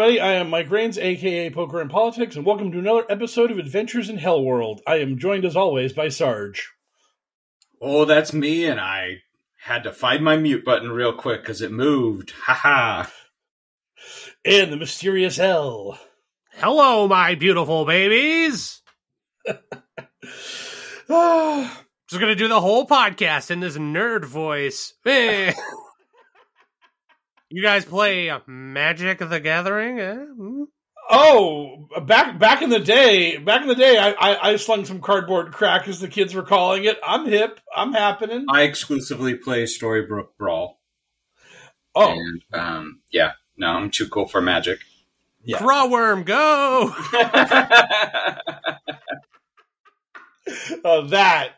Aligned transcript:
Everybody. 0.00 0.20
I 0.20 0.32
am 0.36 0.48
Mike 0.48 0.70
Rains, 0.70 0.96
aka 0.96 1.50
Poker 1.50 1.78
and 1.78 1.90
Politics, 1.90 2.34
and 2.34 2.46
welcome 2.46 2.72
to 2.72 2.78
another 2.78 3.04
episode 3.10 3.50
of 3.50 3.58
Adventures 3.58 4.08
in 4.08 4.16
Hell 4.16 4.42
World. 4.42 4.80
I 4.86 4.96
am 5.00 5.18
joined, 5.18 5.44
as 5.44 5.56
always, 5.56 5.92
by 5.92 6.08
Sarge. 6.08 6.72
Oh, 7.82 8.06
that's 8.06 8.32
me, 8.32 8.64
and 8.64 8.80
I 8.80 9.16
had 9.58 9.82
to 9.82 9.92
find 9.92 10.24
my 10.24 10.38
mute 10.38 10.64
button 10.64 10.90
real 10.90 11.12
quick 11.12 11.42
because 11.42 11.60
it 11.60 11.70
moved. 11.70 12.30
Ha 12.30 12.54
ha. 12.54 13.12
And 14.42 14.72
the 14.72 14.78
mysterious 14.78 15.38
L. 15.38 15.98
Hello, 16.54 17.06
my 17.06 17.34
beautiful 17.34 17.84
babies. 17.84 18.80
Just 19.46 19.60
gonna 21.10 22.34
do 22.34 22.48
the 22.48 22.62
whole 22.62 22.86
podcast 22.86 23.50
in 23.50 23.60
this 23.60 23.76
nerd 23.76 24.24
voice. 24.24 24.94
You 27.50 27.62
guys 27.62 27.84
play 27.84 28.30
Magic 28.46 29.18
the 29.18 29.40
Gathering? 29.40 29.98
Eh? 29.98 30.14
Hmm? 30.14 30.62
oh, 31.10 31.88
back 32.02 32.38
back 32.38 32.62
in 32.62 32.70
the 32.70 32.78
day, 32.78 33.36
back 33.36 33.62
in 33.62 33.68
the 33.68 33.74
day, 33.74 33.98
I, 33.98 34.12
I, 34.12 34.50
I 34.50 34.56
slung 34.56 34.84
some 34.84 35.00
cardboard 35.00 35.52
crack, 35.52 35.88
as 35.88 36.00
the 36.00 36.08
kids 36.08 36.34
were 36.34 36.44
calling 36.44 36.84
it. 36.84 36.98
I'm 37.04 37.26
hip. 37.26 37.60
I'm 37.74 37.92
happening. 37.92 38.46
I 38.48 38.62
exclusively 38.62 39.34
play 39.34 39.66
Storybook 39.66 40.36
Brawl. 40.38 40.80
Oh, 41.94 42.12
And, 42.12 42.42
um, 42.52 43.00
yeah, 43.10 43.32
no, 43.56 43.66
I'm 43.66 43.90
too 43.90 44.08
cool 44.08 44.26
for 44.26 44.40
magic. 44.40 44.78
Yeah. 45.42 45.58
Craw 45.58 45.88
Wurm, 45.88 46.24
go! 46.24 46.94
uh, 50.84 51.02
that 51.08 51.50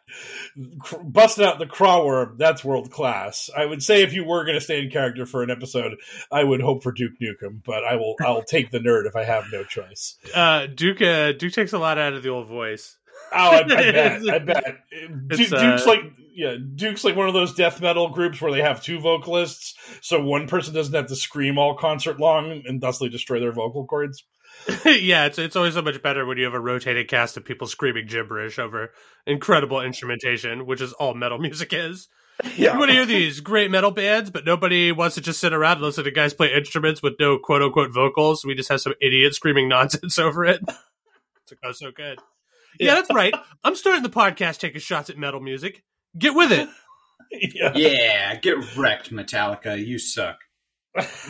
cr- 0.81 0.97
busting 1.03 1.45
out 1.45 1.59
the 1.59 1.67
Craw 1.67 2.01
Wurm 2.05 2.37
that's 2.39 2.65
world 2.65 2.91
class 2.91 3.49
i 3.57 3.65
would 3.65 3.83
say 3.83 4.03
if 4.03 4.13
you 4.13 4.25
were 4.25 4.45
going 4.45 4.57
to 4.57 4.61
stay 4.61 4.83
in 4.83 4.91
character 4.91 5.27
for 5.27 5.43
an 5.43 5.51
episode 5.51 5.97
i 6.31 6.43
would 6.43 6.61
hope 6.61 6.83
for 6.83 6.93
duke 6.93 7.13
nukem 7.23 7.63
but 7.65 7.85
i 7.85 7.97
will 7.97 8.15
i'll 8.21 8.43
take 8.43 8.71
the 8.71 8.79
nerd 8.79 9.07
if 9.07 9.17
i 9.17 9.25
have 9.25 9.45
no 9.53 9.65
choice. 9.65 10.17
Uh, 10.35 10.67
Duke, 10.67 11.03
uh, 11.03 11.33
Duke 11.33 11.53
takes 11.53 11.73
a 11.73 11.79
lot 11.79 11.99
out 11.99 12.15
of 12.15 12.23
the 12.23 12.29
old 12.31 12.49
voice. 12.49 12.97
oh 13.33 13.51
i, 13.51 13.59
I 13.59 13.63
bet 13.69 14.29
i 14.29 14.39
bet. 14.39 14.65
uh, 14.67 15.37
duke's 15.37 15.87
like 15.87 16.01
yeah 16.35 16.57
duke's 16.75 17.05
like 17.05 17.15
one 17.17 17.29
of 17.29 17.35
those 17.35 17.55
death 17.55 17.81
metal 17.81 18.09
groups 18.09 18.41
where 18.41 18.51
they 18.53 18.63
have 18.63 18.83
two 18.83 19.01
vocalists 19.01 19.75
so 20.01 20.23
one 20.23 20.47
person 20.49 20.75
doesn't 20.75 20.95
have 20.95 21.07
to 21.09 21.17
scream 21.17 21.59
all 21.59 21.77
concert 21.77 22.19
long 22.19 22.63
and 22.67 22.81
thusly 22.81 23.09
destroy 23.11 23.39
their 23.41 23.53
vocal 23.53 23.87
cords 23.87 24.25
yeah, 24.85 25.27
it's 25.27 25.39
it's 25.39 25.57
always 25.57 25.75
so 25.75 25.83
much 25.83 26.03
better 26.03 26.25
when 26.25 26.39
you 26.39 26.45
have 26.45 26.55
a 26.55 26.61
rotating 26.61 27.07
cast 27.07 27.37
of 27.37 27.45
people 27.45 27.67
screaming 27.67 28.07
gibberish 28.07 28.59
over 28.59 28.93
incredible 29.27 29.81
instrumentation, 29.81 30.67
which 30.67 30.81
is 30.81 30.93
all 30.95 31.15
metal 31.15 31.39
music 31.41 31.73
is. 31.73 32.09
yeah 32.57 32.73
You 32.73 32.79
want 32.79 32.91
to 32.91 32.97
hear 32.97 33.07
these 33.07 33.41
great 33.41 33.71
metal 33.71 33.91
bands, 33.91 34.31
but 34.31 34.45
nobody 34.45 34.93
wants 34.93 35.17
to 35.17 35.21
just 35.21 35.41
sit 35.41 35.53
around 35.53 35.75
and 35.75 35.83
listen 35.83 36.05
to 36.05 36.11
guys 36.11 36.35
play 36.35 36.53
instruments 36.53 37.03
with 37.03 37.15
no 37.19 37.39
quote 37.39 37.63
unquote 37.63 37.93
vocals. 37.93 38.45
We 38.45 38.55
just 38.55 38.69
have 38.69 38.81
some 38.81 38.95
idiot 39.01 39.35
screaming 39.35 39.69
nonsense 39.69 40.19
over 40.19 40.45
it. 40.45 40.61
It's 41.51 41.53
oh, 41.65 41.73
so 41.73 41.91
good. 41.91 42.19
Yeah, 42.79 42.95
that's 42.95 43.13
right. 43.13 43.35
I'm 43.63 43.75
starting 43.75 44.03
the 44.03 44.09
podcast 44.09 44.59
taking 44.59 44.81
shots 44.81 45.11
at 45.11 45.19
metal 45.19 45.41
music. 45.41 45.83
Get 46.17 46.35
with 46.35 46.53
it. 46.53 46.69
yeah. 47.31 47.73
yeah, 47.75 48.35
get 48.37 48.77
wrecked, 48.77 49.11
Metallica. 49.11 49.85
You 49.85 49.99
suck. 49.99 50.39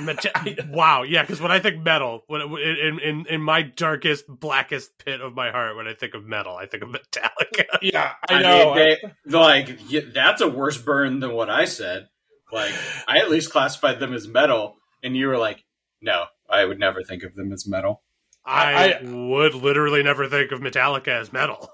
Meta- 0.01 0.33
wow, 0.71 1.03
yeah, 1.03 1.23
because 1.23 1.41
when 1.41 1.53
I 1.53 1.61
think 1.61 1.83
metal, 1.85 2.25
when 2.27 2.41
in, 2.41 2.99
in 2.99 3.27
in 3.27 3.41
my 3.43 3.63
darkest, 3.63 4.25
blackest 4.29 4.99
pit 4.99 5.21
of 5.21 5.35
my 5.35 5.51
heart, 5.51 5.77
when 5.77 5.87
I 5.87 5.95
think 5.95 6.15
of 6.15 6.25
metal, 6.25 6.57
I 6.57 6.67
think 6.67 6.83
of 6.83 6.89
Metallica. 6.89 7.65
yeah 7.83 8.13
i 8.29 8.35
I 8.35 8.43
know 8.43 8.75
mean, 8.75 8.75
they, 8.75 8.99
like, 9.31 9.79
yeah, 9.89 10.01
that's 10.13 10.41
a 10.41 10.49
worse 10.49 10.79
burn 10.79 11.21
than 11.21 11.33
what 11.33 11.49
I 11.49 11.67
said. 11.67 12.09
Like, 12.53 12.75
I 13.07 13.19
at 13.19 13.31
least 13.31 13.51
classified 13.53 14.01
them 14.01 14.13
as 14.13 14.27
metal, 14.27 14.77
and 15.03 15.17
you 15.17 15.29
were 15.29 15.39
like, 15.39 15.65
no, 16.01 16.25
I 16.51 16.65
would 16.65 16.81
never 16.81 17.03
think 17.03 17.23
of 17.23 17.35
them 17.37 17.53
as 17.53 17.67
metal. 17.67 18.03
I, 18.45 18.95
I- 18.95 19.03
would 19.05 19.55
literally 19.55 20.03
never 20.03 20.29
think 20.29 20.51
of 20.51 20.61
Metallica 20.61 21.09
as 21.09 21.33
metal. 21.33 21.71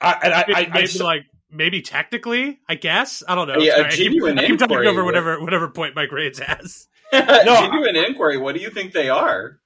I, 0.00 0.18
and 0.22 0.34
I, 0.34 0.40
I, 0.40 0.60
I, 0.60 0.68
maybe 0.74 0.98
like 0.98 1.22
maybe 1.50 1.80
technically, 1.82 2.60
I 2.68 2.74
guess. 2.74 3.22
I 3.26 3.34
don't 3.34 3.48
know. 3.48 3.58
Yeah, 3.58 3.76
Sorry, 3.76 3.84
I 3.86 3.90
keep, 3.90 4.22
I 4.22 4.46
keep 4.46 4.58
talking 4.58 4.86
over 4.86 5.04
whatever 5.04 5.40
whatever 5.40 5.68
point 5.68 5.96
my 5.96 6.06
grades 6.06 6.38
has. 6.38 6.87
No, 7.44 7.60
genuine 7.60 7.96
inquiry. 7.96 8.36
What 8.36 8.54
do 8.54 8.60
you 8.60 8.70
think 8.70 8.92
they 8.92 9.08
are? 9.08 9.60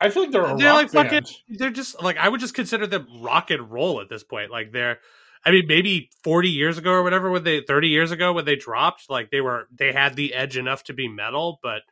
I 0.00 0.10
feel 0.10 0.24
like 0.24 0.32
they're 0.32 0.44
a 0.44 0.56
They're 0.56 0.72
rock 0.72 0.92
like 0.94 1.10
fucking. 1.10 1.24
They're 1.48 1.70
just 1.70 2.02
like 2.02 2.16
I 2.16 2.28
would 2.28 2.40
just 2.40 2.54
consider 2.54 2.86
them 2.86 3.06
rock 3.20 3.50
and 3.50 3.70
roll 3.70 4.00
at 4.00 4.08
this 4.08 4.24
point. 4.24 4.50
Like 4.50 4.72
they're. 4.72 4.98
I 5.46 5.50
mean, 5.50 5.66
maybe 5.66 6.10
forty 6.22 6.48
years 6.50 6.78
ago 6.78 6.90
or 6.90 7.02
whatever, 7.02 7.30
when 7.30 7.44
they 7.44 7.60
thirty 7.60 7.88
years 7.88 8.10
ago 8.10 8.32
when 8.32 8.44
they 8.44 8.56
dropped, 8.56 9.08
like 9.08 9.30
they 9.30 9.40
were 9.40 9.68
they 9.74 9.92
had 9.92 10.16
the 10.16 10.34
edge 10.34 10.56
enough 10.56 10.84
to 10.84 10.92
be 10.94 11.08
metal, 11.08 11.58
but 11.62 11.82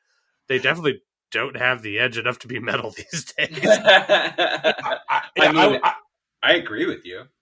they 0.49 0.59
definitely 0.59 1.03
don't 1.31 1.57
have 1.57 1.83
the 1.83 1.99
edge 1.99 2.19
enough 2.19 2.39
to 2.41 2.49
be 2.49 2.61
metal 2.61 2.91
these 2.97 3.25
days. 3.25 3.59
I, 3.65 4.75
I, 5.09 5.23
yeah, 5.37 5.53
mean, 5.53 5.81
I, 5.83 5.95
I 6.43 6.53
agree 6.55 6.87
with 6.87 7.05
you, 7.05 7.23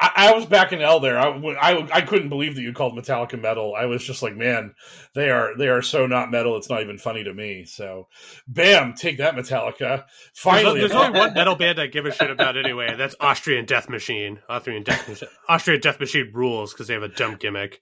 I, 0.00 0.10
I 0.16 0.32
was 0.34 0.44
back 0.46 0.72
in 0.72 0.80
L 0.82 0.98
there. 1.00 1.18
I, 1.18 1.28
I, 1.28 1.88
I 1.92 2.00
couldn't 2.00 2.28
believe 2.28 2.56
that 2.56 2.62
you 2.62 2.72
called 2.72 2.94
Metallica 2.98 3.40
metal. 3.40 3.74
I 3.78 3.86
was 3.86 4.02
just 4.04 4.22
like, 4.22 4.36
man, 4.36 4.74
they 5.14 5.30
are 5.30 5.56
they 5.56 5.68
are 5.68 5.82
so 5.82 6.06
not 6.06 6.30
metal. 6.30 6.56
It's 6.56 6.68
not 6.68 6.82
even 6.82 6.98
funny 6.98 7.22
to 7.24 7.32
me. 7.32 7.64
So, 7.64 8.08
bam, 8.48 8.94
take 8.94 9.18
that 9.18 9.34
Metallica. 9.36 10.04
Finally, 10.34 10.80
there's, 10.80 10.92
there's 10.92 11.02
only 11.06 11.18
one 11.18 11.32
metal 11.34 11.54
band 11.54 11.78
I 11.78 11.86
give 11.86 12.06
a 12.06 12.12
shit 12.12 12.30
about 12.30 12.56
anyway. 12.56 12.88
and 12.90 12.98
That's 13.00 13.14
Austrian 13.20 13.66
Death 13.66 13.88
Machine. 13.88 14.40
Austrian 14.48 14.82
Death 14.82 15.08
Machine. 15.08 15.28
Austrian 15.48 15.80
Death 15.80 16.00
Machine 16.00 16.30
rules 16.34 16.72
because 16.72 16.88
they 16.88 16.94
have 16.94 17.02
a 17.04 17.08
dumb 17.08 17.36
gimmick. 17.36 17.80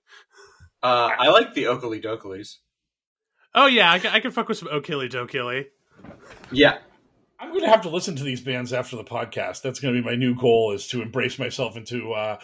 Uh, 0.83 1.11
I 1.19 1.29
like 1.31 1.55
the 1.55 1.65
Okilly 1.65 2.03
Dokillys. 2.03 2.57
Oh 3.55 3.67
yeah, 3.67 3.91
I, 3.91 3.99
can- 3.99 4.13
I 4.13 4.21
can 4.21 4.33
fuck 4.33 4.49
with 4.49 4.59
some 4.59 4.69
Okilly 4.69 5.11
Dokilly. 5.11 5.67
Yeah, 6.51 6.79
I'm 7.43 7.49
going 7.49 7.63
to 7.63 7.69
have 7.69 7.83
to 7.83 7.89
listen 7.89 8.15
to 8.15 8.23
these 8.23 8.41
bands 8.41 8.73
after 8.73 8.95
the 8.95 9.03
podcast. 9.03 9.63
That's 9.63 9.81
going 9.81 9.97
to 9.97 10.01
be 10.01 10.07
my 10.07 10.15
new 10.15 10.37
goal: 10.37 10.73
is 10.73 10.87
to 10.89 11.03
embrace 11.03 11.41
myself 11.41 11.77
into 11.77 12.13
uh, 12.13 12.39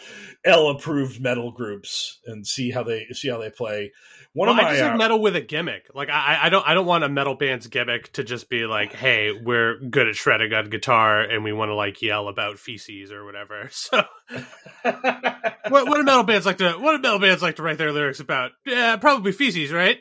L-approved 0.45 1.21
metal 1.21 1.53
groups 1.53 2.19
and 2.27 2.45
see 2.45 2.73
how 2.73 2.83
they 2.83 3.07
see 3.13 3.29
how 3.29 3.39
they 3.39 3.49
play. 3.49 3.93
One 4.33 4.49
Well, 4.49 4.59
of 4.59 4.61
I 4.61 4.63
my 4.65 4.71
just 4.73 4.83
like 4.83 4.95
uh, 4.95 4.97
metal 4.97 5.21
with 5.21 5.37
a 5.37 5.41
gimmick. 5.41 5.87
Like 5.95 6.09
I, 6.11 6.41
I 6.43 6.49
don't, 6.49 6.67
I 6.67 6.75
don't 6.75 6.85
want 6.85 7.05
a 7.05 7.09
metal 7.09 7.37
band's 7.37 7.69
gimmick 7.69 8.13
to 8.15 8.25
just 8.25 8.51
be 8.51 8.67
like, 8.67 8.93
"Hey, 8.93 9.31
we're 9.33 9.79
good 9.79 10.09
at 10.09 10.17
shredding 10.17 10.53
on 10.53 10.69
guitar, 10.69 11.21
and 11.21 11.45
we 11.45 11.53
want 11.53 11.69
to 11.69 11.77
like 11.77 12.03
yell 12.03 12.27
about 12.27 12.59
feces 12.59 13.13
or 13.13 13.25
whatever." 13.25 13.71
So, 13.79 14.03
what, 14.83 15.89
what 15.89 15.97
do 15.97 16.03
metal 16.03 16.25
bands 16.25 16.45
like 16.45 16.59
to? 16.59 16.73
What 16.73 16.97
do 16.97 17.03
metal 17.03 17.21
bands 17.21 17.41
like 17.41 17.57
to 17.57 17.63
write 17.63 17.79
their 17.79 17.93
lyrics 17.93 18.19
about? 18.19 18.51
Yeah, 18.67 18.97
probably 18.97 19.31
feces, 19.31 19.71
right? 19.71 19.99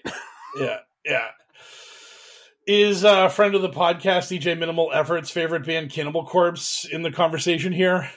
yeah, 0.59 0.79
yeah. 1.05 1.27
Is 2.67 3.05
a 3.05 3.29
friend 3.29 3.55
of 3.55 3.61
the 3.61 3.69
podcast, 3.69 4.27
DJ 4.27 4.59
Minimal 4.59 4.91
Effort's 4.93 5.31
favorite 5.31 5.65
band, 5.65 5.89
Cannibal 5.89 6.25
Corpse, 6.25 6.83
in 6.83 7.01
the 7.01 7.13
conversation 7.13 7.71
here? 7.71 8.09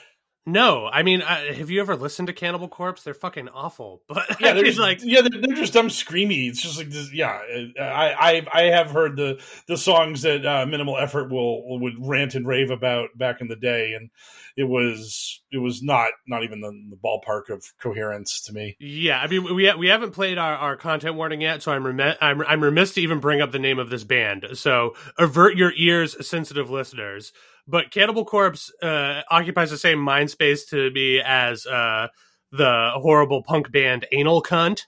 No, 0.47 0.87
I 0.87 1.03
mean, 1.03 1.21
uh, 1.21 1.53
have 1.53 1.69
you 1.69 1.81
ever 1.81 1.95
listened 1.95 2.27
to 2.27 2.33
Cannibal 2.33 2.67
Corpse? 2.67 3.03
They're 3.03 3.13
fucking 3.13 3.49
awful. 3.49 4.01
But 4.07 4.41
Yeah, 4.41 4.53
they're 4.53 4.63
just 4.65 4.79
like, 4.79 4.99
yeah, 5.03 5.21
they're, 5.21 5.39
they're 5.39 5.55
just 5.55 5.73
dumb 5.73 5.89
screamy. 5.89 6.49
It's 6.49 6.61
just 6.61 6.77
like 6.77 6.89
this. 6.89 7.13
Yeah, 7.13 7.39
I 7.79 8.13
I 8.19 8.47
I 8.51 8.61
have 8.63 8.89
heard 8.89 9.15
the 9.17 9.39
the 9.67 9.77
songs 9.77 10.23
that 10.23 10.45
uh, 10.45 10.65
Minimal 10.65 10.97
Effort 10.97 11.31
will 11.31 11.79
would 11.79 11.93
rant 11.99 12.33
and 12.33 12.47
rave 12.47 12.71
about 12.71 13.09
back 13.15 13.41
in 13.41 13.47
the 13.49 13.55
day, 13.55 13.93
and 13.93 14.09
it 14.57 14.63
was 14.63 15.41
it 15.51 15.59
was 15.59 15.83
not 15.83 16.09
not 16.27 16.43
even 16.43 16.59
the, 16.61 16.71
the 16.89 16.97
ballpark 16.97 17.49
of 17.49 17.63
coherence 17.79 18.41
to 18.43 18.53
me. 18.53 18.75
Yeah, 18.79 19.19
I 19.19 19.27
mean 19.27 19.43
we 19.43 19.71
we 19.75 19.87
haven't 19.87 20.11
played 20.11 20.39
our, 20.39 20.55
our 20.55 20.75
content 20.75 21.15
warning 21.15 21.41
yet, 21.41 21.61
so 21.61 21.71
I'm 21.71 21.85
remiss 21.85 22.17
I'm 22.19 22.41
I'm 22.41 22.63
remiss 22.63 22.95
to 22.95 23.01
even 23.01 23.19
bring 23.19 23.41
up 23.41 23.51
the 23.51 23.59
name 23.59 23.77
of 23.77 23.89
this 23.91 24.03
band. 24.03 24.47
So 24.53 24.95
avert 25.19 25.55
your 25.55 25.71
ears, 25.75 26.27
sensitive 26.27 26.71
listeners. 26.71 27.31
But 27.71 27.89
Cannibal 27.89 28.25
Corpse 28.25 28.69
uh, 28.83 29.21
occupies 29.31 29.71
the 29.71 29.77
same 29.77 29.99
mind 29.99 30.29
space 30.29 30.65
to 30.65 30.91
me 30.91 31.21
as 31.21 31.65
uh, 31.65 32.09
the 32.51 32.91
horrible 32.95 33.43
punk 33.43 33.71
band 33.71 34.05
Anal 34.11 34.43
Cunt. 34.43 34.81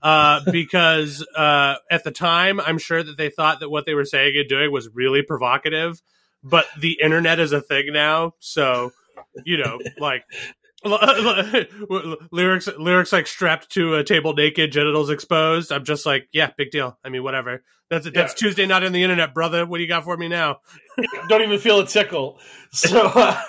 Uh, 0.00 0.40
because 0.52 1.26
uh, 1.36 1.74
at 1.90 2.04
the 2.04 2.12
time, 2.12 2.60
I'm 2.60 2.78
sure 2.78 3.02
that 3.02 3.18
they 3.18 3.30
thought 3.30 3.58
that 3.60 3.68
what 3.68 3.84
they 3.84 3.94
were 3.94 4.04
saying 4.04 4.36
and 4.38 4.48
doing 4.48 4.70
was 4.70 4.88
really 4.94 5.22
provocative. 5.22 6.00
But 6.44 6.66
the 6.78 7.00
internet 7.02 7.40
is 7.40 7.52
a 7.52 7.60
thing 7.60 7.92
now, 7.92 8.34
so 8.38 8.92
you 9.44 9.58
know, 9.58 9.78
like 9.98 10.24
lyrics 12.32 12.68
lyrics 12.78 13.12
like 13.12 13.26
strapped 13.26 13.68
to 13.70 13.96
a 13.96 14.04
table 14.04 14.32
naked 14.32 14.72
genitals 14.72 15.10
exposed 15.10 15.70
i'm 15.70 15.84
just 15.84 16.06
like 16.06 16.26
yeah 16.32 16.50
big 16.56 16.70
deal 16.70 16.98
i 17.04 17.10
mean 17.10 17.22
whatever 17.22 17.62
that's 17.90 18.10
that's 18.12 18.32
tuesday 18.32 18.64
not 18.64 18.82
on 18.82 18.92
the 18.92 19.02
internet 19.02 19.34
brother 19.34 19.66
what 19.66 19.76
do 19.76 19.82
you 19.82 19.88
got 19.88 20.04
for 20.04 20.16
me 20.16 20.26
now 20.26 20.58
Don't 21.28 21.42
even 21.42 21.58
feel 21.58 21.80
a 21.80 21.86
tickle. 21.86 22.38
So 22.72 23.06
uh, 23.14 23.40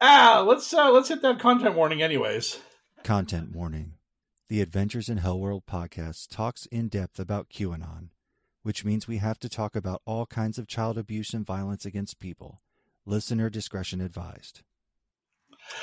ah, 0.00 0.44
let's 0.46 0.72
uh, 0.72 0.90
let's 0.90 1.08
hit 1.08 1.22
that 1.22 1.38
content 1.38 1.74
warning, 1.74 2.02
anyways. 2.02 2.60
Content 3.02 3.54
warning. 3.54 3.94
The 4.48 4.60
Adventures 4.60 5.08
in 5.08 5.18
Hellworld 5.18 5.64
podcast 5.64 6.28
talks 6.28 6.66
in 6.66 6.88
depth 6.88 7.20
about 7.20 7.50
QAnon, 7.50 8.08
which 8.62 8.84
means 8.84 9.06
we 9.06 9.18
have 9.18 9.38
to 9.40 9.48
talk 9.48 9.76
about 9.76 10.02
all 10.04 10.26
kinds 10.26 10.58
of 10.58 10.66
child 10.66 10.98
abuse 10.98 11.32
and 11.32 11.46
violence 11.46 11.84
against 11.84 12.18
people. 12.18 12.60
Listener 13.06 13.48
discretion 13.48 14.00
advised. 14.00 14.62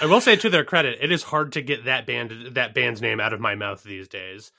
I 0.02 0.06
will 0.06 0.22
say 0.22 0.36
to 0.36 0.50
their 0.50 0.64
credit 0.64 0.98
it 1.02 1.12
is 1.12 1.24
hard 1.24 1.54
to 1.54 1.62
get 1.62 1.86
that 1.86 2.06
band 2.06 2.32
that 2.52 2.74
band's 2.74 3.02
name 3.02 3.20
out 3.20 3.34
of 3.34 3.40
my 3.40 3.56
mouth 3.56 3.84
these 3.84 4.08
days 4.08 4.52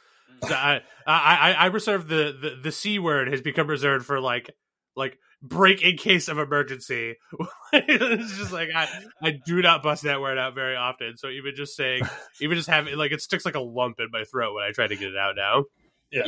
so 0.46 0.54
I, 0.54 0.80
I 1.06 1.36
i 1.36 1.52
i 1.52 1.66
reserve 1.66 2.08
the, 2.08 2.36
the 2.40 2.58
the 2.62 2.72
c 2.72 2.98
word 2.98 3.28
has 3.28 3.40
become 3.40 3.66
reserved 3.66 4.06
for 4.06 4.20
like 4.20 4.50
like 4.96 5.18
break 5.40 5.82
in 5.82 5.96
case 5.96 6.26
of 6.28 6.38
emergency 6.38 7.14
it's 7.72 8.36
just 8.36 8.52
like 8.52 8.70
i 8.74 8.88
i 9.22 9.30
do 9.46 9.62
not 9.62 9.82
bust 9.82 10.02
that 10.02 10.20
word 10.20 10.36
out 10.36 10.54
very 10.54 10.74
often 10.74 11.16
so 11.16 11.28
even 11.28 11.54
just 11.54 11.76
saying 11.76 12.02
even 12.40 12.56
just 12.56 12.68
having 12.68 12.96
like 12.96 13.12
it 13.12 13.20
sticks 13.20 13.44
like 13.44 13.54
a 13.54 13.60
lump 13.60 14.00
in 14.00 14.08
my 14.10 14.24
throat 14.24 14.54
when 14.54 14.64
i 14.64 14.72
try 14.72 14.86
to 14.86 14.96
get 14.96 15.10
it 15.10 15.16
out 15.16 15.36
now 15.36 15.64
yeah. 16.10 16.22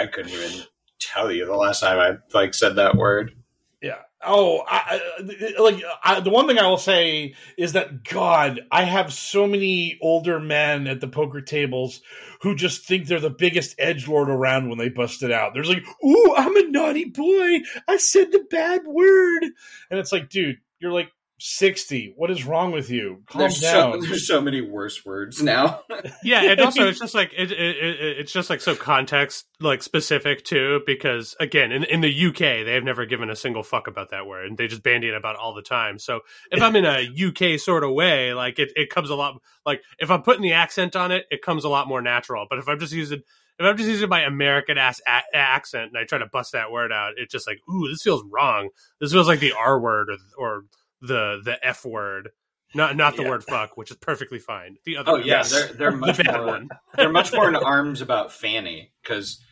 I 0.00 0.06
couldn't 0.06 0.32
even 0.32 0.64
tell 1.00 1.30
you 1.30 1.46
the 1.46 1.56
last 1.56 1.80
time 1.80 1.98
I 1.98 2.36
like 2.36 2.54
said 2.54 2.76
that 2.76 2.96
word. 2.96 3.32
Oh, 4.24 4.62
I- 4.66 5.00
like 5.58 5.82
I, 6.02 6.20
the 6.20 6.30
one 6.30 6.46
thing 6.46 6.58
I 6.58 6.68
will 6.68 6.78
say 6.78 7.34
is 7.58 7.74
that 7.74 8.02
God, 8.02 8.60
I 8.70 8.82
have 8.84 9.12
so 9.12 9.46
many 9.46 9.98
older 10.00 10.40
men 10.40 10.86
at 10.86 11.00
the 11.00 11.06
poker 11.08 11.42
tables 11.42 12.00
who 12.40 12.54
just 12.54 12.86
think 12.86 13.06
they're 13.06 13.20
the 13.20 13.30
biggest 13.30 13.74
edge 13.78 14.08
lord 14.08 14.28
around 14.30 14.68
when 14.68 14.78
they 14.78 14.88
bust 14.88 15.22
it 15.22 15.30
out. 15.30 15.52
There's 15.54 15.68
like, 15.68 15.84
"Ooh, 16.04 16.34
I'm 16.36 16.56
a 16.56 16.68
naughty 16.68 17.04
boy. 17.04 17.60
I 17.86 17.98
said 17.98 18.32
the 18.32 18.44
bad 18.50 18.82
word," 18.86 19.42
and 19.90 20.00
it's 20.00 20.12
like, 20.12 20.30
dude, 20.30 20.58
you're 20.80 20.92
like 20.92 21.10
sixty. 21.38 22.12
What 22.16 22.30
is 22.30 22.44
wrong 22.44 22.72
with 22.72 22.90
you? 22.90 23.22
Calm 23.28 23.40
There's 23.40 23.60
so, 23.60 23.92
down. 23.92 24.00
there's 24.08 24.26
so 24.26 24.40
many 24.40 24.60
worse 24.60 25.04
words 25.04 25.42
now. 25.42 25.80
yeah 26.22 26.50
and 26.50 26.60
also 26.60 26.88
it's 26.88 26.98
just 26.98 27.14
like 27.14 27.32
it, 27.36 27.50
it, 27.50 27.76
it, 27.76 28.18
it's 28.18 28.32
just 28.32 28.50
like 28.50 28.60
so 28.60 28.74
context 28.74 29.46
like 29.60 29.82
specific 29.82 30.44
too 30.44 30.80
because 30.86 31.34
again 31.40 31.72
in, 31.72 31.84
in 31.84 32.00
the 32.00 32.26
uk 32.26 32.38
they 32.38 32.72
have 32.72 32.84
never 32.84 33.06
given 33.06 33.30
a 33.30 33.36
single 33.36 33.62
fuck 33.62 33.86
about 33.86 34.10
that 34.10 34.26
word 34.26 34.46
and 34.46 34.58
they 34.58 34.66
just 34.66 34.82
bandy 34.82 35.08
it 35.08 35.14
about 35.14 35.36
all 35.36 35.54
the 35.54 35.62
time 35.62 35.98
so 35.98 36.20
if 36.50 36.62
i'm 36.62 36.76
in 36.76 36.84
a 36.84 37.08
uk 37.26 37.60
sort 37.60 37.84
of 37.84 37.92
way 37.92 38.34
like 38.34 38.58
it, 38.58 38.72
it 38.76 38.90
comes 38.90 39.10
a 39.10 39.14
lot 39.14 39.34
like 39.64 39.82
if 39.98 40.10
i'm 40.10 40.22
putting 40.22 40.42
the 40.42 40.52
accent 40.52 40.96
on 40.96 41.10
it 41.10 41.24
it 41.30 41.42
comes 41.42 41.64
a 41.64 41.68
lot 41.68 41.88
more 41.88 42.02
natural 42.02 42.46
but 42.48 42.58
if 42.58 42.68
i'm 42.68 42.78
just 42.78 42.92
using 42.92 43.22
if 43.58 43.64
I'm 43.64 43.76
just 43.78 43.88
using 43.88 44.10
my 44.10 44.20
American 44.20 44.76
ass 44.76 45.00
a- 45.06 45.34
accent 45.34 45.88
and 45.88 45.96
I 45.96 46.04
try 46.04 46.18
to 46.18 46.26
bust 46.26 46.52
that 46.52 46.70
word 46.70 46.92
out, 46.92 47.14
it's 47.16 47.32
just 47.32 47.46
like, 47.46 47.58
ooh, 47.70 47.88
this 47.88 48.02
feels 48.02 48.22
wrong. 48.30 48.68
This 49.00 49.12
feels 49.12 49.28
like 49.28 49.40
the 49.40 49.54
R 49.58 49.80
word 49.80 50.08
or, 50.10 50.16
or 50.36 50.64
the 51.06 51.40
the 51.44 51.58
F 51.66 51.84
word, 51.84 52.30
not 52.74 52.96
not 52.96 53.16
the 53.16 53.22
Yeah. 53.22 53.30
word 53.30 53.44
fuck, 53.44 53.76
which 53.76 53.90
is 53.90 53.96
perfectly 53.96 54.38
fine. 54.38 54.76
The 54.84 54.96
other 54.98 55.10
Oh 55.10 55.14
one. 55.14 55.22
yeah, 55.26 55.36
Yes. 55.38 55.50
they're 55.52 55.72
they're 55.74 55.90
much 55.96 56.16
the 56.18 56.24
bad 56.24 56.36
more 56.38 56.46
one. 56.46 56.68
they're 56.96 57.10
much 57.12 57.32
more 57.32 57.48
in 57.48 57.56
arms 57.56 58.00
about 58.00 58.32
Fanny 58.32 58.92
because 59.02 59.42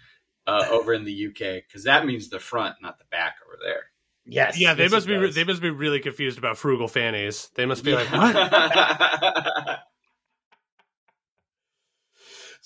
uh, 0.46 0.66
over 0.70 0.92
in 0.92 1.04
the 1.04 1.26
UK 1.28 1.62
because 1.66 1.84
that 1.84 2.04
means 2.06 2.28
the 2.28 2.38
front, 2.38 2.76
not 2.82 2.98
the 2.98 3.04
back 3.10 3.36
over 3.46 3.56
there. 3.64 3.84
Yes. 4.26 4.58
Yeah, 4.58 4.72
they 4.74 4.84
yes, 4.84 4.92
must 4.92 5.06
be 5.06 5.18
does. 5.18 5.34
they 5.34 5.44
must 5.44 5.60
be 5.62 5.70
really 5.70 6.00
confused 6.00 6.38
about 6.38 6.56
frugal 6.58 6.88
fannies. 6.88 7.50
They 7.56 7.66
must 7.66 7.84
be 7.84 7.94
like, 7.94 8.08
what? 8.12 9.80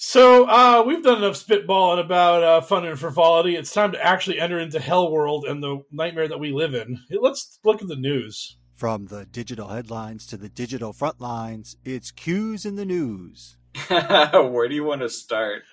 So 0.00 0.44
uh, 0.48 0.84
we've 0.86 1.02
done 1.02 1.18
enough 1.18 1.34
spitballing 1.34 1.98
about 2.04 2.42
uh, 2.44 2.60
fun 2.60 2.86
and 2.86 2.98
frivolity. 2.98 3.56
It's 3.56 3.72
time 3.72 3.90
to 3.92 4.04
actually 4.04 4.38
enter 4.38 4.60
into 4.60 4.78
Hell 4.78 5.10
World 5.10 5.44
and 5.44 5.60
the 5.60 5.82
nightmare 5.90 6.28
that 6.28 6.38
we 6.38 6.52
live 6.52 6.74
in. 6.74 7.00
Let's 7.10 7.58
look 7.64 7.82
at 7.82 7.88
the 7.88 7.96
news. 7.96 8.57
From 8.78 9.06
the 9.06 9.26
digital 9.26 9.70
headlines 9.70 10.24
to 10.28 10.36
the 10.36 10.48
digital 10.48 10.92
front 10.92 11.20
lines, 11.20 11.76
it's 11.84 12.12
cues 12.12 12.64
in 12.64 12.76
the 12.76 12.84
news. 12.84 13.56
Where 13.88 14.68
do 14.68 14.74
you 14.76 14.84
want 14.84 15.00
to 15.00 15.08
start? 15.08 15.62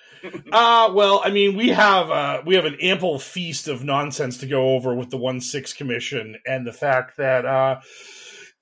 Uh, 0.50 0.90
well, 0.92 1.20
I 1.24 1.30
mean, 1.30 1.56
we 1.56 1.68
have 1.68 2.10
uh, 2.10 2.42
we 2.44 2.56
have 2.56 2.64
an 2.64 2.78
ample 2.80 3.20
feast 3.20 3.68
of 3.68 3.84
nonsense 3.84 4.38
to 4.38 4.46
go 4.46 4.70
over 4.70 4.92
with 4.92 5.10
the 5.10 5.16
one 5.16 5.40
six 5.40 5.72
commission 5.72 6.36
and 6.44 6.66
the 6.66 6.72
fact 6.72 7.18
that 7.18 7.44
uh, 7.44 7.80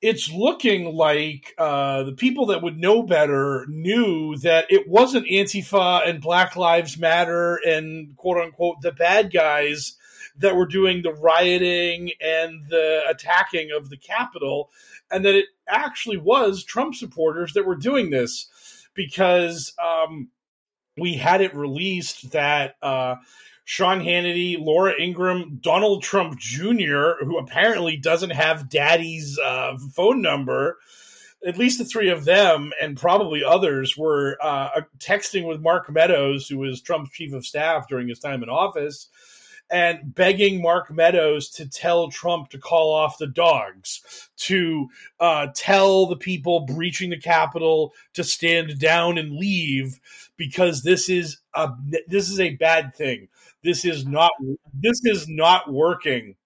it's 0.02 0.30
looking 0.30 0.94
like 0.94 1.54
uh, 1.56 2.02
the 2.02 2.12
people 2.12 2.46
that 2.46 2.60
would 2.60 2.76
know 2.76 3.02
better 3.02 3.64
knew 3.70 4.36
that 4.38 4.66
it 4.68 4.86
wasn't 4.86 5.26
Antifa 5.26 6.06
and 6.06 6.20
Black 6.20 6.54
Lives 6.54 6.98
Matter 6.98 7.58
and 7.66 8.14
quote 8.16 8.44
unquote 8.44 8.82
the 8.82 8.92
bad 8.92 9.32
guys 9.32 9.96
that 10.36 10.56
were 10.56 10.66
doing 10.66 11.02
the 11.02 11.12
rioting 11.12 12.10
and 12.20 12.66
the 12.68 13.02
attacking 13.08 13.70
of 13.70 13.90
the 13.90 13.96
Capitol, 13.96 14.70
and 15.10 15.24
that 15.24 15.34
it 15.34 15.46
actually 15.68 16.16
was 16.16 16.64
Trump 16.64 16.94
supporters 16.94 17.52
that 17.52 17.66
were 17.66 17.76
doing 17.76 18.10
this 18.10 18.48
because 18.94 19.74
um, 19.82 20.28
we 20.96 21.14
had 21.14 21.40
it 21.40 21.54
released 21.54 22.32
that 22.32 22.76
uh, 22.82 23.16
Sean 23.64 24.00
Hannity, 24.00 24.56
Laura 24.58 24.92
Ingraham, 25.00 25.58
Donald 25.62 26.02
Trump 26.02 26.38
Jr., 26.38 27.24
who 27.24 27.38
apparently 27.38 27.96
doesn't 27.96 28.30
have 28.30 28.68
daddy's 28.68 29.38
uh, 29.38 29.76
phone 29.94 30.20
number, 30.20 30.78
at 31.46 31.58
least 31.58 31.78
the 31.78 31.84
three 31.84 32.10
of 32.10 32.24
them 32.24 32.72
and 32.80 32.96
probably 32.96 33.44
others 33.44 33.96
were 33.96 34.38
uh, 34.42 34.80
texting 34.98 35.46
with 35.46 35.60
Mark 35.60 35.90
Meadows, 35.90 36.48
who 36.48 36.58
was 36.58 36.80
Trump's 36.80 37.10
chief 37.10 37.32
of 37.32 37.46
staff 37.46 37.88
during 37.88 38.08
his 38.08 38.18
time 38.18 38.42
in 38.42 38.48
office, 38.48 39.08
and 39.71 40.14
begging 40.14 40.62
Mark 40.62 40.90
Meadows 40.90 41.49
to 41.50 41.68
tell 41.68 42.11
Trump 42.11 42.50
to 42.50 42.59
call 42.59 42.92
off 42.92 43.18
the 43.18 43.26
dogs, 43.26 44.28
to 44.37 44.88
uh, 45.21 45.49
tell 45.54 46.06
the 46.06 46.16
people 46.16 46.61
breaching 46.66 47.11
the 47.11 47.21
Capitol 47.21 47.92
to 48.14 48.23
stand 48.25 48.78
down 48.78 49.18
and 49.18 49.37
leave 49.37 49.99
because 50.37 50.83
this 50.83 51.09
is 51.09 51.38
a 51.54 51.71
this 52.06 52.30
is 52.30 52.40
a 52.40 52.56
bad 52.56 52.94
thing. 52.94 53.28
This 53.62 53.85
is 53.85 54.06
not 54.06 54.30
this 54.73 55.00
is 55.04 55.28
not 55.28 55.73
working, 55.73 56.37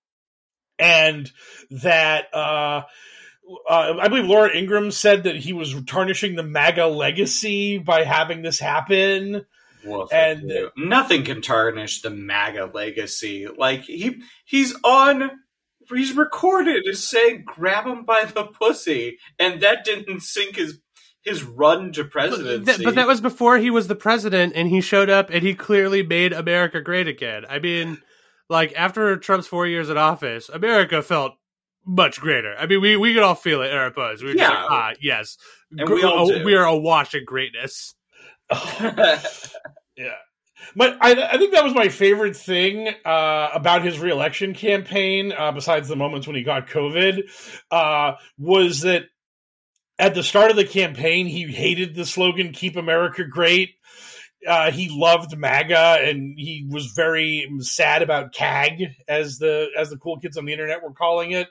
and 0.79 1.31
that. 1.71 2.33
Uh, 2.33 2.83
uh, 3.67 3.97
I 3.99 4.09
believe 4.09 4.27
Laura 4.27 4.55
Ingraham 4.55 4.91
said 4.91 5.23
that 5.23 5.37
he 5.37 5.55
was 5.55 5.75
tarnishing 5.85 6.37
the 6.37 6.43
MAGA 6.43 6.87
legacy 6.87 7.79
by 7.79 8.05
having 8.05 8.43
this 8.43 8.59
happen. 8.59 9.47
Well, 9.88 10.09
And- 10.12 10.50
and 10.50 10.71
nothing 10.76 11.25
can 11.25 11.42
tarnish 11.42 12.02
the 12.02 12.11
MAGA 12.11 12.71
legacy. 12.75 13.47
Like 13.47 13.83
he 13.85 14.21
he's 14.45 14.75
on 14.85 15.30
he's 15.92 16.12
recorded 16.16 16.87
as 16.87 17.09
saying 17.09 17.45
grab 17.47 17.87
him 17.87 18.04
by 18.04 18.25
the 18.25 18.45
pussy 18.45 19.18
and 19.38 19.61
that 19.62 19.85
didn't 19.85 20.21
sink 20.23 20.57
his 20.57 20.80
his 21.23 21.42
run 21.42 21.92
to 21.92 22.04
But, 22.04 22.12
presidency. 22.12 22.85
but 22.85 22.95
that 22.95 23.07
was 23.07 23.21
before 23.21 23.59
he 23.59 23.71
was 23.71 23.87
the 23.88 23.95
president, 23.97 24.52
and 24.54 24.68
he 24.68 24.80
showed 24.80 25.11
up 25.11 25.30
and 25.30 25.42
he 25.42 25.54
clearly 25.54 26.02
made 26.02 26.33
America 26.33 26.80
great 26.80 27.09
again. 27.09 27.45
I 27.49 27.59
mean, 27.59 27.99
like 28.49 28.73
after 28.76 29.16
Trump's 29.16 29.47
four 29.47 29.66
years 29.66 29.90
in 29.90 29.99
office, 29.99 30.49
America 30.49 31.02
felt 31.02 31.35
much 31.85 32.21
greater. 32.21 32.54
I 32.59 32.66
mean, 32.66 32.80
we 32.80 32.97
we 32.97 33.12
could 33.14 33.23
all 33.23 33.35
feel 33.35 33.62
it 33.62 33.71
in 33.73 33.76
our 33.76 33.90
bones. 33.90 34.23
We 34.23 34.28
were 34.28 34.35
just 34.35 34.50
Yeah. 34.50 34.62
like, 34.62 34.71
ah, 34.71 34.92
yes, 35.02 35.37
And 35.76 35.88
we 35.88 36.02
all 36.02 36.28
Gr- 36.28 36.38
do. 36.38 36.45
we 36.45 36.54
are 36.54 36.64
awash 36.66 37.14
in 37.14 37.25
greatness. 37.25 37.95
Yeah. 39.99 40.14
But 40.75 40.97
I, 41.00 41.12
I 41.12 41.38
think 41.38 41.52
that 41.52 41.64
was 41.64 41.75
my 41.75 41.88
favorite 41.88 42.37
thing 42.37 42.88
uh, 43.05 43.50
about 43.55 43.83
his 43.83 43.99
reelection 43.99 44.55
campaign, 44.55 45.33
uh, 45.37 45.52
besides 45.52 45.88
the 45.88 45.97
moments 45.97 46.26
when 46.26 46.37
he 46.37 46.43
got 46.43 46.69
COVID, 46.69 47.31
uh, 47.71 48.14
was 48.38 48.81
that 48.81 49.05
at 49.99 50.14
the 50.14 50.23
start 50.23 50.50
of 50.50 50.57
the 50.57 50.64
campaign, 50.64 51.26
he 51.26 51.45
hated 51.45 51.95
the 51.95 52.07
slogan 52.07 52.52
"Keep 52.52 52.76
America 52.76 53.25
Great." 53.25 53.71
Uh, 54.47 54.71
he 54.71 54.88
loved 54.88 55.37
MAGA, 55.37 55.99
and 56.02 56.38
he 56.38 56.67
was 56.69 56.87
very 56.87 57.49
sad 57.61 58.02
about 58.02 58.33
CAG, 58.33 58.85
as 59.09 59.38
the 59.38 59.69
as 59.76 59.90
the 59.90 59.99
cool 59.99 60.19
kids 60.19 60.37
on 60.37 60.45
the 60.45 60.52
internet 60.52 60.83
were 60.83 60.93
calling 60.93 61.33
it. 61.33 61.49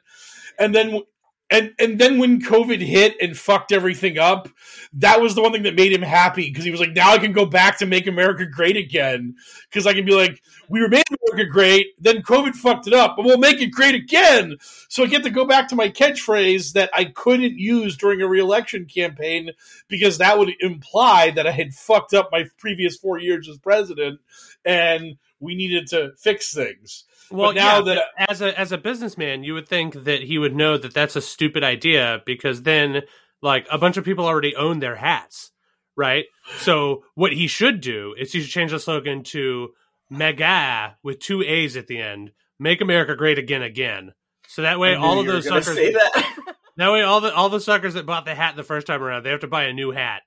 And 0.59 0.73
then 0.73 1.01
and 1.49 1.73
and 1.79 1.97
then 1.97 2.17
when 2.17 2.41
COVID 2.41 2.81
hit 2.81 3.15
and 3.21 3.37
fucked 3.37 3.71
everything 3.71 4.17
up, 4.17 4.49
that 4.93 5.21
was 5.21 5.33
the 5.33 5.41
one 5.41 5.53
thing 5.53 5.63
that 5.63 5.75
made 5.75 5.93
him 5.93 6.01
happy 6.01 6.49
because 6.49 6.65
he 6.65 6.71
was 6.71 6.79
like, 6.79 6.93
now 6.93 7.13
I 7.13 7.19
can 7.19 7.31
go 7.31 7.45
back 7.45 7.77
to 7.79 7.85
make 7.85 8.05
America 8.05 8.45
great 8.45 8.75
again 8.75 9.35
because 9.69 9.87
I 9.87 9.93
can 9.93 10.05
be 10.05 10.13
like, 10.13 10.41
we 10.67 10.81
were 10.81 10.89
made 10.89 11.03
America 11.09 11.49
great, 11.49 11.87
then 11.99 12.21
COVID 12.21 12.53
fucked 12.55 12.87
it 12.87 12.93
up, 12.93 13.15
but 13.15 13.25
we'll 13.25 13.37
make 13.37 13.61
it 13.61 13.71
great 13.71 13.95
again. 13.95 14.57
So 14.89 15.03
I 15.03 15.07
get 15.07 15.23
to 15.23 15.29
go 15.29 15.45
back 15.45 15.69
to 15.69 15.75
my 15.75 15.89
catchphrase 15.89 16.73
that 16.73 16.89
I 16.93 17.05
couldn't 17.05 17.57
use 17.57 17.95
during 17.95 18.21
a 18.21 18.27
reelection 18.27 18.85
campaign 18.85 19.51
because 19.87 20.17
that 20.17 20.37
would 20.37 20.51
imply 20.59 21.31
that 21.31 21.47
I 21.47 21.51
had 21.51 21.73
fucked 21.73 22.13
up 22.13 22.29
my 22.31 22.45
previous 22.57 22.97
four 22.97 23.19
years 23.19 23.47
as 23.47 23.57
president 23.57 24.19
and 24.65 25.17
we 25.39 25.55
needed 25.55 25.87
to 25.87 26.11
fix 26.17 26.53
things. 26.53 27.05
Well, 27.29 27.49
But 27.49 27.55
now 27.55 27.77
yeah, 27.85 27.95
that- 27.95 28.29
as 28.29 28.41
a 28.41 28.57
as 28.59 28.71
a 28.71 28.77
businessman, 28.77 29.43
you 29.43 29.53
would 29.53 29.67
think 29.67 30.05
that 30.05 30.23
he 30.23 30.37
would 30.37 30.55
know 30.55 30.77
that 30.77 30.93
that's 30.93 31.15
a 31.15 31.21
stupid 31.21 31.63
idea 31.63 32.21
because 32.25 32.63
then, 32.63 33.01
like, 33.41 33.67
a 33.71 33.77
bunch 33.77 33.97
of 33.97 34.05
people 34.05 34.25
already 34.25 34.55
own 34.55 34.79
their 34.79 34.95
hats, 34.95 35.51
right? 35.95 36.25
So 36.59 37.03
what 37.15 37.33
he 37.33 37.47
should 37.47 37.81
do 37.81 38.15
is 38.17 38.31
he 38.31 38.41
should 38.41 38.51
change 38.51 38.71
the 38.71 38.79
slogan 38.79 39.23
to 39.25 39.73
"Mega" 40.09 40.95
with 41.03 41.19
two 41.19 41.41
A's 41.41 41.75
at 41.75 41.87
the 41.87 41.99
end. 42.01 42.31
Make 42.59 42.81
America 42.81 43.15
great 43.15 43.37
again, 43.37 43.61
again. 43.61 44.13
So 44.47 44.61
that 44.61 44.79
way, 44.79 44.95
all 44.95 45.19
of 45.19 45.25
those 45.27 45.45
suckers. 45.47 45.75
say 45.75 45.91
that. 45.93 46.33
That 46.77 46.91
way, 46.91 47.01
all 47.01 47.21
the 47.21 47.33
all 47.33 47.49
the 47.49 47.59
suckers 47.59 47.95
that 47.95 48.05
bought 48.05 48.25
the 48.25 48.35
hat 48.35 48.55
the 48.55 48.61
first 48.63 48.85
time 48.85 49.01
around, 49.01 49.23
they 49.23 49.31
have 49.31 49.39
to 49.39 49.47
buy 49.47 49.63
a 49.63 49.73
new 49.73 49.89
hat. 49.89 50.21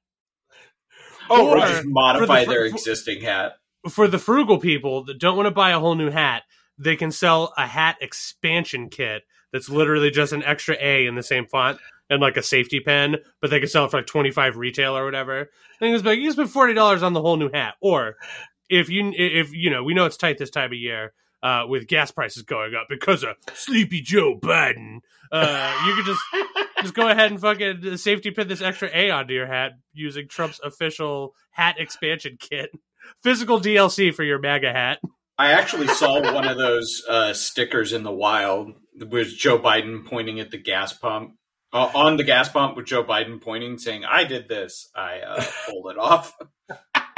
Oh, 1.28 1.50
or 1.50 1.59
Or 1.59 1.61
just 1.61 1.87
modify 1.87 2.40
for 2.45 2.47
the- 2.50 2.52
their 2.59 2.69
for- 2.71 2.75
existing 2.76 3.23
hat. 3.23 3.52
For 3.88 4.09
the 4.09 4.19
frugal 4.19 4.59
people 4.59 5.04
that 5.04 5.19
don't 5.19 5.37
want 5.37 5.47
to 5.47 5.52
buy 5.52 5.71
a 5.71 5.78
whole 5.78 5.95
new 5.95 6.11
hat, 6.11 6.42
they 6.80 6.96
can 6.96 7.12
sell 7.12 7.52
a 7.56 7.66
hat 7.66 7.96
expansion 8.00 8.88
kit 8.88 9.22
that's 9.52 9.68
literally 9.68 10.10
just 10.10 10.32
an 10.32 10.42
extra 10.42 10.76
A 10.80 11.06
in 11.06 11.14
the 11.14 11.22
same 11.22 11.46
font 11.46 11.78
and 12.08 12.20
like 12.20 12.37
a 12.37 12.42
safety 12.42 12.80
pin, 12.80 13.18
but 13.40 13.50
they 13.50 13.60
can 13.60 13.68
sell 13.68 13.84
it 13.84 13.90
for 13.90 13.99
like 13.99 14.06
twenty 14.06 14.30
five 14.30 14.56
retail 14.56 14.96
or 14.96 15.04
whatever. 15.04 15.50
And 15.80 15.94
it's 15.94 16.04
like 16.04 16.18
you 16.18 16.25
can 16.25 16.32
spend 16.32 16.50
forty 16.50 16.75
dollars 16.75 17.02
on 17.02 17.12
the 17.12 17.20
whole 17.20 17.37
new 17.37 17.50
hat, 17.52 17.75
or 17.80 18.16
if 18.68 18.88
you 18.88 19.12
if 19.14 19.52
you 19.52 19.70
know 19.70 19.84
we 19.84 19.94
know 19.94 20.06
it's 20.06 20.16
tight 20.16 20.38
this 20.38 20.50
time 20.50 20.72
of 20.72 20.78
year 20.78 21.12
uh, 21.42 21.64
with 21.68 21.87
gas 21.87 22.10
prices 22.10 22.42
going 22.42 22.75
up 22.75 22.87
because 22.88 23.22
of 23.22 23.37
Sleepy 23.54 24.00
Joe 24.00 24.38
Biden. 24.38 25.00
Uh, 25.32 25.84
you 25.87 25.94
could 25.94 26.06
just 26.06 26.22
just 26.82 26.94
go 26.94 27.08
ahead 27.08 27.30
and 27.30 27.40
fucking 27.40 27.96
safety 27.99 28.30
pin 28.30 28.49
this 28.49 28.62
extra 28.62 28.90
A 28.92 29.10
onto 29.10 29.34
your 29.34 29.46
hat 29.46 29.72
using 29.92 30.28
Trump's 30.28 30.60
official 30.62 31.34
hat 31.50 31.76
expansion 31.78 32.37
kit. 32.38 32.70
Physical 33.22 33.60
DLC 33.60 34.14
for 34.14 34.25
your 34.25 34.38
MAGA 34.38 34.72
hat. 34.72 34.99
I 35.40 35.52
actually 35.52 35.87
saw 35.87 36.20
one 36.35 36.47
of 36.47 36.59
those 36.59 37.02
uh, 37.09 37.32
stickers 37.32 37.94
in 37.94 38.02
the 38.02 38.12
wild 38.12 38.75
with 38.94 39.28
Joe 39.28 39.59
Biden 39.59 40.04
pointing 40.04 40.38
at 40.38 40.50
the 40.50 40.59
gas 40.59 40.92
pump. 40.92 41.37
Uh, 41.73 41.90
on 41.94 42.18
the 42.18 42.25
gas 42.25 42.50
pump 42.50 42.76
with 42.76 42.85
Joe 42.85 43.04
Biden 43.04 43.40
pointing, 43.40 43.78
saying, 43.78 44.04
I 44.04 44.25
did 44.25 44.50
this. 44.50 44.90
I 44.94 45.20
uh, 45.20 45.42
pulled 45.66 45.92
it 45.92 45.99
off. 45.99 46.37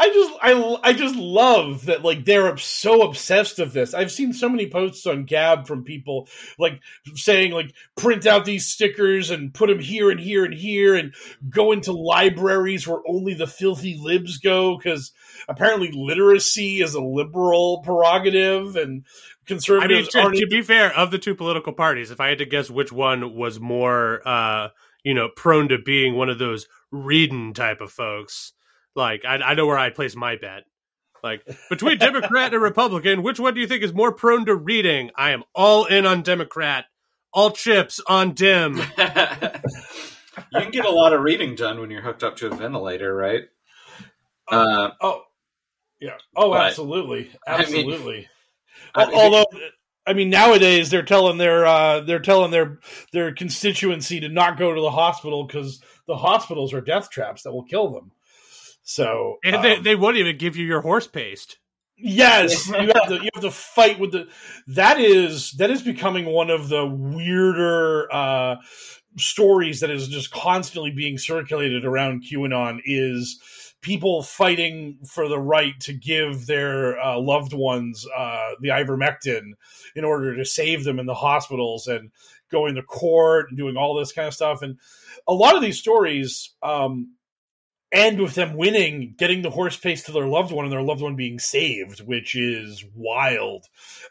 I 0.00 0.08
just 0.08 0.32
I 0.42 0.78
I 0.82 0.92
just 0.92 1.16
love 1.16 1.86
that 1.86 2.02
like 2.02 2.24
they're 2.24 2.56
so 2.56 3.02
obsessed 3.02 3.58
of 3.58 3.72
this. 3.72 3.94
I've 3.94 4.12
seen 4.12 4.32
so 4.32 4.48
many 4.48 4.68
posts 4.68 5.06
on 5.06 5.24
Gab 5.24 5.66
from 5.66 5.84
people 5.84 6.28
like 6.58 6.80
saying 7.14 7.52
like 7.52 7.72
print 7.96 8.26
out 8.26 8.44
these 8.44 8.66
stickers 8.66 9.30
and 9.30 9.52
put 9.52 9.68
them 9.68 9.80
here 9.80 10.10
and 10.10 10.20
here 10.20 10.44
and 10.44 10.54
here 10.54 10.94
and 10.94 11.14
go 11.48 11.72
into 11.72 11.92
libraries 11.92 12.86
where 12.86 13.00
only 13.06 13.34
the 13.34 13.46
filthy 13.46 13.98
libs 14.00 14.38
go 14.38 14.76
because 14.76 15.12
apparently 15.48 15.90
literacy 15.92 16.80
is 16.80 16.94
a 16.94 17.00
liberal 17.00 17.82
prerogative 17.84 18.76
and 18.76 18.86
I 18.86 18.88
mean, 18.88 19.04
conservatives 19.46 20.08
to, 20.10 20.20
aren't. 20.20 20.36
to 20.36 20.46
be 20.46 20.62
fair, 20.62 20.92
of 20.96 21.10
the 21.10 21.18
two 21.18 21.34
political 21.34 21.72
parties, 21.72 22.10
if 22.10 22.20
I 22.20 22.28
had 22.28 22.38
to 22.38 22.46
guess 22.46 22.70
which 22.70 22.92
one 22.92 23.34
was 23.34 23.60
more, 23.60 24.26
uh, 24.26 24.68
you 25.04 25.14
know, 25.14 25.28
prone 25.28 25.68
to 25.68 25.78
being 25.78 26.16
one 26.16 26.28
of 26.28 26.38
those 26.38 26.66
reading 26.90 27.54
type 27.54 27.80
of 27.80 27.92
folks, 27.92 28.52
like 28.96 29.24
I, 29.24 29.36
I 29.36 29.54
know 29.54 29.66
where 29.66 29.78
I'd 29.78 29.94
place 29.94 30.16
my 30.16 30.36
bet. 30.36 30.64
Like 31.22 31.42
between 31.70 31.98
Democrat 31.98 32.52
and 32.54 32.62
Republican, 32.62 33.22
which 33.22 33.40
one 33.40 33.54
do 33.54 33.60
you 33.60 33.66
think 33.66 33.82
is 33.82 33.92
more 33.92 34.12
prone 34.12 34.46
to 34.46 34.54
reading? 34.54 35.10
I 35.16 35.30
am 35.30 35.44
all 35.54 35.84
in 35.86 36.06
on 36.06 36.22
Democrat, 36.22 36.84
all 37.32 37.50
chips 37.50 38.00
on 38.06 38.32
Dim. 38.32 38.76
you 38.78 38.82
can 38.96 40.70
get 40.70 40.84
a 40.84 40.90
lot 40.90 41.12
of 41.12 41.22
reading 41.22 41.54
done 41.54 41.80
when 41.80 41.90
you're 41.90 42.02
hooked 42.02 42.22
up 42.22 42.36
to 42.36 42.46
a 42.46 42.54
ventilator, 42.54 43.14
right? 43.14 43.44
Uh, 44.48 44.90
oh, 45.00 45.22
yeah. 46.00 46.16
Oh, 46.36 46.50
But- 46.50 46.66
absolutely, 46.66 47.30
absolutely. 47.46 48.28
I- 48.94 49.02
Al- 49.02 49.14
Although, 49.14 49.46
I 50.06 50.12
mean, 50.12 50.30
nowadays 50.30 50.90
they're 50.90 51.02
telling 51.02 51.38
their 51.38 51.66
uh, 51.66 52.00
they're 52.00 52.20
telling 52.20 52.50
their 52.50 52.78
their 53.12 53.34
constituency 53.34 54.20
to 54.20 54.28
not 54.28 54.58
go 54.58 54.72
to 54.74 54.80
the 54.80 54.90
hospital 54.90 55.44
because 55.44 55.82
the 56.06 56.16
hospitals 56.16 56.72
are 56.72 56.80
death 56.80 57.10
traps 57.10 57.42
that 57.42 57.52
will 57.52 57.64
kill 57.64 57.90
them. 57.90 58.12
So, 58.88 59.38
And 59.42 59.64
they, 59.64 59.76
um, 59.76 59.82
they 59.82 59.96
won't 59.96 60.16
even 60.16 60.38
give 60.38 60.56
you 60.56 60.64
your 60.64 60.80
horse 60.80 61.08
paste. 61.08 61.58
yes, 61.98 62.68
you 62.68 62.74
have 62.74 63.08
to 63.08 63.14
you 63.16 63.28
have 63.34 63.42
to 63.42 63.50
fight 63.50 63.98
with 63.98 64.12
the. 64.12 64.28
That 64.68 65.00
is 65.00 65.50
that 65.52 65.72
is 65.72 65.82
becoming 65.82 66.26
one 66.26 66.50
of 66.50 66.68
the 66.68 66.86
weirder 66.86 68.06
uh, 68.12 68.56
stories 69.16 69.80
that 69.80 69.90
is 69.90 70.06
just 70.06 70.30
constantly 70.30 70.92
being 70.92 71.18
circulated 71.18 71.84
around 71.84 72.22
QAnon. 72.30 72.78
Is 72.84 73.74
people 73.80 74.22
fighting 74.22 74.98
for 75.04 75.28
the 75.28 75.38
right 75.38 75.78
to 75.80 75.92
give 75.92 76.46
their 76.46 76.96
uh, 77.00 77.18
loved 77.18 77.54
ones 77.54 78.06
uh, 78.16 78.50
the 78.60 78.68
ivermectin 78.68 79.50
in 79.96 80.04
order 80.04 80.36
to 80.36 80.44
save 80.44 80.84
them 80.84 81.00
in 81.00 81.06
the 81.06 81.14
hospitals 81.14 81.88
and 81.88 82.12
going 82.52 82.76
to 82.76 82.82
court 82.82 83.46
and 83.48 83.58
doing 83.58 83.76
all 83.76 83.96
this 83.96 84.12
kind 84.12 84.28
of 84.28 84.34
stuff. 84.34 84.62
And 84.62 84.78
a 85.26 85.34
lot 85.34 85.56
of 85.56 85.62
these 85.62 85.78
stories 85.78 86.54
um, 86.62 87.15
end 87.92 88.20
with 88.20 88.34
them 88.34 88.56
winning, 88.56 89.14
getting 89.16 89.42
the 89.42 89.50
horse 89.50 89.76
paste 89.76 90.06
to 90.06 90.12
their 90.12 90.26
loved 90.26 90.52
one 90.52 90.64
and 90.64 90.72
their 90.72 90.82
loved 90.82 91.00
one 91.02 91.14
being 91.16 91.38
saved, 91.38 92.00
which 92.00 92.34
is 92.34 92.84
wild. 92.94 93.64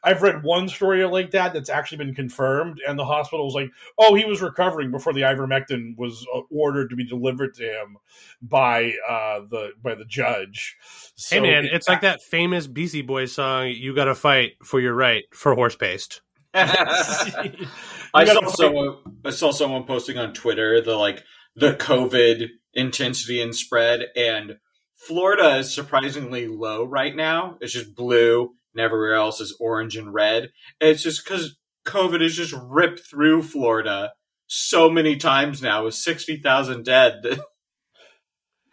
I've 0.04 0.22
read 0.22 0.44
one 0.44 0.70
story 0.70 1.04
like 1.06 1.32
that 1.32 1.54
that's 1.54 1.70
actually 1.70 1.98
been 2.00 2.16
confirmed, 2.16 2.80
and 2.88 2.98
the 2.98 3.06
hospital 3.06 3.46
was 3.46 3.54
like, 3.54 3.70
"Oh, 3.98 4.16
he 4.16 4.26
was 4.26 4.42
recovering 4.42 4.92
before 4.92 5.14
the 5.14 5.22
ivermectin 5.22 5.98
was 5.98 6.26
uh, 6.34 6.42
ordered 6.50 6.90
to 6.92 6.96
be 6.96 7.06
delivered 7.06 7.54
to 7.56 7.64
him 7.64 7.98
by 8.42 8.94
uh, 9.08 9.42
the 9.50 9.72
by 9.84 9.96
the 9.96 10.06
judge." 10.06 10.78
So 11.16 11.36
hey 11.36 11.42
man, 11.42 11.66
it- 11.66 11.74
it's 11.74 11.90
like 11.90 12.02
that 12.02 12.22
famous 12.24 12.68
Beastie 12.68 13.02
Boys 13.02 13.34
song, 13.34 13.68
"You 13.70 13.94
Got 13.94 14.06
to 14.06 14.16
Fight 14.16 14.54
for 14.64 14.80
Your 14.80 14.94
Right 14.94 15.26
for 15.34 15.54
Horse 15.54 15.76
Paste." 15.76 16.22
I 16.56 18.26
saw 18.26 18.50
someone. 18.50 18.98
I 19.26 19.30
saw 19.32 19.52
someone 19.52 19.84
posting 19.84 20.18
on 20.18 20.34
Twitter 20.34 20.82
the 20.82 20.96
like 20.96 21.24
the 21.56 21.74
COVID 21.74 22.50
intensity 22.76 23.42
and 23.42 23.56
spread, 23.56 24.08
and 24.16 24.58
Florida 24.96 25.58
is 25.58 25.74
surprisingly 25.74 26.48
low 26.48 26.84
right 26.84 27.16
now. 27.16 27.58
It's 27.62 27.74
just 27.74 27.96
blue, 27.96 28.56
and 28.74 28.82
everywhere 28.82 29.16
else 29.16 29.42
is 29.42 29.56
orange 29.60 29.96
and 29.96 30.14
red. 30.14 30.52
And 30.82 30.90
it's 30.90 31.04
just 31.04 31.24
because 31.24 31.58
COVID 31.86 32.22
has 32.22 32.36
just 32.36 32.54
ripped 32.54 33.02
through 33.02 33.44
Florida 33.44 34.14
so 34.48 34.90
many 34.90 35.16
times 35.18 35.62
now, 35.62 35.86
with 35.86 35.96
sixty 35.96 36.38
thousand 36.38 36.86
dead. 36.86 37.24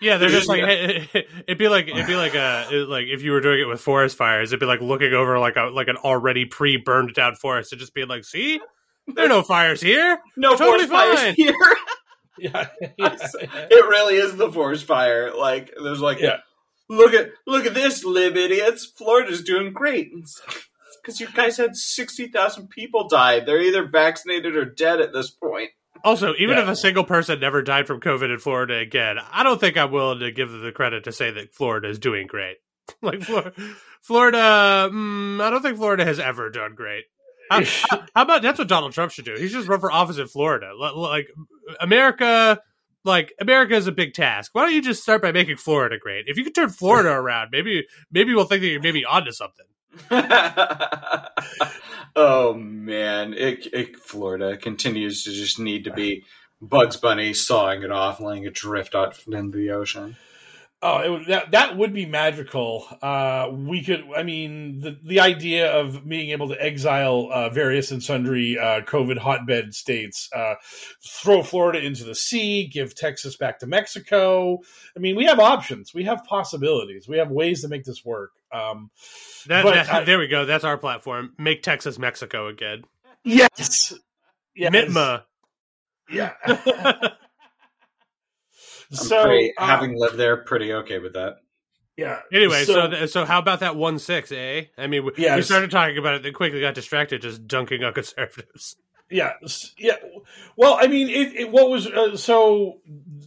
Yeah, 0.02 0.16
they're 0.16 0.30
just 0.30 0.48
like 0.48 0.62
it'd 1.14 1.58
be 1.58 1.68
like 1.68 1.86
it'd 1.86 2.08
be 2.08 2.16
like 2.16 2.34
a 2.34 2.66
like 2.88 3.06
if 3.06 3.22
you 3.22 3.30
were 3.30 3.40
doing 3.40 3.60
it 3.60 3.66
with 3.66 3.80
forest 3.80 4.16
fires, 4.16 4.50
it'd 4.50 4.58
be 4.58 4.66
like 4.66 4.80
looking 4.80 5.12
over 5.12 5.38
like 5.38 5.54
a 5.54 5.66
like 5.66 5.86
an 5.86 5.96
already 5.96 6.44
pre 6.44 6.76
burned 6.76 7.14
down 7.14 7.36
forest 7.36 7.70
and 7.72 7.78
just 7.78 7.94
being 7.94 8.08
like, 8.08 8.24
see, 8.24 8.60
there 9.06 9.26
are 9.26 9.28
no 9.28 9.42
fires 9.42 9.80
here. 9.80 10.18
no 10.36 10.56
Totally 10.56 10.88
forest 10.88 11.16
fires 11.16 11.36
here. 11.36 11.54
yeah, 12.54 12.66
yeah. 12.98 13.16
it 13.70 13.86
really 13.88 14.16
is 14.16 14.36
the 14.36 14.50
forest 14.50 14.84
fire. 14.84 15.32
Like 15.36 15.72
there's 15.82 16.00
like 16.00 16.20
Yeah. 16.20 16.38
look 16.88 17.14
at 17.14 17.30
look 17.46 17.66
at 17.66 17.74
this, 17.74 18.04
lib 18.04 18.36
idiots. 18.36 18.84
Florida's 18.86 19.42
doing 19.42 19.72
great. 19.72 20.10
Because 21.02 21.20
you 21.20 21.26
guys 21.34 21.56
had 21.56 21.74
sixty 21.76 22.28
thousand 22.28 22.68
people 22.70 23.08
die. 23.08 23.40
They're 23.40 23.60
either 23.62 23.86
vaccinated 23.88 24.56
or 24.56 24.64
dead 24.64 25.00
at 25.00 25.12
this 25.12 25.30
point. 25.30 25.70
Also, 26.04 26.34
even 26.38 26.56
Yeah. 26.56 26.62
if 26.64 26.68
a 26.68 26.76
single 26.76 27.04
person 27.04 27.38
never 27.40 27.62
died 27.62 27.86
from 27.86 28.00
COVID 28.00 28.32
in 28.32 28.38
Florida 28.38 28.78
again, 28.78 29.18
I 29.32 29.42
don't 29.44 29.60
think 29.60 29.76
I'm 29.76 29.92
willing 29.92 30.20
to 30.20 30.32
give 30.32 30.50
them 30.50 30.62
the 30.62 30.72
credit 30.72 31.04
to 31.04 31.12
say 31.12 31.30
that 31.30 31.54
Florida 31.54 31.88
is 31.88 31.98
doing 31.98 32.26
great. 32.26 32.56
like 33.02 33.22
Flor- 33.22 33.52
Florida, 34.02 34.90
mm, 34.92 35.40
I 35.40 35.50
don't 35.50 35.62
think 35.62 35.76
Florida 35.76 36.04
has 36.04 36.18
ever 36.18 36.50
done 36.50 36.74
great. 36.74 37.04
How, 37.50 37.62
how- 37.64 38.04
how 38.14 38.22
about 38.22 38.42
that's 38.42 38.58
what 38.58 38.68
Donald 38.68 38.92
Trump 38.92 39.12
should 39.12 39.24
do? 39.24 39.34
He 39.34 39.42
should 39.48 39.52
just 39.58 39.68
run 39.68 39.80
for 39.80 39.90
office 39.92 40.18
in 40.18 40.26
Florida. 40.26 40.72
Like 40.76 41.28
America, 41.80 42.60
like 43.04 43.32
America 43.40 43.74
is 43.74 43.86
a 43.86 43.92
big 43.92 44.14
task. 44.14 44.54
Why 44.54 44.62
don't 44.64 44.74
you 44.74 44.82
just 44.82 45.02
start 45.02 45.22
by 45.22 45.32
making 45.32 45.56
Florida 45.56 45.98
great? 45.98 46.24
If 46.28 46.36
you 46.36 46.44
could 46.44 46.54
turn 46.54 46.70
Florida 46.70 47.10
around, 47.12 47.48
maybe 47.52 47.86
maybe 48.10 48.34
we'll 48.34 48.44
think 48.44 48.62
that 48.62 48.68
you're 48.68 48.80
maybe 48.80 49.04
onto 49.04 49.32
something. 49.32 49.66
oh 52.16 52.54
man, 52.54 53.34
it, 53.34 53.66
it, 53.72 53.96
Florida 53.98 54.56
continues 54.56 55.24
to 55.24 55.32
just 55.32 55.58
need 55.58 55.84
to 55.84 55.92
be 55.92 56.24
Bugs 56.60 56.96
Bunny 56.96 57.34
sawing 57.34 57.82
it 57.82 57.90
off, 57.90 58.20
laying 58.20 58.44
it 58.44 58.54
drift 58.54 58.94
out 58.94 59.18
into 59.26 59.58
the 59.58 59.70
ocean. 59.70 60.16
Oh, 60.84 60.98
it 60.98 61.28
that 61.28 61.52
that 61.52 61.76
would 61.76 61.94
be 61.94 62.06
magical. 62.06 62.84
Uh, 63.00 63.48
we 63.52 63.84
could, 63.84 64.02
I 64.16 64.24
mean, 64.24 64.80
the 64.80 64.98
the 65.04 65.20
idea 65.20 65.72
of 65.72 66.08
being 66.08 66.30
able 66.30 66.48
to 66.48 66.60
exile 66.60 67.28
uh, 67.32 67.50
various 67.50 67.92
and 67.92 68.02
sundry 68.02 68.58
uh, 68.58 68.80
COVID 68.80 69.16
hotbed 69.18 69.74
states, 69.74 70.28
uh, 70.34 70.54
throw 71.06 71.44
Florida 71.44 71.78
into 71.78 72.02
the 72.02 72.16
sea, 72.16 72.66
give 72.66 72.96
Texas 72.96 73.36
back 73.36 73.60
to 73.60 73.66
Mexico. 73.68 74.58
I 74.96 74.98
mean, 74.98 75.14
we 75.14 75.24
have 75.26 75.38
options, 75.38 75.94
we 75.94 76.02
have 76.02 76.24
possibilities, 76.24 77.06
we 77.06 77.18
have 77.18 77.30
ways 77.30 77.62
to 77.62 77.68
make 77.68 77.84
this 77.84 78.04
work. 78.04 78.32
Um, 78.52 78.90
That, 79.46 79.62
But 79.62 79.74
that- 79.74 79.88
I- 79.92 80.04
there 80.04 80.18
we 80.18 80.26
go. 80.26 80.44
That's 80.46 80.64
our 80.64 80.76
platform. 80.78 81.34
Make 81.38 81.62
Texas 81.62 81.96
Mexico 81.96 82.48
again. 82.48 82.82
yes, 83.24 83.92
yes. 84.56 84.72
Mitma. 84.74 85.22
yeah. 86.10 86.32
I'm 88.90 88.96
so, 88.96 89.24
pretty, 89.24 89.56
uh, 89.56 89.66
having 89.66 89.98
lived 89.98 90.16
there, 90.16 90.38
pretty 90.38 90.72
okay 90.72 90.98
with 90.98 91.14
that. 91.14 91.36
yeah. 91.96 92.20
Anyway, 92.32 92.64
so 92.64 92.90
so, 92.90 93.06
so 93.06 93.24
how 93.24 93.38
about 93.38 93.60
that 93.60 93.76
one 93.76 93.98
six, 93.98 94.32
eh? 94.32 94.64
I 94.76 94.86
mean, 94.86 95.04
we, 95.04 95.12
we 95.16 95.42
started 95.42 95.70
talking 95.70 95.98
about 95.98 96.14
it, 96.14 96.22
then 96.22 96.32
quickly 96.32 96.60
got 96.60 96.74
distracted, 96.74 97.22
just 97.22 97.46
dunking 97.46 97.84
on 97.84 97.92
conservatives. 97.92 98.76
Yeah, 99.10 99.34
yeah. 99.76 99.96
Well, 100.56 100.78
I 100.80 100.86
mean, 100.86 101.10
it, 101.10 101.34
it 101.34 101.50
what 101.50 101.68
was 101.68 101.86
uh, 101.86 102.16
so 102.16 102.80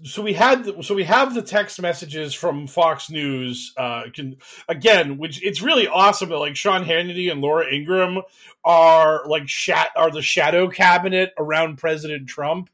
so 0.04 0.24
we 0.24 0.34
had 0.34 0.64
the, 0.64 0.82
so 0.82 0.96
we 0.96 1.04
have 1.04 1.36
the 1.36 1.44
text 1.44 1.80
messages 1.80 2.34
from 2.34 2.66
Fox 2.66 3.12
News 3.12 3.72
uh 3.78 4.06
can, 4.12 4.38
again, 4.68 5.20
which 5.20 5.44
it's 5.44 5.62
really 5.62 5.88
awesome 5.88 6.30
that 6.30 6.40
like 6.40 6.56
Sean 6.56 6.84
Hannity 6.84 7.32
and 7.32 7.40
Laura 7.40 7.72
Ingraham 7.72 8.24
are 8.64 9.28
like 9.28 9.48
shat 9.48 9.90
are 9.96 10.10
the 10.10 10.24
shadow 10.24 10.70
cabinet 10.70 11.34
around 11.38 11.78
President 11.78 12.28
Trump. 12.28 12.72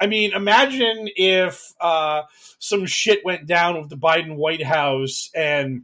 I 0.00 0.06
mean, 0.06 0.32
imagine 0.32 1.08
if 1.16 1.72
uh 1.80 2.22
some 2.58 2.86
shit 2.86 3.24
went 3.24 3.46
down 3.46 3.80
with 3.80 3.90
the 3.90 3.96
Biden 3.96 4.36
White 4.36 4.64
House 4.64 5.30
and 5.34 5.82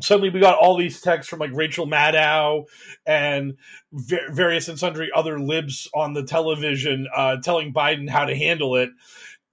suddenly 0.00 0.30
we 0.30 0.40
got 0.40 0.58
all 0.58 0.76
these 0.76 1.00
texts 1.00 1.28
from 1.28 1.40
like 1.40 1.52
Rachel 1.52 1.86
Maddow 1.86 2.66
and 3.06 3.56
va- 3.92 4.30
various 4.30 4.68
and 4.68 4.78
sundry 4.78 5.10
other 5.14 5.40
libs 5.40 5.88
on 5.94 6.12
the 6.14 6.24
television 6.24 7.08
uh, 7.14 7.36
telling 7.42 7.72
Biden 7.72 8.08
how 8.08 8.24
to 8.24 8.36
handle 8.36 8.76
it. 8.76 8.90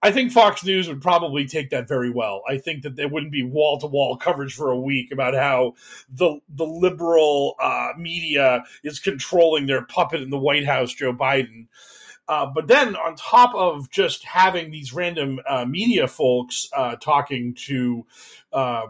I 0.01 0.12
think 0.12 0.32
Fox 0.32 0.63
News 0.63 0.88
would 0.88 1.01
probably 1.01 1.48
take 1.48 1.72
that 1.72 1.88
very 1.88 2.12
well. 2.12 2.44
I 2.48 2.60
think 2.60 2.84
that 2.84 2.96
there 2.96 3.08
wouldn't 3.08 3.32
be 3.32 3.44
wall 3.44 3.80
to 3.80 3.88
wall 3.88 4.18
coverage 4.18 4.54
for 4.54 4.70
a 4.70 4.80
week 4.80 5.12
about 5.12 5.34
how 5.34 5.74
the 6.10 6.39
the 6.48 6.65
liberal 6.65 7.56
uh, 7.60 7.94
media 7.98 8.63
is 8.84 9.00
controlling 9.00 9.65
their 9.65 9.84
puppet 9.84 10.22
in 10.22 10.30
the 10.30 10.38
White 10.38 10.65
House, 10.65 10.93
Joe 10.93 11.12
Biden. 11.13 11.67
Uh, 12.27 12.47
but 12.47 12.67
then, 12.67 12.95
on 12.95 13.15
top 13.15 13.53
of 13.53 13.89
just 13.91 14.23
having 14.23 14.71
these 14.71 14.93
random 14.93 15.39
uh, 15.47 15.65
media 15.65 16.07
folks 16.07 16.67
uh, 16.75 16.95
talking 16.95 17.53
to 17.53 18.05
uh, 18.51 18.88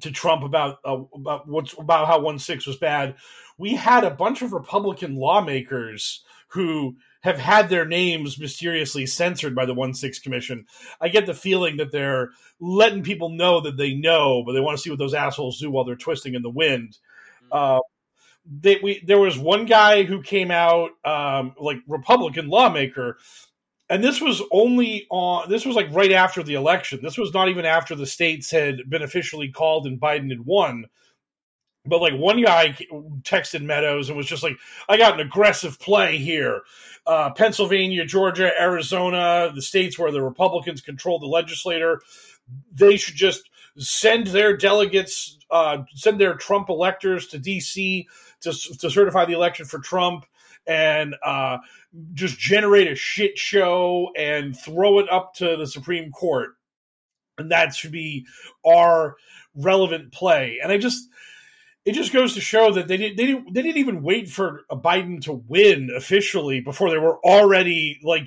to 0.00 0.10
Trump 0.10 0.42
about 0.42 0.78
uh, 0.84 1.00
about 1.14 1.48
what's 1.48 1.72
about 1.78 2.06
how 2.06 2.20
one 2.20 2.38
six 2.38 2.66
was 2.66 2.76
bad, 2.76 3.14
we 3.56 3.74
had 3.74 4.04
a 4.04 4.10
bunch 4.10 4.42
of 4.42 4.52
Republican 4.52 5.16
lawmakers 5.16 6.24
who 6.48 6.94
have 7.22 7.38
had 7.38 7.70
their 7.70 7.86
names 7.86 8.38
mysteriously 8.38 9.06
censored 9.06 9.54
by 9.54 9.64
the 9.64 9.72
one 9.72 9.94
six 9.94 10.18
commission. 10.18 10.66
I 11.00 11.08
get 11.08 11.24
the 11.24 11.34
feeling 11.34 11.78
that 11.78 11.90
they're 11.90 12.30
letting 12.60 13.02
people 13.02 13.30
know 13.30 13.60
that 13.62 13.78
they 13.78 13.94
know, 13.94 14.42
but 14.44 14.52
they 14.52 14.60
want 14.60 14.76
to 14.76 14.82
see 14.82 14.90
what 14.90 14.98
those 14.98 15.14
assholes 15.14 15.58
do 15.58 15.70
while 15.70 15.84
they're 15.84 15.96
twisting 15.96 16.34
in 16.34 16.42
the 16.42 16.50
wind. 16.50 16.98
Uh, 17.50 17.80
they, 18.44 18.78
we, 18.82 19.02
there 19.06 19.20
was 19.20 19.38
one 19.38 19.66
guy 19.66 20.02
who 20.02 20.22
came 20.22 20.50
out 20.50 20.90
um, 21.04 21.54
like 21.58 21.78
Republican 21.86 22.48
lawmaker 22.48 23.18
and 23.92 24.02
this 24.02 24.22
was 24.22 24.42
only 24.50 25.06
on 25.10 25.50
this 25.50 25.66
was 25.66 25.76
like 25.76 25.88
right 25.92 26.12
after 26.12 26.42
the 26.42 26.54
election. 26.54 27.00
This 27.02 27.18
was 27.18 27.34
not 27.34 27.50
even 27.50 27.66
after 27.66 27.94
the 27.94 28.06
states 28.06 28.50
had 28.50 28.88
been 28.88 29.02
officially 29.02 29.50
called 29.50 29.86
and 29.86 30.00
biden 30.00 30.30
had 30.30 30.46
won. 30.46 30.86
But 31.84 32.00
like 32.00 32.14
one 32.14 32.42
guy 32.42 32.74
texted 33.20 33.62
meadows 33.62 34.08
and 34.08 34.16
was 34.16 34.26
just 34.26 34.42
like 34.42 34.56
i 34.88 34.96
got 34.96 35.14
an 35.14 35.26
aggressive 35.26 35.78
play 35.78 36.16
here. 36.16 36.62
Uh, 37.04 37.30
pennsylvania 37.32 38.06
georgia 38.06 38.50
arizona 38.58 39.52
the 39.54 39.60
states 39.60 39.98
where 39.98 40.12
the 40.12 40.22
republicans 40.22 40.80
control 40.80 41.18
the 41.18 41.26
legislature, 41.26 42.00
they 42.72 42.96
should 42.96 43.16
just 43.16 43.50
send 43.76 44.28
their 44.28 44.56
delegates 44.56 45.36
uh, 45.50 45.78
send 45.94 46.18
their 46.18 46.34
trump 46.34 46.70
electors 46.70 47.26
to 47.26 47.38
dc 47.38 48.06
to, 48.42 48.52
to 48.52 48.90
certify 48.90 49.24
the 49.24 49.34
election 49.34 49.66
for 49.66 49.78
trump 49.78 50.26
and 50.66 51.16
uh, 51.24 51.58
just 52.14 52.38
generate 52.38 52.90
a 52.90 52.94
shit 52.94 53.36
show 53.38 54.10
and 54.16 54.56
throw 54.56 54.98
it 54.98 55.10
up 55.10 55.34
to 55.34 55.56
the 55.56 55.66
Supreme 55.66 56.12
Court. 56.12 56.54
And 57.38 57.50
that 57.50 57.74
should 57.74 57.92
be 57.92 58.26
our 58.66 59.16
relevant 59.54 60.12
play. 60.12 60.58
And 60.62 60.70
I 60.70 60.78
just 60.78 61.08
it 61.84 61.92
just 61.92 62.12
goes 62.12 62.34
to 62.34 62.40
show 62.40 62.72
that 62.72 62.86
they 62.88 62.96
didn't 62.96 63.16
they 63.16 63.26
didn't 63.26 63.54
they 63.54 63.62
didn't 63.62 63.78
even 63.78 64.02
wait 64.02 64.28
for 64.28 64.62
Biden 64.70 65.20
to 65.22 65.32
win 65.32 65.90
officially 65.96 66.60
before 66.60 66.90
they 66.90 66.98
were 66.98 67.18
already 67.24 67.98
like 68.02 68.24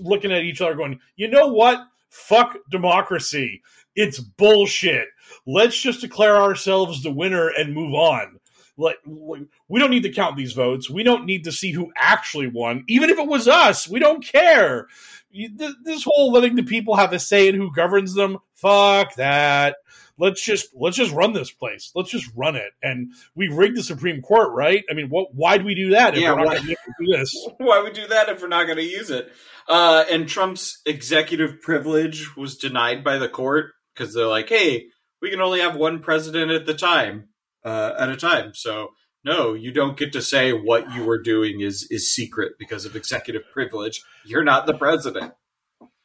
looking 0.00 0.32
at 0.32 0.42
each 0.42 0.60
other 0.60 0.74
going, 0.74 1.00
"You 1.16 1.28
know 1.28 1.48
what? 1.48 1.86
Fuck 2.08 2.56
democracy. 2.70 3.62
It's 3.94 4.18
bullshit. 4.18 5.08
Let's 5.46 5.80
just 5.80 6.00
declare 6.00 6.36
ourselves 6.36 7.02
the 7.02 7.12
winner 7.12 7.48
and 7.48 7.74
move 7.74 7.94
on." 7.94 8.40
Like, 8.76 8.98
we 9.06 9.78
don't 9.80 9.90
need 9.90 10.02
to 10.02 10.12
count 10.12 10.36
these 10.36 10.52
votes. 10.52 10.90
We 10.90 11.02
don't 11.02 11.24
need 11.24 11.44
to 11.44 11.52
see 11.52 11.72
who 11.72 11.92
actually 11.96 12.46
won, 12.48 12.84
even 12.88 13.10
if 13.10 13.18
it 13.18 13.26
was 13.26 13.48
us. 13.48 13.88
We 13.88 14.00
don't 14.00 14.24
care. 14.24 14.86
This 15.32 16.04
whole 16.04 16.32
letting 16.32 16.56
the 16.56 16.62
people 16.62 16.96
have 16.96 17.12
a 17.12 17.18
say 17.18 17.48
in 17.48 17.54
who 17.54 17.72
governs 17.74 18.14
them, 18.14 18.38
fuck 18.54 19.14
that. 19.16 19.76
Let's 20.18 20.42
just 20.42 20.68
let's 20.74 20.96
just 20.96 21.12
run 21.12 21.34
this 21.34 21.50
place. 21.50 21.92
Let's 21.94 22.08
just 22.10 22.30
run 22.34 22.56
it. 22.56 22.72
And 22.82 23.12
we 23.34 23.48
rigged 23.48 23.76
the 23.76 23.82
Supreme 23.82 24.22
Court, 24.22 24.50
right? 24.52 24.82
I 24.90 24.94
mean, 24.94 25.08
what? 25.10 25.34
Why'd 25.34 25.62
we 25.62 25.74
do 25.74 25.90
that 25.90 26.14
if 26.14 26.20
Yeah, 26.22 26.30
we're 26.32 26.38
not 26.38 26.46
why- 26.46 26.52
going 26.54 26.62
to 26.62 26.66
be 26.68 26.72
able 26.72 26.94
to 26.98 27.04
do 27.12 27.18
this? 27.18 27.48
Why 27.58 27.82
would 27.82 27.92
we 27.92 28.00
do 28.00 28.08
that 28.08 28.30
if 28.30 28.40
we're 28.40 28.48
not 28.48 28.64
going 28.64 28.78
to 28.78 28.82
use 28.82 29.10
it? 29.10 29.30
Uh, 29.68 30.04
and 30.10 30.26
Trump's 30.26 30.80
executive 30.86 31.60
privilege 31.60 32.34
was 32.34 32.56
denied 32.56 33.04
by 33.04 33.18
the 33.18 33.28
court 33.28 33.72
because 33.94 34.14
they're 34.14 34.26
like, 34.26 34.48
"Hey, 34.48 34.86
we 35.20 35.30
can 35.30 35.42
only 35.42 35.60
have 35.60 35.76
one 35.76 36.00
president 36.00 36.50
at 36.50 36.64
the 36.64 36.72
time, 36.74 37.28
uh, 37.66 37.92
at 37.98 38.08
a 38.08 38.16
time." 38.16 38.54
So 38.54 38.92
no, 39.26 39.54
you 39.54 39.72
don't 39.72 39.98
get 39.98 40.12
to 40.12 40.22
say 40.22 40.52
what 40.52 40.94
you 40.94 41.04
were 41.04 41.20
doing 41.20 41.60
is 41.60 41.86
is 41.90 42.14
secret 42.14 42.52
because 42.58 42.86
of 42.86 42.94
executive 42.94 43.42
privilege. 43.52 44.02
You're 44.24 44.44
not 44.44 44.66
the 44.66 44.74
president. 44.74 45.34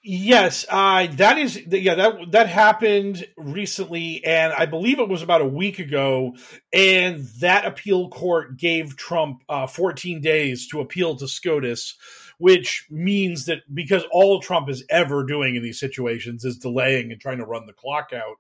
Yes, 0.04 0.65
uh, 0.67 1.06
that 1.17 1.38
is 1.38 1.62
yeah 1.67 1.93
that 1.93 2.32
that 2.32 2.50
happened 2.50 3.28
recently, 3.38 4.26
and 4.26 4.52
I 4.52 4.65
believe 4.65 4.97
it 4.97 5.08
was 5.08 5.21
about 5.21 5.41
a 5.41 5.45
week 5.45 5.78
ago. 5.78 6.36
And 6.74 7.26
that 7.39 7.65
appeal 7.65 8.10
court 8.10 8.58
gave 8.58 8.97
Trump 8.97 9.43
uh, 9.47 9.67
14 9.67 10.19
days 10.19 10.67
to 10.69 10.80
appeal 10.80 11.15
to 11.17 11.28
SCOTUS, 11.28 11.97
which 12.39 12.88
means 12.89 13.45
that 13.45 13.60
because 13.71 14.04
all 14.12 14.41
Trump 14.41 14.67
is 14.67 14.84
ever 14.89 15.24
doing 15.24 15.56
in 15.56 15.62
these 15.62 15.80
situations 15.80 16.43
is 16.43 16.58
delaying 16.58 17.12
and 17.12 17.21
trying 17.21 17.38
to 17.38 17.45
run 17.45 17.67
the 17.67 17.74
clock 17.74 18.10
out. 18.12 18.38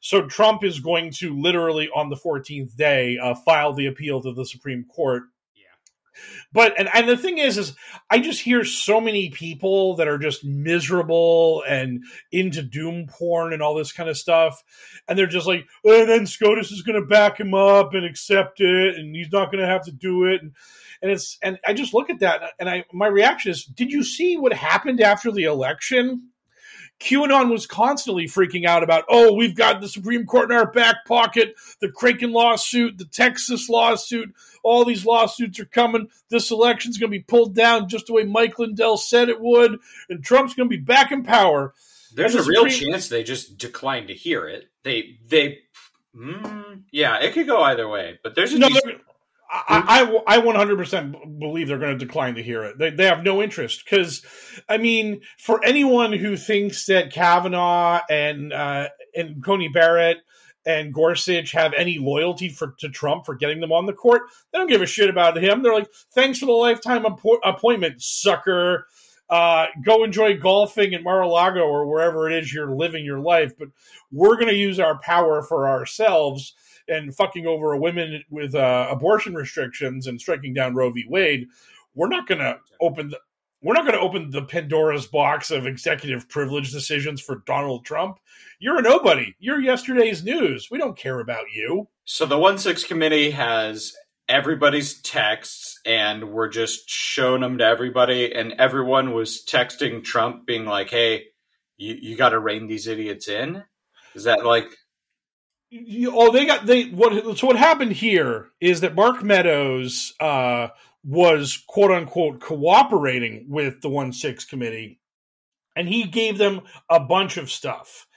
So 0.00 0.26
Trump 0.26 0.64
is 0.64 0.80
going 0.80 1.12
to 1.18 1.38
literally 1.38 1.88
on 1.94 2.08
the 2.08 2.16
14th 2.16 2.74
day 2.76 3.18
uh, 3.18 3.34
file 3.34 3.72
the 3.72 3.86
appeal 3.86 4.22
to 4.22 4.32
the 4.32 4.44
Supreme 4.44 4.84
Court. 4.84 5.24
Yeah. 5.54 5.62
But 6.52 6.74
and, 6.78 6.88
and 6.92 7.08
the 7.08 7.16
thing 7.16 7.38
is, 7.38 7.58
is 7.58 7.74
I 8.08 8.18
just 8.18 8.40
hear 8.40 8.64
so 8.64 9.00
many 9.00 9.30
people 9.30 9.96
that 9.96 10.08
are 10.08 10.18
just 10.18 10.44
miserable 10.44 11.62
and 11.68 12.02
into 12.32 12.62
doom 12.62 13.06
porn 13.08 13.52
and 13.52 13.62
all 13.62 13.74
this 13.74 13.92
kind 13.92 14.08
of 14.08 14.16
stuff, 14.16 14.62
and 15.06 15.18
they're 15.18 15.26
just 15.26 15.46
like, 15.46 15.66
oh, 15.84 16.06
then 16.06 16.26
SCOTUS 16.26 16.72
is 16.72 16.82
going 16.82 17.00
to 17.00 17.06
back 17.06 17.38
him 17.38 17.52
up 17.52 17.92
and 17.92 18.04
accept 18.04 18.60
it, 18.60 18.96
and 18.96 19.14
he's 19.14 19.30
not 19.30 19.52
going 19.52 19.62
to 19.62 19.70
have 19.70 19.84
to 19.84 19.92
do 19.92 20.24
it, 20.24 20.40
and 20.40 20.52
and 21.02 21.10
it's 21.10 21.38
and 21.42 21.58
I 21.66 21.72
just 21.72 21.94
look 21.94 22.10
at 22.10 22.20
that 22.20 22.52
and 22.58 22.68
I 22.68 22.84
my 22.92 23.06
reaction 23.06 23.50
is, 23.50 23.64
did 23.64 23.90
you 23.90 24.02
see 24.02 24.36
what 24.36 24.52
happened 24.52 25.00
after 25.00 25.30
the 25.30 25.44
election? 25.44 26.30
QAnon 27.00 27.50
was 27.50 27.66
constantly 27.66 28.26
freaking 28.26 28.66
out 28.66 28.82
about, 28.82 29.04
oh, 29.08 29.32
we've 29.32 29.56
got 29.56 29.80
the 29.80 29.88
Supreme 29.88 30.26
Court 30.26 30.50
in 30.50 30.56
our 30.56 30.70
back 30.70 31.04
pocket, 31.06 31.54
the 31.80 31.90
Kraken 31.90 32.32
lawsuit, 32.32 32.98
the 32.98 33.06
Texas 33.06 33.68
lawsuit, 33.68 34.34
all 34.62 34.84
these 34.84 35.06
lawsuits 35.06 35.58
are 35.58 35.64
coming. 35.64 36.08
This 36.28 36.50
election's 36.50 36.98
going 36.98 37.10
to 37.10 37.18
be 37.18 37.22
pulled 37.24 37.54
down 37.54 37.88
just 37.88 38.06
the 38.06 38.12
way 38.12 38.24
Mike 38.24 38.58
Lindell 38.58 38.98
said 38.98 39.28
it 39.30 39.40
would, 39.40 39.78
and 40.10 40.22
Trump's 40.22 40.54
going 40.54 40.68
to 40.68 40.76
be 40.76 40.82
back 40.82 41.10
in 41.10 41.22
power. 41.24 41.72
There's 42.14 42.34
And 42.34 42.40
a 42.42 42.44
the 42.44 42.50
real 42.50 42.70
Supreme- 42.70 42.92
chance 42.92 43.08
they 43.08 43.22
just 43.22 43.56
declined 43.56 44.08
to 44.08 44.14
hear 44.14 44.46
it. 44.46 44.68
They 44.82 45.18
they 45.26 45.60
mm, 46.14 46.82
yeah, 46.90 47.16
it 47.18 47.32
could 47.32 47.46
go 47.46 47.62
either 47.62 47.88
way, 47.88 48.18
but 48.22 48.34
there's 48.34 48.52
a 48.52 48.58
No, 48.58 48.68
decent- 48.68 49.00
I, 49.52 50.22
I, 50.26 50.36
I 50.36 50.40
100% 50.40 51.38
believe 51.40 51.66
they're 51.66 51.78
going 51.78 51.98
to 51.98 52.04
decline 52.04 52.36
to 52.36 52.42
hear 52.42 52.62
it. 52.62 52.78
They, 52.78 52.90
they 52.90 53.06
have 53.06 53.24
no 53.24 53.42
interest 53.42 53.84
because, 53.84 54.24
I 54.68 54.78
mean, 54.78 55.22
for 55.38 55.64
anyone 55.64 56.12
who 56.12 56.36
thinks 56.36 56.86
that 56.86 57.12
Kavanaugh 57.12 58.00
and 58.08 58.52
uh, 58.52 58.88
and 59.14 59.42
Coney 59.44 59.68
Barrett 59.68 60.18
and 60.64 60.94
Gorsuch 60.94 61.50
have 61.52 61.72
any 61.72 61.98
loyalty 61.98 62.48
for 62.48 62.76
to 62.78 62.88
Trump 62.88 63.26
for 63.26 63.34
getting 63.34 63.60
them 63.60 63.72
on 63.72 63.86
the 63.86 63.92
court, 63.92 64.22
they 64.52 64.58
don't 64.58 64.68
give 64.68 64.82
a 64.82 64.86
shit 64.86 65.10
about 65.10 65.36
him. 65.36 65.62
They're 65.62 65.74
like, 65.74 65.90
thanks 66.12 66.38
for 66.38 66.46
the 66.46 66.52
lifetime 66.52 67.02
appo- 67.02 67.40
appointment, 67.42 68.00
sucker. 68.02 68.86
Uh, 69.28 69.66
go 69.84 70.04
enjoy 70.04 70.38
golfing 70.38 70.94
at 70.94 71.02
Mar-a-Lago 71.02 71.60
or 71.60 71.86
wherever 71.86 72.28
it 72.28 72.36
is 72.36 72.52
you're 72.52 72.74
living 72.74 73.04
your 73.04 73.20
life. 73.20 73.52
But 73.58 73.68
we're 74.12 74.34
going 74.34 74.48
to 74.48 74.54
use 74.54 74.78
our 74.78 74.98
power 74.98 75.42
for 75.42 75.68
ourselves 75.68 76.54
and 76.90 77.14
fucking 77.14 77.46
over 77.46 77.74
women 77.76 78.22
with 78.30 78.54
uh, 78.54 78.88
abortion 78.90 79.34
restrictions 79.34 80.06
and 80.06 80.20
striking 80.20 80.52
down 80.52 80.74
Roe 80.74 80.90
v. 80.90 81.04
Wade, 81.08 81.48
we're 81.94 82.08
not 82.08 82.26
going 82.26 82.40
to 82.40 82.58
open 82.80 83.10
the 83.10 83.18
we're 83.62 83.74
not 83.74 83.84
going 83.84 83.96
to 83.96 84.00
open 84.00 84.30
the 84.30 84.42
Pandora's 84.42 85.06
box 85.06 85.50
of 85.50 85.66
executive 85.66 86.28
privilege 86.30 86.72
decisions 86.72 87.20
for 87.20 87.42
Donald 87.46 87.84
Trump. 87.84 88.18
You're 88.58 88.78
a 88.78 88.82
nobody. 88.82 89.34
You're 89.38 89.60
yesterday's 89.60 90.24
news. 90.24 90.70
We 90.70 90.78
don't 90.78 90.96
care 90.96 91.20
about 91.20 91.44
you. 91.54 91.88
So 92.04 92.24
the 92.24 92.38
one 92.38 92.56
six 92.56 92.84
committee 92.84 93.30
has 93.32 93.94
everybody's 94.28 95.00
texts, 95.02 95.78
and 95.84 96.32
we're 96.32 96.48
just 96.48 96.88
showing 96.88 97.42
them 97.42 97.58
to 97.58 97.64
everybody, 97.64 98.32
and 98.34 98.54
everyone 98.54 99.12
was 99.12 99.44
texting 99.44 100.02
Trump, 100.02 100.46
being 100.46 100.64
like, 100.64 100.88
"Hey, 100.88 101.24
you 101.76 101.96
you 102.00 102.16
got 102.16 102.30
to 102.30 102.38
rein 102.38 102.66
these 102.66 102.86
idiots 102.86 103.28
in." 103.28 103.62
Is 104.14 104.24
that 104.24 104.44
like 104.44 104.74
You- 105.70 106.12
oh, 106.16 106.32
they 106.32 106.46
got 106.46 106.66
they 106.66 106.86
what? 106.86 107.38
So 107.38 107.46
what 107.46 107.56
happened 107.56 107.92
here 107.92 108.50
is 108.60 108.80
that 108.80 108.96
Mark 108.96 109.22
Meadows 109.22 110.14
uh, 110.18 110.68
was 111.04 111.62
quote 111.68 111.92
unquote 111.92 112.40
cooperating 112.40 113.46
with 113.48 113.80
the 113.80 113.88
one 113.88 114.12
six 114.12 114.44
committee, 114.44 114.98
and 115.76 115.88
he 115.88 116.04
gave 116.04 116.38
them 116.38 116.62
a 116.88 116.98
bunch 116.98 117.36
of 117.36 117.50
stuff. 117.52 118.08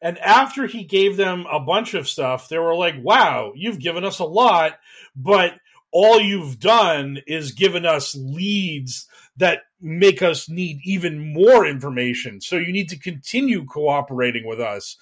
And 0.00 0.18
after 0.18 0.66
he 0.66 0.84
gave 0.84 1.16
them 1.16 1.46
a 1.50 1.58
bunch 1.58 1.94
of 1.94 2.08
stuff, 2.08 2.48
they 2.48 2.58
were 2.58 2.76
like, 2.76 2.94
"Wow, 3.02 3.52
you've 3.56 3.80
given 3.80 4.04
us 4.04 4.20
a 4.20 4.24
lot, 4.24 4.78
but 5.16 5.54
all 5.90 6.20
you've 6.20 6.60
done 6.60 7.18
is 7.26 7.50
given 7.50 7.84
us 7.84 8.14
leads 8.14 9.08
that 9.36 9.62
make 9.80 10.22
us 10.22 10.48
need 10.48 10.78
even 10.84 11.32
more 11.32 11.66
information. 11.66 12.40
So 12.40 12.56
you 12.56 12.72
need 12.72 12.88
to 12.90 12.98
continue 12.98 13.64
cooperating 13.64 14.46
with 14.46 14.60
us." 14.60 14.96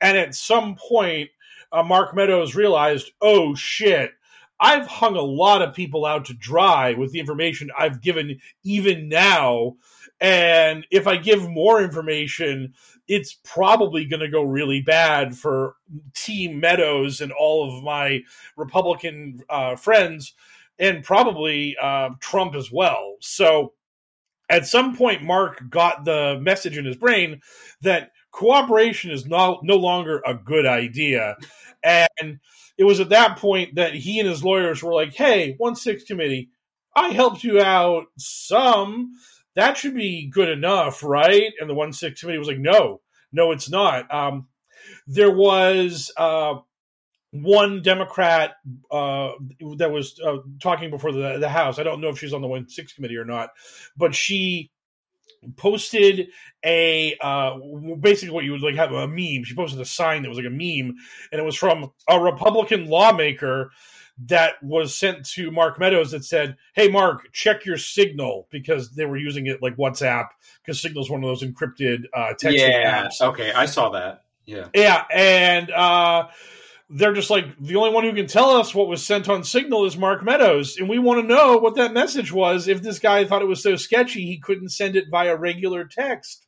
And 0.00 0.16
at 0.16 0.34
some 0.34 0.76
point, 0.76 1.30
uh, 1.72 1.82
Mark 1.82 2.14
Meadows 2.14 2.54
realized, 2.54 3.12
oh 3.20 3.54
shit, 3.54 4.12
I've 4.58 4.86
hung 4.86 5.16
a 5.16 5.22
lot 5.22 5.62
of 5.62 5.74
people 5.74 6.04
out 6.04 6.26
to 6.26 6.34
dry 6.34 6.94
with 6.94 7.12
the 7.12 7.20
information 7.20 7.70
I've 7.78 8.00
given 8.02 8.40
even 8.62 9.08
now. 9.08 9.76
And 10.20 10.86
if 10.90 11.06
I 11.06 11.16
give 11.16 11.48
more 11.48 11.82
information, 11.82 12.74
it's 13.08 13.34
probably 13.42 14.04
going 14.04 14.20
to 14.20 14.28
go 14.28 14.42
really 14.42 14.82
bad 14.82 15.34
for 15.34 15.76
Team 16.14 16.60
Meadows 16.60 17.22
and 17.22 17.32
all 17.32 17.76
of 17.76 17.82
my 17.82 18.20
Republican 18.56 19.40
uh, 19.48 19.76
friends, 19.76 20.34
and 20.78 21.02
probably 21.02 21.76
uh, 21.82 22.10
Trump 22.20 22.54
as 22.54 22.70
well. 22.70 23.16
So 23.20 23.72
at 24.50 24.66
some 24.66 24.94
point, 24.94 25.22
Mark 25.22 25.62
got 25.70 26.04
the 26.04 26.38
message 26.40 26.76
in 26.76 26.84
his 26.84 26.96
brain 26.96 27.40
that 27.80 28.10
cooperation 28.30 29.10
is 29.10 29.26
no, 29.26 29.60
no 29.62 29.76
longer 29.76 30.22
a 30.24 30.34
good 30.34 30.66
idea. 30.66 31.36
And 31.82 32.40
it 32.76 32.84
was 32.84 33.00
at 33.00 33.10
that 33.10 33.38
point 33.38 33.74
that 33.76 33.94
he 33.94 34.20
and 34.20 34.28
his 34.28 34.44
lawyers 34.44 34.82
were 34.82 34.94
like, 34.94 35.14
hey, 35.14 35.54
1 35.58 35.76
6 35.76 36.04
committee, 36.04 36.50
I 36.94 37.08
helped 37.08 37.44
you 37.44 37.60
out 37.60 38.06
some. 38.18 39.12
That 39.56 39.76
should 39.76 39.94
be 39.94 40.28
good 40.28 40.48
enough, 40.48 41.02
right? 41.02 41.52
And 41.60 41.68
the 41.68 41.74
1 41.74 41.92
6 41.92 42.20
committee 42.20 42.38
was 42.38 42.48
like, 42.48 42.58
no, 42.58 43.00
no, 43.32 43.52
it's 43.52 43.70
not. 43.70 44.12
Um, 44.12 44.48
there 45.06 45.30
was 45.30 46.12
uh, 46.16 46.54
one 47.32 47.82
Democrat 47.82 48.52
uh, 48.90 49.32
that 49.76 49.90
was 49.90 50.20
uh, 50.24 50.38
talking 50.60 50.90
before 50.90 51.12
the, 51.12 51.38
the 51.38 51.48
House. 51.48 51.78
I 51.78 51.82
don't 51.82 52.00
know 52.00 52.08
if 52.08 52.18
she's 52.18 52.32
on 52.32 52.42
the 52.42 52.48
1 52.48 52.68
6 52.68 52.92
committee 52.92 53.16
or 53.16 53.24
not, 53.24 53.50
but 53.96 54.14
she 54.14 54.70
posted 55.56 56.28
a 56.64 57.16
uh 57.20 57.56
basically 58.00 58.34
what 58.34 58.44
you 58.44 58.52
would 58.52 58.60
like 58.60 58.74
have 58.74 58.92
a 58.92 59.08
meme 59.08 59.42
she 59.44 59.54
posted 59.54 59.80
a 59.80 59.84
sign 59.84 60.22
that 60.22 60.28
was 60.28 60.36
like 60.36 60.46
a 60.46 60.50
meme 60.50 60.94
and 61.32 61.40
it 61.40 61.44
was 61.44 61.56
from 61.56 61.90
a 62.08 62.20
republican 62.20 62.86
lawmaker 62.86 63.70
that 64.26 64.62
was 64.62 64.94
sent 64.94 65.24
to 65.24 65.50
mark 65.50 65.80
meadows 65.80 66.10
that 66.10 66.24
said 66.24 66.56
hey 66.74 66.88
mark 66.88 67.32
check 67.32 67.64
your 67.64 67.78
signal 67.78 68.46
because 68.50 68.90
they 68.90 69.06
were 69.06 69.16
using 69.16 69.46
it 69.46 69.62
like 69.62 69.74
whatsapp 69.76 70.26
because 70.62 70.78
signal's 70.78 71.08
one 71.08 71.24
of 71.24 71.28
those 71.28 71.42
encrypted 71.42 72.04
uh 72.12 72.34
texting 72.38 72.58
yeah? 72.58 73.06
apps 73.06 73.20
Okay, 73.30 73.52
I 73.52 73.66
saw 73.66 73.90
that. 73.90 74.24
Yeah. 74.46 74.68
yeah, 74.74 75.04
and 75.12 75.70
uh, 75.70 76.28
they're 76.90 77.14
just 77.14 77.30
like 77.30 77.56
the 77.60 77.76
only 77.76 77.92
one 77.92 78.04
who 78.04 78.12
can 78.12 78.26
tell 78.26 78.50
us 78.50 78.74
what 78.74 78.88
was 78.88 79.06
sent 79.06 79.28
on 79.28 79.44
Signal 79.44 79.86
is 79.86 79.96
Mark 79.96 80.24
Meadows, 80.24 80.76
and 80.76 80.88
we 80.88 80.98
want 80.98 81.20
to 81.20 81.26
know 81.26 81.56
what 81.58 81.76
that 81.76 81.92
message 81.92 82.32
was. 82.32 82.66
If 82.66 82.82
this 82.82 82.98
guy 82.98 83.24
thought 83.24 83.42
it 83.42 83.48
was 83.48 83.62
so 83.62 83.76
sketchy, 83.76 84.26
he 84.26 84.40
couldn't 84.40 84.70
send 84.70 84.96
it 84.96 85.04
via 85.10 85.36
regular 85.36 85.84
text. 85.84 86.46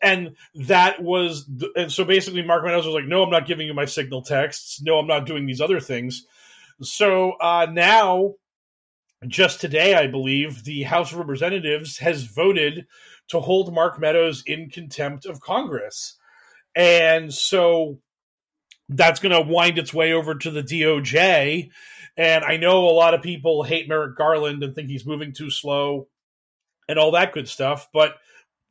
And 0.00 0.36
that 0.66 1.02
was, 1.02 1.46
th- 1.60 1.72
and 1.76 1.92
so 1.92 2.04
basically, 2.04 2.42
Mark 2.42 2.64
Meadows 2.64 2.86
was 2.86 2.94
like, 2.94 3.04
"No, 3.04 3.22
I'm 3.22 3.30
not 3.30 3.46
giving 3.46 3.66
you 3.66 3.74
my 3.74 3.84
Signal 3.84 4.22
texts. 4.22 4.80
No, 4.80 4.98
I'm 4.98 5.06
not 5.06 5.26
doing 5.26 5.44
these 5.44 5.60
other 5.60 5.80
things." 5.80 6.24
So 6.80 7.32
uh, 7.32 7.66
now, 7.70 8.34
just 9.26 9.60
today, 9.60 9.94
I 9.94 10.06
believe 10.06 10.64
the 10.64 10.84
House 10.84 11.12
of 11.12 11.18
Representatives 11.18 11.98
has 11.98 12.24
voted 12.24 12.86
to 13.28 13.40
hold 13.40 13.74
Mark 13.74 14.00
Meadows 14.00 14.42
in 14.46 14.70
contempt 14.70 15.26
of 15.26 15.40
Congress. 15.40 16.16
And 16.74 17.32
so 17.32 18.00
that's 18.88 19.20
going 19.20 19.32
to 19.32 19.52
wind 19.52 19.78
its 19.78 19.94
way 19.94 20.12
over 20.12 20.34
to 20.34 20.50
the 20.50 20.62
DOJ. 20.62 21.70
And 22.16 22.44
I 22.44 22.56
know 22.56 22.86
a 22.86 22.90
lot 22.90 23.14
of 23.14 23.22
people 23.22 23.62
hate 23.62 23.88
Merrick 23.88 24.16
Garland 24.16 24.62
and 24.62 24.74
think 24.74 24.88
he's 24.88 25.06
moving 25.06 25.32
too 25.32 25.50
slow 25.50 26.08
and 26.88 26.98
all 26.98 27.12
that 27.12 27.32
good 27.32 27.48
stuff. 27.48 27.88
But 27.92 28.14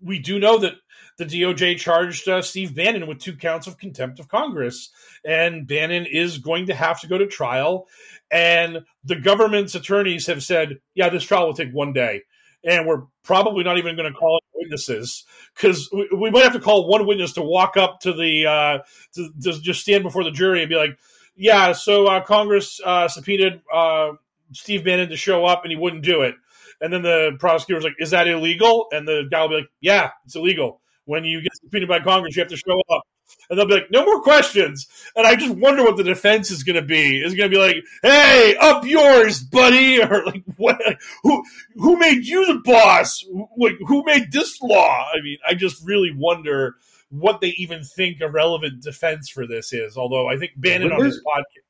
we 0.02 0.20
do 0.20 0.40
know 0.40 0.60
that 0.60 0.76
the 1.18 1.26
DOJ 1.26 1.78
charged 1.78 2.28
uh, 2.28 2.42
Steve 2.42 2.76
Bannon 2.76 3.08
with 3.08 3.20
two 3.20 3.36
counts 3.36 3.68
of 3.68 3.78
contempt 3.78 4.20
of 4.20 4.28
Congress. 4.28 4.92
And 5.26 5.68
Bannon 5.68 6.06
is 6.06 6.38
going 6.38 6.68
to 6.68 6.76
have 6.76 7.02
to 7.02 7.08
go 7.08 7.18
to 7.18 7.28
trial. 7.28 7.88
And 8.32 8.80
the 9.04 9.16
government's 9.16 9.76
attorneys 9.76 10.28
have 10.28 10.44
said, 10.44 10.80
yeah, 10.96 11.10
this 11.10 11.24
trial 11.24 11.48
will 11.48 11.54
take 11.54 11.72
one 11.72 11.94
day. 11.94 12.24
And 12.64 12.88
we're 12.88 13.04
probably 13.24 13.64
not 13.64 13.78
even 13.78 13.96
going 13.96 14.12
to 14.12 14.18
call 14.18 14.40
witnesses 14.56 15.26
because 15.56 15.90
we, 15.92 16.10
we 16.16 16.32
might 16.32 16.44
have 16.44 16.54
to 16.54 16.60
call 16.60 16.88
one 16.88 17.06
witness 17.06 17.34
to 17.34 17.42
walk 17.42 17.78
up 17.78 18.00
to 18.02 18.14
the 18.14 18.46
uh, 18.46 18.80
to, 19.14 19.30
to 19.42 19.62
just 19.62 19.82
stand 19.82 20.04
before 20.04 20.24
the 20.24 20.32
jury 20.32 20.62
and 20.62 20.70
be 20.70 20.76
like, 20.76 20.98
"Yeah, 21.36 21.72
so 21.74 22.08
uh, 22.08 22.22
Congress 22.22 22.80
uh, 22.86 23.08
subpoenaed 23.08 23.62
uh, 23.74 24.14
Steve 24.52 24.84
Bannon 24.84 25.10
to 25.10 25.18
show 25.18 25.46
up, 25.46 25.64
and 25.64 25.72
he 25.72 25.78
wouldn't 25.78 26.04
do 26.04 26.22
it." 26.22 26.36
And 26.82 26.92
then 26.92 27.02
the 27.02 27.32
prosecutor's 27.40 27.84
like, 27.84 27.96
"Is 28.00 28.12
that 28.12 28.28
illegal?" 28.28 28.88
And 28.92 29.08
the 29.08 29.24
guy 29.30 29.42
will 29.42 29.50
be 29.50 29.56
like, 29.56 29.70
"Yeah, 29.82 30.12
it's 30.26 30.36
illegal. 30.36 30.82
When 31.06 31.26
you 31.26 31.42
get 31.42 31.52
subpoenaed 31.62 31.90
by 31.90 32.00
Congress, 32.00 32.36
you 32.36 32.42
have 32.42 32.50
to 32.50 32.58
show 32.58 32.82
up." 32.92 33.04
And 33.50 33.60
they'll 33.60 33.68
be 33.68 33.74
like, 33.74 33.92
"No 33.92 34.06
more 34.06 34.22
questions." 34.22 34.88
And 35.16 35.28
I 35.28 35.36
just 35.36 35.56
wonder 35.56 35.84
what 35.84 35.98
the 35.98 36.04
defense 36.04 36.50
is 36.50 36.64
going 36.64 36.76
to 36.76 36.82
be. 36.82 37.22
Is 37.22 37.36
going 37.36 37.52
to 37.52 37.56
be 37.56 37.62
like, 37.62 37.78
"Hey, 38.02 38.56
up 38.60 38.86
yours, 38.86 39.42
buddy," 39.42 40.02
or 40.04 40.26
like, 40.26 40.44
"What? 40.58 40.82
Who 41.24 41.44
who 41.76 41.98
made 41.98 42.26
you 42.26 42.46
the 42.46 42.62
boss? 42.64 43.24
Like, 43.58 43.76
who 43.86 44.04
made 44.06 44.32
this 44.32 44.62
law?" 44.62 45.06
I 45.14 45.22
mean, 45.22 45.38
I 45.48 45.54
just 45.54 45.86
really 45.86 46.14
wonder 46.16 46.76
what 47.10 47.42
they 47.42 47.50
even 47.58 47.84
think 47.84 48.22
a 48.22 48.30
relevant 48.30 48.82
defense 48.82 49.30
for 49.30 49.46
this 49.46 49.72
is. 49.72 49.98
Although 49.98 50.28
I 50.28 50.38
think 50.38 50.54
Bannon 50.56 50.92
on 50.92 51.04
his 51.04 51.18
podcast. 51.18 51.62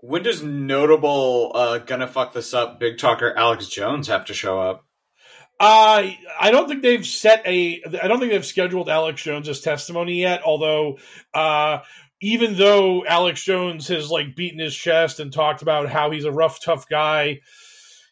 When 0.00 0.22
does 0.22 0.42
notable 0.42 1.52
uh, 1.54 1.78
gonna 1.78 2.06
fuck 2.06 2.32
this 2.32 2.54
up 2.54 2.78
big 2.78 2.96
talker 2.96 3.34
Alex 3.36 3.66
Jones 3.68 4.08
have 4.08 4.24
to 4.26 4.34
show 4.34 4.60
up? 4.60 4.85
Uh, 5.58 6.10
I 6.40 6.50
don't 6.50 6.68
think 6.68 6.82
they've 6.82 7.06
set 7.06 7.42
a. 7.46 7.82
I 8.02 8.08
don't 8.08 8.18
think 8.20 8.32
they've 8.32 8.44
scheduled 8.44 8.88
Alex 8.90 9.22
Jones's 9.22 9.60
testimony 9.60 10.20
yet. 10.20 10.42
Although, 10.44 10.98
uh, 11.32 11.78
even 12.20 12.56
though 12.56 13.04
Alex 13.06 13.42
Jones 13.42 13.88
has 13.88 14.10
like 14.10 14.36
beaten 14.36 14.58
his 14.58 14.76
chest 14.76 15.18
and 15.20 15.32
talked 15.32 15.62
about 15.62 15.88
how 15.88 16.10
he's 16.10 16.24
a 16.26 16.32
rough, 16.32 16.62
tough 16.62 16.86
guy, 16.88 17.40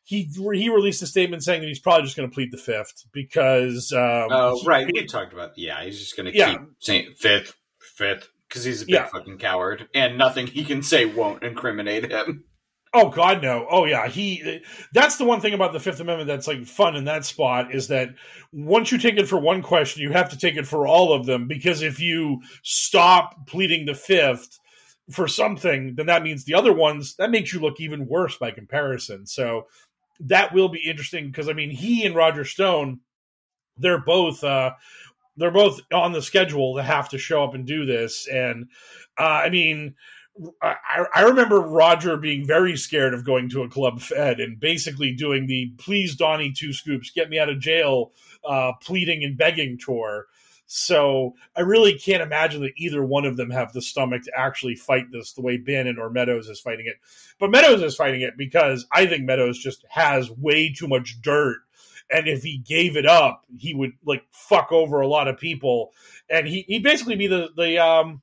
he 0.05 0.23
he 0.55 0.71
released 0.71 1.03
a 1.03 1.07
statement 1.07 1.43
saying 1.45 1.61
that 1.61 1.67
he's 1.69 1.81
probably 1.81 2.05
just 2.05 2.17
going 2.17 2.29
to 2.31 2.35
plead 2.35 2.51
the 2.51 2.57
fifth 2.59 3.05
because. 3.13 3.93
Um, 3.93 4.29
Oh, 4.31 4.59
he- 4.61 4.67
right. 4.67 4.87
We 4.91 5.05
talked 5.05 5.35
about. 5.35 5.59
Yeah, 5.59 5.85
he's 5.85 5.99
just 5.99 6.17
going 6.17 6.33
to 6.33 6.37
Yeah. 6.39 6.53
keep 6.53 6.61
saying 6.79 7.15
fifth, 7.19 7.55
fifth, 7.79 8.31
because 8.49 8.65
he's 8.65 8.81
a 8.81 8.87
big 8.87 8.95
Yeah. 8.95 9.07
fucking 9.07 9.37
coward, 9.37 9.87
and 9.95 10.17
nothing 10.17 10.47
he 10.47 10.65
can 10.65 10.83
say 10.83 11.05
won't 11.05 11.43
incriminate 11.43 12.11
him. 12.11 12.45
Oh 12.97 13.09
God, 13.09 13.43
no! 13.43 13.67
Oh 13.69 13.87
yeah, 13.87 14.07
he. 14.07 14.63
That's 14.93 15.17
the 15.17 15.25
one 15.25 15.41
thing 15.41 15.53
about 15.53 15.73
the 15.73 15.81
Fifth 15.81 15.99
Amendment 15.99 16.29
that's 16.29 16.47
like 16.47 16.65
fun 16.65 16.95
in 16.95 17.05
that 17.07 17.25
spot 17.25 17.75
is 17.75 17.89
that 17.89 18.11
once 18.53 18.93
you 18.93 18.99
take 18.99 19.17
it 19.17 19.27
for 19.27 19.37
one 19.37 19.63
question, 19.63 20.03
you 20.03 20.13
have 20.13 20.31
to 20.31 20.39
take 20.39 20.57
it 20.57 20.67
for 20.67 20.87
all 20.87 21.13
of 21.13 21.27
them 21.27 21.49
because 21.49 21.83
if 21.83 21.99
you 21.99 22.41
stop 22.63 23.49
pleading 23.49 23.85
the 23.85 23.97
fifth 23.97 24.61
for 25.11 25.27
something, 25.27 25.97
then 25.97 26.07
that 26.07 26.23
means 26.23 26.45
the 26.45 26.55
other 26.55 26.73
ones 26.73 27.17
that 27.17 27.31
makes 27.33 27.53
you 27.53 27.59
look 27.59 27.81
even 27.81 28.07
worse 28.07 28.37
by 28.39 28.53
comparison. 28.53 29.27
So 29.27 29.67
that 30.21 30.55
will 30.55 30.69
be 30.69 30.89
interesting 30.89 31.27
because 31.27 31.49
I 31.49 31.53
mean, 31.53 31.71
he 31.71 32.07
and 32.07 32.15
Roger 32.15 32.45
Stone, 32.45 33.01
they're 33.77 33.99
both 33.99 34.45
uh, 34.45 34.71
they're 35.37 35.51
both 35.51 35.81
on 35.93 36.13
the 36.13 36.23
schedule 36.23 36.77
to 36.77 36.83
have 36.85 37.09
to 37.09 37.19
show 37.19 37.43
up 37.43 37.55
and 37.55 37.67
do 37.67 37.87
this, 37.87 38.29
and 38.29 38.69
uh, 39.19 39.25
I 39.25 39.51
mean. 39.51 39.97
I, 40.61 41.07
I 41.15 41.23
remember 41.23 41.61
Roger 41.61 42.17
being 42.17 42.47
very 42.47 42.77
scared 42.77 43.15
of 43.15 43.25
going 43.25 43.49
to 43.51 43.63
a 43.63 43.69
club 43.69 44.01
fed 44.01 44.41
and 44.41 44.59
basically 44.59 45.15
doing 45.15 45.47
the 45.47 45.73
please 45.79 46.17
Donnie 46.17 46.53
two 46.53 46.73
scoops 46.73 47.11
get 47.11 47.31
me 47.31 47.39
out 47.39 47.49
of 47.49 47.61
jail 47.61 48.13
uh, 48.45 48.73
pleading 48.83 49.23
and 49.23 49.39
begging 49.39 49.79
tour. 49.79 50.27
So 50.67 51.35
I 51.55 51.61
really 51.61 51.99
can't 51.99 52.23
imagine 52.23 52.63
that 52.63 52.73
either 52.77 53.05
one 53.05 53.27
of 53.27 53.37
them 53.37 53.51
have 53.51 53.73
the 53.73 53.83
stomach 53.83 54.23
to 54.25 54.33
actually 54.37 54.75
fight 54.75 55.07
this 55.13 55.33
the 55.33 55.43
way 55.43 55.57
Bannon 55.57 55.99
or 55.99 56.11
Meadows 56.11 56.49
is 56.49 56.59
fighting 56.59 56.87
it. 56.87 56.97
But 57.39 57.51
Meadows 57.51 57.83
is 57.83 57.95
fighting 57.95 58.23
it 58.23 58.37
because 58.37 58.87
I 58.91 59.07
think 59.07 59.25
Meadows 59.25 59.59
just 59.59 59.85
has 59.91 60.31
way 60.31 60.73
too 60.73 60.89
much 60.89 61.21
dirt. 61.21 61.59
And 62.11 62.29
if 62.29 62.43
he 62.43 62.59
gave 62.59 62.97
it 62.97 63.07
up, 63.07 63.45
he 63.59 63.75
would 63.75 63.93
like 64.05 64.25
fuck 64.33 64.73
over 64.73 65.01
a 65.01 65.07
lot 65.07 65.29
of 65.29 65.39
people. 65.39 65.93
And 66.29 66.49
he, 66.49 66.63
he'd 66.63 66.83
basically 66.83 67.17
be 67.17 67.27
the, 67.27 67.51
the 67.57 67.79
um 67.79 68.23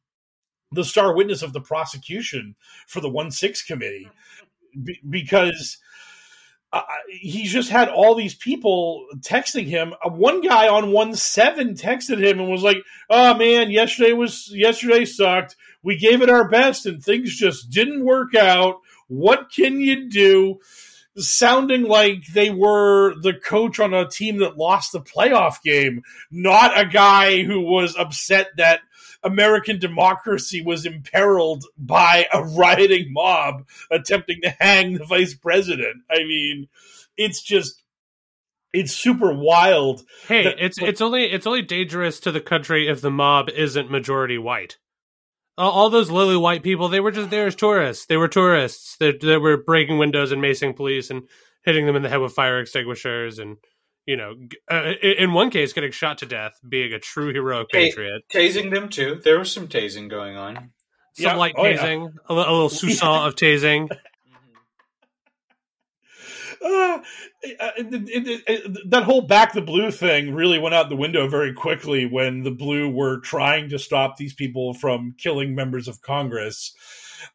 the 0.71 0.85
star 0.85 1.15
witness 1.15 1.41
of 1.41 1.53
the 1.53 1.61
prosecution 1.61 2.55
for 2.87 3.01
the 3.01 3.09
one 3.09 3.31
six 3.31 3.61
committee 3.61 4.09
Be- 4.83 5.01
because 5.07 5.77
uh, 6.73 6.83
he's 7.09 7.51
just 7.51 7.69
had 7.69 7.89
all 7.89 8.15
these 8.15 8.35
people 8.35 9.05
texting 9.17 9.65
him. 9.65 9.93
Uh, 10.05 10.09
one 10.09 10.39
guy 10.39 10.69
on 10.69 10.91
one 10.91 11.13
seven 11.15 11.73
texted 11.73 12.23
him 12.23 12.39
and 12.39 12.49
was 12.49 12.63
like, 12.63 12.77
"Oh 13.09 13.33
man, 13.35 13.71
yesterday 13.71 14.13
was 14.13 14.49
yesterday 14.53 15.03
sucked. 15.03 15.57
We 15.83 15.97
gave 15.97 16.21
it 16.21 16.29
our 16.29 16.47
best 16.47 16.85
and 16.85 17.03
things 17.03 17.35
just 17.35 17.69
didn't 17.69 18.05
work 18.05 18.35
out. 18.35 18.77
What 19.07 19.51
can 19.53 19.81
you 19.81 20.09
do?" 20.09 20.59
Sounding 21.17 21.83
like 21.83 22.27
they 22.27 22.49
were 22.49 23.15
the 23.21 23.33
coach 23.33 23.81
on 23.81 23.93
a 23.93 24.07
team 24.07 24.37
that 24.37 24.57
lost 24.57 24.93
the 24.93 25.01
playoff 25.01 25.61
game, 25.61 26.03
not 26.31 26.79
a 26.79 26.85
guy 26.85 27.43
who 27.43 27.59
was 27.59 27.97
upset 27.97 28.47
that 28.55 28.79
American 29.23 29.79
democracy 29.79 30.61
was 30.61 30.85
imperiled 30.85 31.65
by 31.77 32.25
a 32.33 32.43
rioting 32.43 33.11
mob 33.13 33.67
attempting 33.89 34.41
to 34.41 34.49
hang 34.59 34.93
the 34.95 35.05
vice 35.05 35.33
president. 35.33 36.03
I 36.09 36.19
mean, 36.19 36.67
it's 37.17 37.41
just 37.41 37.83
it's 38.73 38.93
super 38.93 39.33
wild. 39.33 40.03
Hey, 40.27 40.43
that- 40.43 40.63
it's 40.63 40.77
it's 40.81 41.01
only 41.01 41.25
it's 41.25 41.47
only 41.47 41.61
dangerous 41.61 42.19
to 42.21 42.31
the 42.31 42.41
country 42.41 42.87
if 42.87 43.01
the 43.01 43.11
mob 43.11 43.49
isn't 43.49 43.91
majority 43.91 44.37
white. 44.37 44.77
All, 45.57 45.71
all 45.71 45.89
those 45.89 46.09
lily 46.09 46.37
white 46.37 46.63
people, 46.63 46.87
they 46.87 47.01
were 47.01 47.11
just 47.11 47.29
there 47.29 47.47
as 47.47 47.55
tourists. 47.55 48.05
They 48.05 48.17
were 48.17 48.29
tourists. 48.29 48.95
They, 48.99 49.11
they 49.11 49.37
were 49.37 49.57
breaking 49.61 49.97
windows 49.97 50.31
and 50.31 50.41
macing 50.41 50.75
police 50.75 51.09
and 51.09 51.23
hitting 51.63 51.85
them 51.85 51.95
in 51.95 52.01
the 52.01 52.09
head 52.09 52.21
with 52.21 52.33
fire 52.33 52.59
extinguishers 52.59 53.37
and 53.37 53.57
you 54.05 54.17
know, 54.17 54.33
uh, 54.69 54.93
in 55.01 55.33
one 55.33 55.49
case, 55.49 55.73
getting 55.73 55.91
shot 55.91 56.17
to 56.19 56.25
death, 56.25 56.53
being 56.67 56.91
a 56.93 56.99
true 56.99 57.33
heroic 57.33 57.67
Hey, 57.71 57.87
patriot. 57.89 58.23
tasing 58.33 58.73
them 58.73 58.89
too. 58.89 59.21
There 59.23 59.37
was 59.39 59.51
some 59.51 59.67
tasing 59.67 60.09
going 60.09 60.35
on. 60.37 60.71
Some 61.13 61.25
Yeah. 61.25 61.35
light 61.35 61.55
Oh, 61.57 61.65
yeah. 61.65 61.77
tasing, 61.77 62.13
a, 62.29 62.33
li- 62.33 62.43
a 62.47 62.51
little 62.51 62.69
soussault 62.69 63.27
of 63.27 63.35
tasing. 63.35 63.89
Uh, 66.63 66.99
it- 67.41 67.57
it- 68.27 68.43
it- 68.47 68.89
that 68.91 69.01
whole 69.01 69.21
back 69.21 69.53
the 69.53 69.61
blue 69.61 69.89
thing 69.89 70.35
really 70.35 70.59
went 70.59 70.75
out 70.75 70.89
the 70.89 70.95
window 70.95 71.27
very 71.27 71.51
quickly 71.53 72.05
when 72.05 72.43
the 72.43 72.51
blue 72.51 72.87
were 72.87 73.19
trying 73.21 73.67
to 73.69 73.79
stop 73.79 74.17
these 74.17 74.35
people 74.35 74.75
from 74.75 75.15
killing 75.17 75.55
members 75.55 75.87
of 75.87 76.01
Congress. 76.03 76.71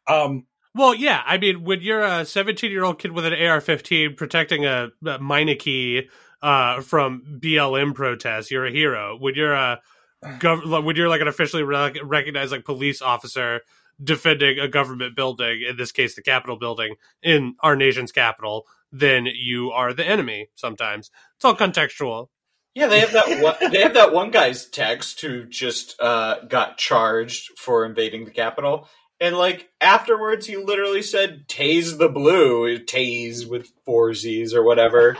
Um, 0.07 0.45
Well, 0.73 0.95
yeah. 0.95 1.23
I 1.25 1.37
mean, 1.37 1.65
when 1.65 1.81
you're 1.81 2.03
a 2.03 2.23
17 2.23 2.71
year 2.71 2.85
old 2.85 2.99
kid 2.99 3.11
with 3.11 3.25
an 3.25 3.33
AR-15 3.33 4.15
protecting 4.15 4.65
a, 4.65 4.91
a 5.05 5.19
Meineke 5.19 6.07
uh, 6.41 6.81
from 6.81 7.39
BLM 7.41 7.93
protests, 7.93 8.51
you're 8.51 8.65
a 8.65 8.71
hero. 8.71 9.17
When 9.17 9.35
you're 9.35 9.53
a 9.53 9.81
gov- 10.25 10.83
when 10.83 10.95
you're 10.95 11.09
like 11.09 11.21
an 11.21 11.27
officially 11.27 11.63
re- 11.63 11.99
recognized 12.03 12.51
like 12.51 12.65
police 12.65 13.01
officer 13.01 13.61
defending 14.03 14.59
a 14.59 14.67
government 14.67 15.15
building, 15.15 15.63
in 15.67 15.77
this 15.77 15.91
case 15.91 16.15
the 16.15 16.21
Capitol 16.21 16.57
building 16.57 16.95
in 17.23 17.55
our 17.61 17.75
nation's 17.75 18.11
capital, 18.11 18.67
then 18.91 19.25
you 19.25 19.71
are 19.71 19.93
the 19.93 20.05
enemy. 20.05 20.49
Sometimes 20.55 21.09
it's 21.35 21.45
all 21.45 21.55
contextual. 21.55 22.27
Yeah, 22.75 22.87
they 22.87 22.99
have 22.99 23.13
that. 23.13 23.41
One, 23.41 23.71
they 23.71 23.81
have 23.81 23.95
that 23.95 24.13
one 24.13 24.29
guy's 24.29 24.67
text 24.67 25.21
who 25.21 25.45
just 25.45 25.99
uh, 25.99 26.41
got 26.47 26.77
charged 26.77 27.57
for 27.57 27.83
invading 27.83 28.25
the 28.25 28.31
Capitol, 28.31 28.87
and 29.19 29.35
like 29.35 29.69
afterwards, 29.81 30.45
he 30.45 30.57
literally 30.57 31.01
said 31.01 31.47
"tase 31.47 31.97
the 31.97 32.07
blue," 32.07 32.77
tase 32.77 33.49
with 33.49 33.71
four 33.83 34.13
Z's 34.13 34.53
or 34.53 34.61
whatever. 34.61 35.17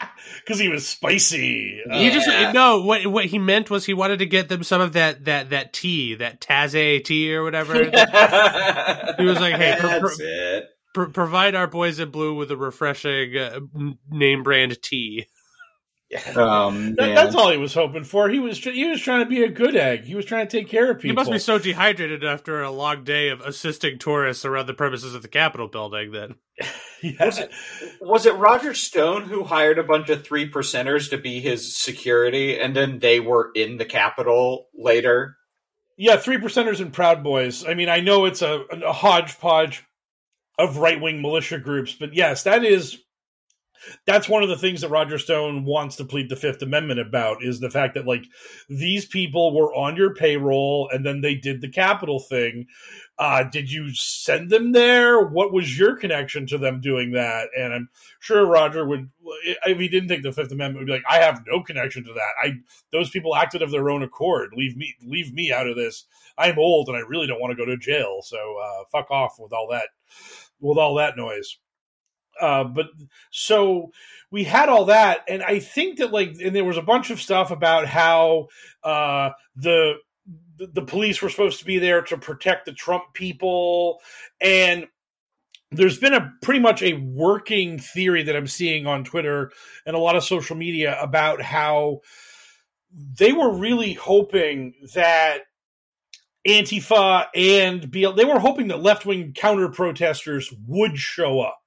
because 0.44 0.58
he 0.58 0.68
was 0.68 0.86
spicy. 0.86 1.80
Uh, 1.90 1.98
He 1.98 2.10
just 2.10 2.26
Yeah. 2.28 2.52
no. 2.52 2.82
What 2.82 3.06
what 3.06 3.24
he 3.26 3.38
meant 3.38 3.70
was 3.70 3.84
he 3.84 3.94
wanted 3.94 4.18
to 4.20 4.26
get 4.26 4.48
them 4.48 4.62
some 4.62 4.80
of 4.80 4.92
that 4.94 5.24
that 5.26 5.50
that 5.50 5.72
tea, 5.72 6.14
that 6.16 6.40
Taze 6.40 7.04
tea 7.04 7.34
or 7.34 7.42
whatever. 7.44 7.74
he 7.84 9.24
was 9.24 9.40
like, 9.40 9.54
"Hey, 9.56 9.76
per- 9.78 10.00
that's. 10.08 10.20
Pro- 10.94 11.10
provide 11.10 11.54
our 11.54 11.66
boys 11.66 11.98
in 11.98 12.10
blue 12.10 12.34
with 12.34 12.50
a 12.50 12.56
refreshing 12.56 13.36
uh, 13.36 13.60
name 14.10 14.42
brand 14.42 14.80
tea. 14.82 15.26
Um, 16.34 16.94
That, 16.96 17.14
that's 17.14 17.34
all 17.34 17.50
he 17.50 17.58
was 17.58 17.74
hoping 17.74 18.04
for. 18.04 18.28
He 18.28 18.38
was 18.38 18.58
he 18.58 18.86
was 18.86 19.00
trying 19.00 19.20
to 19.20 19.26
be 19.28 19.42
a 19.42 19.48
good 19.48 19.76
egg. 19.76 20.04
He 20.04 20.14
was 20.14 20.24
trying 20.24 20.46
to 20.46 20.58
take 20.58 20.68
care 20.68 20.90
of 20.90 20.98
people. 20.98 21.10
He 21.10 21.14
must 21.14 21.30
be 21.30 21.38
so 21.38 21.58
dehydrated 21.58 22.24
after 22.24 22.62
a 22.62 22.70
long 22.70 23.04
day 23.04 23.28
of 23.28 23.40
assisting 23.40 23.98
tourists 23.98 24.44
around 24.44 24.66
the 24.66 24.74
premises 24.74 25.14
of 25.14 25.22
the 25.22 25.28
Capitol 25.28 25.68
building 25.68 26.12
that 26.12 26.30
Yeah. 27.02 27.26
Was 27.26 27.38
it, 27.38 27.50
was 28.00 28.26
it 28.26 28.34
Roger 28.34 28.74
Stone 28.74 29.24
who 29.24 29.44
hired 29.44 29.78
a 29.78 29.84
bunch 29.84 30.08
of 30.10 30.24
three 30.24 30.50
percenters 30.50 31.10
to 31.10 31.18
be 31.18 31.40
his 31.40 31.76
security, 31.76 32.58
and 32.58 32.74
then 32.74 32.98
they 32.98 33.20
were 33.20 33.52
in 33.54 33.76
the 33.76 33.84
Capitol 33.84 34.66
later? 34.74 35.36
Yeah, 35.96 36.16
three 36.16 36.38
percenters 36.38 36.80
and 36.80 36.92
Proud 36.92 37.22
Boys. 37.22 37.64
I 37.64 37.74
mean, 37.74 37.88
I 37.88 38.00
know 38.00 38.24
it's 38.24 38.42
a, 38.42 38.64
a 38.84 38.92
hodgepodge 38.92 39.84
of 40.58 40.78
right 40.78 41.00
wing 41.00 41.22
militia 41.22 41.58
groups, 41.58 41.92
but 41.92 42.14
yes, 42.14 42.44
that 42.44 42.64
is 42.64 42.98
that's 44.06 44.28
one 44.28 44.42
of 44.42 44.48
the 44.48 44.56
things 44.56 44.80
that 44.80 44.90
Roger 44.90 45.18
Stone 45.18 45.64
wants 45.64 45.96
to 45.96 46.04
plead 46.04 46.28
the 46.28 46.36
Fifth 46.36 46.62
Amendment 46.62 47.00
about 47.00 47.42
is 47.42 47.60
the 47.60 47.70
fact 47.70 47.94
that 47.94 48.06
like 48.06 48.24
these 48.68 49.06
people 49.06 49.54
were 49.54 49.74
on 49.74 49.96
your 49.96 50.14
payroll 50.14 50.88
and 50.92 51.04
then 51.04 51.20
they 51.20 51.34
did 51.34 51.60
the 51.60 51.68
Capitol 51.68 52.20
thing. 52.20 52.66
Uh, 53.18 53.42
did 53.42 53.70
you 53.70 53.92
send 53.94 54.48
them 54.48 54.72
there? 54.72 55.20
What 55.20 55.52
was 55.52 55.76
your 55.76 55.96
connection 55.96 56.46
to 56.46 56.58
them 56.58 56.80
doing 56.80 57.12
that? 57.12 57.48
And 57.56 57.72
I'm 57.72 57.88
sure 58.20 58.46
Roger 58.46 58.86
would, 58.86 59.10
if 59.66 59.78
he 59.78 59.88
didn't 59.88 60.08
take 60.08 60.22
the 60.22 60.32
Fifth 60.32 60.52
Amendment, 60.52 60.80
would 60.80 60.86
be 60.86 60.92
like, 60.92 61.10
I 61.10 61.18
have 61.18 61.42
no 61.46 61.62
connection 61.62 62.04
to 62.04 62.12
that. 62.12 62.32
I 62.42 62.58
those 62.92 63.10
people 63.10 63.34
acted 63.34 63.62
of 63.62 63.70
their 63.70 63.90
own 63.90 64.02
accord. 64.02 64.50
Leave 64.56 64.76
me, 64.76 64.94
leave 65.04 65.32
me 65.32 65.52
out 65.52 65.66
of 65.66 65.76
this. 65.76 66.04
I'm 66.36 66.58
old 66.58 66.88
and 66.88 66.96
I 66.96 67.00
really 67.00 67.26
don't 67.26 67.40
want 67.40 67.50
to 67.50 67.56
go 67.56 67.64
to 67.64 67.76
jail. 67.76 68.20
So 68.22 68.36
uh, 68.36 68.84
fuck 68.92 69.10
off 69.10 69.36
with 69.38 69.52
all 69.52 69.68
that, 69.72 69.88
with 70.60 70.78
all 70.78 70.94
that 70.94 71.16
noise. 71.16 71.58
Uh, 72.40 72.64
but 72.64 72.86
so 73.30 73.90
we 74.30 74.44
had 74.44 74.68
all 74.68 74.86
that, 74.86 75.20
and 75.28 75.42
I 75.42 75.58
think 75.58 75.98
that 75.98 76.12
like, 76.12 76.36
and 76.42 76.54
there 76.54 76.64
was 76.64 76.76
a 76.76 76.82
bunch 76.82 77.10
of 77.10 77.20
stuff 77.20 77.50
about 77.50 77.86
how 77.86 78.48
uh, 78.82 79.30
the 79.56 79.94
the 80.58 80.82
police 80.82 81.22
were 81.22 81.30
supposed 81.30 81.60
to 81.60 81.64
be 81.64 81.78
there 81.78 82.02
to 82.02 82.18
protect 82.18 82.66
the 82.66 82.72
Trump 82.72 83.04
people, 83.14 84.00
and 84.40 84.86
there's 85.70 85.98
been 85.98 86.14
a 86.14 86.32
pretty 86.42 86.60
much 86.60 86.82
a 86.82 86.94
working 86.94 87.78
theory 87.78 88.22
that 88.22 88.36
I'm 88.36 88.46
seeing 88.46 88.86
on 88.86 89.04
Twitter 89.04 89.52
and 89.84 89.94
a 89.94 89.98
lot 89.98 90.16
of 90.16 90.24
social 90.24 90.56
media 90.56 90.98
about 91.00 91.42
how 91.42 92.00
they 92.90 93.32
were 93.32 93.52
really 93.52 93.92
hoping 93.92 94.74
that 94.94 95.40
Antifa 96.46 97.26
and 97.34 97.90
BL 97.90 98.12
they 98.12 98.24
were 98.24 98.38
hoping 98.38 98.68
that 98.68 98.82
left 98.82 99.04
wing 99.04 99.32
counter 99.34 99.68
protesters 99.68 100.52
would 100.66 100.98
show 100.98 101.40
up. 101.40 101.60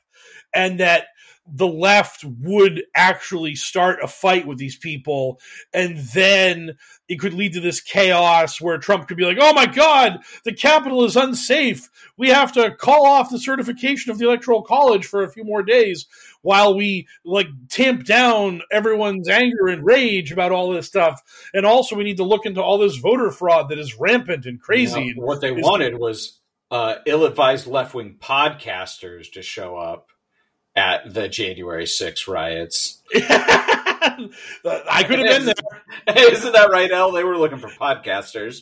And 0.53 0.79
that 0.79 1.05
the 1.53 1.67
left 1.67 2.23
would 2.23 2.83
actually 2.95 3.55
start 3.55 3.99
a 4.03 4.07
fight 4.07 4.45
with 4.45 4.57
these 4.57 4.77
people 4.77 5.39
and 5.73 5.97
then 5.97 6.77
it 7.09 7.19
could 7.19 7.33
lead 7.33 7.53
to 7.53 7.59
this 7.59 7.81
chaos 7.81 8.61
where 8.61 8.77
Trump 8.77 9.07
could 9.07 9.17
be 9.17 9.25
like, 9.25 9.37
"Oh 9.39 9.53
my 9.53 9.65
god, 9.65 10.19
the 10.45 10.53
Capitol 10.53 11.03
is 11.03 11.17
unsafe. 11.17 11.89
We 12.15 12.29
have 12.29 12.53
to 12.53 12.73
call 12.75 13.05
off 13.05 13.29
the 13.29 13.39
certification 13.39 14.11
of 14.11 14.17
the 14.17 14.25
Electoral 14.27 14.61
College 14.61 15.05
for 15.05 15.23
a 15.23 15.31
few 15.31 15.43
more 15.43 15.61
days 15.61 16.05
while 16.41 16.75
we 16.75 17.07
like 17.25 17.47
tamp 17.69 18.05
down 18.05 18.61
everyone's 18.71 19.27
anger 19.27 19.67
and 19.67 19.85
rage 19.85 20.31
about 20.31 20.53
all 20.53 20.71
this 20.71 20.87
stuff. 20.87 21.21
And 21.53 21.65
also 21.65 21.97
we 21.97 22.05
need 22.05 22.17
to 22.17 22.23
look 22.23 22.45
into 22.45 22.61
all 22.61 22.77
this 22.77 22.95
voter 22.95 23.29
fraud 23.29 23.69
that 23.69 23.79
is 23.79 23.99
rampant 23.99 24.45
and 24.45 24.61
crazy." 24.61 25.03
You 25.03 25.15
know, 25.15 25.25
what 25.25 25.41
they 25.41 25.51
wanted 25.51 25.99
was 25.99 26.39
uh, 26.69 26.95
ill-advised 27.05 27.67
left-wing 27.67 28.19
podcasters 28.21 29.29
to 29.33 29.41
show 29.41 29.75
up 29.75 30.11
at 30.75 31.13
the 31.13 31.27
January 31.27 31.85
6 31.85 32.27
riots. 32.27 33.01
I 33.15 35.03
could 35.07 35.19
have 35.19 35.27
been 35.27 35.45
there. 35.45 35.53
Hey, 36.07 36.31
isn't 36.31 36.53
that 36.53 36.71
right, 36.71 36.91
El? 36.91 37.11
They 37.11 37.23
were 37.23 37.37
looking 37.37 37.59
for 37.59 37.69
podcasters. 37.69 38.61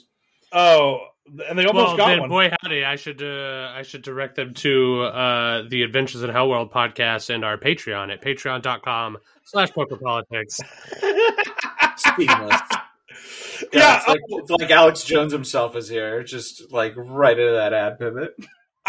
Oh, 0.52 1.00
and 1.48 1.58
they 1.58 1.66
almost 1.66 1.90
well, 1.90 1.98
got 1.98 2.08
then, 2.08 2.20
one. 2.22 2.30
boy 2.30 2.52
howdy, 2.62 2.84
I 2.84 2.96
should 2.96 3.22
uh, 3.22 3.72
I 3.74 3.84
should 3.84 4.02
direct 4.02 4.36
them 4.36 4.54
to 4.56 5.04
uh, 5.04 5.64
the 5.70 5.84
Adventures 5.84 6.24
in 6.24 6.30
Hell 6.30 6.50
World 6.50 6.72
podcast 6.72 7.34
and 7.34 7.46
our 7.46 7.58
Patreon 7.58 8.12
at 8.12 8.22
patreon.com 8.22 9.18
slash 9.46 9.72
poker 9.72 9.98
politics. 9.98 10.60
Seamless. 11.98 12.62
Yeah, 13.74 13.80
Yeah, 13.82 13.98
it's, 13.98 14.08
like, 14.08 14.20
it's 14.30 14.52
like 14.52 14.72
Alex 14.72 15.04
Jones 15.04 15.34
himself 15.34 15.76
is 15.76 15.90
here, 15.90 16.24
just 16.24 16.72
like 16.72 16.94
right 16.96 17.38
into 17.38 17.52
that 17.52 17.74
ad 17.74 18.00
pivot. 18.00 18.34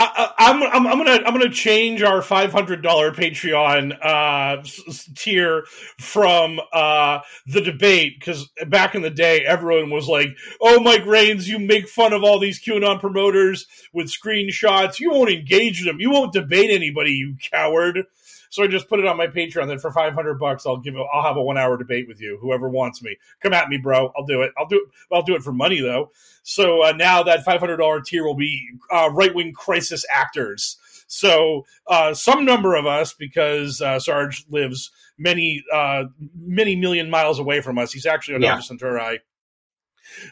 I, 0.03 0.33
I, 0.39 0.51
I'm, 0.51 0.87
I'm 0.87 0.97
gonna 0.99 1.23
I'm 1.27 1.35
gonna 1.35 1.51
change 1.51 2.03
our 2.03 2.23
five 2.23 2.53
hundred 2.53 2.83
dollar 2.83 3.13
Patreon 3.13 3.93
uh, 4.03 4.61
s- 4.61 5.11
tier 5.15 5.65
from 5.99 6.59
uh, 6.73 7.21
the 7.47 7.61
debate 7.61 8.19
because 8.19 8.49
back 8.69 8.95
in 8.95 9.03
the 9.03 9.11
day 9.11 9.45
everyone 9.45 9.91
was 9.91 10.09
like, 10.09 10.31
"Oh, 10.61 10.81
Mike 10.81 11.05
Rains, 11.05 11.49
you 11.49 11.59
make 11.59 11.87
fun 11.87 12.15
of 12.15 12.25
all 12.25 12.39
these 12.39 12.63
QAnon 12.65 12.99
promoters 12.99 13.67
with 13.93 14.07
screenshots. 14.07 15.01
You 15.01 15.11
won't 15.11 15.31
engage 15.31 15.85
them. 15.85 16.01
You 16.01 16.11
won't 16.11 16.33
debate 16.33 16.71
anybody, 16.71 17.13
you 17.13 17.37
coward." 17.53 18.07
So 18.51 18.63
I 18.63 18.67
just 18.67 18.89
put 18.89 18.99
it 18.99 19.07
on 19.07 19.17
my 19.17 19.29
Patreon. 19.29 19.69
Then 19.69 19.79
for 19.79 19.91
five 19.91 20.13
hundred 20.13 20.39
bucks, 20.39 20.67
I'll 20.67 20.77
give. 20.77 20.97
A, 20.97 21.01
I'll 21.01 21.23
have 21.23 21.37
a 21.37 21.43
one 21.43 21.57
hour 21.57 21.77
debate 21.77 22.07
with 22.09 22.21
you. 22.21 22.37
Whoever 22.41 22.69
wants 22.69 23.03
me, 23.03 23.17
come 23.41 23.53
at 23.53 23.69
me, 23.69 23.79
bro. 23.79 24.13
I'll 24.17 24.27
do 24.27 24.43
it. 24.43 24.53
I'll 24.59 24.67
do 24.67 24.77
it. 24.77 25.15
I'll 25.15 25.23
do 25.23 25.35
it 25.37 25.43
for 25.43 25.53
money 25.53 25.81
though. 25.81 26.11
So 26.43 26.85
uh, 26.85 26.93
now 26.93 27.23
that 27.23 27.45
five 27.45 27.61
hundred 27.61 27.79
dollar 27.79 28.01
tier 28.01 28.25
will 28.25 28.35
be 28.35 28.61
uh, 28.91 29.09
right 29.13 29.35
wing 29.35 29.53
crisis 29.53 30.05
actors. 30.13 30.77
So 31.07 31.67
uh, 31.87 32.15
some 32.15 32.45
number 32.45 32.77
of 32.77 32.87
us, 32.87 33.15
because 33.15 33.81
uh, 33.81 33.99
Sarge 33.99 34.45
lives 34.51 34.91
many 35.19 35.65
uh, 35.73 36.05
many 36.41 36.77
million 36.77 37.09
miles 37.11 37.39
away 37.39 37.61
from 37.61 37.79
us. 37.79 37.93
He's 37.93 38.07
actually 38.07 38.37
on 38.37 38.43
Yeah. 38.43 38.53
Alpha 38.53 38.63
Centauri. 38.65 39.21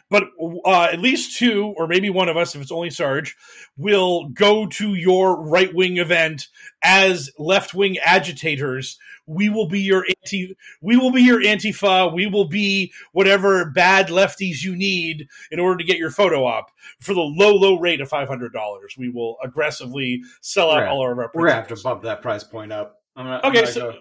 But 0.09 0.23
uh, 0.65 0.83
at 0.83 0.99
least 0.99 1.37
two, 1.37 1.73
or 1.77 1.87
maybe 1.87 2.09
one 2.09 2.29
of 2.29 2.37
us, 2.37 2.55
if 2.55 2.61
it's 2.61 2.71
only 2.71 2.89
Sarge, 2.89 3.35
will 3.77 4.29
go 4.29 4.65
to 4.67 4.95
your 4.95 5.41
right 5.41 5.73
wing 5.73 5.97
event 5.97 6.47
as 6.83 7.29
left 7.37 7.73
wing 7.73 7.97
agitators. 7.99 8.97
We 9.25 9.49
will 9.49 9.67
be 9.67 9.81
your 9.81 10.05
anti. 10.23 10.55
We 10.81 10.97
will 10.97 11.11
be 11.11 11.21
your 11.21 11.39
antifa. 11.41 12.11
We 12.13 12.25
will 12.25 12.47
be 12.47 12.91
whatever 13.11 13.69
bad 13.69 14.07
lefties 14.07 14.63
you 14.63 14.75
need 14.75 15.27
in 15.51 15.59
order 15.59 15.77
to 15.77 15.83
get 15.83 15.97
your 15.97 16.09
photo 16.09 16.45
op 16.45 16.71
for 16.99 17.13
the 17.13 17.21
low, 17.21 17.53
low 17.55 17.79
rate 17.79 18.01
of 18.01 18.09
five 18.09 18.27
hundred 18.27 18.53
dollars. 18.53 18.95
We 18.97 19.09
will 19.09 19.37
aggressively 19.43 20.23
sell 20.41 20.71
out 20.71 20.77
We're- 20.77 20.89
all 20.89 21.11
of 21.11 21.17
our. 21.19 21.31
We're 21.33 21.47
gonna 21.49 21.53
have 21.61 21.67
to 21.67 21.75
bump 21.83 22.03
that 22.03 22.21
price 22.21 22.43
point 22.43 22.71
up. 22.71 23.01
I'm 23.15 23.25
not, 23.25 23.43
Okay, 23.45 23.59
I'm 23.61 23.65
so- 23.67 23.91
go, 23.91 23.99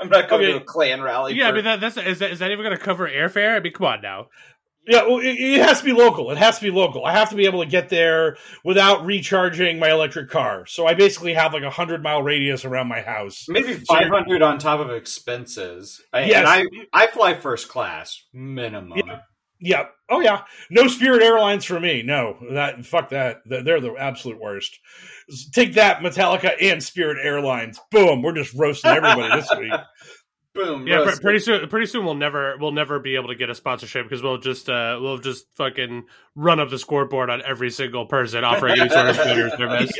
I'm 0.00 0.08
not 0.08 0.28
going 0.28 0.44
okay. 0.44 0.52
to 0.52 0.58
a 0.58 0.64
Klan 0.64 1.02
rally. 1.02 1.34
Yeah, 1.34 1.48
I 1.48 1.52
mean 1.52 1.64
that, 1.64 1.80
that's 1.80 1.96
is 1.96 2.18
that, 2.20 2.30
is 2.30 2.38
that 2.38 2.50
even 2.50 2.64
going 2.64 2.76
to 2.76 2.82
cover 2.82 3.08
airfare? 3.08 3.54
I 3.56 3.60
mean, 3.60 3.72
come 3.72 3.86
on 3.86 4.00
now. 4.00 4.28
Yeah, 4.86 5.02
well, 5.06 5.18
it, 5.18 5.26
it 5.38 5.60
has 5.62 5.78
to 5.78 5.84
be 5.84 5.92
local. 5.92 6.30
It 6.32 6.38
has 6.38 6.58
to 6.58 6.64
be 6.64 6.70
local. 6.72 7.04
I 7.04 7.12
have 7.12 7.30
to 7.30 7.36
be 7.36 7.44
able 7.46 7.62
to 7.62 7.70
get 7.70 7.88
there 7.88 8.36
without 8.64 9.06
recharging 9.06 9.78
my 9.78 9.90
electric 9.92 10.28
car. 10.28 10.66
So 10.66 10.86
I 10.86 10.94
basically 10.94 11.34
have 11.34 11.52
like 11.54 11.62
a 11.62 11.70
hundred 11.70 12.02
mile 12.02 12.22
radius 12.22 12.64
around 12.64 12.88
my 12.88 13.00
house. 13.00 13.44
maybe 13.48 13.74
So- 13.74 13.94
500 13.94 14.42
on 14.42 14.58
top 14.58 14.80
of 14.80 14.90
expenses. 14.90 16.00
I, 16.12 16.24
Yes. 16.24 16.38
and 16.38 16.48
I 16.48 16.64
I 17.04 17.06
fly 17.06 17.34
first 17.34 17.68
class 17.68 18.24
minimum. 18.32 18.98
Yeah. 19.06 19.20
Yeah. 19.64 19.84
Oh 20.10 20.18
yeah. 20.18 20.42
No 20.70 20.88
Spirit 20.88 21.22
Airlines 21.22 21.64
for 21.64 21.78
me. 21.78 22.02
No. 22.02 22.36
That 22.50 22.84
fuck 22.84 23.10
that. 23.10 23.42
They're 23.46 23.80
the 23.80 23.94
absolute 23.96 24.40
worst. 24.40 24.76
Take 25.52 25.74
that, 25.74 25.98
Metallica 25.98 26.54
and 26.60 26.82
Spirit 26.82 27.18
Airlines. 27.22 27.78
Boom. 27.92 28.22
We're 28.22 28.32
just 28.32 28.52
roasting 28.54 28.90
everybody 28.90 29.40
this 29.40 29.48
week. 29.58 29.72
Boom. 30.54 30.86
Yeah, 30.86 30.96
pre- 30.96 31.04
roasted. 31.06 31.22
pretty 31.22 31.38
soon. 31.38 31.68
Pretty 31.68 31.86
soon, 31.86 32.04
we'll 32.04 32.14
never 32.14 32.56
we'll 32.58 32.72
never 32.72 33.00
be 33.00 33.14
able 33.14 33.28
to 33.28 33.34
get 33.34 33.48
a 33.48 33.54
sponsorship 33.54 34.04
because 34.04 34.22
we'll 34.22 34.38
just 34.38 34.68
uh, 34.68 34.98
we'll 35.00 35.18
just 35.18 35.46
fucking 35.56 36.04
run 36.34 36.60
up 36.60 36.68
the 36.68 36.78
scoreboard 36.78 37.30
on 37.30 37.40
every 37.42 37.70
single 37.70 38.04
person 38.04 38.44
offering 38.44 38.78
any 38.78 38.90
sort 38.90 39.08
of 39.08 39.16
Twitter 39.16 39.50
service. 39.50 39.92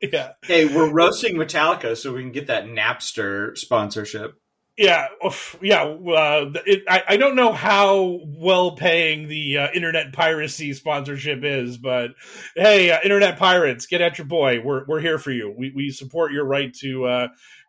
yeah. 0.00 0.32
Hey, 0.42 0.66
we're 0.66 0.92
roasting 0.92 1.34
Metallica 1.34 1.96
so 1.96 2.14
we 2.14 2.22
can 2.22 2.32
get 2.32 2.46
that 2.46 2.66
Napster 2.66 3.56
sponsorship. 3.58 4.40
Yeah, 4.76 5.08
yeah. 5.60 5.82
Uh, 5.82 6.52
it, 6.64 6.84
I, 6.88 7.02
I 7.08 7.16
don't 7.16 7.34
know 7.34 7.52
how 7.52 8.20
well 8.24 8.76
paying 8.76 9.26
the 9.26 9.58
uh, 9.58 9.68
internet 9.74 10.12
piracy 10.12 10.72
sponsorship 10.72 11.40
is, 11.42 11.76
but 11.76 12.12
hey, 12.54 12.92
uh, 12.92 12.98
internet 13.02 13.40
pirates, 13.40 13.86
get 13.86 14.00
at 14.00 14.18
your 14.18 14.28
boy. 14.28 14.60
We're 14.60 14.84
we're 14.86 15.00
here 15.00 15.18
for 15.18 15.32
you. 15.32 15.52
We 15.58 15.72
we 15.74 15.90
support 15.90 16.30
your 16.30 16.44
right 16.44 16.72
to 16.74 17.06
uh, 17.06 17.28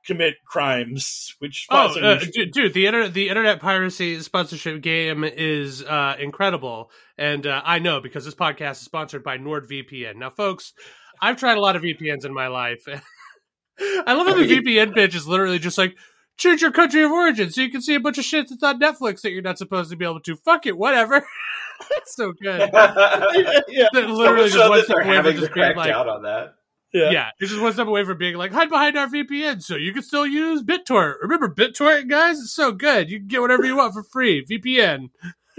commit 0.09 0.35
crimes. 0.43 1.35
Which 1.39 1.67
Oh, 1.69 1.99
uh, 1.99 2.19
dude, 2.19 2.51
dude, 2.51 2.73
the 2.73 2.87
internet 2.87 3.13
the 3.13 3.29
internet 3.29 3.59
piracy 3.59 4.19
sponsorship 4.21 4.81
game 4.81 5.23
is 5.23 5.83
uh, 5.83 6.15
incredible, 6.19 6.91
and 7.17 7.45
uh, 7.45 7.61
I 7.63 7.79
know 7.79 8.01
because 8.01 8.25
this 8.25 8.35
podcast 8.35 8.71
is 8.71 8.79
sponsored 8.79 9.23
by 9.23 9.37
NordVPN. 9.37 10.15
Now, 10.15 10.31
folks, 10.31 10.73
I've 11.21 11.37
tried 11.37 11.57
a 11.57 11.61
lot 11.61 11.75
of 11.75 11.83
VPNs 11.83 12.25
in 12.25 12.33
my 12.33 12.47
life. 12.47 12.83
I 13.79 14.13
love 14.13 14.27
how 14.27 14.33
the 14.33 14.43
VPN 14.43 14.93
pitch 14.93 15.15
is 15.15 15.27
literally 15.27 15.59
just 15.59 15.77
like 15.77 15.95
choose 16.37 16.61
your 16.61 16.71
country 16.71 17.03
of 17.03 17.11
origin, 17.11 17.51
so 17.51 17.61
you 17.61 17.69
can 17.69 17.81
see 17.81 17.95
a 17.95 17.99
bunch 17.99 18.17
of 18.17 18.25
shit 18.25 18.49
that's 18.49 18.63
on 18.63 18.79
Netflix 18.79 19.21
that 19.21 19.31
you're 19.31 19.43
not 19.43 19.59
supposed 19.59 19.91
to 19.91 19.95
be 19.95 20.05
able 20.05 20.21
to. 20.21 20.35
Fuck 20.35 20.65
it, 20.65 20.77
whatever. 20.77 21.25
That's 21.89 22.13
so 22.13 22.33
good. 22.33 22.59
yeah, 22.73 23.87
That 23.93 24.09
literally 24.09 24.49
so 24.49 24.57
just 24.57 24.69
one 24.69 24.79
that 24.79 24.85
step 24.85 24.97
they're 24.97 25.03
away 25.05 25.05
from 25.05 25.15
having 25.15 25.33
to 25.35 25.39
just 25.39 25.53
being 25.53 25.65
crack 25.65 25.77
like, 25.77 25.87
down 25.87 26.09
on 26.09 26.23
that. 26.23 26.55
Yeah, 26.93 27.12
yeah, 27.12 27.30
it's 27.39 27.52
just 27.52 27.62
one 27.62 27.73
step 27.73 27.88
away 27.88 28.04
from 28.04 28.17
being 28.17 28.36
like 28.36 28.52
hide 28.52 28.69
behind 28.69 28.97
our 28.97 29.08
VPN, 29.08 29.62
so 29.62 29.75
you 29.75 29.93
can 29.93 30.04
still 30.04 30.25
use 30.25 30.63
BitTorrent. 30.63 31.15
Remember 31.21 31.47
BitTorrent, 31.49 32.10
guys? 32.10 32.39
It's 32.39 32.54
so 32.54 32.71
good. 32.71 33.10
You 33.10 33.19
can 33.19 33.28
get 33.28 33.41
whatever 33.41 33.65
you 33.65 33.78
want 33.78 33.93
for 33.93 34.04
free. 34.04 34.45
VPN. 34.45 35.10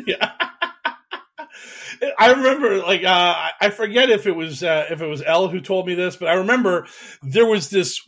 yeah. 0.07 0.33
I 2.19 2.33
remember, 2.33 2.79
like, 2.79 3.05
uh, 3.05 3.51
I- 3.61 3.71
forget 3.71 4.11
if 4.11 4.27
it 4.27 4.33
was 4.35 4.62
uh, 4.62 4.87
if 4.90 5.03
it 5.03 5.07
was 5.07 5.23
Elle 5.23 5.49
who 5.49 5.61
told 5.61 5.87
me 5.87 5.95
this, 5.95 6.16
but 6.16 6.29
I 6.29 6.35
remember 6.35 6.87
there 7.23 7.47
was 7.47 7.69
this 7.71 8.01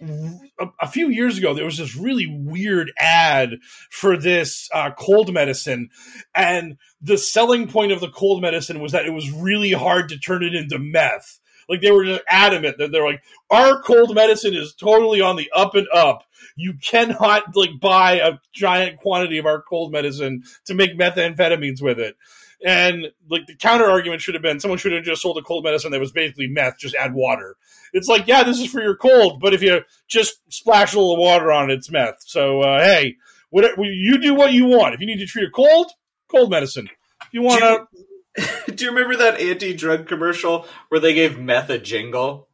a, 0.59 0.67
a 0.81 0.89
few 0.89 1.09
years 1.09 1.39
ago. 1.39 1.55
There 1.55 1.65
was 1.65 1.79
this 1.79 1.97
really 1.97 2.27
weird 2.27 2.93
ad 2.99 3.59
for 3.91 4.17
this 4.17 4.69
uh, 4.73 4.91
cold 4.99 5.33
medicine, 5.33 5.91
and 6.35 6.77
the 7.01 7.19
selling 7.19 7.69
point 7.69 7.93
of 7.93 8.01
the 8.01 8.11
cold 8.11 8.41
medicine 8.43 8.81
was 8.81 8.93
that 8.93 9.07
it 9.07 9.13
was 9.13 9.31
really 9.31 9.73
hard 9.73 10.09
to 10.11 10.19
turn 10.19 10.43
it 10.43 10.55
into 10.55 10.79
meth. 10.79 11.39
Like 11.73 11.81
they 11.81 11.91
were 11.91 12.05
just 12.05 12.21
adamant 12.29 12.77
that 12.77 12.93
they're 12.93 13.03
like, 13.03 13.23
our 13.51 13.81
cold 13.81 14.15
medicine 14.15 14.53
is 14.53 14.75
totally 14.75 15.23
on 15.23 15.37
the 15.37 15.51
up 15.57 15.75
and 15.75 15.89
up. 15.89 16.23
You 16.55 16.75
cannot 16.75 17.57
like 17.57 17.81
buy 17.81 18.17
a 18.17 18.33
giant 18.53 18.99
quantity 18.99 19.39
of 19.39 19.47
our 19.47 19.63
cold 19.63 19.91
medicine 19.91 20.43
to 20.67 20.75
make 20.75 20.99
methamphetamines 20.99 21.81
with 21.81 21.99
it. 21.99 22.15
And 22.63 23.07
like 23.31 23.47
the 23.47 23.57
counter 23.57 23.87
argument 23.87 24.21
should 24.21 24.35
have 24.35 24.43
been 24.43 24.61
someone 24.61 24.77
should 24.77 24.93
have 24.93 25.03
just 25.03 25.23
sold 25.23 25.39
a 25.39 25.43
cold 25.43 25.65
medicine 25.65 25.93
that 25.93 25.99
was 25.99 26.13
basically 26.13 26.47
meth, 26.47 26.79
just 26.79 26.95
add 26.95 27.15
water. 27.15 27.57
It's 27.95 28.07
like, 28.07 28.27
yeah, 28.27 28.43
this 28.43 28.61
is 28.61 28.71
for 28.71 28.83
your 28.83 28.97
cold, 28.97 29.41
but 29.41 29.55
if 29.55 29.63
you 29.63 29.81
just 30.09 30.43
splash 30.53 30.93
a 30.93 30.99
little 30.99 31.17
water 31.17 31.51
on 31.51 31.71
it, 31.71 31.75
it's 31.77 31.91
meth. 31.91 32.17
So 32.19 32.61
uh, 32.61 32.85
hey, 32.85 33.17
whatever 33.49 33.83
you 33.83 34.19
do 34.19 34.35
what 34.35 34.53
you 34.53 34.67
want. 34.67 34.93
If 34.93 35.01
you 35.01 35.07
need 35.07 35.21
to 35.21 35.27
treat 35.27 35.49
a 35.49 35.51
cold, 35.51 35.91
cold 36.29 36.51
medicine. 36.51 36.91
If 37.23 37.29
you 37.33 37.41
want 37.41 37.61
to, 37.63 37.87
Do 38.75 38.85
you 38.85 38.91
remember 38.93 39.17
that 39.17 39.41
anti-drug 39.41 40.07
commercial 40.07 40.67
where 40.89 41.01
they 41.01 41.15
gave 41.15 41.39
meth 41.39 41.69
a 41.71 41.79
jingle? 41.79 42.49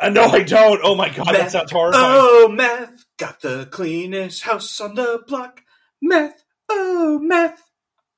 uh, 0.00 0.08
no, 0.08 0.24
I 0.24 0.42
don't. 0.42 0.80
Oh 0.82 0.94
my 0.94 1.08
god, 1.10 1.26
that 1.26 1.32
Meth. 1.32 1.50
sounds 1.52 1.70
horrifying. 1.70 2.04
Oh, 2.06 2.48
meth 2.48 3.04
got 3.18 3.40
the 3.40 3.68
cleanest 3.70 4.42
house 4.42 4.80
on 4.80 4.94
the 4.94 5.22
block. 5.26 5.60
Meth, 6.00 6.42
oh, 6.68 7.18
meth. 7.22 7.62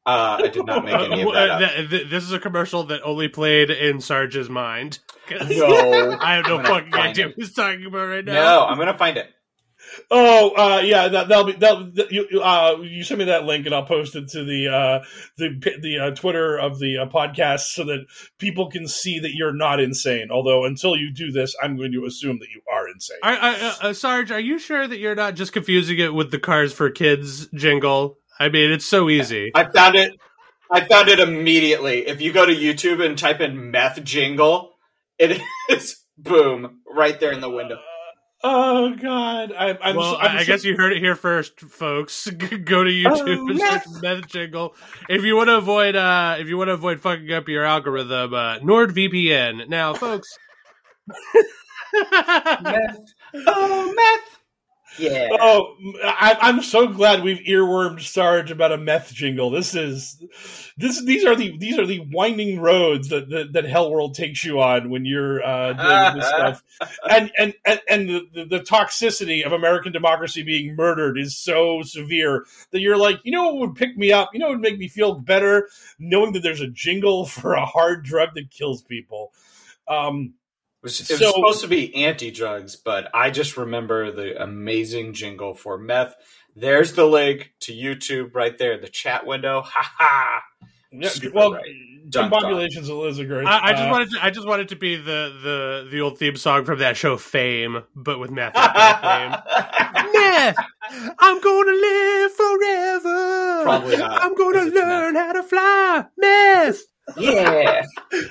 Uh, 0.07 0.38
I 0.44 0.48
did 0.48 0.66
not 0.66 0.85
make 0.85 0.95
any 0.95 1.22
of 1.22 1.32
that 1.32 1.51
uh, 1.51 1.59
th- 1.76 1.90
th- 1.90 2.11
this 2.11 2.24
is 2.24 2.32
a 2.32 2.38
commercial 2.38 2.84
that 2.84 3.03
only 3.03 3.28
played 3.28 3.70
in 3.70 4.01
Sarge's 4.01 4.51
mind. 4.51 4.99
No, 5.30 6.16
I 6.20 6.34
have 6.36 6.47
no 6.47 6.62
fucking 6.62 6.95
idea 6.95 7.24
it. 7.24 7.28
what 7.28 7.36
he's 7.38 7.55
talking 7.55 7.86
about 7.86 8.07
right 8.09 8.24
now. 8.24 8.34
No, 8.34 8.66
I'm 8.66 8.76
gonna 8.78 8.97
find 8.99 9.16
it. 9.16 9.28
Oh, 10.11 10.51
uh, 10.57 10.80
yeah, 10.80 11.09
that, 11.09 11.28
that'll 11.28 11.45
be 11.45 11.53
that. 11.53 12.11
You, 12.11 12.40
uh, 12.40 12.78
you 12.82 13.03
send 13.03 13.18
me 13.18 13.24
that 13.26 13.45
link, 13.45 13.66
and 13.66 13.74
I'll 13.74 13.84
post 13.84 14.16
it 14.16 14.28
to 14.28 14.45
the 14.45 14.68
uh, 14.68 15.05
the 15.38 15.78
the 15.80 15.99
uh, 15.99 16.11
Twitter 16.12 16.59
of 16.59 16.78
the 16.78 16.99
uh, 16.99 17.07
podcast 17.07 17.61
so 17.61 17.84
that 17.84 18.07
people 18.38 18.70
can 18.70 18.88
see 18.88 19.18
that 19.20 19.34
you're 19.34 19.55
not 19.55 19.80
insane. 19.80 20.28
Although 20.30 20.64
until 20.64 20.97
you 20.97 21.12
do 21.12 21.30
this, 21.32 21.55
I'm 21.62 21.76
going 21.76 21.92
to 21.92 22.05
assume 22.07 22.38
that 22.40 22.49
you 22.55 22.61
are 22.72 22.88
insane. 22.88 23.18
I, 23.22 23.36
I, 23.82 23.88
uh, 23.88 23.92
Sarge, 23.92 24.30
are 24.30 24.40
you 24.40 24.59
sure 24.59 24.86
that 24.86 24.99
you're 24.99 25.14
not 25.14 25.34
just 25.34 25.53
confusing 25.53 25.99
it 25.99 26.14
with 26.14 26.30
the 26.30 26.38
Cars 26.38 26.72
for 26.72 26.90
Kids 26.90 27.47
jingle? 27.55 28.18
I 28.38 28.49
mean, 28.49 28.70
it's 28.70 28.86
so 28.86 29.09
easy. 29.09 29.53
I 29.55 29.64
found 29.70 29.97
it. 29.97 30.12
I 30.70 30.84
found 30.86 31.09
it 31.09 31.20
immediately. 31.20 32.07
If 32.07 32.20
you 32.20 32.32
go 32.32 32.45
to 32.47 32.55
YouTube 32.55 33.05
and 33.05 33.16
type 33.16 33.40
in 33.40 33.70
meth 33.70 34.03
jingle, 34.03 34.72
it 35.18 35.40
is 35.70 36.01
boom 36.18 36.80
right 36.88 37.18
there 37.20 37.32
in 37.32 37.40
the 37.40 37.51
window. 37.51 37.78
Oh 38.47 38.95
God! 38.95 39.53
I, 39.59 39.70
I'm. 39.80 39.97
well, 39.97 40.12
so, 40.12 40.18
I'm 40.20 40.36
I 40.36 40.40
so- 40.40 40.47
guess 40.47 40.64
you 40.64 40.76
heard 40.76 40.92
it 40.92 40.99
here 40.99 41.16
first, 41.16 41.59
folks. 41.61 42.26
Go 42.30 42.84
to 42.84 42.90
YouTube 42.90 43.38
Oh, 43.38 43.49
and 43.49 43.59
search 43.59 44.03
meth 44.03 44.26
jingle 44.28 44.74
if 45.09 45.22
you 45.24 45.34
want 45.34 45.49
to 45.49 45.57
avoid 45.57 45.97
uh 45.97 46.36
if 46.38 46.47
you 46.47 46.59
want 46.59 46.68
to 46.68 46.74
avoid 46.74 47.01
fucking 47.01 47.32
up 47.32 47.49
your 47.49 47.64
algorithm. 47.64 48.34
Uh, 48.34 48.59
NordVPN. 48.59 49.68
Now, 49.70 49.95
folks. 49.95 50.28
Meth. 51.95 52.99
Oh, 53.47 53.92
meth. 53.97 54.40
Yeah. 54.99 55.28
Oh, 55.32 55.76
I, 56.05 56.36
I'm 56.40 56.62
so 56.62 56.86
glad 56.86 57.22
we've 57.22 57.45
earwormed 57.47 58.01
Sarge 58.01 58.51
about 58.51 58.72
a 58.72 58.78
meth 58.78 59.12
jingle. 59.12 59.51
This 59.51 59.74
is 59.74 60.22
this. 60.76 61.03
These 61.05 61.24
are 61.24 61.34
the 61.34 61.57
these 61.59 61.78
are 61.78 61.86
the 61.86 62.01
winding 62.12 62.61
roads 62.61 63.09
that 63.09 63.28
that, 63.30 63.53
that 63.53 63.64
Hell 63.64 63.90
World 63.90 64.14
takes 64.14 64.45
you 64.45 64.61
on 64.61 64.90
when 64.90 65.05
you're 65.05 65.45
uh, 65.45 65.72
doing 65.72 66.20
this 66.20 66.28
stuff. 66.28 66.62
And 67.09 67.32
and 67.38 67.55
and, 67.64 67.80
and 67.88 68.09
the, 68.09 68.47
the, 68.49 68.61
toxicity 68.61 69.45
of 69.45 69.53
American 69.53 69.92
democracy 69.92 70.42
being 70.42 70.76
murdered 70.76 71.18
is 71.18 71.36
so 71.36 71.82
severe 71.82 72.47
that 72.70 72.80
you're 72.80 72.97
like, 72.97 73.20
you 73.24 73.32
know, 73.32 73.45
what 73.45 73.59
would 73.59 73.74
pick 73.74 73.97
me 73.97 74.12
up? 74.12 74.30
You 74.32 74.40
know, 74.40 74.47
what 74.47 74.61
would 74.61 74.62
make 74.62 74.78
me 74.78 74.88
feel 74.88 75.14
better 75.14 75.68
knowing 75.99 76.32
that 76.32 76.42
there's 76.42 76.61
a 76.61 76.68
jingle 76.68 77.26
for 77.26 77.55
a 77.55 77.64
hard 77.64 78.05
drug 78.05 78.30
that 78.34 78.51
kills 78.51 78.82
people. 78.82 79.32
Um, 79.88 80.34
was, 80.85 81.01
it 81.01 81.11
was 81.11 81.18
So- 81.18 81.32
supposed 81.32 81.61
to 81.62 81.68
be 81.68 81.95
anti 82.05 82.30
drugs, 82.30 82.76
but 82.76 83.09
I 83.12 83.30
just 83.30 83.57
remember 83.57 84.12
the 84.12 84.41
amazing 84.41 85.12
jingle 85.14 85.55
for 85.55 85.76
meth. 85.78 86.14
There's 86.55 86.93
the 86.93 87.05
link 87.07 87.53
to 87.61 87.72
YouTube 87.72 88.35
right 88.35 88.57
there 88.57 88.78
the 88.78 88.89
chat 88.89 89.26
window. 89.26 89.62
Ha 89.62 89.93
ha! 89.99 90.43
yeah, 90.93 91.11
well, 91.32 91.55
right. 91.55 91.62
Dun, 92.09 92.30
dun. 92.30 92.43
combobulations 92.43 92.82
of 92.82 92.91
Lizard. 92.99 93.45
I, 93.47 93.59
I 93.68 93.72
just 93.72 93.82
Uh, 93.82 93.91
wanted 93.91 94.11
to, 94.12 94.24
I 94.24 94.30
just 94.30 94.47
wanted 94.47 94.68
to 94.68 94.76
be 94.76 94.95
the, 94.97 95.32
the 95.43 95.89
the 95.91 96.01
old 96.03 96.18
theme 96.18 96.37
song 96.37 96.64
from 96.64 96.78
that 96.80 96.97
show 96.97 97.16
Fame, 97.16 97.82
but 97.97 98.20
with 98.20 98.30
meth. 98.30 98.55
Meth. 100.12 100.57
I'm 101.18 101.41
gonna 101.41 101.72
live 101.72 102.32
forever. 102.35 103.62
Probably 103.64 103.97
not, 103.97 104.22
I'm 104.22 104.35
gonna 104.35 104.64
learn 104.66 105.14
how 105.16 105.32
to 105.32 105.43
fly. 105.43 106.05
Meth. 106.18 106.82
yeah. 107.16 107.82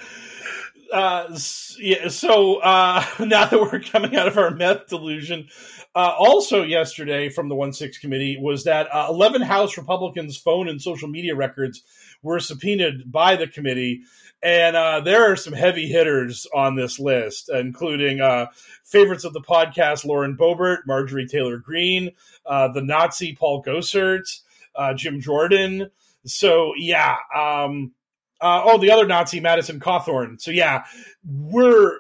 uh, 0.94 1.38
yeah, 1.80 2.08
so 2.08 2.58
uh, 2.58 3.04
now 3.20 3.46
that 3.46 3.60
we're 3.60 3.80
coming 3.80 4.16
out 4.16 4.28
of 4.28 4.38
our 4.38 4.52
meth 4.52 4.88
delusion, 4.88 5.48
uh, 5.96 6.14
also 6.18 6.62
yesterday 6.62 7.30
from 7.30 7.50
the 7.50 7.56
One 7.56 7.74
Six 7.74 7.98
Committee 7.98 8.38
was 8.40 8.64
that 8.66 8.88
uh, 8.94 9.08
eleven 9.10 9.42
House 9.42 9.78
Republicans' 9.78 10.38
phone 10.38 10.70
and 10.70 10.82
social 10.82 11.08
media 11.08 11.36
records 11.36 11.82
were 12.22 12.40
subpoenaed 12.40 13.12
by 13.12 13.36
the 13.36 13.48
committee, 13.48 14.04
and 14.44 14.76
uh, 14.76 15.00
there 15.02 15.32
are 15.32 15.36
some 15.36 15.54
heavy 15.54 15.88
hitters 15.88 16.46
on 16.54 16.76
this 16.76 17.00
list, 17.00 17.50
including 17.50 18.20
favorites 18.84 19.26
of 19.26 19.34
the 19.34 19.42
podcast 19.42 20.06
Lauren 20.06 20.38
Boebert, 20.38 20.86
Marjorie 20.86 21.28
Taylor 21.28 21.58
Greene, 21.58 22.12
the 22.46 22.82
Nazi 22.84 23.36
Paul 23.36 23.64
Gosar, 23.64 24.22
uh, 24.76 24.94
Jim 24.94 25.20
Jordan. 25.20 25.90
So 26.26 26.74
yeah. 26.78 27.18
Um, 27.36 27.94
uh, 28.44 28.62
oh, 28.66 28.78
the 28.78 28.92
other 28.92 29.08
Nazi, 29.08 29.40
Madison 29.40 29.80
Cawthorn. 29.80 30.40
So 30.40 30.52
yeah, 30.52 30.84
we're 31.26 31.98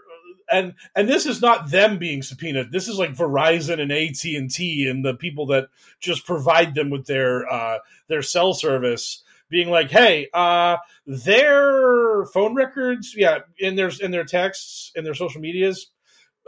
and 0.52 0.74
and 0.96 1.08
this 1.08 1.26
is 1.26 1.41
not 1.41 1.72
them 1.72 1.98
being 1.98 2.22
subpoenaed. 2.22 2.72
This 2.72 2.88
is 2.88 3.00
like 3.00 3.16
Verizon 3.16 3.80
and 3.80 3.91
AT 3.91 4.24
and 4.26 4.52
T 4.52 4.88
and 4.88 5.04
the 5.04 5.16
people 5.16 5.48
that 5.48 5.70
just 6.00 6.26
provide 6.26 6.76
them 6.76 6.89
with 6.89 7.06
their 7.06 7.52
uh, 7.52 7.80
their 8.08 8.22
cell 8.22 8.54
service, 8.54 9.24
being 9.50 9.70
like, 9.70 9.89
hey, 9.89 10.28
uh, 10.34 10.78
their 11.08 12.26
phone 12.26 12.56
records, 12.56 13.16
yeah, 13.16 13.39
in 13.58 13.76
their 13.76 13.91
in 14.02 14.12
their 14.12 14.26
texts 14.26 14.91
in 14.96 15.04
their 15.04 15.16
social 15.16 15.41
medias, 15.41 15.88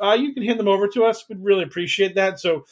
uh, 0.01 0.13
you 0.13 0.33
can 0.33 0.43
hand 0.43 0.59
them 0.59 0.67
over 0.67 0.87
to 0.89 1.05
us. 1.05 1.25
We'd 1.29 1.43
really 1.43 1.63
appreciate 1.63 2.15
that. 2.15 2.39
So 2.39 2.65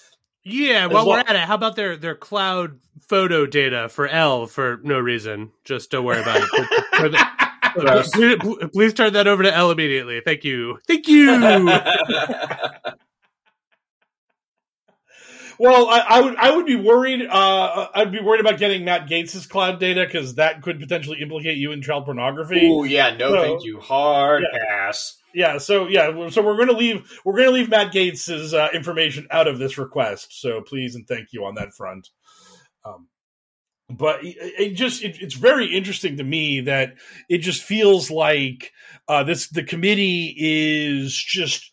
Yeah, 0.46 0.88
while 0.88 1.06
lo- 1.06 1.12
we're 1.14 1.20
at 1.20 1.36
it, 1.36 1.41
how 1.41 1.56
about 1.56 1.76
their 1.76 1.96
their 1.96 2.16
cloud 2.16 2.80
photo 3.08 3.46
data 3.46 3.88
for 3.89 4.08
L 4.08 4.46
for 4.48 4.80
no 4.84 5.00
reason? 5.00 5.52
Just 5.64 5.89
don't 5.91 6.04
worry 6.06 6.22
about 6.22 6.41
it. 6.41 6.84
Turn 6.98 7.12
that- 7.14 7.39
Gross. 7.76 8.12
please, 8.12 8.38
please 8.72 8.94
turn 8.94 9.14
that 9.14 9.26
over 9.28 9.41
to 9.41 9.52
L 9.52 9.72
immediately. 9.72 10.22
Thank 10.24 10.44
you. 10.44 10.78
Thank 10.88 11.08
you. 11.08 11.32
Well, 15.60 15.88
I, 15.88 16.00
I 16.00 16.22
would 16.22 16.36
I 16.38 16.56
would 16.56 16.66
be 16.66 16.76
worried. 16.76 17.22
Uh, 17.30 17.88
I'd 17.94 18.12
be 18.12 18.20
worried 18.20 18.41
about 18.41 18.58
getting 18.58 18.86
Matt 18.86 19.08
Gaetz's 19.08 19.46
cloud 19.46 19.80
data 19.80 20.04
because 20.04 20.36
that 20.36 20.64
could 20.64 20.80
potentially 20.80 21.20
implicate 21.22 21.58
you 21.58 21.72
in 21.72 21.82
child 21.84 22.06
pornography. 22.06 22.68
Oh 22.72 22.84
yeah, 22.84 23.16
no, 23.16 23.30
So- 23.30 23.41
thank 23.44 23.64
you. 23.64 23.80
Hard 23.80 24.44
Yeah. 24.52 24.60
pass. 24.68 25.16
Yeah, 25.34 25.58
so 25.58 25.88
yeah, 25.88 26.30
so 26.30 26.44
we're 26.44 26.58
gonna 26.58 26.78
leave 26.78 27.12
we're 27.26 27.38
gonna 27.38 27.52
leave 27.52 27.70
Matt 27.70 27.92
Gaetz's 27.92 28.54
uh, 28.54 28.70
information 28.74 29.28
out 29.32 29.48
of 29.48 29.58
this 29.58 29.78
request. 29.78 30.40
So 30.40 30.62
please 30.62 30.96
and 30.96 31.08
thank 31.08 31.34
you 31.34 31.46
on 31.46 31.56
that 31.56 31.74
front. 31.74 32.10
Um, 32.86 33.08
but 33.90 34.20
it, 34.22 34.74
just 34.74 35.04
it, 35.04 35.18
it's 35.22 35.36
very 35.36 35.66
interesting 35.76 36.18
to 36.18 36.24
me 36.24 36.62
that 36.62 36.96
it 37.30 37.40
just 37.40 37.64
feels 37.64 38.10
like 38.12 38.72
uh, 39.08 39.24
this 39.24 39.48
the 39.50 39.64
committee 39.64 40.36
is 40.38 41.14
just 41.14 41.72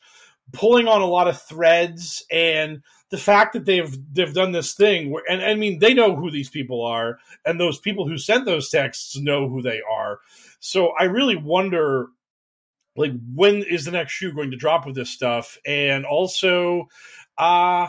pulling 0.53 0.89
on 0.89 1.01
a 1.01 1.07
lot 1.07 1.29
of 1.29 1.41
threads 1.41 2.25
and 2.31 2.83
the 3.11 3.19
fact 3.19 3.53
that 3.53 3.65
they've 3.65 3.97
they've 4.13 4.35
done 4.35 4.53
this 4.53 4.75
thing 4.75 5.11
where 5.11 5.23
and 5.29 5.43
I 5.43 5.55
mean 5.55 5.79
they 5.79 5.95
know 5.95 6.17
who 6.17 6.31
these 6.31 6.51
people 6.51 6.85
are 6.85 7.19
and 7.45 7.61
those 7.61 7.79
people 7.79 8.07
who 8.07 8.19
sent 8.19 8.47
those 8.47 8.71
texts 8.71 9.17
know 9.17 9.49
who 9.49 9.63
they 9.63 9.81
are. 9.91 10.21
So 10.61 10.93
I 10.99 11.05
really 11.05 11.37
wonder 11.37 12.09
like 12.97 13.12
when 13.34 13.62
is 13.62 13.84
the 13.84 13.93
next 13.93 14.12
shoe 14.12 14.32
going 14.32 14.51
to 14.51 14.57
drop 14.57 14.86
with 14.86 14.95
this 14.95 15.11
stuff? 15.11 15.59
And 15.66 16.05
also 16.05 16.88
uh 17.38 17.88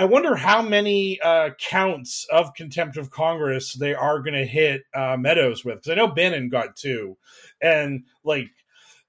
I 0.00 0.04
wonder 0.04 0.34
how 0.34 0.62
many 0.62 1.20
uh, 1.20 1.50
counts 1.58 2.26
of 2.32 2.54
contempt 2.54 2.96
of 2.96 3.10
Congress 3.10 3.74
they 3.74 3.92
are 3.92 4.20
going 4.20 4.32
to 4.32 4.46
hit 4.46 4.84
uh, 4.94 5.18
Meadows 5.18 5.62
with. 5.62 5.74
Because 5.74 5.90
I 5.90 5.94
know 5.94 6.06
Bannon 6.06 6.48
got 6.48 6.74
two, 6.74 7.18
and 7.60 8.04
like 8.24 8.48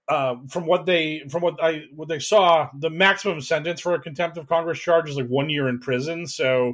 uh, 0.09 0.35
from 0.49 0.65
what 0.65 0.85
they 0.85 1.23
from 1.29 1.43
what 1.43 1.63
I 1.63 1.83
what 1.95 2.09
they 2.09 2.19
saw, 2.19 2.69
the 2.77 2.89
maximum 2.89 3.39
sentence 3.39 3.79
for 3.79 3.93
a 3.93 4.01
contempt 4.01 4.37
of 4.37 4.47
Congress 4.47 4.79
charge 4.79 5.09
is 5.09 5.15
like 5.15 5.27
one 5.27 5.49
year 5.49 5.69
in 5.69 5.79
prison. 5.79 6.27
So 6.27 6.73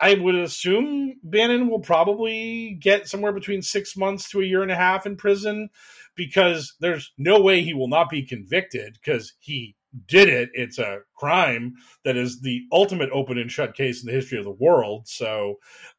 I 0.00 0.14
would 0.14 0.36
assume 0.36 1.16
Bannon 1.22 1.68
will 1.68 1.80
probably 1.80 2.78
get 2.80 3.06
somewhere 3.06 3.32
between 3.32 3.60
six 3.60 3.98
months 3.98 4.30
to 4.30 4.40
a 4.40 4.46
year 4.46 4.62
and 4.62 4.72
a 4.72 4.76
half 4.76 5.04
in 5.04 5.16
prison 5.16 5.68
because 6.16 6.74
there's 6.80 7.12
no 7.18 7.40
way 7.40 7.62
he 7.62 7.74
will 7.74 7.88
not 7.88 8.10
be 8.10 8.22
convicted 8.22 8.94
because 8.94 9.34
he 9.38 9.76
did 10.06 10.28
it. 10.28 10.50
It's 10.52 10.78
a 10.78 11.00
crime 11.16 11.74
that 12.04 12.16
is 12.16 12.40
the 12.40 12.62
ultimate 12.72 13.10
open 13.12 13.38
and 13.38 13.50
shut 13.50 13.74
case 13.74 14.02
in 14.02 14.06
the 14.06 14.12
history 14.12 14.38
of 14.38 14.44
the 14.44 14.50
world. 14.50 15.08
So 15.08 15.56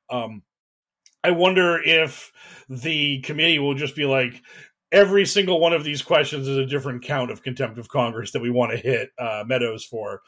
um, 0.10 0.44
I 1.24 1.32
wonder 1.32 1.82
if 1.84 2.32
the 2.70 3.22
committee 3.22 3.60
will 3.60 3.76
just 3.76 3.96
be 3.96 4.06
like, 4.06 4.42
every 4.92 5.26
single 5.26 5.60
one 5.60 5.74
of 5.74 5.84
these 5.84 6.02
questions 6.02 6.48
is 6.48 6.58
a 6.58 6.66
different 6.66 7.04
count 7.04 7.30
of 7.30 7.44
contempt 7.44 7.78
of 7.78 7.90
Congress 7.90 8.32
that 8.32 8.42
we 8.42 8.50
want 8.50 8.72
to 8.72 8.78
hit 8.78 9.10
uh, 9.20 9.44
Meadows 9.46 9.84
for. 9.84 10.22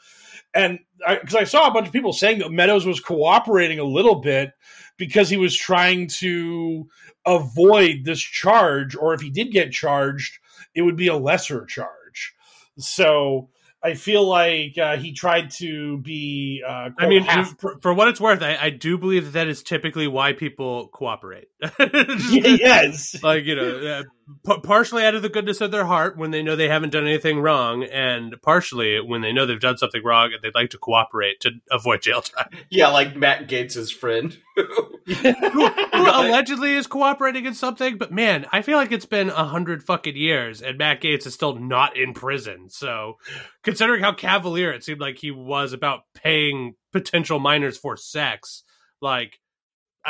And 0.52 0.78
because 0.98 1.34
I, 1.34 1.40
I 1.40 1.44
saw 1.44 1.66
a 1.66 1.72
bunch 1.72 1.86
of 1.86 1.92
people 1.92 2.12
saying 2.12 2.40
that 2.40 2.50
Meadows 2.50 2.84
was 2.84 3.00
cooperating 3.00 3.78
a 3.78 3.84
little 3.84 4.16
bit 4.16 4.52
because 5.00 5.30
he 5.30 5.38
was 5.38 5.56
trying 5.56 6.06
to 6.06 6.86
avoid 7.24 8.04
this 8.04 8.20
charge, 8.20 8.94
or 8.94 9.14
if 9.14 9.22
he 9.22 9.30
did 9.30 9.50
get 9.50 9.72
charged, 9.72 10.38
it 10.74 10.82
would 10.82 10.96
be 10.96 11.08
a 11.08 11.16
lesser 11.16 11.64
charge. 11.64 12.34
So 12.78 13.48
I 13.82 13.94
feel 13.94 14.28
like 14.28 14.76
uh, 14.76 14.98
he 14.98 15.12
tried 15.12 15.52
to 15.52 15.96
be. 15.98 16.62
Uh, 16.66 16.90
I 16.98 17.08
mean, 17.08 17.22
half, 17.22 17.58
for, 17.58 17.78
for 17.80 17.94
what 17.94 18.08
it's 18.08 18.20
worth, 18.20 18.42
I, 18.42 18.56
I 18.60 18.70
do 18.70 18.98
believe 18.98 19.24
that 19.24 19.32
that 19.32 19.48
is 19.48 19.62
typically 19.62 20.06
why 20.06 20.34
people 20.34 20.88
cooperate. 20.88 21.48
yes, 21.80 23.22
like 23.22 23.44
you 23.44 23.56
know, 23.56 23.78
uh, 23.78 24.02
p- 24.46 24.60
partially 24.62 25.04
out 25.04 25.14
of 25.14 25.22
the 25.22 25.28
goodness 25.28 25.60
of 25.60 25.70
their 25.70 25.84
heart 25.84 26.16
when 26.16 26.30
they 26.30 26.42
know 26.42 26.56
they 26.56 26.68
haven't 26.68 26.90
done 26.90 27.06
anything 27.06 27.40
wrong, 27.40 27.84
and 27.84 28.34
partially 28.42 29.00
when 29.00 29.20
they 29.20 29.32
know 29.32 29.46
they've 29.46 29.60
done 29.60 29.78
something 29.78 30.02
wrong 30.04 30.32
and 30.32 30.42
they'd 30.42 30.54
like 30.54 30.70
to 30.70 30.78
cooperate 30.78 31.40
to 31.40 31.50
avoid 31.70 32.02
jail 32.02 32.22
time. 32.22 32.48
Yeah, 32.70 32.88
like 32.88 33.16
Matt 33.16 33.48
Gaetz' 33.48 33.92
friend. 33.92 34.36
who, 34.56 34.98
who 35.04 35.70
allegedly 35.92 36.74
is 36.74 36.86
cooperating 36.86 37.46
in 37.46 37.54
something, 37.54 37.98
but 37.98 38.12
man, 38.12 38.46
I 38.52 38.62
feel 38.62 38.76
like 38.76 38.92
it's 38.92 39.06
been 39.06 39.28
a 39.30 39.44
hundred 39.44 39.82
fucking 39.82 40.16
years, 40.16 40.62
and 40.62 40.78
Matt 40.78 41.00
Gaetz 41.00 41.26
is 41.26 41.34
still 41.34 41.56
not 41.56 41.96
in 41.96 42.14
prison. 42.14 42.68
So, 42.70 43.16
considering 43.64 44.02
how 44.02 44.12
cavalier 44.12 44.72
it 44.72 44.84
seemed 44.84 45.00
like 45.00 45.18
he 45.18 45.30
was 45.30 45.72
about 45.72 46.02
paying 46.14 46.74
potential 46.92 47.38
minors 47.40 47.76
for 47.76 47.96
sex, 47.96 48.62
like 49.00 49.39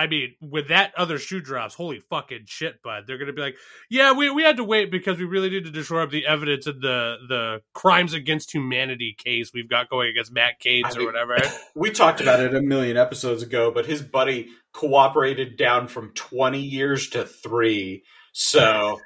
I 0.01 0.07
mean, 0.07 0.35
with 0.41 0.69
that 0.69 0.95
other 0.97 1.19
shoe 1.19 1.43
drops, 1.43 1.75
holy 1.75 2.01
fucking 2.01 2.45
shit, 2.47 2.83
bud. 2.83 3.05
They're 3.07 3.19
gonna 3.19 3.35
be 3.35 3.43
like, 3.43 3.57
yeah, 3.91 4.13
we, 4.13 4.31
we 4.31 4.43
had 4.43 4.57
to 4.57 4.65
wait 4.65 4.91
because 4.91 5.19
we 5.19 5.27
really 5.27 5.51
needed 5.51 5.75
to 5.75 5.83
shore 5.83 6.01
up 6.01 6.11
the 6.11 6.27
evidence 6.27 6.67
in 6.67 6.81
the 6.81 7.17
the 7.29 7.61
crimes 7.75 8.15
against 8.15 8.55
humanity 8.55 9.15
case 9.19 9.53
we've 9.53 9.69
got 9.69 9.91
going 9.91 10.09
against 10.09 10.33
Matt 10.33 10.55
Gaetz 10.65 10.97
I 10.97 11.03
or 11.03 11.05
whatever. 11.05 11.37
we 11.75 11.91
talked 11.91 12.23
about 12.23 12.41
it 12.41 12.55
a 12.55 12.63
million 12.63 12.97
episodes 12.97 13.43
ago, 13.43 13.71
but 13.71 13.85
his 13.85 14.01
buddy 14.01 14.49
cooperated 14.73 15.59
down 15.59 15.87
from 15.87 16.13
20 16.15 16.59
years 16.59 17.11
to 17.11 17.27
three. 17.27 18.03
So 18.33 19.01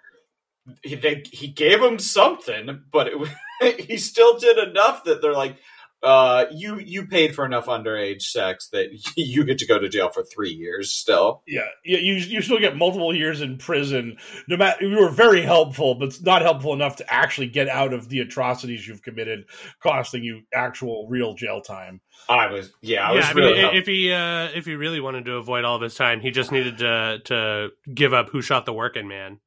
he, 0.85 0.95
they, 0.95 1.25
he 1.33 1.49
gave 1.49 1.83
him 1.83 1.99
something, 1.99 2.85
but 2.93 3.09
it, 3.09 3.81
he 3.89 3.97
still 3.97 4.39
did 4.39 4.59
enough 4.59 5.03
that 5.05 5.23
they're 5.23 5.33
like, 5.33 5.57
uh, 6.05 6.45
you 6.53 6.79
you 6.79 7.07
paid 7.07 7.35
for 7.35 7.45
enough 7.47 7.67
underage 7.67 8.23
sex 8.23 8.69
that 8.69 8.89
you 9.17 9.45
get 9.45 9.59
to 9.59 9.67
go 9.67 9.79
to 9.79 9.89
jail 9.89 10.11
for 10.11 10.23
three 10.23 10.51
years 10.53 10.93
still. 10.93 11.43
Yeah, 11.47 11.63
yeah, 11.85 11.99
you 11.99 12.15
you 12.15 12.43
still 12.43 12.59
get 12.61 12.77
multiple 12.77 13.15
years 13.15 13.41
in 13.41 13.57
prison. 13.59 14.19
No 14.49 14.57
matter 14.57 14.87
you 14.87 14.99
were 14.99 15.09
very 15.11 15.43
helpful, 15.43 15.95
but 15.95 16.17
not 16.23 16.43
helpful 16.43 16.73
enough 16.75 16.97
to 16.97 17.13
actually 17.13 17.49
get 17.49 17.69
out 17.69 17.93
of 17.93 18.09
the 18.09 18.21
atrocities 18.21 18.87
you've 18.87 19.03
committed, 19.03 19.45
costing 19.83 20.23
you 20.23 20.43
actual 20.53 21.07
real 21.09 21.35
jail 21.35 21.61
time. 21.63 22.01
I 22.29 22.53
was 22.53 22.71
yeah, 22.83 23.09
I 23.09 23.13
yeah, 23.13 23.17
was 23.17 23.25
I 23.27 23.33
really 23.33 23.55
i- 23.59 23.61
help- 23.63 23.75
if 23.75 23.87
he 23.87 24.13
uh, 24.13 24.49
if 24.55 24.67
he 24.67 24.75
really 24.75 25.01
wanted 25.01 25.25
to 25.25 25.37
avoid 25.37 25.65
all 25.65 25.77
of 25.77 25.83
his 25.83 25.95
time, 25.95 26.21
he 26.21 26.31
just 26.31 26.53
needed 26.53 26.79
to 26.79 27.21
to 27.25 27.69
give 27.93 28.13
up 28.13 28.29
who 28.29 28.43
shot 28.43 28.67
the 28.67 28.73
working 28.73 29.09
man, 29.09 29.41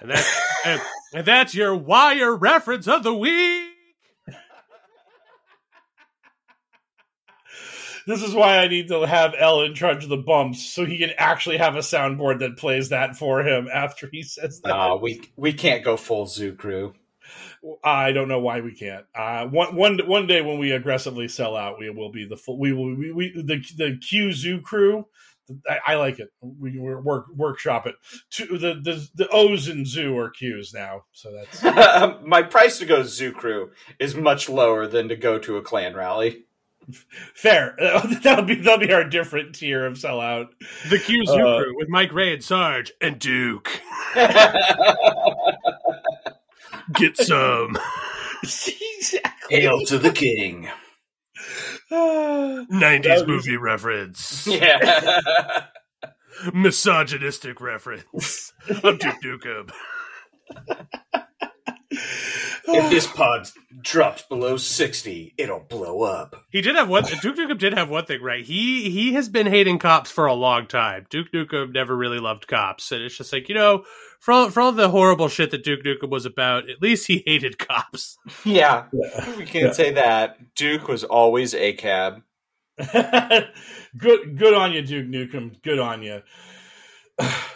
and 0.00 0.10
that's 0.10 0.40
and, 0.66 0.80
and 1.14 1.26
that's 1.26 1.54
your 1.54 1.74
wire 1.74 2.34
reference 2.36 2.86
of 2.86 3.02
the 3.02 3.14
week. 3.14 3.65
This 8.06 8.22
is 8.22 8.34
why 8.34 8.58
I 8.58 8.68
need 8.68 8.88
to 8.88 9.04
have 9.04 9.34
L 9.36 9.62
in 9.62 9.74
charge 9.74 10.04
of 10.04 10.10
the 10.10 10.16
bumps, 10.16 10.64
so 10.64 10.84
he 10.84 10.98
can 10.98 11.10
actually 11.18 11.56
have 11.56 11.74
a 11.74 11.80
soundboard 11.80 12.38
that 12.38 12.56
plays 12.56 12.90
that 12.90 13.16
for 13.16 13.42
him 13.42 13.68
after 13.72 14.08
he 14.10 14.22
says 14.22 14.60
that. 14.62 14.72
Uh, 14.72 14.96
we 14.96 15.22
we 15.36 15.52
can't 15.52 15.84
go 15.84 15.96
full 15.96 16.26
zoo 16.26 16.54
crew. 16.54 16.94
I 17.82 18.12
don't 18.12 18.28
know 18.28 18.38
why 18.38 18.60
we 18.60 18.74
can't. 18.74 19.04
Uh, 19.12 19.46
one 19.46 19.74
one 19.74 19.98
one 20.06 20.28
day 20.28 20.40
when 20.40 20.58
we 20.58 20.70
aggressively 20.70 21.26
sell 21.26 21.56
out, 21.56 21.80
we 21.80 21.90
will 21.90 22.12
be 22.12 22.26
the 22.26 22.36
full. 22.36 22.58
We 22.58 22.72
will 22.72 22.96
we, 22.96 23.12
we 23.12 23.32
the 23.34 23.64
the 23.76 23.98
Q 23.98 24.32
Zoo 24.32 24.60
crew. 24.60 25.06
I, 25.68 25.78
I 25.92 25.94
like 25.96 26.20
it. 26.20 26.28
We 26.40 26.78
we 26.78 26.94
work 26.94 27.26
workshop 27.34 27.88
it. 27.88 27.96
To, 28.32 28.46
the 28.46 28.74
the 28.74 29.08
the 29.14 29.28
O's 29.30 29.66
in 29.68 29.84
Zoo 29.84 30.16
are 30.16 30.30
Q's 30.30 30.72
now, 30.72 31.04
so 31.12 31.32
that's 31.32 32.22
My 32.24 32.42
price 32.42 32.78
to 32.78 32.86
go 32.86 33.02
zoo 33.02 33.32
crew 33.32 33.70
is 33.98 34.14
much 34.14 34.48
lower 34.48 34.86
than 34.86 35.08
to 35.08 35.16
go 35.16 35.38
to 35.40 35.56
a 35.56 35.62
Klan 35.62 35.94
rally. 35.94 36.45
fair. 37.34 37.74
that'll 38.22 38.44
be 38.44 38.54
that'll 38.56 38.78
be 38.86 38.92
our 38.92 39.04
different 39.04 39.54
tier 39.54 39.86
of 39.86 39.94
sellout. 39.94 40.48
The 40.88 40.98
Q 40.98 41.24
Zoo 41.26 41.34
Uh, 41.34 41.58
crew 41.58 41.76
with 41.76 41.88
Mike 41.88 42.12
Ray 42.12 42.32
and 42.34 42.42
Sarge 42.44 42.92
and 43.00 43.18
Duke. 43.18 43.80
Get 46.94 47.16
some 47.16 47.76
exactly. 48.42 49.60
Hail 49.60 49.80
to 49.86 49.98
the 49.98 50.12
king. 50.12 50.68
nineties 51.90 53.26
movie 53.26 53.56
reference, 53.56 54.46
Yeah. 54.46 55.66
misogynistic 56.52 57.60
reference 57.60 58.52
of 58.82 58.98
Duke 58.98 59.22
Nukem. 59.24 59.70
If 62.68 62.90
this 62.90 63.06
pod 63.06 63.48
drops 63.80 64.22
below 64.22 64.56
60, 64.56 65.34
it'll 65.38 65.60
blow 65.60 66.02
up. 66.02 66.44
He 66.50 66.60
did 66.60 66.76
have 66.76 66.88
one. 66.88 67.04
Duke 67.04 67.36
Nukem 67.36 67.58
did 67.58 67.74
have 67.74 67.88
one 67.88 68.04
thing 68.06 68.22
right. 68.22 68.44
He 68.44 68.90
he 68.90 69.12
has 69.14 69.28
been 69.28 69.46
hating 69.46 69.78
cops 69.78 70.10
for 70.10 70.26
a 70.26 70.34
long 70.34 70.66
time. 70.66 71.06
Duke 71.10 71.32
Nukem 71.32 71.72
never 71.72 71.96
really 71.96 72.18
loved 72.18 72.46
cops, 72.46 72.92
and 72.92 73.02
it's 73.02 73.16
just 73.16 73.32
like 73.32 73.48
you 73.48 73.54
know, 73.54 73.84
for 74.20 74.32
all, 74.32 74.50
for 74.50 74.60
all 74.60 74.72
the 74.72 74.88
horrible 74.88 75.28
shit 75.28 75.50
that 75.50 75.64
Duke 75.64 75.84
Nukem 75.84 76.10
was 76.10 76.26
about, 76.26 76.68
at 76.68 76.82
least 76.82 77.06
he 77.06 77.22
hated 77.26 77.58
cops. 77.58 78.18
Yeah. 78.44 78.86
We 79.36 79.44
can't 79.44 79.74
say 79.74 79.92
that. 79.92 80.54
Duke 80.54 80.88
was 80.88 81.04
always 81.04 81.54
a 81.54 81.72
cab. 81.74 82.22
good 82.92 84.36
good 84.36 84.54
on 84.54 84.72
you, 84.72 84.82
Duke 84.82 85.06
Nukem. 85.06 85.62
Good 85.62 85.78
on 85.78 86.02
you. 86.02 86.22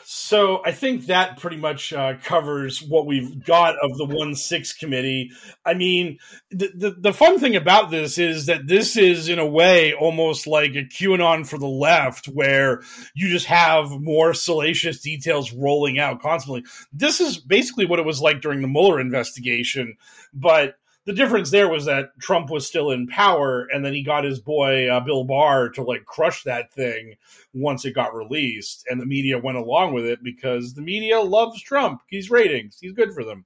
So 0.05 0.63
I 0.65 0.73
think 0.73 1.07
that 1.07 1.39
pretty 1.39 1.57
much 1.57 1.93
uh, 1.93 2.15
covers 2.23 2.83
what 2.83 3.07
we've 3.07 3.45
got 3.45 3.77
of 3.83 3.97
the 3.97 4.05
one 4.05 4.35
six 4.35 4.73
committee. 4.73 5.31
I 5.65 5.75
mean, 5.75 6.19
the, 6.51 6.71
the 6.75 6.91
the 6.91 7.13
fun 7.13 7.39
thing 7.39 7.57
about 7.57 7.91
this 7.91 8.17
is 8.17 8.47
that 8.47 8.67
this 8.67 8.97
is 8.97 9.29
in 9.29 9.39
a 9.39 9.47
way 9.47 9.93
almost 9.93 10.47
like 10.47 10.73
a 10.73 10.85
QAnon 10.85 11.47
for 11.47 11.59
the 11.59 11.69
left, 11.69 12.27
where 12.27 12.83
you 13.15 13.29
just 13.29 13.47
have 13.47 13.91
more 14.01 14.35
salacious 14.35 15.01
details 15.01 15.53
rolling 15.53 15.99
out 15.99 16.23
constantly. 16.23 16.65
This 16.93 17.21
is 17.21 17.39
basically 17.39 17.87
what 17.87 17.99
it 17.99 18.07
was 18.07 18.21
like 18.21 18.41
during 18.41 18.63
the 18.63 18.69
Mueller 18.69 19.01
investigation, 19.01 19.97
but 20.33 20.77
the 21.07 21.13
difference 21.13 21.51
there 21.51 21.69
was 21.69 21.87
that 21.87 22.11
Trump 22.21 22.51
was 22.51 22.67
still 22.67 22.91
in 22.91 23.07
power, 23.07 23.67
and 23.73 23.85
then 23.85 23.93
he 23.93 24.03
got 24.03 24.25
his 24.25 24.39
boy 24.39 24.89
uh, 24.89 25.01
Bill 25.01 25.25
Barr 25.25 25.71
to 25.71 25.83
like 25.83 26.05
crush 26.05 26.43
that 26.45 26.73
thing 26.73 27.15
once 27.55 27.85
it 27.85 27.95
got 27.95 28.15
released, 28.15 28.85
and 28.89 29.01
the 29.01 29.07
media 29.07 29.39
went 29.39 29.57
along 29.57 29.95
with 29.95 30.05
it 30.05 30.23
because 30.23 30.75
the 30.75 30.83
media 30.83 31.21
loves 31.21 31.63
Trump. 31.63 32.03
He's 32.09 32.31
ratings. 32.31 32.77
He's 32.81 32.93
good 32.93 33.15
for 33.15 33.25
them. 33.25 33.45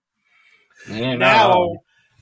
now, 1.17 1.77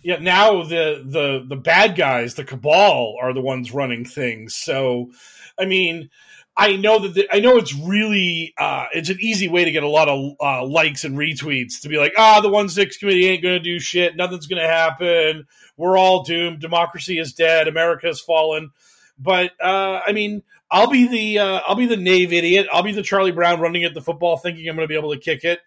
yeah, 0.05 0.18
now 0.18 0.62
the 0.64 1.03
the 1.05 1.45
the 1.49 1.57
bad 1.57 1.97
guys, 1.97 2.35
the 2.35 2.45
cabal, 2.45 3.16
are 3.20 3.33
the 3.33 3.41
ones 3.41 3.72
running 3.72 4.05
things. 4.05 4.55
So, 4.55 5.11
I 5.59 5.64
mean. 5.64 6.11
I 6.57 6.76
know 6.76 6.98
that 6.98 7.14
the, 7.14 7.26
I 7.32 7.40
know 7.40 7.57
it's 7.57 7.74
really 7.74 8.53
uh, 8.59 8.86
it's 8.92 9.09
an 9.09 9.18
easy 9.20 9.48
way 9.48 9.64
to 9.64 9.72
get 9.72 9.82
a 9.82 9.88
lot 9.88 10.09
of 10.09 10.32
uh, 10.40 10.66
likes 10.66 11.05
and 11.05 11.16
retweets 11.16 11.80
to 11.82 11.88
be 11.88 11.96
like 11.96 12.12
ah 12.18 12.40
the 12.40 12.50
one 12.50 12.68
six 12.68 12.98
committee 12.98 13.26
ain't 13.26 13.42
to 13.55 13.61
do 13.61 13.80
shit. 13.80 14.16
Nothing's 14.16 14.46
to 14.61 14.68
happen. 14.68 15.46
We're 15.76 15.96
all 15.96 16.24
doomed. 16.24 16.61
Democracy 16.61 17.18
is 17.18 17.32
dead. 17.32 17.68
America 17.68 18.07
has 18.07 18.20
fallen. 18.20 18.70
But 19.18 19.53
uh, 19.62 20.00
I 20.07 20.12
mean 20.12 20.42
I'll 20.70 20.90
be 20.90 21.09
the 21.09 21.38
uh, 21.38 21.61
I'll 21.66 21.74
be 21.74 21.86
the 21.86 21.96
naive 21.96 22.32
idiot. 22.32 22.66
I'll 22.72 22.82
be 22.82 22.92
the 22.92 23.03
Charlie 23.03 23.32
Brown 23.32 23.61
running 23.61 23.84
at 23.84 23.94
the 23.94 24.03
football 24.03 24.36
thinking 24.36 24.68
I'm 24.68 24.76
to 24.76 24.88
be 24.88 24.98
able 24.98 25.14
to 25.14 25.20
kick 25.20 25.44
it 25.44 25.61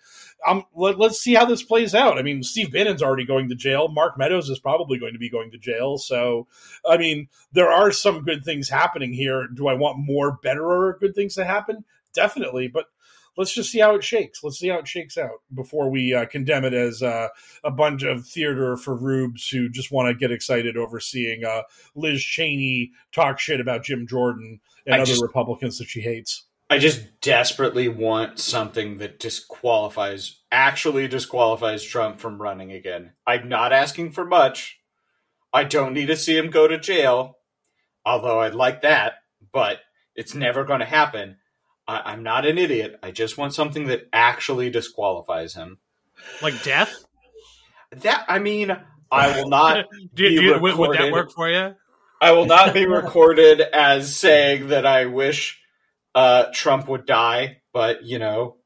um, 0.45 0.63
let, 0.75 0.99
us 0.99 1.19
see 1.19 1.33
how 1.33 1.45
this 1.45 1.63
plays 1.63 1.95
out. 1.95 2.17
I 2.17 2.21
mean, 2.21 2.43
Steve 2.43 2.71
Bannon's 2.71 3.01
already 3.01 3.25
going 3.25 3.49
to 3.49 3.55
jail. 3.55 3.87
Mark 3.87 4.17
Meadows 4.17 4.49
is 4.49 4.59
probably 4.59 4.97
going 4.97 5.13
to 5.13 5.19
be 5.19 5.29
going 5.29 5.51
to 5.51 5.57
jail. 5.57 5.97
So, 5.97 6.47
I 6.87 6.97
mean, 6.97 7.27
there 7.51 7.71
are 7.71 7.91
some 7.91 8.23
good 8.23 8.43
things 8.43 8.69
happening 8.69 9.13
here. 9.13 9.47
Do 9.47 9.67
I 9.67 9.73
want 9.73 9.97
more, 9.99 10.37
better, 10.43 10.65
or 10.65 10.97
good 10.99 11.15
things 11.15 11.35
to 11.35 11.45
happen? 11.45 11.83
Definitely. 12.13 12.67
But 12.67 12.85
let's 13.37 13.53
just 13.53 13.71
see 13.71 13.79
how 13.79 13.95
it 13.95 14.03
shakes. 14.03 14.43
Let's 14.43 14.59
see 14.59 14.69
how 14.69 14.79
it 14.79 14.87
shakes 14.87 15.17
out 15.17 15.41
before 15.53 15.89
we 15.89 16.13
uh, 16.13 16.25
condemn 16.25 16.65
it 16.65 16.73
as 16.73 17.01
uh, 17.01 17.29
a 17.63 17.71
bunch 17.71 18.03
of 18.03 18.25
theater 18.25 18.77
for 18.77 18.95
rubes 18.95 19.47
who 19.49 19.69
just 19.69 19.91
want 19.91 20.09
to 20.09 20.15
get 20.15 20.31
excited 20.31 20.77
over 20.77 20.99
seeing 20.99 21.43
uh, 21.43 21.63
Liz 21.95 22.21
Cheney 22.21 22.91
talk 23.11 23.39
shit 23.39 23.59
about 23.59 23.83
Jim 23.83 24.07
Jordan 24.07 24.59
and 24.85 24.95
I 24.95 24.99
other 24.99 25.05
just- 25.05 25.21
Republicans 25.21 25.77
that 25.79 25.87
she 25.87 26.01
hates. 26.01 26.45
I 26.69 26.79
just 26.79 27.21
desperately 27.21 27.87
want 27.87 28.39
something 28.39 28.97
that 28.97 29.19
disqualifies, 29.19 30.41
actually 30.51 31.07
disqualifies 31.07 31.83
Trump 31.83 32.19
from 32.19 32.41
running 32.41 32.71
again. 32.71 33.11
I'm 33.27 33.47
not 33.47 33.71
asking 33.71 34.11
for 34.11 34.25
much. 34.25 34.79
I 35.53 35.63
don't 35.63 35.93
need 35.93 36.07
to 36.07 36.15
see 36.15 36.35
him 36.35 36.49
go 36.49 36.67
to 36.67 36.79
jail, 36.79 37.37
although 38.03 38.39
I'd 38.41 38.55
like 38.55 38.81
that, 38.81 39.13
but 39.53 39.79
it's 40.15 40.33
never 40.33 40.63
going 40.63 40.79
to 40.79 40.85
happen. 40.85 41.37
I, 41.87 42.01
I'm 42.05 42.23
not 42.23 42.47
an 42.47 42.57
idiot. 42.57 42.99
I 43.03 43.11
just 43.11 43.37
want 43.37 43.53
something 43.53 43.85
that 43.87 44.09
actually 44.11 44.71
disqualifies 44.71 45.53
him. 45.53 45.77
Like 46.41 46.63
death? 46.63 47.05
That, 47.91 48.25
I 48.27 48.39
mean, 48.39 48.75
I 49.11 49.39
will 49.39 49.49
not. 49.49 49.85
Do, 50.15 50.29
be 50.29 50.37
do, 50.37 50.59
would, 50.59 50.75
would 50.75 50.97
that 50.97 51.11
work 51.11 51.31
for 51.31 51.49
you? 51.49 51.75
I 52.19 52.31
will 52.31 52.45
not 52.45 52.73
be 52.73 52.87
recorded 52.87 53.61
as 53.61 54.15
saying 54.15 54.69
that 54.69 54.85
I 54.85 55.05
wish 55.05 55.59
uh, 56.15 56.45
Trump 56.53 56.87
would 56.87 57.05
die, 57.05 57.57
but 57.73 58.03
you 58.03 58.17
know 58.17 58.57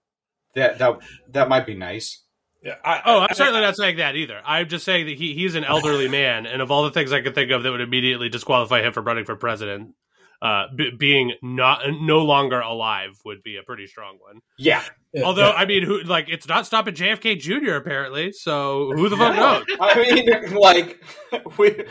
that 0.55 0.77
that 0.79 0.99
that 1.31 1.49
might 1.49 1.65
be 1.65 1.75
nice. 1.75 2.23
Yeah, 2.63 2.75
I, 2.83 3.01
Oh, 3.05 3.19
I'm 3.19 3.27
I- 3.31 3.33
certainly 3.33 3.61
not 3.61 3.75
saying 3.77 3.97
that 3.97 4.15
either. 4.15 4.41
I'm 4.45 4.67
just 4.69 4.83
saying 4.85 5.05
that 5.07 5.17
he, 5.17 5.33
he's 5.33 5.55
an 5.55 5.63
elderly 5.63 6.07
man, 6.19 6.45
and 6.45 6.61
of 6.61 6.71
all 6.71 6.83
the 6.83 6.91
things 6.91 7.11
I 7.11 7.21
could 7.21 7.33
think 7.35 7.51
of 7.51 7.63
that 7.63 7.71
would 7.71 7.81
immediately 7.81 8.29
disqualify 8.29 8.81
him 8.81 8.93
from 8.93 9.05
running 9.05 9.23
for 9.25 9.35
president, 9.37 9.95
uh, 10.41 10.65
b- 10.75 10.91
being 10.97 11.33
not 11.41 11.81
no 12.01 12.19
longer 12.19 12.59
alive 12.59 13.11
would 13.25 13.41
be 13.43 13.57
a 13.57 13.63
pretty 13.63 13.87
strong 13.87 14.17
one. 14.19 14.39
Yeah. 14.57 14.83
Although 15.23 15.51
I 15.51 15.65
mean, 15.65 15.83
who 15.83 16.01
like 16.03 16.27
it's 16.29 16.47
not 16.47 16.65
stopping 16.65 16.93
JFK 16.95 17.39
Jr. 17.39 17.73
apparently, 17.75 18.31
so 18.33 18.91
who 18.93 19.09
the 19.09 19.17
fuck 19.23 19.35
knows? 19.35 19.63
I 19.79 19.95
mean, 20.01 20.53
like 20.59 21.01
we 21.57 21.83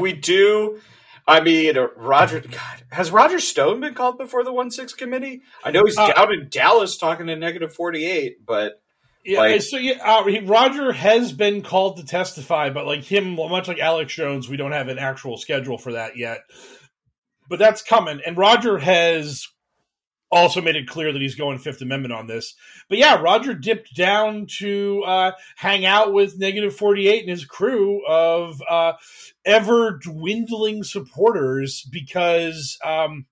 we 0.00 0.12
do. 0.14 0.80
I 1.26 1.40
mean, 1.40 1.76
Roger. 1.96 2.40
God, 2.40 2.82
has 2.92 3.10
Roger 3.10 3.40
Stone 3.40 3.80
been 3.80 3.94
called 3.94 4.16
before 4.18 4.44
the 4.44 4.52
one 4.52 4.70
six 4.70 4.92
committee? 4.92 5.42
I 5.64 5.72
know 5.72 5.84
he's 5.84 5.98
Uh, 5.98 6.12
out 6.16 6.32
in 6.32 6.48
Dallas 6.50 6.96
talking 6.96 7.26
to 7.26 7.36
negative 7.36 7.74
forty 7.74 8.04
eight, 8.06 8.44
but 8.46 8.80
Yeah, 9.24 9.40
Like- 9.40 9.62
so 9.62 9.76
yeah, 9.76 9.94
uh, 10.04 10.22
he, 10.24 10.38
Roger 10.38 10.92
has 10.92 11.32
been 11.32 11.62
called 11.62 11.96
to 11.96 12.04
testify, 12.06 12.70
but 12.70 12.86
like 12.86 13.02
him, 13.02 13.34
much 13.34 13.66
like 13.66 13.80
Alex 13.80 14.14
Jones, 14.14 14.48
we 14.48 14.56
don't 14.56 14.70
have 14.70 14.86
an 14.86 15.00
actual 15.00 15.36
schedule 15.36 15.78
for 15.78 15.92
that 15.94 16.16
yet. 16.16 16.42
But 17.48 17.58
that's 17.58 17.82
coming, 17.82 18.20
and 18.24 18.36
Roger 18.36 18.78
has 18.78 19.48
also 20.30 20.60
made 20.60 20.76
it 20.76 20.88
clear 20.88 21.12
that 21.12 21.22
he's 21.22 21.34
going 21.34 21.58
Fifth 21.58 21.82
Amendment 21.82 22.12
on 22.14 22.26
this. 22.26 22.54
But 22.88 22.98
yeah, 22.98 23.16
Roger 23.20 23.54
dipped 23.54 23.94
down 23.96 24.46
to 24.58 25.02
uh, 25.04 25.32
hang 25.56 25.84
out 25.84 26.12
with 26.12 26.38
Negative 26.38 26.74
Forty 26.74 27.08
Eight 27.08 27.22
and 27.22 27.30
his 27.30 27.44
crew 27.44 28.06
of 28.06 28.62
uh, 28.68 28.92
ever 29.46 29.98
dwindling 30.02 30.82
supporters 30.84 31.82
because. 31.90 32.76
Um, 32.84 33.26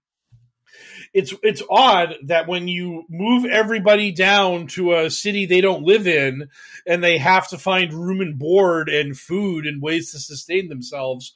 it's 1.13 1.33
it's 1.43 1.63
odd 1.71 2.15
that 2.25 2.49
when 2.49 2.67
you 2.67 3.05
move 3.09 3.45
everybody 3.45 4.11
down 4.11 4.67
to 4.67 4.93
a 4.95 5.11
city 5.11 5.47
they 5.47 5.61
don't 5.61 5.85
live 5.85 6.07
in 6.09 6.49
and 6.87 7.03
they 7.03 7.19
have 7.19 7.49
to 7.49 7.59
find 7.59 7.93
room 7.93 8.21
and 8.21 8.39
board 8.39 8.89
and 8.89 9.17
food 9.17 9.67
and 9.67 9.81
ways 9.81 10.11
to 10.11 10.19
sustain 10.19 10.69
themselves 10.69 11.35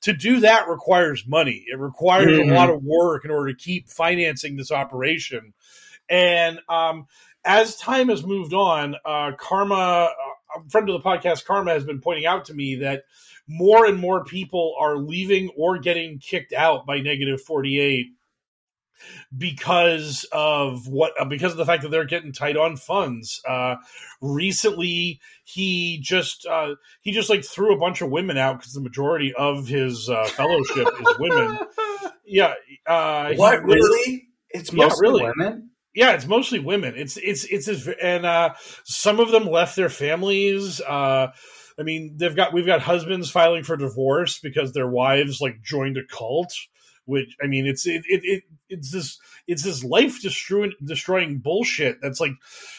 to 0.00 0.12
do 0.14 0.40
that 0.40 0.68
requires 0.68 1.26
money 1.26 1.64
it 1.70 1.78
requires 1.78 2.32
Mhm. 2.38 2.50
a 2.50 2.54
lot 2.54 2.70
of 2.70 2.82
work 2.82 3.24
in 3.24 3.30
order 3.30 3.52
to 3.52 3.58
keep 3.58 3.88
financing 3.90 4.56
this 4.56 4.72
operation 4.72 5.52
and 6.08 6.60
um, 6.68 7.06
as 7.44 7.76
time 7.76 8.08
has 8.08 8.24
moved 8.24 8.54
on 8.54 8.96
uh, 9.04 9.32
karma 9.36 9.74
uh, 9.74 10.10
a 10.56 10.70
friend 10.70 10.88
of 10.88 11.02
the 11.02 11.06
podcast 11.06 11.44
karma 11.44 11.72
has 11.72 11.84
been 11.84 12.00
pointing 12.00 12.24
out 12.24 12.46
to 12.46 12.54
me 12.54 12.76
that 12.76 13.04
more 13.48 13.86
and 13.86 13.98
more 13.98 14.24
people 14.24 14.74
are 14.78 14.96
leaving 14.96 15.50
or 15.56 15.78
getting 15.78 16.18
kicked 16.18 16.52
out 16.52 16.86
by 16.86 17.00
negative 17.00 17.40
48 17.40 18.06
because 19.36 20.26
of 20.32 20.88
what 20.88 21.12
uh, 21.20 21.24
because 21.24 21.52
of 21.52 21.58
the 21.58 21.66
fact 21.66 21.82
that 21.82 21.90
they're 21.90 22.04
getting 22.04 22.32
tight 22.32 22.56
on 22.56 22.76
funds 22.76 23.40
uh 23.48 23.76
recently 24.20 25.20
he 25.44 25.98
just 26.02 26.46
uh 26.46 26.74
he 27.00 27.12
just 27.12 27.30
like 27.30 27.44
threw 27.44 27.74
a 27.74 27.78
bunch 27.78 28.00
of 28.00 28.10
women 28.10 28.36
out 28.36 28.58
because 28.58 28.72
the 28.72 28.80
majority 28.80 29.32
of 29.36 29.66
his 29.68 30.08
uh 30.08 30.24
fellowship 30.24 30.88
is 31.00 31.16
women 31.18 31.58
yeah 32.26 32.54
uh 32.86 33.32
what 33.34 33.64
literally- 33.64 33.76
really? 33.76 34.24
It's 34.50 34.72
Yeah, 34.72 34.84
mostly 34.86 35.08
really. 35.08 35.24
women. 35.24 35.70
yeah, 35.94 36.12
it's 36.12 36.26
mostly 36.26 36.58
women. 36.58 36.94
It's 36.96 37.18
it's 37.18 37.44
it's 37.44 37.66
his, 37.66 37.86
and 38.02 38.24
uh, 38.24 38.54
some 38.84 39.20
of 39.20 39.30
them 39.30 39.44
left 39.44 39.76
their 39.76 39.90
families. 39.90 40.80
Uh, 40.80 41.32
I 41.78 41.82
mean, 41.82 42.16
they've 42.16 42.34
got 42.34 42.52
we've 42.52 42.66
got 42.66 42.80
husbands 42.80 43.30
filing 43.30 43.62
for 43.62 43.76
divorce 43.76 44.38
because 44.38 44.72
their 44.72 44.88
wives 44.88 45.40
like 45.40 45.62
joined 45.62 45.96
a 45.96 46.04
cult. 46.04 46.52
Which 47.04 47.36
I 47.42 47.46
mean, 47.46 47.66
it's 47.66 47.86
it, 47.86 48.02
it, 48.06 48.20
it 48.24 48.42
it's 48.68 48.92
this 48.92 49.18
it's 49.46 49.62
this 49.62 49.82
life 49.82 50.20
destroying 50.20 50.74
destroying 50.84 51.38
bullshit. 51.38 51.98
That's 52.02 52.20
like 52.20 52.34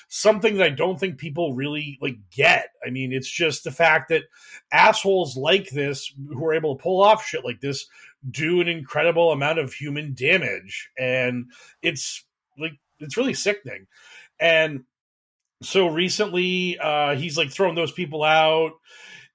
something 0.07 0.57
that 0.57 0.65
I 0.65 0.69
don't 0.69 0.99
think 0.99 1.17
people 1.17 1.55
really 1.55 1.97
like 1.99 2.17
get. 2.29 2.69
I 2.85 2.91
mean, 2.91 3.11
it's 3.11 3.29
just 3.29 3.63
the 3.63 3.71
fact 3.71 4.09
that 4.09 4.25
assholes 4.71 5.35
like 5.35 5.69
this 5.71 6.13
who 6.27 6.45
are 6.45 6.53
able 6.53 6.75
to 6.75 6.83
pull 6.83 7.01
off 7.01 7.25
shit 7.25 7.43
like 7.43 7.61
this 7.61 7.87
do 8.29 8.61
an 8.61 8.67
incredible 8.67 9.31
amount 9.31 9.59
of 9.59 9.73
human 9.73 10.13
damage, 10.13 10.89
and 10.97 11.45
it's 11.81 12.25
like 12.57 12.73
it's 12.99 13.17
really 13.17 13.33
sickening. 13.33 13.87
And 14.39 14.83
so 15.61 15.87
recently, 15.87 16.77
uh, 16.79 17.15
he's 17.15 17.37
like 17.37 17.51
throwing 17.51 17.75
those 17.75 17.91
people 17.91 18.23
out. 18.23 18.71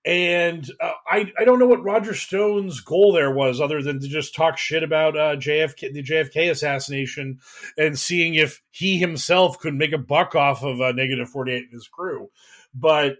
And 0.06 0.68
uh, 0.80 0.92
I 1.08 1.32
I 1.38 1.44
don't 1.44 1.58
know 1.58 1.66
what 1.66 1.82
Roger 1.82 2.12
Stone's 2.12 2.80
goal 2.80 3.12
there 3.12 3.30
was, 3.30 3.58
other 3.58 3.82
than 3.82 4.00
to 4.00 4.06
just 4.06 4.34
talk 4.34 4.58
shit 4.58 4.82
about 4.82 5.16
uh, 5.16 5.36
JFK 5.36 5.94
the 5.94 6.02
JFK 6.02 6.50
assassination 6.50 7.38
and 7.78 7.98
seeing 7.98 8.34
if 8.34 8.60
he 8.70 8.98
himself 8.98 9.58
could 9.60 9.74
make 9.74 9.92
a 9.92 9.98
buck 9.98 10.34
off 10.34 10.62
of 10.62 10.78
uh, 10.82 10.92
Negative 10.92 11.26
Forty 11.26 11.52
Eight 11.52 11.64
and 11.64 11.72
his 11.72 11.88
crew. 11.88 12.28
But 12.74 13.16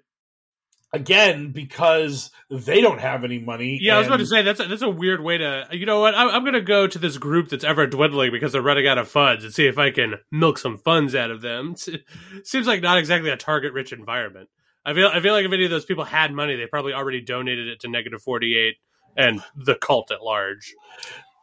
again, 0.95 1.51
because 1.51 2.31
they 2.51 2.81
don't 2.81 3.01
have 3.01 3.25
any 3.25 3.39
money, 3.39 3.79
Yeah, 3.83 3.97
I 3.97 3.99
was 3.99 4.07
about 4.07 4.21
to 4.21 4.27
say 4.27 4.43
that's 4.43 4.61
a, 4.61 4.65
that's 4.67 4.83
a 4.83 4.89
weird 4.89 5.21
way 5.21 5.39
to. 5.39 5.67
You 5.73 5.87
know 5.87 6.01
what? 6.01 6.15
I'm, 6.15 6.29
I'm 6.29 6.43
going 6.43 6.55
to 6.55 6.61
go 6.63 6.87
to 6.87 6.99
this 6.99 7.19
group 7.19 7.49
that's 7.49 7.65
ever 7.65 7.87
dwindling 7.87 8.31
because 8.31 8.53
they're 8.53 8.63
running 8.63 8.87
out 8.87 8.97
of 8.97 9.09
funds 9.09 9.45
and 9.45 9.53
see 9.53 9.67
if 9.67 9.77
I 9.77 9.91
can 9.91 10.15
milk 10.31 10.59
some 10.59 10.79
funds 10.79 11.15
out 11.15 11.31
of 11.31 11.43
them. 11.43 11.75
Seems 12.45 12.67
like 12.67 12.81
not 12.83 12.99
exactly 12.99 13.31
a 13.31 13.37
target-rich 13.37 13.93
environment. 13.93 14.49
I 14.87 14.95
feel 14.95 15.09
I 15.09 15.21
feel 15.21 15.33
like 15.33 15.45
if 15.45 15.53
any 15.53 15.65
of 15.65 15.71
those 15.71 15.85
people 15.87 16.05
had 16.05 16.33
money, 16.33 16.57
they 16.57 16.67
probably 16.67 16.93
already 16.93 17.21
donated 17.23 17.69
it 17.69 17.81
to 17.81 17.89
Negative 17.89 18.23
Forty 18.23 18.57
Eight 18.57 18.77
and 19.17 19.43
the 19.57 19.75
cult 19.75 20.11
at 20.11 20.23
large. 20.23 20.75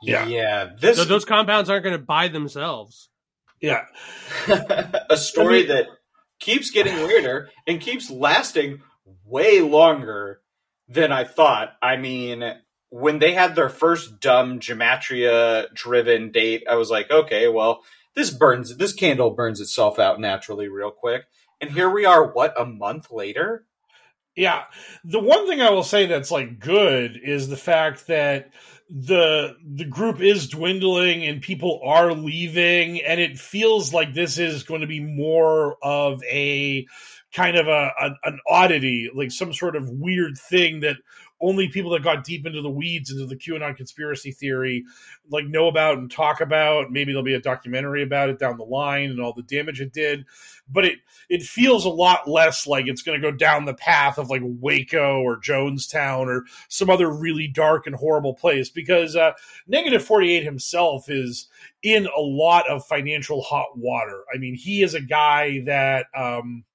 Yeah. 0.01 0.27
yeah. 0.27 0.69
This 0.79 0.97
So 0.97 1.05
those 1.05 1.25
compounds 1.25 1.69
aren't 1.69 1.83
going 1.83 1.97
to 1.97 2.03
buy 2.03 2.27
themselves. 2.27 3.09
yeah. 3.59 3.85
a 4.47 5.17
story 5.17 5.55
I 5.55 5.59
mean- 5.59 5.67
that 5.67 5.87
keeps 6.39 6.71
getting 6.71 6.95
weirder 6.95 7.49
and 7.67 7.79
keeps 7.79 8.09
lasting 8.09 8.81
way 9.25 9.61
longer 9.61 10.41
than 10.87 11.11
I 11.11 11.23
thought. 11.23 11.73
I 11.81 11.97
mean, 11.97 12.43
when 12.89 13.19
they 13.19 13.33
had 13.33 13.55
their 13.55 13.69
first 13.69 14.19
dumb 14.19 14.59
gematria 14.59 15.73
driven 15.73 16.31
date, 16.31 16.63
I 16.69 16.75
was 16.75 16.89
like, 16.89 17.09
okay, 17.09 17.47
well, 17.47 17.83
this 18.15 18.29
burns 18.29 18.75
this 18.77 18.93
candle 18.93 19.31
burns 19.31 19.61
itself 19.61 19.99
out 19.99 20.19
naturally 20.19 20.67
real 20.67 20.91
quick. 20.91 21.23
And 21.61 21.71
here 21.71 21.89
we 21.89 22.05
are, 22.05 22.31
what, 22.31 22.59
a 22.59 22.65
month 22.65 23.11
later? 23.11 23.65
Yeah. 24.35 24.63
The 25.03 25.19
one 25.19 25.47
thing 25.47 25.61
I 25.61 25.69
will 25.69 25.83
say 25.83 26.05
that's 26.05 26.31
like 26.31 26.59
good 26.59 27.19
is 27.21 27.47
the 27.47 27.57
fact 27.57 28.07
that 28.07 28.51
the 28.89 29.55
the 29.65 29.85
group 29.85 30.19
is 30.19 30.49
dwindling 30.49 31.23
and 31.23 31.41
people 31.41 31.79
are 31.85 32.13
leaving 32.13 33.01
and 33.01 33.21
it 33.21 33.37
feels 33.37 33.93
like 33.93 34.13
this 34.13 34.37
is 34.37 34.63
going 34.63 34.81
to 34.81 34.87
be 34.87 34.99
more 34.99 35.77
of 35.81 36.21
a 36.25 36.85
kind 37.33 37.57
of 37.57 37.67
a, 37.67 37.91
a 37.99 38.09
an 38.25 38.39
oddity 38.47 39.09
like 39.13 39.31
some 39.31 39.53
sort 39.53 39.75
of 39.75 39.89
weird 39.89 40.37
thing 40.37 40.81
that 40.81 40.97
only 41.39 41.69
people 41.69 41.91
that 41.91 42.03
got 42.03 42.23
deep 42.23 42.45
into 42.45 42.61
the 42.61 42.69
weeds 42.69 43.11
into 43.11 43.25
the 43.25 43.35
QAnon 43.35 43.75
conspiracy 43.75 44.31
theory 44.31 44.83
like 45.29 45.45
know 45.45 45.67
about 45.67 45.97
and 45.97 46.11
talk 46.11 46.41
about 46.41 46.91
maybe 46.91 47.11
there'll 47.11 47.23
be 47.23 47.33
a 47.33 47.41
documentary 47.41 48.03
about 48.03 48.29
it 48.29 48.39
down 48.39 48.57
the 48.57 48.63
line 48.63 49.09
and 49.09 49.21
all 49.21 49.33
the 49.33 49.43
damage 49.43 49.81
it 49.81 49.93
did 49.93 50.25
but 50.69 50.85
it 50.85 50.99
it 51.29 51.41
feels 51.41 51.85
a 51.85 51.89
lot 51.89 52.29
less 52.29 52.67
like 52.67 52.87
it's 52.87 53.01
going 53.01 53.19
to 53.19 53.31
go 53.31 53.35
down 53.35 53.65
the 53.65 53.73
path 53.73 54.17
of 54.17 54.29
like 54.29 54.41
Waco 54.43 55.21
or 55.21 55.39
Jonestown 55.39 56.27
or 56.27 56.43
some 56.67 56.89
other 56.89 57.09
really 57.09 57.47
dark 57.47 57.87
and 57.87 57.95
horrible 57.95 58.33
place 58.33 58.69
because 58.69 59.15
uh, 59.15 59.31
Negative 59.67 60.03
48 60.03 60.43
himself 60.43 61.09
is 61.09 61.47
in 61.83 62.07
a 62.07 62.19
lot 62.19 62.69
of 62.69 62.85
financial 62.85 63.41
hot 63.41 63.77
water. 63.77 64.23
I 64.33 64.37
mean, 64.37 64.55
he 64.55 64.83
is 64.83 64.93
a 64.93 65.01
guy 65.01 65.61
that 65.65 66.07
um, 66.15 66.65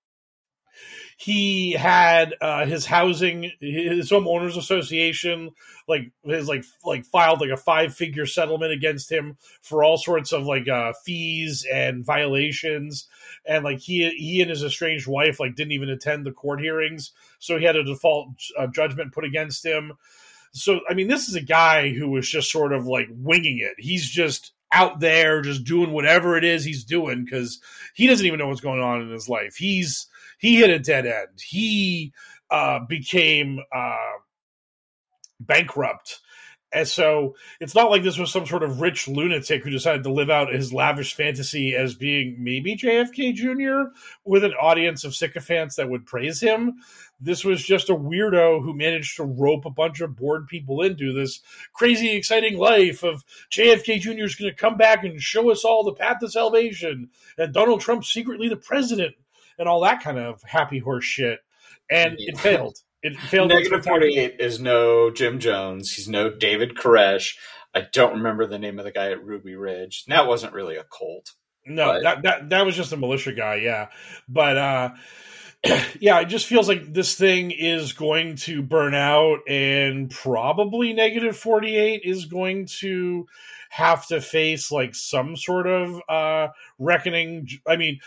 he 1.19 1.73
had 1.73 2.35
uh, 2.43 2.67
his 2.67 2.85
housing, 2.85 3.51
his 3.59 4.11
homeowners 4.11 4.59
association, 4.59 5.53
like 5.89 6.13
his 6.23 6.47
like 6.47 6.63
like 6.85 7.07
filed 7.07 7.41
like 7.41 7.51
a 7.51 7.57
five 7.57 7.95
figure 7.95 8.27
settlement 8.27 8.73
against 8.73 9.11
him 9.11 9.39
for 9.63 9.83
all 9.83 9.97
sorts 9.97 10.33
of 10.33 10.45
like 10.45 10.69
uh, 10.69 10.93
fees 11.05 11.67
and 11.73 12.05
violations. 12.05 13.09
And 13.47 13.65
like 13.65 13.79
he 13.79 14.11
he 14.11 14.43
and 14.43 14.51
his 14.51 14.63
estranged 14.63 15.07
wife 15.07 15.41
like 15.41 15.55
didn't 15.55 15.73
even 15.73 15.89
attend 15.89 16.27
the 16.27 16.33
court 16.33 16.61
hearings. 16.61 17.13
So 17.39 17.59
he 17.59 17.65
had 17.65 17.77
a 17.77 17.85
default 17.85 18.29
uh, 18.59 18.67
judgment 18.67 19.13
put 19.13 19.25
against 19.25 19.65
him. 19.65 19.95
So 20.53 20.81
i 20.89 20.95
mean 20.95 21.09
this 21.09 21.29
is 21.29 21.35
a 21.35 21.41
guy 21.41 21.91
who 21.91 22.11
was 22.11 22.29
just 22.29 22.51
sort 22.51 22.75
of 22.75 22.87
like 22.87 23.09
winging 23.11 23.59
it. 23.59 23.75
He's 23.79 24.07
just 24.09 24.53
out 24.71 25.01
there 25.01 25.41
just 25.41 25.65
doing 25.65 25.93
whatever 25.93 26.37
it 26.37 26.45
is 26.45 26.63
he's 26.65 26.85
doing 26.85 27.25
because 27.25 27.61
he 27.95 28.07
doesn't 28.07 28.27
even 28.27 28.39
know 28.39 28.49
what's 28.49 28.61
going 28.61 28.83
on 28.83 29.01
in 29.01 29.11
his 29.11 29.29
life. 29.29 29.57
He's 29.57 30.09
he 30.39 30.57
hit 30.57 30.71
a 30.71 30.79
dead 30.79 31.07
end 31.07 31.41
he 31.41 32.13
uh 32.51 32.81
became 32.89 33.59
uh 33.73 33.97
bankrupt 35.41 36.21
and 36.73 36.87
so 36.87 37.37
it's 37.61 37.75
not 37.75 37.91
like 37.91 38.03
this 38.03 38.19
was 38.19 38.33
some 38.33 38.45
sort 38.45 38.63
of 38.63 38.81
rich 38.81 39.07
lunatic 39.07 39.63
who 39.63 39.71
decided 39.71 40.03
to 40.03 40.13
live 40.13 40.31
out 40.31 40.53
his 40.53 40.73
lavish 40.73 41.15
fantasy 41.15 41.75
as 41.75 41.95
being 41.95 42.37
maybe 42.39 42.77
JFK 42.77 43.35
Jr. 43.35 43.97
with 44.25 44.45
an 44.45 44.53
audience 44.53 45.05
of 45.05 45.15
sycophants 45.15 45.77
that 45.77 45.89
would 45.89 46.07
praise 46.07 46.41
him. 46.41 46.75
This 47.21 47.45
was 47.45 47.65
just 47.65 47.89
a 47.89 47.95
weirdo 47.95 48.63
who 48.63 48.75
managed 48.75 49.17
to 49.17 49.25
rope 49.25 49.65
a 49.65 49.71
bunch 49.71 50.01
of 50.01 50.17
bored 50.17 50.49
people 50.49 50.83
into 50.83 51.15
this 51.15 51.41
crazy, 51.73 52.11
exciting 52.11 52.59
life 52.59 53.03
of 53.05 53.25
JFK 53.51 54.01
Jr. 54.01 54.25
is 54.25 54.35
going 54.35 54.51
to 54.51 54.57
come 54.57 54.77
back 54.77 55.05
and 55.05 55.21
show 55.21 55.51
us 55.51 55.65
all 55.65 55.83
the 55.83 55.95
path 55.95 56.19
to 56.21 56.29
salvation, 56.29 57.09
and 57.39 57.55
Donald 57.55 57.81
Trump 57.81 58.05
secretly 58.05 58.49
the 58.49 58.57
president, 58.57 59.15
and 59.59 59.69
all 59.69 59.81
that 59.83 60.03
kind 60.03 60.19
of 60.19 60.43
happy 60.43 60.79
horse 60.79 61.05
shit. 61.05 61.41
And 61.91 62.17
it 62.19 62.39
failed. 62.39 62.79
It 63.03 63.17
failed. 63.17 63.53
48 63.85 64.37
is 64.41 64.59
no 64.61 65.11
Jim 65.11 65.39
Jones. 65.39 65.93
He's 65.93 66.09
no 66.09 66.31
David 66.31 66.75
Koresh. 66.77 67.37
I 67.75 67.87
don't 67.93 68.15
remember 68.15 68.47
the 68.47 68.59
name 68.59 68.79
of 68.79 68.85
the 68.85 68.91
guy 68.91 69.11
at 69.13 69.25
Ruby 69.25 69.55
Ridge. 69.55 70.05
And 70.07 70.17
that 70.17 70.27
wasn't 70.27 70.53
really 70.55 70.77
a 70.77 70.85
cult. 70.85 71.33
No, 71.67 71.87
But- 71.87 72.03
that, 72.03 72.23
that 72.23 72.51
that 72.51 72.67
was 72.67 72.77
just 72.77 72.93
a 72.93 72.97
militia 72.97 73.33
guy, 73.33 73.57
yeah. 73.57 73.89
But 74.29 74.57
uh 74.57 74.91
yeah, 76.01 76.21
it 76.21 76.27
just 76.27 76.47
feels 76.47 76.69
like 76.69 76.93
this 76.93 77.15
thing 77.17 77.51
is 77.51 77.93
going 77.93 78.37
to 78.37 78.63
burn 78.63 78.95
out 78.95 79.39
and 79.49 80.11
probably 80.11 80.93
negative 80.93 81.37
48 81.37 82.03
is 82.05 82.27
going 82.27 82.67
to 82.79 83.27
have 83.71 84.07
to 84.09 84.21
face 84.21 84.71
like 84.71 84.95
some 84.95 85.37
sort 85.37 85.67
of 85.67 86.01
uh 86.09 86.49
reckoning. 86.79 87.49
I 87.67 87.77
mean, 87.77 88.01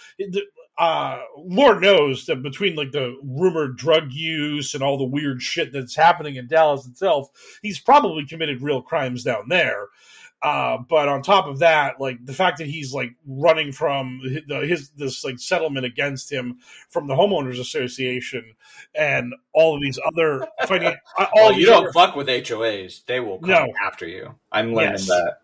uh 0.80 1.20
Lord 1.38 1.82
knows 1.82 2.26
that 2.28 2.42
between 2.42 2.76
like 2.76 2.92
the 2.92 3.18
rumored 3.24 3.78
drug 3.78 4.12
use 4.12 4.74
and 4.74 4.82
all 4.82 4.98
the 4.98 5.04
weird 5.04 5.42
shit 5.42 5.74
that's 5.74 5.96
happening 5.96 6.36
in 6.38 6.48
Dallas 6.48 6.88
itself, 6.88 7.30
he's 7.62 7.80
probably 7.80 8.26
committed 8.26 8.62
real 8.62 8.82
crimes 8.82 9.24
down 9.24 9.50
there. 9.50 9.88
Uh, 10.42 10.78
but 10.90 11.10
on 11.10 11.22
top 11.22 11.48
of 11.48 11.60
that, 11.60 12.00
like 12.00 12.18
the 12.26 12.32
fact 12.34 12.60
that 12.60 12.68
he's 12.68 12.94
like 12.94 13.14
running 13.28 13.74
from 13.74 14.22
his, 14.24 14.42
the, 14.48 14.60
his 14.66 14.90
this 14.92 15.26
like 15.26 15.38
settlement 15.38 15.86
against 15.86 16.32
him 16.32 16.58
from 16.88 17.08
the 17.08 17.14
homeowners 17.14 17.60
association 17.60 18.54
and 18.96 19.34
all 19.54 19.76
of 19.76 19.82
these 19.82 20.00
other 20.08 20.48
finan- 20.62 20.96
uh, 21.18 21.26
all 21.36 21.50
Well, 21.50 21.60
you 21.60 21.66
don't 21.66 21.84
other- 21.84 21.92
fuck 21.92 22.16
with 22.16 22.28
HOAs. 22.30 23.04
They 23.06 23.20
will 23.20 23.40
come 23.40 23.50
No. 23.50 23.68
after 23.86 24.08
you. 24.08 24.34
I'm 24.50 24.74
learning 24.74 24.92
Yes. 24.94 25.08
that. 25.08 25.40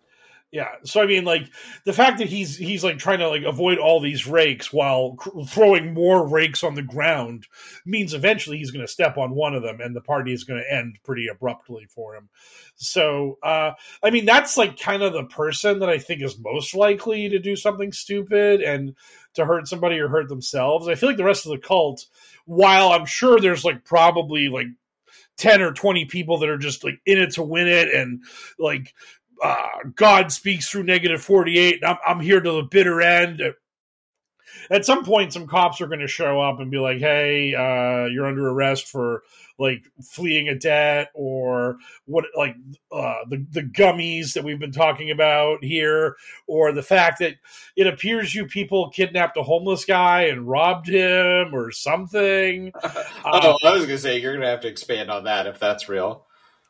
Yeah. 0.56 0.70
So 0.86 1.02
I 1.02 1.06
mean, 1.06 1.26
like 1.26 1.52
the 1.84 1.92
fact 1.92 2.18
that 2.20 2.30
he's 2.30 2.56
he's 2.56 2.82
like 2.82 2.98
trying 2.98 3.20
to 3.20 3.28
like 3.28 3.44
avoid 3.44 3.78
all 3.78 4.00
these 4.00 4.26
rakes 4.26 4.72
while 4.72 5.16
cr- 5.16 5.42
throwing 5.46 5.94
more 5.94 6.26
rakes 6.26 6.64
on 6.64 6.76
the 6.76 6.82
ground 6.82 7.46
means 7.86 8.14
eventually 8.14 8.58
he's 8.58 8.72
going 8.72 8.86
to 8.86 8.90
step 8.92 9.18
on 9.18 9.36
one 9.36 9.54
of 9.54 9.64
them, 9.64 9.82
and 9.82 9.94
the 9.94 10.00
party 10.00 10.32
is 10.32 10.46
going 10.46 10.64
to 10.64 10.74
end 10.74 10.98
pretty 11.04 11.28
abruptly 11.28 11.86
for 11.90 12.16
him. 12.16 12.30
So, 12.78 13.38
uh, 13.44 13.72
I 14.02 14.12
mean, 14.12 14.24
that's 14.24 14.56
like 14.56 14.80
kind 14.80 15.04
of 15.04 15.12
the 15.12 15.26
person 15.26 15.80
that 15.80 15.90
I 15.90 15.98
think 15.98 16.22
is 16.22 16.40
most 16.40 16.74
likely 16.74 17.28
to 17.28 17.38
do 17.38 17.58
something 17.58 17.92
stupid 17.92 18.62
and 18.62 18.96
to 19.34 19.44
hurt 19.46 19.68
somebody 19.68 20.00
or 20.00 20.08
hurt 20.08 20.30
themselves. 20.30 20.88
I 20.88 20.96
feel 20.96 21.10
like 21.10 21.18
the 21.18 21.26
rest 21.26 21.46
of 21.46 21.52
the 21.52 21.58
cult, 21.58 22.06
while 22.46 22.94
I'm 22.94 23.06
sure 23.06 23.42
there's 23.42 23.66
like 23.66 23.84
probably 23.84 24.48
like 24.48 24.68
10 25.38 25.62
or 25.62 25.74
20 25.74 26.06
people 26.06 26.38
that 26.40 26.50
are 26.50 26.58
just 26.58 26.84
like 26.84 27.02
in 27.06 27.18
it 27.18 27.32
to 27.32 27.44
win 27.44 27.68
it 27.68 27.94
and 27.94 28.24
like 28.58 28.94
uh, 29.42 29.68
God 29.96 30.32
speaks 30.32 30.70
through 30.70 30.84
negative 30.84 31.22
48 31.22 31.82
and 31.82 31.86
I'm, 31.86 31.98
I'm 32.06 32.20
here 32.20 32.42
to 32.42 32.52
the 32.52 32.64
bitter 32.64 33.02
end. 33.02 33.42
At 34.72 34.86
some 34.86 35.04
point, 35.04 35.34
some 35.34 35.48
cops 35.48 35.82
are 35.82 35.88
going 35.88 36.00
to 36.00 36.08
show 36.08 36.42
up 36.42 36.60
and 36.60 36.72
be 36.72 36.80
like, 36.80 36.98
hey, 36.98 37.54
uh, 37.54 38.08
you're 38.08 38.26
under 38.26 38.48
arrest 38.50 38.88
for 38.88 39.24
like 39.60 39.84
fleeing 40.02 40.50
a 40.50 40.56
debt 40.56 41.10
or 41.14 41.78
what, 42.06 42.26
like 42.36 42.56
uh, 42.92 43.20
the, 43.30 43.46
the 43.52 43.62
gummies 43.62 44.34
that 44.34 44.44
we've 44.44 44.60
been 44.60 44.72
talking 44.72 45.12
about 45.12 45.64
here, 45.64 46.16
or 46.48 46.72
the 46.72 46.82
fact 46.82 47.20
that 47.20 47.36
it 47.76 47.88
appears 47.88 48.34
you 48.34 48.48
people 48.48 48.90
kidnapped 48.90 49.38
a 49.38 49.44
homeless 49.44 49.86
guy 49.86 50.24
and 50.24 50.48
robbed 50.48 50.88
him 50.88 51.54
or 51.54 51.72
something. 51.72 52.72
Oh, 53.28 53.58
I 53.64 53.72
was 53.72 53.86
going 53.86 53.98
to 53.98 53.98
say, 53.98 54.20
you're 54.20 54.34
going 54.34 54.44
to 54.44 54.48
have 54.48 54.62
to 54.62 54.68
expand 54.68 55.10
on 55.10 55.24
that 55.24 55.48
if 55.48 55.60
that's 55.60 55.90
real. 55.90 56.26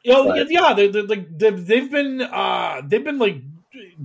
You 0.06 0.14
know, 0.14 0.26
But- 0.26 0.52
yeah, 0.52 0.74
they, 0.74 0.88
they, 0.88 1.50
they've 1.50 1.90
been 1.92 2.22
uh, 2.22 2.84
they've 2.86 3.04
been 3.04 3.18
like 3.18 3.42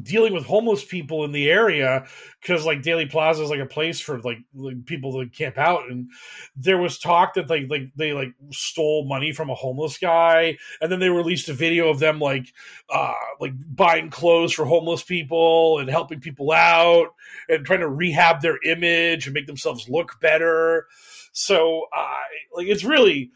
dealing 0.03 0.33
with 0.33 0.47
homeless 0.47 0.83
people 0.83 1.25
in 1.25 1.33
the 1.33 1.51
area 1.51 2.07
because 2.41 2.65
like 2.65 2.81
Dealey 2.81 3.11
Plaza 3.11 3.43
is 3.43 3.51
like 3.51 3.61
a 3.61 3.67
place 3.67 4.01
for 4.01 4.19
like, 4.21 4.39
like 4.55 4.87
people 4.87 5.13
to 5.21 5.29
camp 5.29 5.59
out, 5.59 5.91
and 5.91 6.09
there 6.57 6.79
was 6.79 6.99
talk 6.99 7.35
that 7.35 7.51
like 7.51 7.65
like 7.69 7.93
they 7.97 8.15
like 8.15 8.33
stole 8.51 9.05
money 9.07 9.33
from 9.33 9.51
a 9.51 9.55
homeless 9.55 9.99
guy, 9.99 10.57
and 10.81 10.91
then 10.91 11.01
they 11.01 11.11
released 11.11 11.51
a 11.51 11.53
video 11.53 11.91
of 11.91 11.99
them 11.99 12.19
like 12.19 12.47
uh 12.89 13.13
like 13.39 13.53
buying 13.69 14.09
clothes 14.09 14.55
for 14.55 14.65
homeless 14.65 15.03
people 15.03 15.81
and 15.81 15.91
helping 15.91 16.21
people 16.21 16.51
out 16.51 17.09
and 17.51 17.67
trying 17.67 17.81
to 17.81 17.89
rehab 17.89 18.41
their 18.41 18.59
image 18.65 19.27
and 19.27 19.35
make 19.35 19.47
themselves 19.47 19.87
look 19.87 20.19
better. 20.19 20.87
So 21.33 21.89
uh, 21.95 22.17
like 22.57 22.69
it's 22.69 22.85
really 22.85 23.33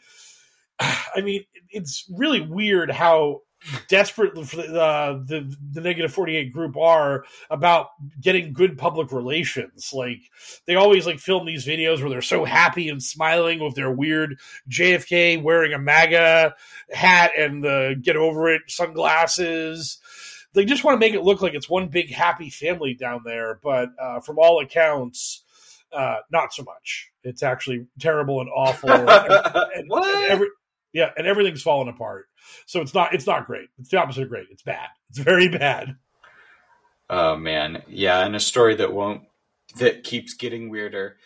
I 0.81 1.21
mean, 1.23 1.45
it's 1.75 2.05
really 2.16 2.41
weird 2.41 2.91
how 2.91 3.43
desperate 3.89 4.35
the, 4.35 4.79
uh, 4.79 5.12
the 5.25 5.51
the 5.72 5.81
negative 5.81 6.12
48 6.12 6.53
group 6.53 6.77
are 6.77 7.25
about 7.51 7.89
getting 8.20 8.53
good 8.53 8.77
public 8.77 9.11
relations. 9.11 9.91
Like 9.95 10.20
they 10.66 10.75
always 10.75 11.07
like 11.07 11.18
film 11.18 11.47
these 11.47 11.66
videos 11.66 12.01
where 12.01 12.11
they're 12.11 12.20
so 12.22 12.45
happy 12.45 12.89
and 12.91 13.03
smiling 13.03 13.61
with 13.61 13.75
their 13.75 13.91
weird 13.91 14.37
jfk 14.68 15.43
wearing 15.43 15.72
a 15.72 15.79
maga 15.79 16.55
hat 16.93 17.31
and 17.39 17.64
the 17.64 17.99
get 18.03 18.16
over 18.16 18.53
it 18.53 18.62
sunglasses. 18.68 19.99
They 20.53 20.64
just 20.64 20.85
want 20.85 20.95
to 20.97 21.01
make 21.05 21.14
it 21.14 21.22
look 21.25 21.41
like 21.43 21.55
it's 21.55 21.68
one 21.68 21.89
big 21.89 22.12
happy 22.12 22.51
family 22.51 22.95
down 22.95 23.22
there 23.25 23.59
but 23.62 23.89
uh, 24.01 24.20
from 24.20 24.39
all 24.39 24.61
accounts 24.61 25.43
uh, 25.93 26.16
not 26.31 26.53
so 26.53 26.64
much. 26.64 27.11
It's 27.22 27.43
actually 27.43 27.87
terrible 28.01 28.41
and 28.41 28.51
awful. 28.55 28.91
And, 29.09 29.09
and- 29.09 29.89
What? 29.89 30.14
and 30.16 30.25
every, 30.33 30.49
yeah, 30.95 31.11
and 31.18 31.26
everything's 31.26 31.61
falling 31.61 31.88
apart. 31.88 32.26
So 32.64 32.80
it's 32.80 32.95
not 32.95 33.12
it's 33.12 33.26
not 33.26 33.47
great. 33.47 33.68
It's 33.78 33.90
the 33.90 33.99
opposite 33.99 34.22
of 34.22 34.28
great. 34.30 34.47
It's 34.51 34.62
bad. 34.62 34.88
It's 35.11 35.18
very 35.18 35.49
bad. 35.49 35.97
Oh 37.11 37.36
man, 37.36 37.82
yeah, 37.88 38.24
and 38.24 38.34
a 38.34 38.40
story 38.40 38.76
that 38.76 38.95
won't 38.95 39.22
that 39.76 40.05
keeps 40.05 40.34
getting 40.34 40.70
weirder. 40.70 41.16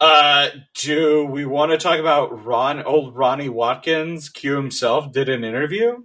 Uh, 0.00 0.48
do 0.74 1.24
we 1.26 1.44
want 1.44 1.72
to 1.72 1.78
talk 1.78 1.98
about 1.98 2.44
Ron? 2.44 2.82
Old 2.82 3.16
Ronnie 3.16 3.48
Watkins, 3.48 4.28
Q 4.28 4.56
himself, 4.56 5.12
did 5.12 5.28
an 5.28 5.44
interview. 5.44 6.02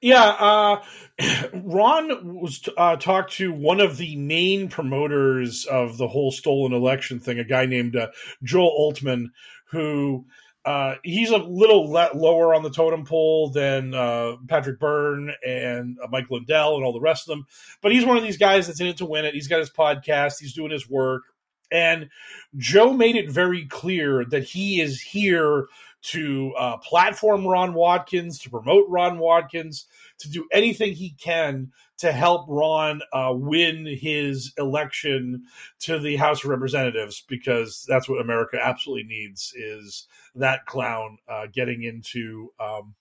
Yeah, 0.00 0.24
uh, 0.24 0.82
Ron 1.54 2.40
was 2.40 2.66
uh, 2.76 2.96
talked 2.96 3.34
to 3.34 3.52
one 3.52 3.80
of 3.80 3.96
the 3.96 4.16
main 4.16 4.68
promoters 4.68 5.64
of 5.64 5.96
the 5.98 6.08
whole 6.08 6.30
stolen 6.30 6.72
election 6.72 7.20
thing, 7.20 7.38
a 7.38 7.44
guy 7.44 7.66
named 7.66 7.96
uh, 7.96 8.08
Joel 8.42 8.76
Oltmann, 8.78 9.28
who 9.70 10.26
uh, 10.64 10.94
he's 11.02 11.30
a 11.30 11.36
little 11.36 11.90
le- 11.90 12.10
lower 12.14 12.54
on 12.54 12.62
the 12.62 12.70
totem 12.70 13.04
pole 13.04 13.50
than 13.50 13.94
uh, 13.94 14.36
Patrick 14.48 14.78
Byrne 14.80 15.32
and 15.46 15.98
uh, 16.02 16.06
Mike 16.10 16.30
Lindell 16.30 16.76
and 16.76 16.84
all 16.84 16.92
the 16.92 17.00
rest 17.00 17.28
of 17.28 17.36
them. 17.36 17.46
But 17.82 17.92
he's 17.92 18.06
one 18.06 18.16
of 18.16 18.22
these 18.22 18.38
guys 18.38 18.66
that's 18.66 18.80
in 18.80 18.86
it 18.86 18.96
to 18.98 19.06
win 19.06 19.24
it. 19.24 19.34
He's 19.34 19.48
got 19.48 19.58
his 19.58 19.70
podcast, 19.70 20.40
he's 20.40 20.54
doing 20.54 20.70
his 20.70 20.88
work. 20.88 21.22
And 21.70 22.08
Joe 22.56 22.92
made 22.92 23.16
it 23.16 23.30
very 23.30 23.66
clear 23.66 24.24
that 24.26 24.44
he 24.44 24.80
is 24.80 25.00
here 25.00 25.66
to 26.02 26.52
uh, 26.58 26.76
platform 26.78 27.46
Ron 27.46 27.74
Watkins, 27.74 28.38
to 28.40 28.50
promote 28.50 28.86
Ron 28.88 29.18
Watkins, 29.18 29.86
to 30.18 30.30
do 30.30 30.46
anything 30.52 30.92
he 30.92 31.10
can 31.18 31.72
to 31.98 32.12
help 32.12 32.46
Ron 32.48 33.00
uh, 33.12 33.32
win 33.34 33.86
his 33.86 34.52
election 34.58 35.44
to 35.80 35.98
the 35.98 36.16
House 36.16 36.44
of 36.44 36.50
Representatives 36.50 37.24
because 37.28 37.84
that's 37.88 38.08
what 38.08 38.20
America 38.20 38.58
absolutely 38.62 39.04
needs 39.04 39.52
is 39.56 40.06
that 40.34 40.66
clown 40.66 41.18
uh, 41.28 41.46
getting 41.52 41.82
into 41.84 42.52
um, 42.58 42.94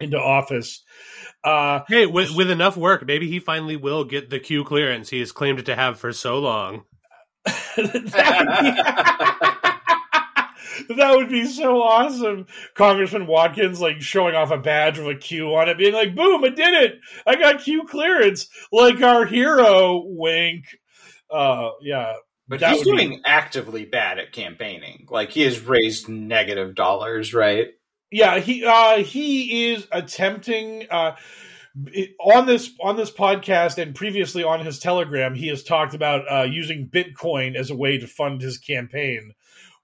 into 0.00 0.18
office. 0.18 0.84
Uh, 1.42 1.80
Hey, 1.88 2.06
with 2.06 2.34
with 2.34 2.50
enough 2.50 2.76
work, 2.76 3.06
maybe 3.06 3.28
he 3.28 3.38
finally 3.38 3.76
will 3.76 4.04
get 4.04 4.30
the 4.30 4.38
Q 4.38 4.64
clearance 4.64 5.08
he 5.08 5.20
has 5.20 5.32
claimed 5.32 5.64
to 5.64 5.76
have 5.76 5.98
for 5.98 6.12
so 6.12 6.38
long. 6.38 6.84
that, 7.44 7.78
would 7.78 8.04
be, 9.40 9.57
that 10.96 11.16
would 11.16 11.28
be 11.28 11.44
so 11.46 11.82
awesome. 11.82 12.46
Congressman 12.74 13.26
Watkins 13.26 13.80
like 13.80 14.00
showing 14.00 14.34
off 14.34 14.50
a 14.50 14.58
badge 14.58 14.98
with 14.98 15.08
a 15.08 15.14
Q 15.18 15.54
on 15.54 15.68
it, 15.68 15.78
being 15.78 15.94
like, 15.94 16.14
"Boom! 16.14 16.44
I 16.44 16.48
did 16.50 16.74
it! 16.74 17.00
I 17.26 17.36
got 17.36 17.62
Q 17.62 17.84
clearance!" 17.86 18.48
Like 18.72 19.02
our 19.02 19.24
hero. 19.24 20.02
Wink. 20.06 20.64
Uh, 21.30 21.70
yeah. 21.82 22.14
But 22.48 22.62
he's 22.62 22.78
would 22.78 22.96
be- 22.96 23.04
doing 23.04 23.22
actively 23.26 23.84
bad 23.84 24.18
at 24.18 24.32
campaigning. 24.32 25.06
Like 25.10 25.30
he 25.30 25.42
has 25.42 25.60
raised 25.60 26.08
negative 26.08 26.74
dollars, 26.74 27.34
right? 27.34 27.68
yeah 28.10 28.38
he 28.38 28.64
uh 28.64 29.02
he 29.02 29.70
is 29.70 29.86
attempting 29.92 30.86
uh 30.90 31.14
it- 31.88 32.14
on 32.18 32.46
this 32.46 32.70
on 32.80 32.96
this 32.96 33.10
podcast 33.10 33.76
and 33.76 33.94
previously 33.94 34.42
on 34.42 34.64
his 34.64 34.78
telegram 34.78 35.34
he 35.34 35.48
has 35.48 35.62
talked 35.62 35.92
about 35.92 36.22
uh 36.32 36.44
using 36.44 36.88
bitcoin 36.88 37.54
as 37.54 37.68
a 37.68 37.76
way 37.76 37.98
to 37.98 38.06
fund 38.06 38.40
his 38.40 38.56
campaign 38.56 39.34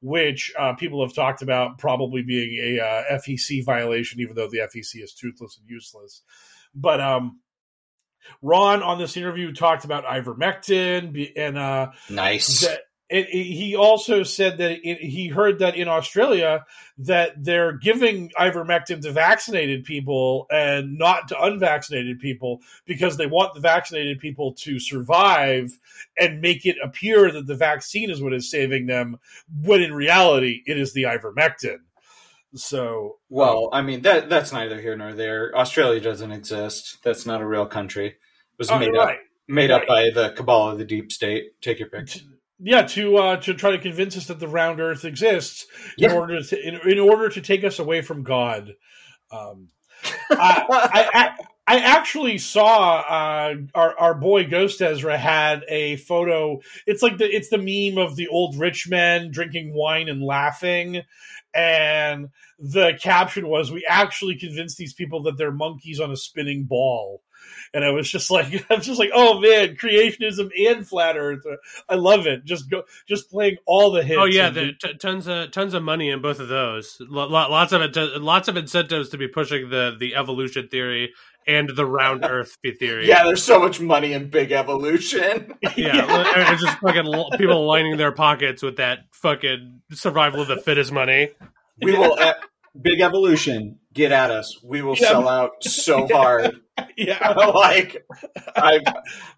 which 0.05 0.53
uh, 0.59 0.75
people 0.75 1.03
have 1.03 1.15
talked 1.15 1.41
about 1.41 1.79
probably 1.79 2.23
being 2.23 2.59
a 2.61 2.79
uh, 2.79 3.19
fec 3.19 3.65
violation 3.65 4.21
even 4.21 4.37
though 4.37 4.49
the 4.49 4.59
fec 4.59 5.03
is 5.03 5.15
toothless 5.15 5.57
and 5.57 5.67
useless 5.69 6.23
but 6.75 7.01
um 7.01 7.41
ron 8.43 8.83
on 8.83 8.99
this 8.99 9.17
interview 9.17 9.51
talked 9.51 9.87
about 9.87 10.05
ivermectin 10.05 11.33
and 11.37 11.57
uh 11.57 11.91
Nice. 12.11 12.61
that 12.61 12.81
it, 13.11 13.29
it- 13.29 13.45
he 13.55 13.77
also 13.77 14.23
said 14.23 14.59
that 14.59 14.71
it, 14.83 14.99
he 14.99 15.29
heard 15.29 15.59
that 15.59 15.77
in 15.77 15.89
Australia 15.89 16.65
that 16.99 17.33
they're 17.43 17.73
giving 17.73 18.31
ivermectin 18.39 19.03
to 19.03 19.13
vaccinated 19.13 19.85
people 19.85 20.47
and 20.51 20.97
not 20.99 21.29
to 21.29 21.43
unvaccinated 21.43 22.19
people 22.21 22.61
because 22.87 23.17
they 23.17 23.27
want 23.27 23.55
the 23.55 23.61
vaccinated 23.61 24.19
people 24.21 24.53
to 24.55 24.79
survive 24.79 25.79
and 26.19 26.41
make 26.41 26.65
it 26.65 26.77
appear 26.83 27.31
that 27.31 27.47
the 27.47 27.55
vaccine 27.57 28.11
is 28.11 28.23
what 28.23 28.33
is 28.33 28.51
saving 28.51 28.87
them 28.87 29.19
when 29.63 29.83
in 29.83 29.93
reality 29.93 30.63
it 30.67 30.79
is 30.79 30.93
the 30.93 31.03
ivermectin. 31.03 31.79
So, 32.55 33.17
well, 33.29 33.69
I 33.73 33.83
mean 33.83 34.03
that 34.03 34.29
that's 34.31 34.53
neither 34.53 34.81
here 34.81 34.97
nor 34.97 35.13
there. 35.13 35.53
Australia 35.57 36.01
doesn't 36.01 36.31
exist. 36.31 36.99
That's 37.03 37.27
not 37.27 37.41
a 37.43 37.47
real 37.47 37.67
country. 37.67 38.07
It 38.07 38.17
was 38.59 38.71
oh, 38.71 38.79
made 38.79 38.93
right. 38.93 39.17
up 39.17 39.21
made 39.49 39.71
Right. 39.71 39.83
up 39.83 39.89
by 39.89 40.11
the 40.11 40.31
cabal 40.31 40.71
of 40.71 40.79
the 40.79 40.85
deep 40.85 41.11
state. 41.11 41.61
Take 41.61 41.81
your 41.81 41.89
pick. 41.89 42.09
Yeah, 42.65 42.83
to 42.83 43.19
uh, 43.19 43.37
to 43.43 43.53
try 43.53 43.73
to 43.73 43.79
convince 43.79 44.17
us 44.17 44.27
that 44.27 44.41
the 44.41 44.49
round 44.49 44.81
Earth 44.81 45.05
exists 45.05 45.67
in 45.99 46.11
order 46.11 46.43
to 46.43 46.67
in, 46.67 46.91
in 46.91 46.99
order 46.99 47.29
to 47.29 47.41
take 47.43 47.63
us 47.63 47.79
away 47.79 48.01
from 48.01 48.23
God. 48.23 48.75
Um, 49.31 49.69
I, 50.31 50.65
I, 50.71 51.11
I 51.15 51.37
I 51.67 51.79
actually 51.81 52.39
saw 52.39 53.01
uh, 53.01 53.55
our 53.75 53.99
our 53.99 54.15
boy 54.15 54.47
Ghost 54.47 54.81
Ezra 54.81 55.19
had 55.19 55.63
a 55.69 55.97
photo. 55.97 56.61
It's 56.87 57.03
like 57.03 57.19
the 57.19 57.27
it's 57.27 57.51
the 57.51 57.59
meme 57.59 58.03
of 58.03 58.17
the 58.17 58.29
old 58.29 58.57
rich 58.59 58.89
men 58.89 59.31
drinking 59.31 59.75
wine 59.75 60.09
and 60.09 60.23
laughing, 60.23 61.03
and 61.55 62.29
the 62.59 62.99
caption 62.99 63.47
was, 63.47 63.73
"We 63.73 63.85
actually 63.87 64.39
convinced 64.39 64.79
these 64.79 64.95
people 64.95 65.23
that 65.25 65.37
they're 65.37 65.53
monkeys 65.53 66.01
on 66.01 66.11
a 66.11 66.17
spinning 66.17 66.65
ball." 66.65 67.21
And 67.75 67.85
I 67.85 67.91
was 67.91 68.09
just 68.09 68.31
like, 68.31 68.65
I'm 68.71 68.81
just 68.81 68.99
like, 68.99 69.11
oh 69.13 69.41
man, 69.41 69.77
creationism 69.77 70.51
and 70.69 70.87
flat 70.87 71.17
Earth. 71.17 71.45
I 71.89 71.97
love 71.97 72.27
it. 72.27 72.45
Just 72.45 72.71
go, 72.71 72.85
just 73.07 73.31
playing 73.31 73.57
all 73.67 73.91
the 73.91 74.03
hits. 74.03 74.19
Oh 74.21 74.25
yeah, 74.25 74.49
the, 74.51 74.73
t- 74.81 74.95
tons 74.95 75.27
of 75.27 75.51
tons 75.51 75.75
of 75.75 75.83
money 75.83 76.09
in 76.11 76.23
both 76.23 76.41
of 76.41 76.49
those. 76.49 76.97
Lo- 77.01 77.27
lo- 77.27 77.51
lots 77.51 77.73
of 77.73 77.83
it, 77.83 77.97
lots 78.21 78.49
of 78.49 78.57
incentives 78.57 79.09
to 79.11 79.19
be 79.19 79.29
pushing 79.29 79.69
the 79.71 79.97
the 79.99 80.15
evolution 80.15 80.69
theory 80.69 81.13
and 81.47 81.69
the 81.75 81.85
round 81.85 82.25
Earth 82.29 82.57
theory. 82.79 83.09
Yeah, 83.09 83.25
there's 83.25 83.43
so 83.43 83.59
much 83.59 83.81
money 83.81 84.13
in 84.13 84.31
big 84.31 84.53
evolution. 84.53 85.55
yeah, 85.77 86.07
well, 86.07 86.53
it's 86.53 86.63
just 86.63 86.79
fucking 86.79 87.13
l- 87.13 87.31
people 87.37 87.67
lining 87.67 87.97
their 87.97 88.13
pockets 88.13 88.63
with 88.63 88.77
that 88.77 89.01
fucking 89.13 89.83
survival 89.93 90.41
of 90.41 90.49
the 90.49 90.57
fittest 90.57 90.93
money. 90.93 91.31
We 91.83 91.93
will 91.93 92.17
big 92.81 93.01
evolution. 93.01 93.79
Get 93.93 94.11
at 94.13 94.31
us. 94.31 94.59
We 94.65 94.83
will 94.83 94.97
Yeah. 94.97 95.09
sell 95.09 95.29
out 95.29 95.63
so 95.63 96.09
hard. 96.13 96.61
yeah, 96.97 97.29
like 97.55 98.05
I 98.57 98.81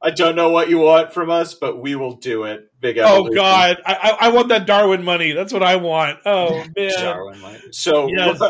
I 0.01 0.11
don't 0.11 0.37
know 0.37 0.51
what 0.51 0.71
you 0.71 0.79
want 0.79 1.13
from 1.13 1.29
us, 1.31 1.55
but 1.55 1.81
we 1.81 1.95
will 1.95 2.15
do 2.17 2.45
it. 2.45 2.61
Big 2.81 2.97
evolution. 2.99 3.33
Oh. 3.33 3.35
God, 3.35 3.77
I, 3.85 4.17
I 4.21 4.29
want 4.31 4.49
that 4.49 4.67
Darwin 4.67 5.05
money. 5.05 5.33
That's 5.33 5.53
what 5.53 5.63
I 5.63 5.77
want. 5.77 6.19
Oh 6.25 6.65
man, 6.77 6.93
Darwin 6.93 7.41
might. 7.41 7.61
So 7.73 8.09
Yes. 8.09 8.41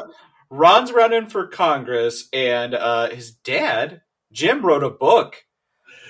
Ron's 0.48 0.92
running 0.92 1.26
for 1.26 1.48
Congress, 1.48 2.28
and 2.32 2.72
uh, 2.74 3.10
his 3.10 3.32
dad 3.32 4.02
Jim 4.32 4.64
wrote 4.64 4.84
a 4.84 4.90
book. 4.90 5.42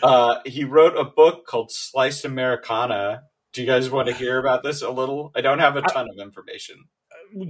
Uh, 0.02 0.40
he 0.44 0.64
wrote 0.64 0.94
a 0.98 1.04
book 1.04 1.46
called 1.46 1.70
Sliced 1.72 2.26
Americana. 2.26 3.22
Do 3.54 3.62
you 3.62 3.66
guys 3.66 3.88
want 3.90 4.08
to 4.08 4.14
hear 4.14 4.38
about 4.38 4.62
this 4.62 4.82
a 4.82 4.90
little? 4.90 5.32
I 5.34 5.40
don't 5.40 5.60
have 5.60 5.76
a 5.76 5.80
ton 5.82 6.06
of 6.10 6.18
information. 6.22 6.84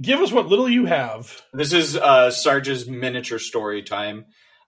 Give 0.01 0.19
us 0.19 0.31
what 0.31 0.47
little 0.47 0.69
you 0.69 0.85
have. 0.85 1.41
This 1.53 1.73
is 1.73 1.95
uh, 1.95 2.31
Sarge's 2.31 2.87
miniature 2.87 3.39
story 3.39 3.83
time 3.83 4.25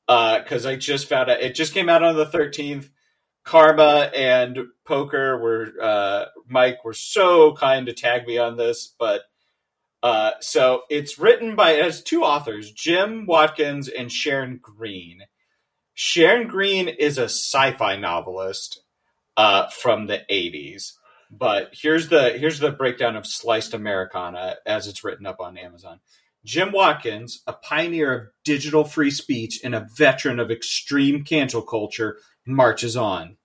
because 0.08 0.66
I 0.66 0.76
just 0.76 1.08
found 1.08 1.30
out 1.30 1.42
it 1.42 1.56
just 1.56 1.74
came 1.74 1.90
out 1.90 2.04
on 2.04 2.16
the 2.16 2.26
thirteenth. 2.26 2.90
Karma 3.44 4.12
and 4.16 4.58
Poker 4.86 5.38
were 5.40 5.74
uh, 5.82 6.26
Mike 6.48 6.84
were 6.84 6.94
so 6.94 7.54
kind 7.54 7.86
to 7.88 7.94
tag 7.94 8.28
me 8.28 8.38
on 8.38 8.58
this, 8.58 8.94
but 9.00 9.22
uh, 10.02 10.32
so 10.40 10.84
it's 10.90 11.20
written 11.20 11.56
by 11.56 11.72
has 11.72 12.02
two 12.02 12.24
authors, 12.24 12.72
Jim 12.72 13.26
Watkins 13.26 13.88
and 13.88 14.12
Sharon 14.12 14.60
Green. 14.62 15.24
Sharon 15.94 16.48
Green 16.48 16.88
is 16.88 17.18
a 17.18 17.26
sci-fi 17.26 17.98
novelist 17.98 18.82
uh, 19.36 19.68
from 19.68 20.08
the 20.08 20.22
'80s. 20.32 20.94
But 21.30 21.70
here's 21.74 22.10
the 22.10 22.32
here's 22.32 22.60
the 22.60 22.72
breakdown 22.72 23.16
of 23.16 23.28
Sliced 23.28 23.74
Americana 23.74 24.58
as 24.66 24.88
it's 24.88 25.04
written 25.04 25.26
up 25.26 25.40
on 25.40 25.58
Amazon. 25.58 26.00
Jim 26.46 26.72
Watkins, 26.72 27.44
a 27.46 27.54
pioneer 27.54 28.14
of 28.14 28.28
digital 28.44 28.84
free 28.84 29.12
speech 29.12 29.60
and 29.64 29.76
a 29.76 29.88
veteran 29.96 30.40
of 30.40 30.50
extreme 30.50 31.24
cancel 31.24 31.62
culture, 31.62 32.18
marches 32.46 32.96
on. 32.96 33.38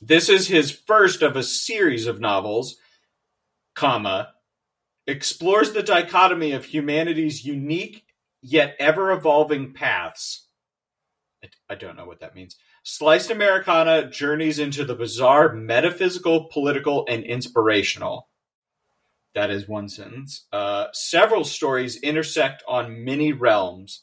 This 0.00 0.28
is 0.28 0.48
his 0.48 0.70
first 0.70 1.22
of 1.22 1.36
a 1.36 1.42
series 1.42 2.06
of 2.06 2.20
novels, 2.20 2.76
comma, 3.74 4.32
explores 5.06 5.72
the 5.72 5.82
dichotomy 5.82 6.52
of 6.52 6.66
humanity's 6.66 7.44
unique 7.44 8.04
yet 8.40 8.74
ever 8.78 9.12
evolving 9.12 9.72
paths. 9.72 10.46
I, 11.42 11.48
I 11.70 11.74
don't 11.74 11.96
know 11.96 12.06
what 12.06 12.20
that 12.20 12.34
means. 12.34 12.56
Sliced 12.84 13.30
Americana 13.30 14.10
journeys 14.10 14.58
into 14.58 14.84
the 14.84 14.96
bizarre, 14.96 15.52
metaphysical, 15.52 16.48
political, 16.52 17.06
and 17.08 17.22
inspirational. 17.24 18.28
That 19.34 19.50
is 19.50 19.68
one 19.68 19.88
sentence. 19.88 20.46
Uh, 20.52 20.86
several 20.92 21.44
stories 21.44 21.96
intersect 22.02 22.62
on 22.68 23.04
many 23.04 23.32
realms. 23.32 24.02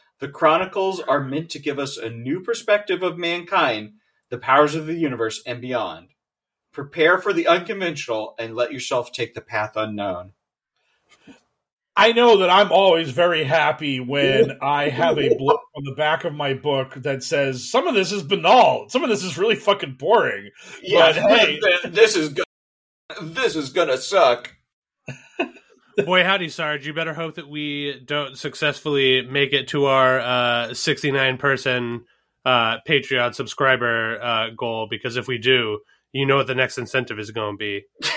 the 0.21 0.29
Chronicles 0.29 0.99
are 0.99 1.19
meant 1.19 1.49
to 1.49 1.59
give 1.59 1.79
us 1.79 1.97
a 1.97 2.07
new 2.09 2.41
perspective 2.41 3.01
of 3.01 3.17
mankind, 3.17 3.93
the 4.29 4.37
powers 4.37 4.75
of 4.75 4.85
the 4.85 4.93
universe, 4.93 5.41
and 5.47 5.59
beyond. 5.59 6.09
Prepare 6.71 7.17
for 7.17 7.33
the 7.33 7.47
unconventional 7.47 8.35
and 8.37 8.55
let 8.55 8.71
yourself 8.71 9.11
take 9.11 9.33
the 9.33 9.41
path 9.41 9.75
unknown. 9.75 10.33
I 11.95 12.11
know 12.11 12.37
that 12.37 12.51
I'm 12.51 12.71
always 12.71 13.09
very 13.09 13.43
happy 13.43 13.99
when 13.99 14.59
I 14.61 14.89
have 14.89 15.17
a 15.17 15.35
blurb 15.35 15.57
on 15.75 15.83
the 15.83 15.95
back 15.97 16.23
of 16.23 16.33
my 16.33 16.53
book 16.53 16.93
that 16.97 17.23
says 17.23 17.67
some 17.67 17.87
of 17.87 17.95
this 17.95 18.11
is 18.11 18.21
banal, 18.21 18.89
some 18.89 19.03
of 19.03 19.09
this 19.09 19.23
is 19.23 19.39
really 19.39 19.55
fucking 19.55 19.95
boring. 19.95 20.51
Yeah, 20.83 21.13
But 21.13 21.15
hey, 21.15 21.59
this 21.89 22.15
is 22.15 22.29
go- 22.29 22.43
this 23.23 23.55
is 23.55 23.71
gonna 23.71 23.97
suck. 23.97 24.55
Boy, 25.97 26.23
howdy, 26.23 26.49
Sarge. 26.49 26.85
You 26.85 26.93
better 26.93 27.13
hope 27.13 27.35
that 27.35 27.47
we 27.47 27.99
don't 28.05 28.37
successfully 28.37 29.21
make 29.23 29.53
it 29.53 29.67
to 29.69 29.85
our 29.85 30.19
uh, 30.19 30.73
69 30.73 31.37
person 31.37 32.05
uh, 32.45 32.77
Patreon 32.87 33.35
subscriber 33.35 34.19
uh, 34.21 34.49
goal, 34.57 34.87
because 34.89 35.17
if 35.17 35.27
we 35.27 35.37
do, 35.37 35.79
you 36.13 36.25
know 36.25 36.37
what 36.37 36.47
the 36.47 36.55
next 36.55 36.77
incentive 36.77 37.19
is 37.19 37.31
going 37.31 37.53
to 37.53 37.57
be. 37.57 37.83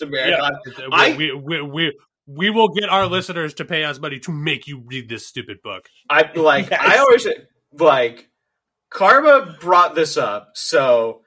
America. 0.00 0.50
We, 0.78 0.86
I- 0.92 1.16
we, 1.16 1.32
we, 1.32 1.62
we, 1.62 1.98
we 2.26 2.50
will 2.50 2.68
get 2.68 2.88
our 2.88 3.06
listeners 3.06 3.54
to 3.54 3.64
pay 3.64 3.84
us 3.84 3.98
money 3.98 4.20
to 4.20 4.32
make 4.32 4.66
you 4.66 4.82
read 4.86 5.08
this 5.08 5.26
stupid 5.26 5.58
book. 5.62 5.88
I 6.08 6.30
like. 6.34 6.70
Yes. 6.70 6.80
I 6.82 6.98
always 6.98 7.26
like. 7.72 8.28
Karma 8.90 9.56
brought 9.60 9.94
this 9.94 10.16
up, 10.16 10.50
so 10.54 11.22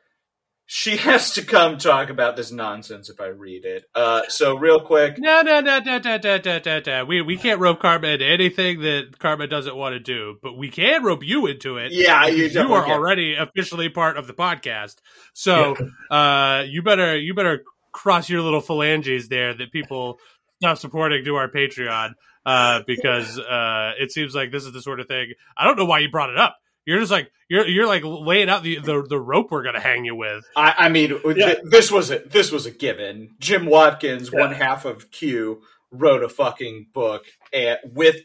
she 0.66 0.98
has 1.08 1.32
to 1.36 1.44
come 1.44 1.78
talk 1.78 2.10
about 2.10 2.36
this 2.36 2.52
nonsense 2.52 3.10
if 3.10 3.20
I 3.22 3.28
read 3.28 3.66
it. 3.66 3.86
Uh, 3.94 4.24
so 4.30 4.58
real 4.58 4.80
quick, 4.80 5.18
No, 5.20 5.42
no, 5.42 5.60
no, 5.62 5.80
no, 5.80 6.00
no, 6.00 6.18
no, 6.18 6.38
no, 6.44 6.60
no, 6.66 6.82
no. 6.86 7.06
We, 7.06 7.22
we 7.22 7.38
can't 7.38 7.60
rope 7.60 7.80
Karma 7.80 8.08
into 8.08 8.26
anything 8.26 8.82
that 8.82 9.20
Karma 9.20 9.48
doesn't 9.48 9.76
want 9.76 9.94
to 9.94 10.00
do, 10.00 10.38
but 10.42 10.58
we 10.58 10.70
can 10.70 11.04
rope 11.04 11.24
you 11.24 11.46
into 11.48 11.78
it. 11.78 11.92
yeah, 11.92 12.26
you, 12.28 12.46
you 12.46 12.74
are 12.74 12.84
can. 12.84 12.92
already 12.94 13.36
officially 13.36 13.90
part 13.90 14.18
of 14.18 14.28
the 14.28 14.34
podcast. 14.34 14.96
So 15.34 15.76
uh, 16.10 16.64
you 16.68 16.82
better 16.82 17.18
you 17.18 17.34
better 17.34 17.64
cross 17.92 18.30
your 18.30 18.42
little 18.42 18.62
phalanges 18.62 19.30
there 19.30 19.54
that 19.54 19.72
people 19.72 20.20
stop 20.62 20.78
supporting 20.78 21.24
to 21.26 21.36
our 21.36 21.50
Patreon. 21.50 22.12
uh, 22.46 22.82
because 22.86 23.40
uh, 23.40 23.94
it 24.00 24.12
seems 24.12 24.36
like 24.36 24.52
this 24.52 24.66
is 24.66 24.74
the 24.74 24.82
sort 24.82 25.00
of 25.00 25.08
thing. 25.08 25.34
I 25.58 25.66
don't 25.66 25.78
know 25.78 25.86
why 25.86 26.00
you 26.00 26.10
brought 26.10 26.30
it 26.30 26.38
up. 26.38 26.58
You're 26.86 27.00
just 27.00 27.12
like 27.12 27.32
you're 27.50 27.68
you're 27.68 27.88
like 27.88 28.04
laying 28.04 28.50
out 28.50 28.64
the 28.64 28.80
the, 28.80 29.04
the 29.08 29.20
rope 29.20 29.52
we're 29.52 29.64
gonna 29.64 29.80
hang 29.80 30.06
you 30.06 30.16
with. 30.16 30.46
I, 30.56 30.76
I 30.78 30.90
mean, 30.90 31.14
uh, 31.14 31.34
th- 31.34 31.60
this 31.64 31.92
was 31.92 32.12
a 32.12 32.20
this 32.20 32.52
was 32.52 32.66
a 32.66 32.72
given. 32.72 33.36
Jim 33.40 33.66
Watkins, 33.66 34.32
one 34.32 34.52
half 34.54 34.86
of 34.86 35.12
Q, 35.12 35.62
wrote 35.92 36.24
a 36.24 36.30
fucking 36.30 36.88
book 36.94 37.26
and, 37.52 37.80
with 37.84 38.18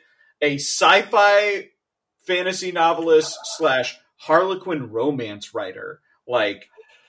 a 0.43 0.57
sci-fi 0.57 1.69
fantasy 2.27 2.73
novelist 2.73 3.39
slash 3.57 3.99
Harlequin 4.17 4.91
romance 4.91 5.55
writer. 5.55 6.01
Like 6.27 6.69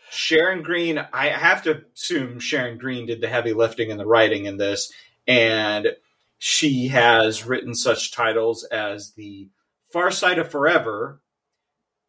Sharon 0.10 0.64
Green, 0.64 1.06
I 1.14 1.28
have 1.28 1.64
to 1.64 1.84
assume 1.94 2.40
Sharon 2.40 2.78
Green 2.78 3.06
did 3.06 3.22
the 3.22 3.28
heavy 3.28 3.54
lifting 3.54 3.92
and 3.92 4.00
the 4.00 4.06
writing 4.06 4.46
in 4.46 4.58
this, 4.58 4.92
and 5.28 5.88
she 6.38 6.88
has 6.88 7.46
written 7.46 7.76
such 7.76 8.12
titles 8.12 8.64
as 8.64 9.12
the 9.12 9.50
Far 9.92 10.10
Side 10.10 10.40
of 10.40 10.50
Forever, 10.50 11.22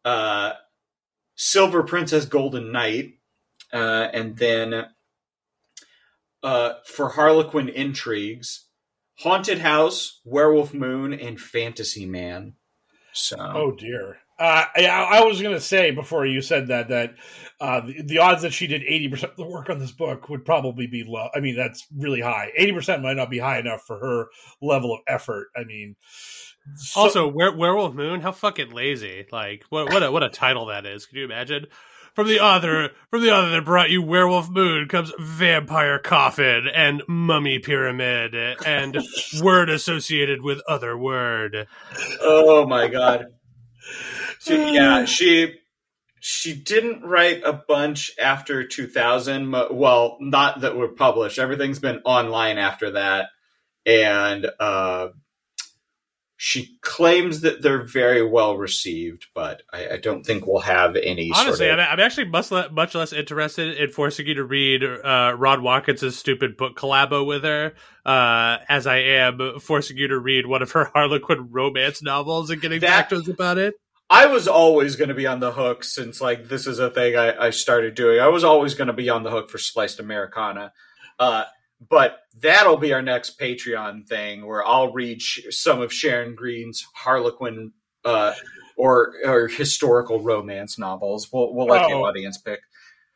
uh, 0.05 0.53
Silver 1.35 1.83
Princess 1.83 2.25
Golden 2.25 2.71
Knight, 2.71 3.13
uh, 3.71 4.07
and 4.13 4.37
then 4.37 4.85
uh, 6.43 6.73
for 6.85 7.09
Harlequin 7.09 7.69
Intrigues, 7.69 8.67
Haunted 9.19 9.59
House, 9.59 10.21
Werewolf 10.25 10.73
Moon, 10.73 11.13
and 11.13 11.39
Fantasy 11.39 12.05
Man. 12.05 12.53
So, 13.13 13.37
oh 13.39 13.71
dear. 13.71 14.17
Uh, 14.39 14.65
yeah, 14.77 15.01
I 15.03 15.23
was 15.23 15.41
going 15.41 15.53
to 15.53 15.61
say 15.61 15.91
before 15.91 16.25
you 16.25 16.41
said 16.41 16.67
that 16.67 16.89
that 16.89 17.15
uh, 17.61 17.81
the, 17.81 18.01
the, 18.01 18.17
odds 18.17 18.41
that 18.41 18.51
she 18.51 18.65
did 18.65 18.81
eighty 18.83 19.07
percent 19.07 19.31
of 19.31 19.37
the 19.37 19.45
work 19.45 19.69
on 19.69 19.77
this 19.77 19.91
book 19.91 20.27
would 20.27 20.43
probably 20.43 20.87
be 20.87 21.03
low. 21.07 21.29
I 21.35 21.39
mean, 21.39 21.55
that's 21.55 21.85
really 21.95 22.19
high. 22.19 22.51
Eighty 22.57 22.73
percent 22.73 23.03
might 23.03 23.15
not 23.15 23.29
be 23.29 23.37
high 23.37 23.59
enough 23.59 23.83
for 23.85 23.99
her 23.99 24.27
level 24.59 24.91
of 24.93 25.01
effort. 25.07 25.49
I 25.55 25.63
mean, 25.65 25.95
so- 26.75 27.01
also, 27.01 27.27
Were- 27.27 27.55
Werewolf 27.55 27.93
Moon, 27.93 28.21
how 28.21 28.31
fucking 28.31 28.71
lazy! 28.71 29.25
Like, 29.31 29.65
what 29.69 29.91
what 29.91 30.03
a, 30.03 30.11
what 30.11 30.23
a 30.23 30.29
title 30.29 30.67
that 30.67 30.85
is. 30.85 31.05
Can 31.05 31.17
you 31.17 31.25
imagine? 31.25 31.67
From 32.13 32.27
the 32.27 32.41
author, 32.41 32.91
from 33.09 33.23
the 33.23 33.31
author 33.31 33.49
that 33.49 33.65
brought 33.65 33.89
you 33.89 34.03
Werewolf 34.03 34.47
Moon 34.47 34.87
comes 34.87 35.11
Vampire 35.19 35.97
Coffin 35.97 36.67
and 36.67 37.01
Mummy 37.07 37.57
Pyramid 37.57 38.35
and 38.35 38.99
word 39.41 39.71
associated 39.71 40.43
with 40.43 40.61
other 40.67 40.95
word. 40.95 41.67
Oh 42.21 42.67
my 42.67 42.87
god! 42.87 43.27
She, 44.39 44.73
yeah, 44.73 45.05
she 45.05 45.55
she 46.19 46.53
didn't 46.53 47.03
write 47.03 47.43
a 47.45 47.53
bunch 47.53 48.11
after 48.21 48.65
2000. 48.67 49.51
Well, 49.71 50.17
not 50.19 50.61
that 50.61 50.75
were 50.75 50.89
published. 50.89 51.39
Everything's 51.39 51.79
been 51.79 51.99
online 52.05 52.57
after 52.57 52.91
that, 52.91 53.29
and 53.85 54.45
uh, 54.59 55.09
she 56.45 56.77
claims 56.81 57.39
that 57.39 57.61
they're 57.61 57.85
very 57.85 58.21
well 58.21 58.57
received, 58.57 59.27
but 59.33 59.61
I, 59.71 59.91
I 59.91 59.97
don't 59.97 60.25
think 60.25 60.45
we'll 60.45 60.59
have 60.59 60.97
any. 60.97 61.31
Honestly, 61.33 61.67
sort 61.67 61.79
of... 61.79 61.87
I'm, 61.89 62.01
actually 62.01 62.25
much, 62.25 62.51
le- 62.51 62.69
much 62.69 62.95
less 62.95 63.13
interested 63.13 63.77
in 63.77 63.89
forcing 63.91 64.27
you 64.27 64.33
to 64.33 64.43
read 64.43 64.83
uh, 64.83 65.37
Ron 65.37 65.63
Watkins' 65.63 66.17
stupid 66.17 66.57
book 66.57 66.75
collabo 66.75 67.25
with 67.25 67.45
her, 67.45 67.75
uh, 68.05 68.57
as 68.67 68.85
I 68.85 68.97
am 68.97 69.61
forcing 69.61 69.95
you 69.95 70.09
to 70.09 70.19
read 70.19 70.45
one 70.45 70.61
of 70.61 70.71
her 70.73 70.83
Harlequin 70.93 71.47
romance 71.49 72.03
novels 72.03 72.49
and 72.49 72.61
getting 72.61 72.81
that, 72.81 72.87
back 72.87 73.09
to 73.11 73.19
us 73.19 73.29
about 73.29 73.57
it. 73.57 73.75
I 74.09 74.25
was 74.25 74.49
always 74.49 74.97
going 74.97 75.07
to 75.07 75.15
be 75.15 75.25
on 75.25 75.39
the 75.39 75.53
hook 75.53 75.85
since 75.85 76.19
like 76.19 76.49
this 76.49 76.67
is 76.67 76.77
a 76.77 76.89
thing 76.89 77.15
I, 77.15 77.45
I 77.45 77.49
started 77.51 77.95
doing. 77.95 78.19
I 78.19 78.27
was 78.27 78.43
always 78.43 78.73
going 78.73 78.87
to 78.87 78.93
be 78.93 79.09
on 79.09 79.23
the 79.23 79.31
hook 79.31 79.49
for 79.49 79.59
sliced 79.59 80.01
Americana. 80.01 80.73
Uh, 81.17 81.45
but 81.89 82.19
that'll 82.39 82.77
be 82.77 82.93
our 82.93 83.01
next 83.01 83.39
Patreon 83.39 84.07
thing 84.07 84.45
where 84.45 84.65
I'll 84.65 84.91
read 84.91 85.21
sh- 85.21 85.41
some 85.49 85.81
of 85.81 85.93
Sharon 85.93 86.35
Green's 86.35 86.85
Harlequin 86.93 87.71
uh, 88.05 88.33
or 88.77 89.13
or 89.25 89.47
historical 89.47 90.19
romance 90.21 90.77
novels. 90.77 91.31
We'll 91.31 91.53
we'll 91.53 91.67
let 91.67 91.85
oh. 91.85 91.89
the 91.89 91.95
audience 91.95 92.37
pick. 92.37 92.59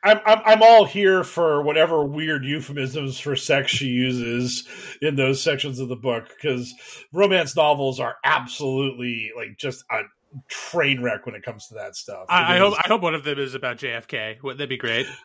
I'm, 0.04 0.20
I'm 0.26 0.42
I'm 0.46 0.62
all 0.62 0.86
here 0.86 1.24
for 1.24 1.64
whatever 1.64 2.06
weird 2.06 2.46
euphemisms 2.46 3.20
for 3.20 3.36
sex 3.36 3.72
she 3.72 3.88
uses 3.88 4.68
in 5.02 5.16
those 5.16 5.42
sections 5.42 5.80
of 5.80 5.90
the 5.90 5.96
book 5.96 6.30
because 6.30 6.74
romance 7.12 7.56
novels 7.56 8.00
are 8.00 8.16
absolutely 8.24 9.32
like 9.36 9.58
just 9.58 9.84
a 9.92 10.02
train 10.48 11.02
wreck 11.02 11.26
when 11.26 11.36
it 11.36 11.44
comes 11.44 11.68
to 11.68 11.74
that 11.76 11.96
stuff. 11.96 12.26
I, 12.30 12.56
I 12.56 12.60
hope 12.60 12.76
I 12.78 12.88
hope 12.88 13.02
one 13.02 13.16
of 13.16 13.24
them 13.24 13.40
is 13.40 13.56
about 13.56 13.78
JFK. 13.78 14.42
Wouldn't 14.44 14.60
that 14.60 14.70
be 14.70 14.78
great? 14.78 15.08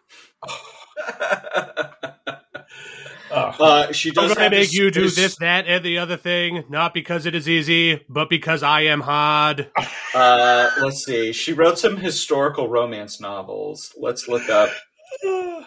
Uh, 3.31 3.93
she 3.93 4.11
does. 4.11 4.31
I'm 4.31 4.37
going 4.37 4.51
to 4.51 4.57
make 4.57 4.73
you 4.73 4.91
do 4.91 5.09
this, 5.09 5.37
that, 5.37 5.67
and 5.67 5.85
the 5.85 5.99
other 5.99 6.17
thing, 6.17 6.65
not 6.69 6.93
because 6.93 7.25
it 7.25 7.35
is 7.35 7.49
easy, 7.49 8.05
but 8.09 8.29
because 8.29 8.63
I 8.63 8.83
am 8.83 9.01
hard. 9.01 9.71
Uh, 10.15 10.71
let's 10.83 11.07
see. 11.07 11.33
She 11.33 11.55
wrote 11.55 11.79
some 11.79 11.97
historical 11.97 12.69
romance 12.69 13.19
novels. 13.19 13.95
Let's 13.97 14.29
look 14.29 14.47
up. 14.51 14.69
they, 15.23 15.65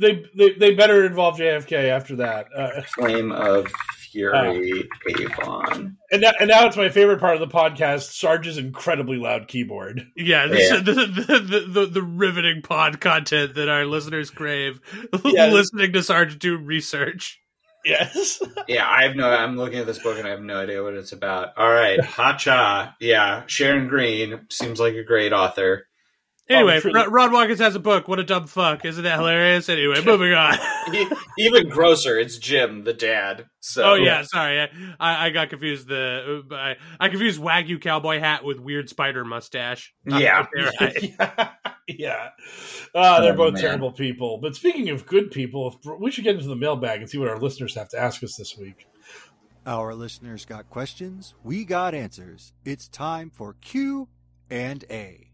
they, 0.00 0.24
they, 0.36 0.52
they 0.58 0.74
better 0.74 1.04
involve 1.04 1.36
JFK 1.38 1.88
after 1.88 2.16
that. 2.16 2.48
Uh, 2.52 2.82
Flame 2.96 3.30
of 3.30 3.68
Fury 4.14 4.88
ah. 5.08 5.20
Avon. 5.20 5.96
And 6.12 6.22
now, 6.22 6.32
and 6.38 6.48
now 6.48 6.66
it's 6.66 6.76
my 6.76 6.88
favorite 6.88 7.18
part 7.18 7.34
of 7.34 7.40
the 7.40 7.52
podcast, 7.52 8.12
Sarge's 8.12 8.56
incredibly 8.56 9.16
loud 9.16 9.48
keyboard. 9.48 10.06
Yeah, 10.16 10.46
this, 10.46 10.70
yeah. 10.70 10.76
The, 10.84 10.92
the, 10.94 11.66
the, 11.66 11.86
the, 11.86 12.02
riveting 12.02 12.62
pod 12.62 13.00
content 13.00 13.56
that 13.56 13.68
our 13.68 13.84
listeners 13.84 14.30
crave. 14.30 14.80
Yes. 15.24 15.52
Listening 15.52 15.92
to 15.94 16.02
Sarge 16.02 16.38
do 16.38 16.56
research. 16.56 17.40
Yes. 17.84 18.40
yeah, 18.68 18.86
I 18.88 19.02
have 19.02 19.16
no. 19.16 19.28
I'm 19.28 19.56
looking 19.56 19.80
at 19.80 19.86
this 19.86 19.98
book 19.98 20.18
and 20.18 20.26
I 20.26 20.30
have 20.30 20.42
no 20.42 20.60
idea 20.60 20.82
what 20.82 20.94
it's 20.94 21.12
about. 21.12 21.56
All 21.56 21.70
right, 21.70 22.00
Hacha. 22.00 22.94
Yeah, 23.00 23.42
Sharon 23.46 23.88
Green 23.88 24.46
seems 24.50 24.78
like 24.78 24.94
a 24.94 25.02
great 25.02 25.32
author. 25.32 25.86
Anyway, 26.46 26.78
oh, 26.84 27.06
Ron 27.06 27.32
Watkins 27.32 27.60
has 27.60 27.74
a 27.74 27.80
book. 27.80 28.06
What 28.06 28.18
a 28.18 28.24
dumb 28.24 28.46
fuck! 28.46 28.84
Isn't 28.84 29.02
that 29.04 29.18
hilarious? 29.18 29.70
Anyway, 29.70 30.00
moving 30.04 30.34
on. 30.34 30.58
Even 31.38 31.70
grosser, 31.70 32.18
it's 32.18 32.36
Jim, 32.36 32.84
the 32.84 32.92
dad. 32.92 33.46
So, 33.60 33.92
oh 33.92 33.94
yeah, 33.94 34.22
sorry, 34.24 34.60
I, 35.00 35.26
I 35.26 35.30
got 35.30 35.48
confused. 35.48 35.88
The 35.88 36.42
I, 36.50 36.76
I 37.00 37.08
confused 37.08 37.40
Wagyu 37.40 37.80
cowboy 37.80 38.20
hat 38.20 38.44
with 38.44 38.60
weird 38.60 38.90
spider 38.90 39.24
mustache. 39.24 39.94
Yeah, 40.06 40.46
yeah, 40.54 41.50
yeah. 41.88 42.28
Uh, 42.94 43.20
they're 43.20 43.32
oh, 43.32 43.36
both 43.36 43.54
man. 43.54 43.62
terrible 43.62 43.92
people. 43.92 44.38
But 44.38 44.54
speaking 44.54 44.90
of 44.90 45.06
good 45.06 45.30
people, 45.30 45.80
we 45.98 46.10
should 46.10 46.24
get 46.24 46.36
into 46.36 46.48
the 46.48 46.56
mailbag 46.56 47.00
and 47.00 47.08
see 47.08 47.18
what 47.18 47.28
our 47.28 47.38
listeners 47.38 47.74
have 47.74 47.88
to 47.90 47.98
ask 47.98 48.22
us 48.22 48.36
this 48.36 48.56
week. 48.56 48.86
Our 49.66 49.94
listeners 49.94 50.44
got 50.44 50.68
questions. 50.68 51.34
We 51.42 51.64
got 51.64 51.94
answers. 51.94 52.52
It's 52.66 52.86
time 52.86 53.30
for 53.30 53.54
Q 53.60 54.08
and 54.50 54.84
A. 54.90 55.30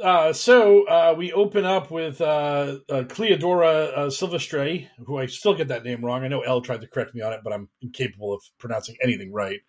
Uh, 0.00 0.32
so 0.32 0.84
uh, 0.86 1.14
we 1.16 1.32
open 1.32 1.64
up 1.64 1.90
with 1.90 2.20
uh, 2.20 2.78
uh 2.88 3.02
Cleodora 3.04 3.96
uh, 3.96 4.10
Silvestre, 4.10 4.88
who 5.04 5.18
I 5.18 5.26
still 5.26 5.54
get 5.54 5.68
that 5.68 5.84
name 5.84 6.04
wrong. 6.04 6.24
I 6.24 6.28
know 6.28 6.40
Elle 6.40 6.62
tried 6.62 6.80
to 6.80 6.86
correct 6.86 7.14
me 7.14 7.20
on 7.20 7.32
it, 7.32 7.40
but 7.44 7.52
I'm 7.52 7.68
incapable 7.82 8.32
of 8.32 8.42
pronouncing 8.58 8.96
anything 9.02 9.32
right. 9.32 9.60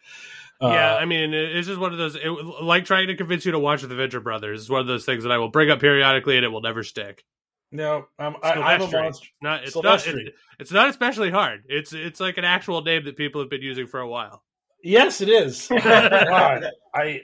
Uh, 0.61 0.69
yeah, 0.69 0.95
I 0.95 1.05
mean, 1.05 1.33
it's 1.33 1.67
just 1.67 1.79
one 1.79 1.91
of 1.91 1.97
those, 1.97 2.15
it, 2.15 2.29
like 2.61 2.85
trying 2.85 3.07
to 3.07 3.17
convince 3.17 3.45
you 3.45 3.51
to 3.51 3.59
watch 3.59 3.81
the 3.81 3.95
Venture 3.95 4.21
Brothers. 4.21 4.61
It's 4.61 4.69
one 4.69 4.79
of 4.79 4.87
those 4.87 5.03
things 5.03 5.23
that 5.23 5.31
I 5.31 5.37
will 5.37 5.49
bring 5.49 5.69
up 5.69 5.79
periodically 5.79 6.37
and 6.37 6.45
it 6.45 6.49
will 6.49 6.61
never 6.61 6.83
stick. 6.83 7.25
No, 7.71 8.05
I'm, 8.19 8.35
I, 8.43 8.75
am 8.75 8.81
a 8.83 8.87
monster. 8.91 9.27
Not, 9.41 9.63
it's, 9.63 9.75
not, 9.75 10.07
it, 10.07 10.35
it's 10.59 10.71
not 10.71 10.89
especially 10.89 11.31
hard. 11.31 11.63
It's 11.67 11.91
it's 11.91 12.19
like 12.19 12.37
an 12.37 12.45
actual 12.45 12.83
name 12.83 13.05
that 13.05 13.17
people 13.17 13.41
have 13.41 13.49
been 13.49 13.63
using 13.63 13.87
for 13.87 13.99
a 13.99 14.07
while. 14.07 14.43
Yes, 14.83 15.21
it 15.21 15.29
is. 15.29 15.67
God, 15.83 16.69
I 16.93 17.21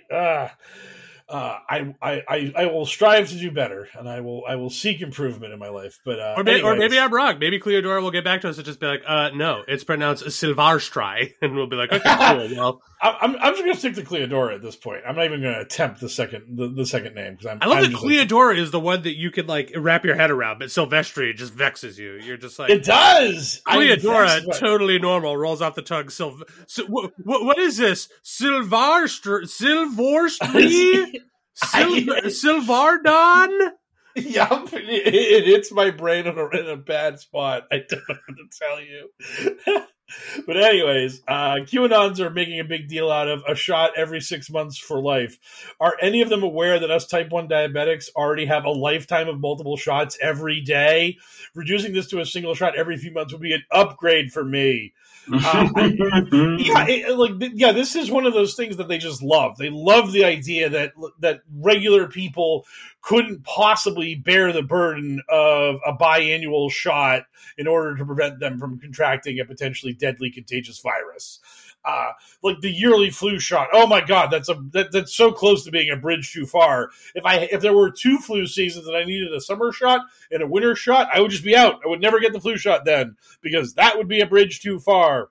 uh, 1.29 1.59
I, 1.69 1.93
I, 2.01 2.53
I 2.55 2.65
will 2.65 2.85
strive 2.85 3.29
to 3.29 3.35
do 3.35 3.51
better, 3.51 3.87
and 3.97 4.09
I 4.09 4.21
will 4.21 4.43
I 4.47 4.55
will 4.55 4.69
seek 4.69 5.01
improvement 5.01 5.53
in 5.53 5.59
my 5.59 5.69
life. 5.69 5.99
But 6.03 6.19
uh, 6.19 6.33
or, 6.37 6.43
may, 6.43 6.61
or 6.61 6.75
maybe 6.75 6.97
I'm 6.97 7.13
wrong. 7.13 7.37
Maybe 7.37 7.59
Cleodora 7.59 8.01
will 8.01 8.11
get 8.11 8.23
back 8.23 8.41
to 8.41 8.49
us 8.49 8.57
and 8.57 8.65
just 8.65 8.79
be 8.79 8.87
like, 8.87 9.03
uh, 9.07 9.29
"No, 9.35 9.63
it's 9.67 9.83
pronounced 9.83 10.25
Silvarstry," 10.25 11.33
and 11.41 11.55
we'll 11.55 11.67
be 11.67 11.75
like, 11.75 11.91
"Okay, 11.91 12.15
cool." 12.17 12.57
Well, 12.57 12.81
I'm 13.01 13.37
I'm 13.37 13.53
just 13.53 13.61
gonna 13.61 13.75
stick 13.75 13.95
to 13.95 14.03
Cleodora 14.03 14.55
at 14.55 14.61
this 14.61 14.75
point. 14.75 15.03
I'm 15.07 15.15
not 15.15 15.23
even 15.25 15.41
gonna 15.41 15.61
attempt 15.61 16.01
the 16.01 16.09
second 16.09 16.57
the, 16.57 16.67
the 16.67 16.85
second 16.85 17.15
name 17.15 17.33
because 17.33 17.47
I'm. 17.47 17.59
I 17.61 17.67
love 17.67 17.77
I'm 17.77 17.91
that 17.91 17.97
Cleodora 17.97 18.49
like, 18.49 18.57
is 18.57 18.71
the 18.71 18.79
one 18.79 19.03
that 19.03 19.15
you 19.15 19.31
can 19.31 19.47
like 19.47 19.71
wrap 19.75 20.03
your 20.03 20.15
head 20.15 20.31
around, 20.31 20.59
but 20.59 20.67
Silvestri 20.67 21.33
just 21.35 21.53
vexes 21.53 21.97
you. 21.97 22.15
You're 22.15 22.37
just 22.37 22.59
like 22.59 22.69
it 22.69 22.83
does. 22.83 23.61
Cleodora, 23.65 24.59
totally 24.59 24.99
normal, 24.99 25.37
rolls 25.37 25.61
off 25.61 25.75
the 25.75 25.81
tongue. 25.81 26.09
Sil- 26.09 26.43
what, 26.87 27.13
what 27.23 27.57
is 27.57 27.77
this? 27.77 28.09
Silvarstry? 28.23 29.43
Silvarstry? 29.45 31.21
Sil- 31.55 32.27
Silvardon? 32.63 33.71
Yup, 34.15 34.73
it, 34.73 34.83
it, 34.89 35.45
hits 35.45 35.71
my 35.71 35.91
brain 35.91 36.25
in 36.25 36.37
a, 36.37 36.49
in 36.49 36.67
a 36.67 36.75
bad 36.75 37.19
spot. 37.19 37.67
I 37.71 37.83
don't 37.87 38.09
know 38.09 38.15
what 38.25 38.37
to 38.37 38.59
tell 38.59 38.81
you. 38.81 39.85
but 40.45 40.57
anyways, 40.57 41.21
uh, 41.27 41.55
QAnons 41.61 42.19
are 42.19 42.29
making 42.29 42.59
a 42.59 42.63
big 42.63 42.87
deal 42.87 43.11
out 43.11 43.27
of 43.27 43.43
a 43.47 43.55
shot 43.55 43.91
every 43.97 44.21
six 44.21 44.49
months 44.49 44.77
for 44.77 45.01
life. 45.01 45.37
Are 45.79 45.95
any 46.01 46.21
of 46.21 46.29
them 46.29 46.43
aware 46.43 46.79
that 46.79 46.91
us 46.91 47.07
type 47.07 47.29
one 47.29 47.47
diabetics 47.47 48.09
already 48.15 48.45
have 48.45 48.65
a 48.65 48.71
lifetime 48.71 49.27
of 49.27 49.39
multiple 49.39 49.77
shots 49.77 50.17
every 50.21 50.61
day? 50.61 51.17
Reducing 51.55 51.93
this 51.93 52.07
to 52.07 52.19
a 52.19 52.25
single 52.25 52.55
shot 52.55 52.77
every 52.77 52.97
few 52.97 53.11
months 53.11 53.33
would 53.33 53.41
be 53.41 53.53
an 53.53 53.63
upgrade 53.71 54.31
for 54.31 54.43
me. 54.43 54.93
Uh, 55.31 55.69
yeah, 56.57 56.85
it, 56.87 57.17
like 57.17 57.51
yeah, 57.53 57.71
this 57.71 57.95
is 57.95 58.09
one 58.09 58.25
of 58.25 58.33
those 58.33 58.55
things 58.55 58.77
that 58.77 58.87
they 58.87 58.97
just 58.97 59.21
love. 59.21 59.57
They 59.57 59.69
love 59.69 60.11
the 60.11 60.25
idea 60.25 60.69
that 60.69 60.93
that 61.19 61.41
regular 61.53 62.07
people 62.07 62.65
couldn't 63.01 63.43
possibly 63.43 64.15
bear 64.15 64.51
the 64.51 64.63
burden 64.63 65.21
of 65.29 65.79
a 65.85 65.93
biannual 65.93 66.71
shot 66.71 67.23
in 67.57 67.67
order 67.67 67.95
to 67.95 68.05
prevent 68.05 68.39
them 68.39 68.59
from 68.59 68.79
contracting 68.79 69.39
a 69.39 69.45
potentially 69.45 69.93
deadly 69.93 70.31
contagious 70.31 70.79
virus. 70.79 71.39
Uh, 71.85 72.11
like 72.43 72.59
the 72.59 72.69
yearly 72.69 73.09
flu 73.09 73.39
shot. 73.39 73.69
Oh 73.71 73.87
my 73.87 74.01
god, 74.01 74.31
that's 74.31 74.49
a 74.49 74.55
that, 74.73 74.91
that's 74.91 75.15
so 75.15 75.31
close 75.31 75.63
to 75.63 75.71
being 75.71 75.89
a 75.89 75.95
bridge 75.95 76.33
too 76.33 76.45
far. 76.45 76.89
If 77.15 77.25
I 77.25 77.37
if 77.51 77.61
there 77.61 77.73
were 77.73 77.89
two 77.89 78.17
flu 78.17 78.45
seasons 78.47 78.85
and 78.85 78.97
I 78.97 79.05
needed 79.05 79.33
a 79.33 79.39
summer 79.39 79.71
shot 79.71 80.01
and 80.29 80.43
a 80.43 80.47
winter 80.47 80.75
shot, 80.75 81.07
I 81.13 81.21
would 81.21 81.31
just 81.31 81.43
be 81.43 81.55
out. 81.55 81.79
I 81.83 81.87
would 81.87 82.01
never 82.01 82.19
get 82.19 82.33
the 82.33 82.41
flu 82.41 82.57
shot 82.57 82.83
then 82.83 83.15
because 83.41 83.75
that 83.75 83.97
would 83.97 84.09
be 84.09 84.19
a 84.19 84.27
bridge 84.27 84.59
too 84.61 84.79
far. 84.79 85.29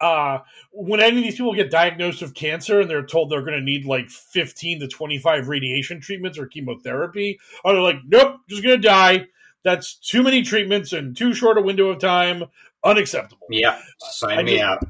Uh, 0.00 0.38
when 0.72 1.00
any 1.00 1.18
of 1.18 1.24
these 1.24 1.34
people 1.34 1.52
get 1.54 1.70
diagnosed 1.70 2.22
with 2.22 2.34
cancer 2.34 2.80
and 2.80 2.88
they're 2.88 3.04
told 3.04 3.28
they're 3.30 3.42
going 3.42 3.58
to 3.58 3.60
need 3.60 3.84
like 3.84 4.08
15 4.08 4.80
to 4.80 4.86
25 4.88 5.48
radiation 5.48 6.00
treatments 6.00 6.38
or 6.38 6.46
chemotherapy, 6.46 7.40
are 7.64 7.74
they 7.74 7.80
like, 7.80 7.96
nope, 8.06 8.36
just 8.48 8.62
going 8.62 8.80
to 8.80 8.88
die? 8.88 9.26
That's 9.64 9.96
too 9.96 10.22
many 10.22 10.42
treatments 10.42 10.92
and 10.92 11.16
too 11.16 11.34
short 11.34 11.58
a 11.58 11.62
window 11.62 11.88
of 11.88 11.98
time. 11.98 12.44
Unacceptable. 12.84 13.48
Yeah, 13.50 13.80
sign 13.98 14.38
I 14.38 14.42
me 14.44 14.52
just- 14.52 14.62
out. 14.62 14.84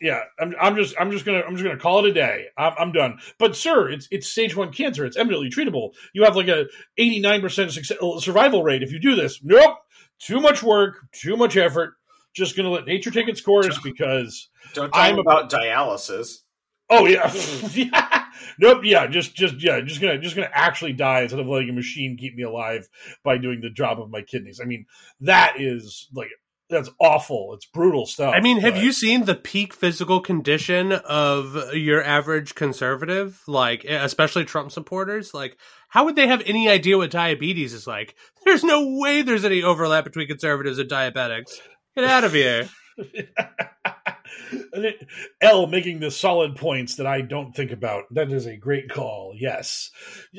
Yeah, 0.00 0.20
I'm, 0.38 0.54
I'm 0.60 0.76
just 0.76 0.94
I'm 0.98 1.10
just 1.10 1.24
gonna 1.24 1.40
I'm 1.40 1.56
just 1.56 1.64
gonna 1.64 1.78
call 1.78 2.04
it 2.04 2.10
a 2.10 2.12
day. 2.12 2.46
I'm, 2.56 2.72
I'm 2.78 2.92
done. 2.92 3.18
But 3.38 3.56
sir, 3.56 3.88
it's 3.88 4.06
it's 4.10 4.28
stage 4.28 4.54
one 4.54 4.72
cancer. 4.72 5.04
It's 5.04 5.16
eminently 5.16 5.50
treatable. 5.50 5.90
You 6.12 6.24
have 6.24 6.36
like 6.36 6.48
a 6.48 6.66
89 6.96 7.40
percent 7.40 7.76
uh, 8.00 8.20
survival 8.20 8.62
rate 8.62 8.82
if 8.82 8.92
you 8.92 9.00
do 9.00 9.16
this. 9.16 9.40
Nope, 9.42 9.78
too 10.20 10.40
much 10.40 10.62
work, 10.62 11.06
too 11.12 11.36
much 11.36 11.56
effort. 11.56 11.94
Just 12.32 12.56
gonna 12.56 12.70
let 12.70 12.86
nature 12.86 13.10
take 13.10 13.28
its 13.28 13.40
course 13.40 13.78
because 13.82 14.48
Don't 14.74 14.90
I'm 14.94 15.18
about 15.18 15.50
dialysis. 15.50 16.38
Oh 16.90 17.06
yeah, 17.06 17.32
yeah. 17.72 18.24
Nope. 18.58 18.80
Yeah. 18.84 19.06
Just, 19.06 19.34
just, 19.34 19.62
yeah. 19.62 19.80
Just 19.80 20.00
gonna, 20.00 20.18
just 20.18 20.34
gonna 20.34 20.50
actually 20.52 20.92
die 20.92 21.22
instead 21.22 21.40
of 21.40 21.46
letting 21.46 21.70
a 21.70 21.72
machine 21.72 22.16
keep 22.16 22.34
me 22.34 22.42
alive 22.42 22.88
by 23.24 23.38
doing 23.38 23.60
the 23.60 23.70
job 23.70 24.00
of 24.00 24.10
my 24.10 24.22
kidneys. 24.22 24.60
I 24.60 24.64
mean, 24.64 24.86
that 25.20 25.60
is 25.60 26.08
like 26.14 26.28
that's 26.68 26.90
awful. 27.00 27.54
It's 27.54 27.66
brutal 27.66 28.06
stuff. 28.06 28.34
I 28.36 28.40
mean, 28.40 28.60
have 28.60 28.74
but- 28.74 28.82
you 28.82 28.92
seen 28.92 29.24
the 29.24 29.34
peak 29.34 29.72
physical 29.74 30.20
condition 30.20 30.92
of 30.92 31.74
your 31.74 32.02
average 32.02 32.54
conservative, 32.54 33.42
like 33.46 33.84
especially 33.84 34.44
Trump 34.44 34.72
supporters? 34.72 35.32
Like, 35.32 35.56
how 35.88 36.04
would 36.04 36.16
they 36.16 36.26
have 36.26 36.42
any 36.46 36.68
idea 36.68 36.98
what 36.98 37.10
diabetes 37.10 37.72
is 37.72 37.86
like? 37.86 38.14
There's 38.44 38.64
no 38.64 38.98
way 38.98 39.22
there's 39.22 39.44
any 39.44 39.62
overlap 39.62 40.04
between 40.04 40.28
conservatives 40.28 40.78
and 40.78 40.90
diabetics. 40.90 41.58
Get 41.96 42.04
out 42.04 42.24
of 42.24 42.32
here. 42.32 42.68
L 45.40 45.66
making 45.66 46.00
the 46.00 46.10
solid 46.10 46.56
points 46.56 46.96
that 46.96 47.06
I 47.06 47.20
don't 47.20 47.54
think 47.54 47.70
about. 47.70 48.04
That 48.10 48.32
is 48.32 48.46
a 48.46 48.56
great 48.56 48.88
call. 48.90 49.34
Yes, 49.36 49.90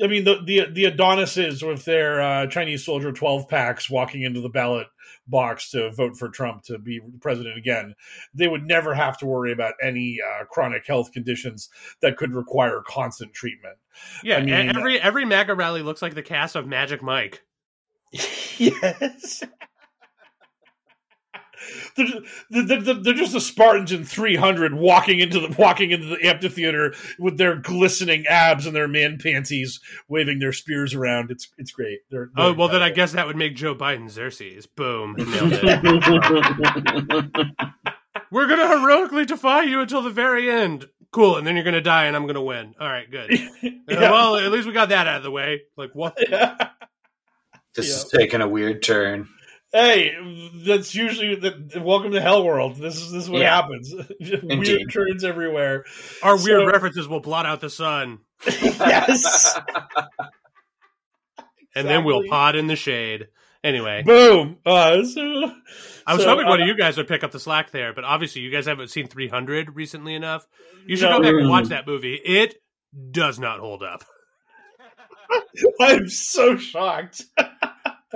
I 0.02 0.06
mean 0.06 0.24
the 0.24 0.42
the 0.44 0.66
the 0.72 0.86
Adonises 0.86 1.62
with 1.62 1.84
their 1.84 2.20
uh, 2.20 2.46
Chinese 2.46 2.84
soldier 2.84 3.12
twelve 3.12 3.48
packs 3.48 3.90
walking 3.90 4.22
into 4.22 4.40
the 4.40 4.48
ballot 4.48 4.86
box 5.30 5.70
to 5.70 5.90
vote 5.92 6.16
for 6.16 6.28
Trump 6.28 6.62
to 6.64 6.78
be 6.78 7.00
president 7.20 7.56
again. 7.56 7.94
They 8.34 8.48
would 8.48 8.64
never 8.66 8.94
have 8.94 9.16
to 9.18 9.26
worry 9.26 9.52
about 9.52 9.74
any 9.82 10.18
uh, 10.20 10.44
chronic 10.44 10.86
health 10.86 11.12
conditions 11.12 11.70
that 12.00 12.16
could 12.16 12.34
require 12.34 12.82
constant 12.86 13.32
treatment. 13.32 13.76
Yeah, 14.22 14.38
I 14.38 14.42
mean- 14.42 14.76
every 14.76 15.00
every 15.00 15.24
MAGA 15.24 15.54
rally 15.54 15.82
looks 15.82 16.02
like 16.02 16.14
the 16.14 16.22
cast 16.22 16.56
of 16.56 16.66
Magic 16.66 17.02
Mike. 17.02 17.42
yes. 18.12 19.42
They're, 21.96 22.06
they're, 22.50 22.80
they're- 22.82 22.94
they're 22.94 23.14
just 23.14 23.32
the 23.32 23.40
Spartans 23.40 23.92
in 23.92 24.04
300 24.04 24.74
walking 24.74 25.20
into 25.20 25.40
the 25.40 25.54
walking 25.58 25.90
into 25.90 26.06
the 26.06 26.26
amphitheater 26.26 26.94
with 27.18 27.38
their 27.38 27.56
glistening 27.56 28.26
abs 28.26 28.66
and 28.66 28.74
their 28.74 28.88
man 28.88 29.18
panties, 29.22 29.80
waving 30.08 30.38
their 30.38 30.52
spears 30.52 30.94
around. 30.94 31.30
It's 31.30 31.48
it's 31.58 31.70
great. 31.72 32.00
They're, 32.10 32.30
Oh 32.36 32.46
they're 32.50 32.54
well, 32.54 32.68
then 32.68 32.82
I 32.82 32.90
guess 32.90 33.12
that 33.12 33.26
would 33.26 33.36
make 33.36 33.56
Joe 33.56 33.74
Biden 33.74 34.08
Xerxes. 34.10 34.66
Boom. 34.66 35.16
We're 38.32 38.46
gonna 38.46 38.68
heroically 38.68 39.24
defy 39.24 39.62
you 39.62 39.80
until 39.80 40.02
the 40.02 40.10
very 40.10 40.50
end. 40.50 40.86
Cool, 41.12 41.36
and 41.36 41.46
then 41.46 41.56
you're 41.56 41.64
gonna 41.64 41.80
die, 41.80 42.04
and 42.04 42.14
I'm 42.14 42.26
gonna 42.26 42.42
win. 42.42 42.74
All 42.80 42.88
right, 42.88 43.10
good. 43.10 43.30
Uh, 43.90 43.96
well, 43.98 44.36
at 44.36 44.52
least 44.52 44.68
we 44.68 44.72
got 44.72 44.90
that 44.90 45.08
out 45.08 45.16
of 45.16 45.22
the 45.24 45.32
way. 45.32 45.62
Like 45.76 45.90
what? 45.94 46.16
This 47.74 47.88
is 47.88 48.04
taking 48.10 48.40
a 48.40 48.48
weird 48.48 48.82
turn. 48.82 49.28
Hey, 49.72 50.12
that's 50.66 50.94
usually 50.96 51.36
the, 51.36 51.80
welcome 51.80 52.10
to 52.12 52.20
Hell 52.20 52.44
World. 52.44 52.76
This 52.76 52.96
is 52.96 53.12
this 53.12 53.24
is 53.24 53.30
what 53.30 53.42
Yeah. 53.42 53.54
happens. 53.54 53.94
Weird 54.20 54.92
turns 54.92 55.22
everywhere. 55.22 55.84
Our 56.24 56.36
weird 56.42 56.66
references 56.66 57.06
will 57.06 57.20
blot 57.20 57.46
out 57.46 57.60
the 57.60 57.70
sun, 57.70 58.18
yes. 58.46 59.56
and 61.76 61.86
then 61.88 62.02
we'll 62.04 62.16
Exactly. 62.18 62.28
pod 62.30 62.56
in 62.56 62.66
the 62.66 62.74
shade. 62.76 63.28
Anyway, 63.62 64.02
Boom. 64.02 64.56
Uh, 64.66 65.04
so, 65.04 65.52
I 66.06 66.14
was 66.14 66.22
so, 66.22 66.30
hoping 66.30 66.46
one 66.46 66.60
uh, 66.60 66.62
of 66.64 66.68
you 66.68 66.76
guys 66.76 66.96
would 66.96 67.06
pick 67.06 67.22
up 67.22 67.30
the 67.30 67.38
slack 67.38 67.70
there, 67.70 67.92
but 67.92 68.04
obviously 68.04 68.40
you 68.40 68.50
guys 68.50 68.64
haven't 68.66 68.88
seen 68.88 69.06
300 69.06 69.76
recently 69.76 70.14
enough. 70.14 70.46
You 70.86 70.96
should 70.96 71.10
No. 71.10 71.18
go 71.18 71.22
back 71.24 71.34
and 71.34 71.48
watch 71.50 71.66
that 71.66 71.86
movie. 71.86 72.14
It 72.14 72.54
does 73.10 73.38
not 73.38 73.60
hold 73.60 73.82
up. 73.82 74.02
I'm 75.80 76.08
so 76.08 76.56
shocked. 76.56 77.22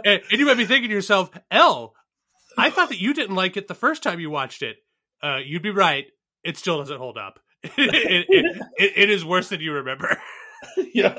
And, 0.04 0.22
and 0.30 0.40
you 0.40 0.46
might 0.46 0.56
be 0.56 0.64
thinking 0.64 0.88
to 0.88 0.94
yourself, 0.94 1.30
L, 1.50 1.94
I 2.56 2.70
thought 2.70 2.88
that 2.88 3.00
you 3.00 3.14
didn't 3.14 3.36
like 3.36 3.56
it 3.56 3.68
the 3.68 3.74
first 3.74 4.02
time 4.02 4.20
you 4.20 4.30
watched 4.30 4.62
it. 4.62 4.76
Uh, 5.22 5.38
you'd 5.44 5.62
be 5.62 5.70
right. 5.70 6.06
It 6.42 6.56
still 6.56 6.78
doesn't 6.78 6.98
hold 6.98 7.18
up. 7.18 7.40
it, 7.62 7.72
it, 8.28 8.62
it, 8.76 8.92
it 8.96 9.10
is 9.10 9.24
worse 9.24 9.48
than 9.48 9.60
you 9.60 9.72
remember. 9.74 10.18
yeah. 10.94 11.18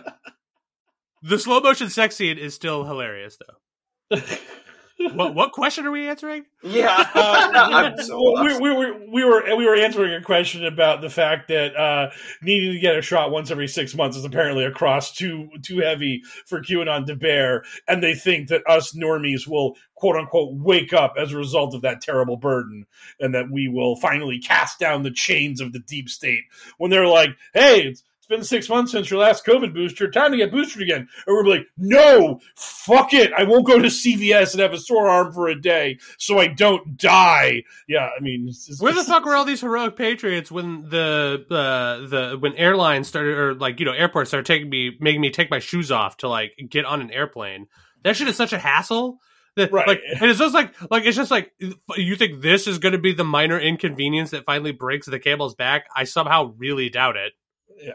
The 1.24 1.40
slow 1.40 1.60
motion 1.60 1.90
sex 1.90 2.16
scene 2.16 2.38
is 2.38 2.54
still 2.54 2.84
hilarious, 2.84 3.38
though. 3.38 4.18
What 4.98 5.36
what 5.36 5.52
question 5.52 5.86
are 5.86 5.92
we 5.92 6.08
answering? 6.08 6.46
Yeah, 6.64 6.96
Uh, 7.16 7.98
so 8.02 8.22
well, 8.22 8.44
we, 8.44 8.50
lost. 8.50 8.62
we 8.62 8.70
were 8.70 8.94
we 9.12 9.26
were 9.26 9.56
we 9.58 9.66
were 9.66 9.76
answering 9.76 10.14
a 10.14 10.22
question 10.22 10.66
about 10.66 11.02
the 11.02 11.10
fact 11.10 11.50
that 11.50 11.76
uh, 11.76 12.12
needing 12.42 12.72
to 12.74 12.80
get 12.80 12.98
a 12.98 13.02
shot 13.02 13.30
once 13.32 13.52
every 13.52 13.68
six 13.68 13.94
months 13.94 14.16
is 14.16 14.24
apparently 14.24 14.64
a 14.64 14.72
cross 14.72 15.14
too 15.14 15.50
too 15.62 15.80
heavy 15.80 16.24
for 16.46 16.62
QAnon 16.62 17.06
to 17.08 17.16
bear, 17.16 17.64
and 17.88 18.02
they 18.02 18.16
think 18.16 18.48
that 18.50 18.64
us 18.70 18.94
normies 18.94 19.48
will 19.48 19.76
quote 19.96 20.16
unquote 20.16 20.54
wake 20.54 20.94
up 20.94 21.16
as 21.18 21.34
a 21.34 21.38
result 21.38 21.76
of 21.76 21.82
that 21.82 22.02
terrible 22.02 22.38
burden, 22.38 22.86
and 23.20 23.36
that 23.36 23.52
we 23.52 23.68
will 23.68 23.98
finally 23.98 24.40
cast 24.40 24.80
down 24.80 25.04
the 25.04 25.12
chains 25.12 25.60
of 25.60 25.74
the 25.74 25.80
deep 25.80 26.08
state 26.10 26.44
when 26.78 26.90
they're 26.90 27.08
like, 27.08 27.32
"Hey, 27.54 27.82
it's, 27.88 28.04
it's 28.26 28.38
been 28.38 28.44
six 28.44 28.70
months 28.70 28.92
since 28.92 29.10
your 29.12 29.20
last 29.20 29.46
COVID 29.46 29.74
booster. 29.74 30.10
Time 30.10 30.32
to 30.32 30.38
get 30.38 30.52
boosted 30.52 30.82
again." 30.82 31.08
And 31.28 31.36
we're 31.36 31.46
like, 31.46 31.68
"No, 31.78 32.40
fuck 32.56 33.14
it. 33.14 33.32
I 33.34 33.44
won't 33.44 33.68
go 33.68 33.80
to 33.80 33.88
CVS 33.88 34.54
and 34.54 34.62
have 34.62 34.74
a 34.74 34.80
sore 34.80 35.08
arm 35.08 35.32
for 35.32 35.48
a 35.48 35.60
day 35.60 36.00
so 36.18 36.40
I 36.40 36.48
don't 36.48 36.98
die." 36.98 37.64
Yeah, 37.88 38.10
I 38.18 38.22
mean, 38.22 38.52
Where 38.80 38.94
the 38.94 39.04
fuck 39.04 39.26
were 39.26 39.36
all 39.36 39.46
these 39.46 39.62
heroic 39.62 39.96
patriots 39.96 40.52
when 40.52 40.90
the 40.90 41.46
uh, 41.52 42.08
the 42.08 42.38
when 42.40 42.56
airlines 42.56 43.08
started 43.08 43.38
or 43.38 43.54
like 43.54 43.80
you 43.80 43.86
know 43.86 43.94
airports 43.94 44.32
started 44.32 44.48
taking 44.48 44.70
me 44.70 44.98
making 45.00 45.22
me 45.22 45.30
take 45.30 45.52
my 45.52 45.60
shoes 45.60 45.92
off 45.92 46.18
to 46.18 46.28
like 46.28 46.54
get 46.70 46.86
on 46.86 47.02
an 47.02 47.12
airplane? 47.12 47.68
That 48.04 48.16
shit 48.16 48.28
is 48.28 48.36
such 48.36 48.54
a 48.54 48.60
hassle. 48.60 49.20
That, 49.56 49.72
Right. 49.72 49.88
Like, 49.88 50.02
and 50.20 50.30
it's 50.30 50.40
just 50.40 50.54
like 50.54 50.74
like 50.92 51.06
it's 51.06 51.16
just 51.16 51.32
like 51.32 51.54
you 51.96 52.16
think 52.16 52.42
this 52.42 52.68
is 52.68 52.80
going 52.80 52.92
to 52.92 52.98
be 52.98 53.14
the 53.14 53.24
minor 53.24 53.60
inconvenience 53.60 54.32
that 54.32 54.46
finally 54.46 54.74
breaks 54.74 55.08
the 55.08 55.20
camel's 55.20 55.56
back? 55.56 55.86
I 55.96 56.04
somehow 56.04 56.54
really 56.58 56.90
doubt 56.90 57.16
it. 57.16 57.34
Yeah. 57.78 57.94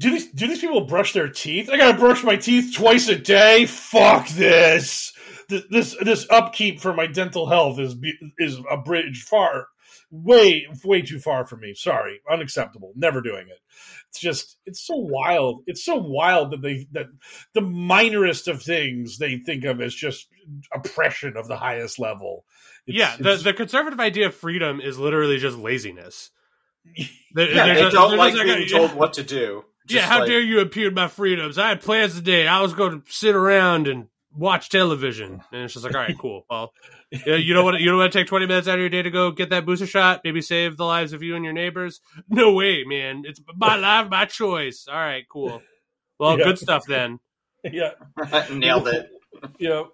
Do 0.00 0.10
these 0.10 0.30
do 0.30 0.46
these 0.46 0.60
people 0.60 0.82
brush 0.82 1.12
their 1.12 1.28
teeth? 1.28 1.68
I 1.70 1.76
gotta 1.76 1.98
brush 1.98 2.22
my 2.22 2.36
teeth 2.36 2.74
twice 2.74 3.08
a 3.08 3.16
day. 3.16 3.66
Fuck 3.66 4.28
this. 4.28 5.12
This 5.48 5.64
this, 5.70 5.96
this 6.02 6.26
upkeep 6.30 6.80
for 6.80 6.92
my 6.94 7.06
dental 7.06 7.48
health 7.48 7.78
is 7.80 7.96
is 8.38 8.58
a 8.70 8.76
bridge 8.76 9.22
far, 9.24 9.66
way 10.10 10.66
way 10.84 11.02
too 11.02 11.18
far 11.18 11.46
for 11.46 11.56
me. 11.56 11.74
Sorry, 11.74 12.20
unacceptable. 12.30 12.92
Never 12.94 13.20
doing 13.20 13.48
it. 13.48 13.58
It's 14.10 14.20
just 14.20 14.58
it's 14.66 14.86
so 14.86 14.94
wild. 14.96 15.62
It's 15.66 15.84
so 15.84 15.96
wild 15.96 16.52
that 16.52 16.62
they 16.62 16.86
that 16.92 17.06
the 17.54 17.60
minorest 17.60 18.46
of 18.46 18.62
things 18.62 19.18
they 19.18 19.38
think 19.38 19.64
of 19.64 19.80
as 19.80 19.94
just 19.94 20.28
oppression 20.72 21.36
of 21.36 21.48
the 21.48 21.56
highest 21.56 21.98
level. 21.98 22.44
It's- 22.86 22.98
yeah, 22.98 23.16
the 23.18 23.36
the 23.42 23.52
conservative 23.52 23.98
idea 24.00 24.26
of 24.26 24.34
freedom 24.34 24.80
is 24.80 24.98
literally 24.98 25.38
just 25.38 25.58
laziness. 25.58 26.30
They're- 27.34 27.48
Yeah, 27.50 27.74
they're 27.74 27.90
don't 27.90 28.10
they're 28.10 28.18
like 28.18 28.34
just 28.34 28.44
being 28.44 28.62
a- 28.62 28.68
told 28.68 28.94
what 28.94 29.14
to 29.14 29.22
do. 29.22 29.64
Yeah, 29.88 30.02
how 30.02 30.20
like- 30.20 30.28
dare 30.28 30.40
you 30.40 30.60
impugn 30.60 30.94
my 30.94 31.08
freedoms? 31.08 31.58
I 31.58 31.68
had 31.70 31.80
plans 31.80 32.14
today. 32.14 32.46
I 32.46 32.60
was 32.60 32.74
going 32.74 33.02
to 33.02 33.12
sit 33.12 33.34
around 33.34 33.88
and 33.88 34.08
watch 34.36 34.68
television. 34.68 35.40
And 35.52 35.62
it's 35.62 35.72
just 35.74 35.84
like, 35.84 35.94
all 35.94 36.00
right, 36.00 36.16
cool. 36.18 36.44
Well, 36.50 36.72
yeah, 37.10 37.36
you 37.36 37.54
don't 37.54 37.64
want 37.64 37.76
to, 37.78 37.82
you 37.82 37.88
don't 37.88 37.98
want 37.98 38.12
to 38.12 38.18
take 38.18 38.26
20 38.28 38.46
minutes 38.46 38.68
out 38.68 38.74
of 38.74 38.80
your 38.80 38.90
day 38.90 39.02
to 39.02 39.10
go 39.10 39.30
get 39.30 39.50
that 39.50 39.64
booster 39.64 39.86
shot, 39.86 40.20
maybe 40.24 40.42
save 40.42 40.76
the 40.76 40.84
lives 40.84 41.12
of 41.14 41.22
you 41.22 41.34
and 41.36 41.44
your 41.44 41.54
neighbors. 41.54 42.00
No 42.28 42.52
way, 42.52 42.84
man. 42.84 43.22
It's 43.24 43.40
my 43.56 43.76
life, 43.76 44.08
my 44.10 44.26
choice. 44.26 44.86
All 44.88 44.94
right, 44.94 45.24
cool. 45.30 45.62
Well, 46.18 46.38
Yeah. 46.38 46.44
good 46.44 46.58
stuff 46.58 46.84
then. 46.86 47.18
Yeah. 47.64 47.90
Nailed 48.52 48.86
it. 48.88 49.08
Yeah. 49.58 49.84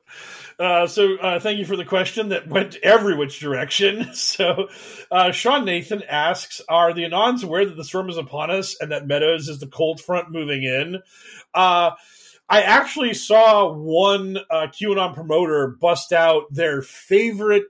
Uh, 0.59 0.87
so 0.87 1.17
uh, 1.17 1.41
thank 1.41 1.59
you 1.59 1.65
for 1.65 1.77
the 1.77 1.85
question 1.85 2.29
that 2.29 2.49
went 2.49 2.77
every 2.83 3.17
which 3.17 3.41
direction. 3.41 4.11
So 4.15 4.69
uh, 5.11 5.33
Sean 5.33 5.65
Nathan 5.65 6.03
asks, 6.09 6.61
are 6.69 6.93
the 6.93 7.03
Anons 7.03 7.43
aware 7.43 7.65
that 7.65 7.77
the 7.77 7.85
storm 7.85 8.09
is 8.09 8.17
upon 8.17 8.51
us 8.51 8.77
and 8.81 8.93
that 8.93 9.07
Meadows 9.07 9.49
is 9.49 9.61
the 9.61 9.67
cold 9.67 10.01
front 10.01 10.31
moving 10.31 10.63
in? 10.63 11.01
Uh, 11.53 11.93
I 12.49 12.63
actually 12.63 13.15
saw 13.15 13.73
one 13.73 14.39
uh, 14.51 14.69
QAnon 14.69 15.15
promoter 15.15 15.77
bust 15.81 16.13
out 16.13 16.45
their 16.51 16.83
favorite 16.83 17.65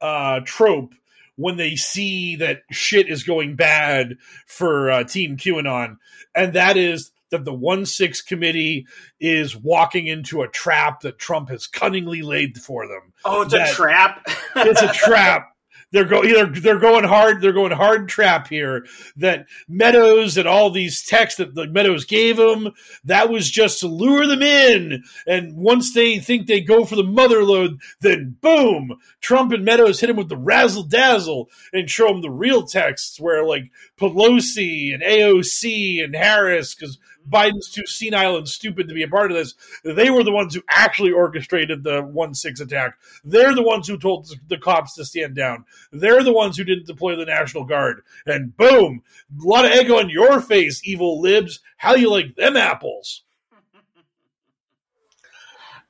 uh, 0.00 0.40
trope 0.44 0.94
when 1.36 1.56
they 1.56 1.76
see 1.76 2.36
that 2.36 2.62
shit 2.70 3.08
is 3.08 3.22
going 3.24 3.56
bad 3.56 4.16
for 4.46 5.04
Team 5.04 5.36
QAnon, 5.36 5.96
and 6.34 6.52
that 6.52 6.76
is 6.76 7.12
that 7.30 7.44
the 7.44 7.54
one 7.54 7.86
six 7.86 8.20
committee 8.22 8.86
is 9.20 9.56
walking 9.56 10.06
into 10.06 10.42
a 10.42 10.48
trap 10.48 11.00
that 11.00 11.18
Trump 11.18 11.48
has 11.50 11.66
cunningly 11.66 12.22
laid 12.22 12.58
for 12.58 12.86
them. 12.86 13.12
Oh, 13.24 13.42
it's 13.42 13.52
That- 13.52 13.70
a 13.70 13.74
trap. 13.74 14.26
It's 14.56 14.82
a 14.82 14.88
trap. 14.92 15.46
They're 15.92 16.04
go 16.04 16.22
either 16.22 16.46
they're 16.46 16.78
going 16.78 17.02
hard. 17.04 17.40
They're 17.40 17.52
going 17.52 17.72
hard 17.72 18.08
trap 18.08 18.46
here. 18.46 18.86
That 19.16 19.46
Meadows 19.68 20.36
and 20.36 20.46
all 20.46 20.70
these 20.70 21.02
texts 21.04 21.38
that 21.38 21.54
the 21.56 21.66
Meadows 21.66 22.04
gave 22.04 22.36
them 22.36 22.70
that 23.04 23.28
was 23.28 23.50
just 23.50 23.80
to 23.80 23.88
lure 23.88 24.24
them 24.28 24.40
in. 24.42 25.02
And 25.26 25.56
once 25.56 25.92
they 25.92 26.20
think 26.20 26.46
they 26.46 26.60
go 26.60 26.84
for 26.84 26.94
the 26.94 27.02
mother 27.02 27.42
load, 27.42 27.80
then 28.00 28.36
boom, 28.40 28.98
Trump 29.20 29.52
and 29.52 29.64
Meadows 29.64 29.98
hit 29.98 30.10
him 30.10 30.16
with 30.16 30.28
the 30.28 30.36
razzle 30.36 30.84
dazzle 30.84 31.48
and 31.72 31.90
show 31.90 32.08
him 32.14 32.22
the 32.22 32.30
real 32.30 32.64
texts 32.66 33.18
where 33.18 33.44
like 33.44 33.64
Pelosi 33.98 34.94
and 34.94 35.02
AOC 35.02 36.04
and 36.04 36.14
Harris 36.14 36.72
because 36.74 36.98
Biden's 37.28 37.70
too 37.70 37.86
senile 37.86 38.36
and 38.36 38.48
stupid 38.48 38.88
to 38.88 38.94
be 38.94 39.02
a 39.02 39.08
part 39.08 39.30
of 39.30 39.36
this. 39.36 39.54
They 39.84 40.10
were 40.10 40.24
the 40.24 40.32
ones 40.32 40.54
who 40.54 40.62
actually 40.70 41.12
orchestrated 41.12 41.82
the 41.82 42.02
one 42.02 42.34
six 42.34 42.60
attack. 42.60 42.96
They're 43.24 43.54
the 43.54 43.62
ones 43.62 43.88
who 43.88 43.98
told 43.98 44.28
the 44.48 44.58
cops 44.58 44.94
to 44.94 45.04
stand 45.04 45.34
down. 45.34 45.64
They're 45.92 46.22
the 46.22 46.32
ones 46.32 46.56
who 46.56 46.64
didn't 46.64 46.86
deploy 46.86 47.16
the 47.16 47.24
National 47.24 47.64
Guard. 47.64 48.02
And 48.26 48.56
boom, 48.56 49.02
a 49.40 49.46
lot 49.46 49.64
of 49.64 49.72
egg 49.72 49.90
on 49.90 50.10
your 50.10 50.40
face, 50.40 50.80
evil 50.84 51.20
libs. 51.20 51.60
How 51.76 51.94
you 51.94 52.10
like 52.10 52.36
them 52.36 52.56
apples? 52.56 53.22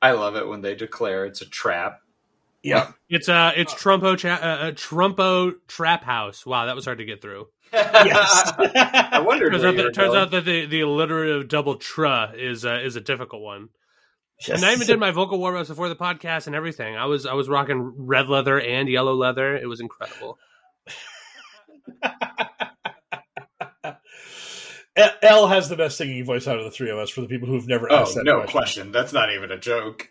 I 0.03 0.13
love 0.13 0.37
it 0.37 0.49
when 0.49 0.63
they 0.63 0.75
declare 0.75 1.25
it's 1.25 1.43
a 1.43 1.47
trap. 1.47 2.03
Yeah. 2.63 2.93
It's 3.09 3.29
uh, 3.29 3.53
it's 3.57 3.75
Trumpo 3.75 4.19
cha- 4.19 4.35
uh, 4.35 4.69
uh, 4.69 4.73
Trumpo 4.73 5.55
Trap 5.67 6.05
House. 6.05 6.45
Wow, 6.45 6.67
that 6.67 6.77
was 6.77 6.85
hard 6.85 6.99
to 6.99 7.05
get 7.05 7.23
through. 7.23 7.49
Yes. 7.73 8.53
I 8.59 9.21
wondered. 9.25 9.53
Turns 9.53 9.63
where 9.63 9.69
out, 9.69 9.73
you 9.73 9.77
that, 9.79 9.85
were 9.85 9.93
turns 9.93 10.09
going. 10.09 10.19
out 10.21 10.31
that 10.33 10.45
the, 10.45 10.67
the 10.67 10.81
alliterative 10.81 11.49
double 11.49 11.77
tra 11.77 12.33
is 12.37 12.65
uh, 12.65 12.81
is 12.83 12.97
a 12.97 13.01
difficult 13.01 13.43
one. 13.43 13.69
Yes. 14.47 14.57
And 14.63 14.65
I 14.65 14.73
even 14.73 14.87
did 14.87 14.99
my 14.99 15.11
vocal 15.11 15.39
warm 15.39 15.57
ups 15.57 15.69
before 15.69 15.89
the 15.91 15.97
podcast 15.97 16.47
and 16.47 16.57
everything. 16.57 16.97
I 16.97 17.05
was 17.07 17.27
I 17.27 17.35
was 17.35 17.49
rocking 17.49 17.93
red 17.99 18.29
leather 18.29 18.59
and 18.61 18.89
yellow 18.89 19.15
leather. 19.15 19.55
It 19.57 19.67
was 19.67 19.81
incredible. 19.81 20.39
L- 24.97 25.11
L 25.23 25.47
has 25.49 25.69
the 25.69 25.77
best 25.77 25.97
singing 25.97 26.25
voice 26.25 26.49
out 26.49 26.59
of 26.59 26.65
the 26.65 26.71
three 26.71 26.91
of 26.91 26.99
us 26.99 27.11
for 27.11 27.21
the 27.21 27.29
people 27.29 27.49
who've 27.49 27.67
never 27.69 27.91
Oh, 27.91 27.97
asked 27.99 28.17
that 28.17 28.25
no 28.25 28.39
question. 28.41 28.51
question. 28.53 28.93
That's 28.93 29.13
not 29.13 29.33
even 29.33 29.51
a 29.53 29.59
joke. 29.59 30.09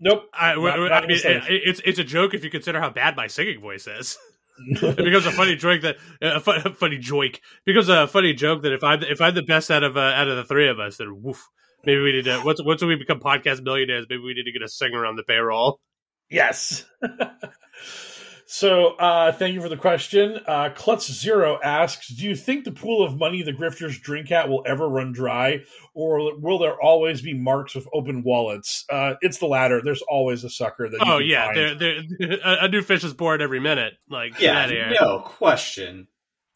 Nope. 0.00 0.24
I, 0.32 0.54
Not- 0.54 0.78
not 0.78 1.04
I 1.04 1.06
mean, 1.06 1.18
it, 1.22 1.42
it's 1.48 1.80
it's 1.84 1.98
a 1.98 2.04
joke 2.04 2.34
if 2.34 2.42
you 2.42 2.50
consider 2.50 2.80
how 2.80 2.90
bad 2.90 3.14
my 3.16 3.26
singing 3.26 3.60
voice 3.60 3.86
is. 3.86 4.18
it 4.58 4.96
becomes 4.96 5.26
a 5.26 5.32
funny 5.32 5.56
joke 5.56 5.82
that 5.82 5.96
a 6.20 6.36
a 6.36 6.74
funny 6.74 6.98
joke 6.98 7.40
because 7.64 7.88
a 7.88 8.06
funny 8.06 8.34
joke 8.34 8.62
that 8.62 8.72
if 8.72 8.84
I'm 8.84 9.02
if 9.02 9.20
I'm 9.20 9.34
the 9.34 9.42
best 9.42 9.70
out 9.70 9.82
of 9.82 9.96
uh, 9.96 10.00
out 10.00 10.28
of 10.28 10.36
the 10.36 10.44
three 10.44 10.68
of 10.68 10.78
us, 10.80 10.96
then 10.96 11.22
woof. 11.22 11.48
Maybe 11.84 12.00
we 12.00 12.12
need 12.12 12.24
to 12.26 12.42
once 12.44 12.62
once 12.62 12.82
we 12.82 12.94
become 12.96 13.20
podcast 13.20 13.62
millionaires, 13.62 14.06
maybe 14.08 14.22
we 14.22 14.34
need 14.34 14.44
to 14.44 14.52
get 14.52 14.62
a 14.62 14.68
singer 14.68 15.04
on 15.04 15.16
the 15.16 15.24
payroll. 15.24 15.80
Yes. 16.30 16.84
so, 18.54 18.88
uh, 18.96 19.32
thank 19.32 19.54
you 19.54 19.62
for 19.62 19.70
the 19.70 19.78
question. 19.78 20.38
Uh, 20.46 20.68
Klutz 20.74 21.10
Zero 21.10 21.58
asks 21.64 22.08
Do 22.08 22.22
you 22.24 22.36
think 22.36 22.64
the 22.66 22.70
pool 22.70 23.02
of 23.02 23.16
money 23.16 23.42
the 23.42 23.52
grifters 23.54 23.98
drink 23.98 24.30
at 24.30 24.50
will 24.50 24.62
ever 24.66 24.86
run 24.86 25.12
dry, 25.12 25.60
or 25.94 26.38
will 26.38 26.58
there 26.58 26.78
always 26.78 27.22
be 27.22 27.32
marks 27.32 27.74
with 27.74 27.88
open 27.94 28.22
wallets? 28.22 28.84
Uh, 28.90 29.14
it's 29.22 29.38
the 29.38 29.46
latter. 29.46 29.80
There's 29.82 30.02
always 30.02 30.44
a 30.44 30.50
sucker 30.50 30.90
that 30.90 30.98
you 31.06 31.12
Oh 31.12 31.18
can 31.18 31.26
yeah, 31.28 31.44
find. 31.46 31.56
they're, 31.56 31.74
they're, 32.18 32.38
a, 32.44 32.64
a 32.64 32.68
new 32.68 32.82
fish 32.82 33.02
is 33.04 33.14
born 33.14 33.40
every 33.40 33.60
minute. 33.60 33.94
Like 34.10 34.38
yeah, 34.38 34.92
no 35.00 35.20
question. 35.20 36.08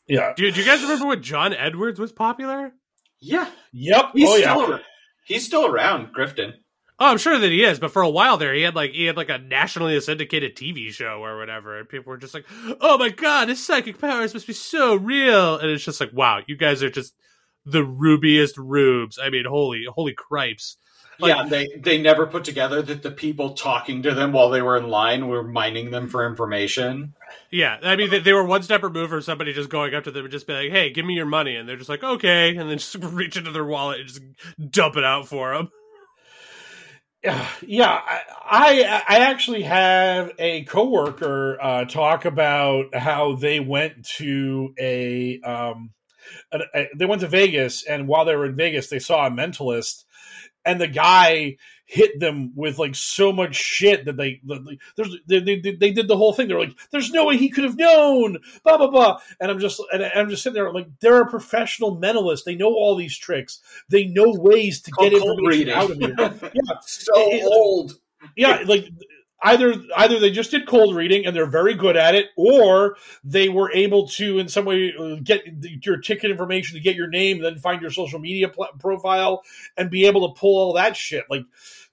Yeah. 0.06 0.35
Do, 0.36 0.51
do 0.51 0.60
you 0.60 0.66
guys 0.66 0.82
remember 0.82 1.06
when 1.06 1.23
John 1.23 1.55
Edwards 1.55 1.98
was 1.98 2.12
popular? 2.12 2.73
Yeah, 3.20 3.48
Yep. 3.73 4.10
he's 4.14 4.28
oh, 4.28 4.36
yeah. 4.36 4.52
still 4.55 4.73
ar- 4.74 4.81
he's 5.24 5.47
still 5.47 5.66
around, 5.66 6.14
Grifton. 6.14 6.52
Oh, 6.98 7.10
I'm 7.10 7.18
sure 7.18 7.39
that 7.39 7.52
he 7.52 7.62
is, 7.62 7.78
but 7.78 7.90
for 7.90 8.01
a 8.01 8.09
while 8.09 8.39
there, 8.39 8.55
he 8.55 8.62
had 8.62 8.74
like 8.74 8.93
he 8.93 9.05
had 9.05 9.18
like 9.18 9.28
a 9.28 9.36
nationally 9.36 10.01
syndicated 10.01 10.56
TV 10.56 10.90
show 10.90 11.23
or 11.23 11.36
whatever, 11.36 11.78
and 11.78 11.89
people 11.89 12.10
were 12.10 12.16
just 12.16 12.32
like, 12.32 12.47
"Oh 12.81 12.97
my 12.97 13.10
god, 13.10 13.48
his 13.51 13.64
psychic 13.64 13.98
powers 13.98 14.32
must 14.32 14.47
be 14.47 14.55
so 14.55 14.94
real," 14.94 15.59
and 15.59 15.70
it's 15.70 15.85
just 15.85 16.01
like, 16.01 16.12
"Wow, 16.14 16.40
you 16.47 16.56
guys 16.56 16.82
are 16.82 16.89
just 16.90 17.14
the 17.66 17.82
rubiest 17.85 18.56
rubes." 18.56 19.18
I 19.23 19.28
mean, 19.28 19.44
holy, 19.44 19.85
holy 19.94 20.14
cripes! 20.14 20.78
Like- 21.18 21.36
yeah, 21.36 21.44
they 21.44 21.66
they 21.78 21.98
never 21.98 22.27
put 22.27 22.44
together 22.44 22.81
that 22.81 23.02
the 23.02 23.10
people 23.10 23.51
talking 23.51 24.02
to 24.05 24.14
them 24.14 24.32
while 24.32 24.48
they 24.48 24.62
were 24.62 24.78
in 24.78 24.89
line 24.89 25.28
were 25.28 25.43
mining 25.43 25.90
them 25.90 26.09
for 26.09 26.27
information. 26.27 27.12
Yeah, 27.51 27.77
I 27.82 27.97
mean, 27.97 28.09
they, 28.09 28.20
they 28.20 28.32
were 28.32 28.44
one 28.44 28.62
step 28.62 28.82
removed 28.82 29.10
from 29.10 29.20
somebody 29.20 29.52
just 29.52 29.68
going 29.68 29.94
up 29.94 30.05
to 30.05 30.10
them 30.10 30.24
and 30.24 30.32
just 30.32 30.47
be 30.47 30.55
like, 30.55 30.70
"Hey, 30.70 30.90
give 30.90 31.05
me 31.05 31.12
your 31.12 31.27
money," 31.27 31.56
and 31.56 31.68
they're 31.68 31.77
just 31.77 31.90
like, 31.90 32.02
"Okay," 32.02 32.56
and 32.56 32.70
then 32.70 32.78
just 32.78 32.94
reach 33.02 33.36
into 33.36 33.51
their 33.51 33.66
wallet 33.66 34.01
and 34.01 34.09
just 34.09 34.23
dump 34.70 34.97
it 34.97 35.05
out 35.05 35.28
for 35.28 35.55
them. 35.55 35.70
yeah 37.62 38.01
I, 38.44 39.02
I 39.09 39.18
actually 39.20 39.62
have 39.62 40.32
a 40.38 40.64
coworker 40.64 41.59
uh 41.60 41.84
talk 41.84 42.24
about 42.24 42.94
how 42.94 43.36
they 43.36 43.60
went 43.60 44.05
to 44.18 44.74
a 44.78 45.40
um 45.40 45.90
a, 46.52 46.60
a- 46.74 46.88
they 46.97 47.06
went 47.06 47.22
to 47.22 47.28
vegas 47.28 47.84
and 47.84 48.09
while 48.09 48.24
they 48.24 48.36
were 48.36 48.47
in 48.47 48.56
vegas 48.56 48.88
they 48.88 48.98
saw 49.01 49.26
a 49.26 49.30
mentalist 49.30 50.05
and 50.64 50.80
the 50.80 50.88
guy 50.88 51.56
hit 51.88 52.18
them 52.18 52.52
with 52.56 52.78
like 52.78 52.94
so 52.96 53.32
much 53.32 53.54
shit 53.54 54.04
that 54.04 54.16
they 54.16 54.40
there's 54.96 55.16
they, 55.26 55.38
they, 55.40 55.56
they 55.60 55.90
did 55.92 56.08
the 56.08 56.16
whole 56.16 56.32
thing. 56.32 56.48
They're 56.48 56.58
like 56.58 56.76
there's 56.90 57.12
no 57.12 57.24
way 57.26 57.36
he 57.36 57.48
could 57.48 57.62
have 57.64 57.76
known! 57.78 58.38
Blah 58.64 58.76
blah 58.78 58.90
blah. 58.90 59.18
And 59.40 59.50
i'm 59.50 59.60
just 59.60 59.80
and 59.92 60.04
i'm 60.04 60.28
just 60.28 60.42
sitting 60.42 60.54
there 60.54 60.72
like 60.72 60.88
they're 61.00 61.22
a 61.22 61.30
professional 61.30 61.96
mentalist 61.96 62.42
they 62.44 62.56
know 62.56 62.74
all 62.74 62.96
these 62.96 63.16
tricks. 63.16 63.60
They 63.88 64.04
know 64.06 64.32
ways 64.36 64.80
to 64.82 64.90
get 64.98 65.12
information 65.12 65.44
reading. 65.46 65.74
out 65.74 65.90
of 65.90 66.00
you. 66.00 66.14
yeah. 66.18 66.32
So 66.82 67.12
It- 67.16 67.42
it- 67.42 67.44
old. 67.52 67.98
yeah, 68.36 68.62
like 68.66 68.88
either 69.42 69.74
either 69.96 70.18
they 70.18 70.30
just 70.30 70.50
did 70.50 70.66
cold 70.66 70.94
reading 70.94 71.26
and 71.26 71.34
they're 71.34 71.46
very 71.50 71.74
good 71.74 71.96
at 71.96 72.14
it, 72.14 72.26
or 72.36 72.96
they 73.24 73.48
were 73.48 73.70
able 73.72 74.08
to 74.08 74.38
in 74.38 74.48
some 74.48 74.64
way 74.64 74.92
uh, 74.98 75.16
get 75.22 75.42
your 75.84 75.98
ticket 75.98 76.30
information 76.30 76.76
to 76.76 76.82
get 76.82 76.96
your 76.96 77.08
name, 77.08 77.42
then 77.42 77.58
find 77.58 77.82
your 77.82 77.90
social 77.90 78.18
media 78.18 78.48
pl- 78.48 78.68
profile 78.78 79.42
and 79.76 79.90
be 79.90 80.06
able 80.06 80.28
to 80.28 80.38
pull 80.38 80.58
all 80.58 80.72
that 80.74 80.96
shit. 80.96 81.24
Like 81.28 81.44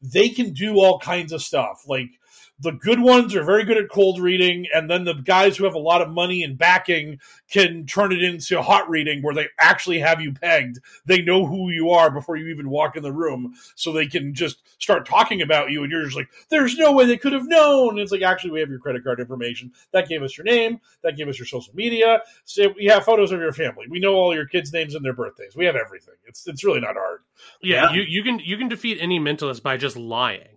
they 0.02 0.30
can 0.30 0.54
do 0.54 0.76
all 0.76 1.00
kinds 1.00 1.32
of 1.32 1.42
stuff. 1.42 1.84
Like 1.88 2.20
the 2.60 2.72
good 2.72 3.02
ones 3.02 3.36
are 3.36 3.44
very 3.44 3.64
good 3.66 3.78
at 3.78 3.90
cold 3.90 4.20
reading, 4.20 4.68
and 4.74 4.90
then 4.90 5.04
the 5.04 5.16
guys 5.16 5.58
who 5.58 5.66
have 5.66 5.74
a 5.74 5.80
lot 5.80 6.02
of 6.02 6.10
money 6.10 6.44
and 6.44 6.58
backing 6.58 7.20
can 7.50 7.86
turn 7.86 8.12
it 8.12 8.24
into 8.24 8.62
hot 8.62 8.90
reading 8.90 9.22
where 9.22 9.34
they 9.34 9.48
actually 9.60 10.00
have 10.00 10.22
you 10.22 10.32
pegged. 10.34 10.80
They 11.06 11.22
know 11.22 11.46
who 11.46 11.70
you 11.72 11.90
are 11.90 12.10
before 12.12 12.36
you 12.38 12.48
even 12.48 12.70
walk 12.70 12.96
in 12.96 13.04
the 13.04 13.12
room, 13.12 13.54
so 13.76 13.92
they 13.92 14.08
can 14.08 14.34
just 14.34 14.62
start 14.82 15.06
talking 15.08 15.42
about 15.42 15.72
you, 15.72 15.84
and 15.84 15.92
you're 15.92 16.04
just 16.06 16.16
like, 16.16 16.30
"There's 16.50 16.78
no 16.78 16.92
way 16.94 17.06
they 17.06 17.18
could 17.18 17.34
have 17.34 17.48
known." 17.48 17.90
And 17.92 18.00
it's 18.00 18.12
like, 18.12 18.22
actually, 18.22 18.52
we 18.52 18.60
have 18.60 18.70
your 18.70 18.80
credit 18.80 19.04
card 19.04 19.20
information. 19.20 19.72
That 19.92 20.08
gave 20.08 20.22
us 20.24 20.38
your 20.38 20.46
name. 20.46 20.80
That 21.02 21.18
gave 21.18 21.28
us 21.28 21.40
your 21.40 21.48
social 21.48 21.74
media. 21.76 22.22
So 22.46 22.74
we 22.78 22.86
have 22.86 23.04
photos 23.04 23.32
of 23.32 23.40
your 23.42 23.52
family. 23.54 23.88
We 23.90 24.00
know 24.00 24.14
all 24.14 24.34
your 24.34 24.46
kids' 24.46 24.72
names 24.72 24.96
and 24.96 25.04
their 25.04 25.14
birthdays. 25.14 25.56
We 25.56 25.66
have 25.66 25.76
everything. 25.76 26.16
It's 26.26 26.48
it's 26.48 26.64
really 26.64 26.80
not 26.82 26.96
hard. 26.96 27.22
Yeah, 27.62 27.90
Yeah. 27.90 27.94
you 27.94 28.02
you 28.04 28.24
can 28.24 28.40
you 28.40 28.58
can 28.58 28.68
defeat 28.70 29.00
any 29.02 29.20
mentalist 29.20 29.64
by 29.64 29.76
just 29.78 29.98
lying, 29.98 30.53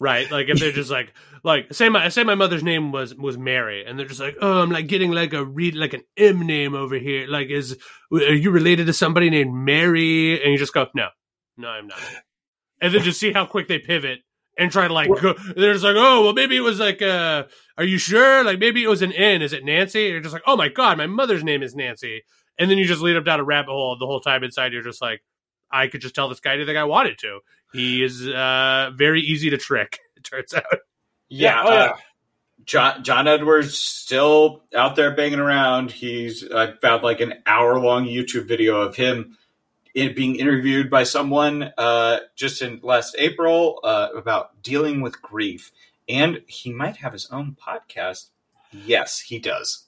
right? 0.00 0.30
Like 0.30 0.48
if 0.48 0.58
they're 0.58 0.72
just 0.72 0.90
like 0.90 1.12
like 1.42 1.72
say 1.72 1.88
my 1.88 2.08
say 2.08 2.24
my 2.24 2.34
mother's 2.34 2.62
name 2.62 2.92
was 2.92 3.14
was 3.14 3.38
Mary, 3.38 3.84
and 3.84 3.98
they're 3.98 4.06
just 4.06 4.20
like, 4.20 4.36
oh, 4.40 4.62
I'm 4.62 4.70
like 4.70 4.86
getting 4.86 5.10
like 5.10 5.32
a 5.32 5.44
read 5.44 5.74
like 5.74 5.94
an 5.94 6.02
M 6.16 6.46
name 6.46 6.74
over 6.74 6.96
here. 6.96 7.26
Like, 7.26 7.48
is 7.48 7.76
are 8.12 8.34
you 8.34 8.50
related 8.50 8.86
to 8.86 8.92
somebody 8.92 9.30
named 9.30 9.54
Mary? 9.54 10.42
And 10.42 10.52
you 10.52 10.58
just 10.58 10.74
go, 10.74 10.86
no, 10.94 11.08
no, 11.56 11.68
I'm 11.68 11.86
not. 11.86 11.98
And 12.80 12.94
then 12.94 13.02
just 13.02 13.20
see 13.20 13.32
how 13.32 13.46
quick 13.46 13.68
they 13.68 13.78
pivot 13.78 14.20
and 14.56 14.70
try 14.70 14.88
to 14.88 14.94
like 14.94 15.08
go. 15.20 15.34
They're 15.56 15.72
just 15.72 15.84
like, 15.84 15.96
oh, 15.96 16.24
well, 16.24 16.32
maybe 16.32 16.56
it 16.56 16.60
was 16.60 16.80
like, 16.80 17.02
uh, 17.02 17.44
are 17.76 17.84
you 17.84 17.98
sure? 17.98 18.44
Like 18.44 18.58
maybe 18.58 18.82
it 18.82 18.88
was 18.88 19.02
an 19.02 19.12
N. 19.12 19.42
Is 19.42 19.52
it 19.52 19.64
Nancy? 19.64 20.04
And 20.04 20.12
you're 20.12 20.20
just 20.20 20.32
like, 20.32 20.42
oh 20.46 20.56
my 20.56 20.68
god, 20.68 20.98
my 20.98 21.06
mother's 21.06 21.44
name 21.44 21.62
is 21.62 21.74
Nancy. 21.74 22.22
And 22.58 22.70
then 22.70 22.78
you 22.78 22.84
just 22.84 23.00
lead 23.00 23.14
them 23.14 23.24
down 23.24 23.40
a 23.40 23.44
rabbit 23.44 23.70
hole 23.70 23.96
the 23.98 24.06
whole 24.06 24.20
time 24.20 24.42
inside. 24.42 24.72
You're 24.72 24.82
just 24.82 25.00
like, 25.00 25.22
I 25.70 25.86
could 25.86 26.00
just 26.00 26.14
tell 26.14 26.28
this 26.28 26.40
guy 26.40 26.54
anything 26.54 26.76
I 26.76 26.84
wanted 26.84 27.18
to. 27.18 27.40
He 27.72 28.02
is 28.02 28.26
uh, 28.28 28.90
very 28.96 29.20
easy 29.20 29.50
to 29.50 29.58
trick. 29.58 29.98
It 30.16 30.24
turns 30.24 30.52
out. 30.54 30.64
Yeah, 31.28 31.62
oh, 31.64 31.72
yeah. 31.72 31.80
uh, 31.84 31.96
John 32.64 33.04
John 33.04 33.28
Edwards 33.28 33.78
still 33.78 34.62
out 34.74 34.96
there 34.96 35.14
banging 35.14 35.38
around. 35.38 35.90
He's 35.90 36.50
I 36.50 36.72
found 36.82 37.02
like 37.02 37.20
an 37.20 37.34
hour 37.46 37.78
long 37.78 38.06
YouTube 38.06 38.46
video 38.46 38.80
of 38.80 38.96
him 38.96 39.36
in, 39.94 40.14
being 40.14 40.36
interviewed 40.36 40.90
by 40.90 41.04
someone 41.04 41.72
uh, 41.78 42.18
just 42.34 42.62
in 42.62 42.80
last 42.82 43.14
April 43.18 43.80
uh, 43.84 44.08
about 44.16 44.62
dealing 44.62 45.00
with 45.00 45.20
grief, 45.22 45.70
and 46.08 46.40
he 46.46 46.72
might 46.72 46.96
have 46.96 47.12
his 47.12 47.28
own 47.30 47.56
podcast. 47.60 48.28
Yes, 48.72 49.18
he 49.20 49.38
does. 49.38 49.86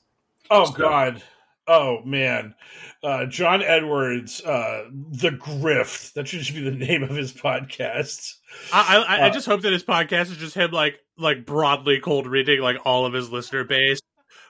Oh 0.51 0.67
So- 0.67 0.73
God. 0.73 1.23
Oh 1.67 2.03
man. 2.05 2.55
Uh, 3.03 3.27
John 3.27 3.63
Edwards, 3.63 4.43
uh, 4.45 4.87
the 4.93 5.31
grift. 5.31 6.15
That 6.15 6.27
should 6.29 6.55
be 6.55 6.63
the 6.63 6.71
name 6.87 7.03
of 7.03 7.11
his 7.11 7.33
podcast. 7.33 8.35
I, 8.73 8.99
I, 8.99 9.17
I 9.17 9.29
Uh, 9.29 9.31
just 9.31 9.47
hope 9.47 9.63
that 9.63 9.73
his 9.73 9.85
podcast 9.85 10.31
is 10.31 10.37
just 10.37 10.55
him 10.55 10.71
like 10.73 10.99
like 11.17 11.47
broadly 11.47 12.01
cold 12.01 12.27
reading 12.27 12.61
like 12.61 12.79
all 12.85 13.07
of 13.07 13.13
his 13.13 13.31
listener 13.31 13.65
base. 13.65 14.01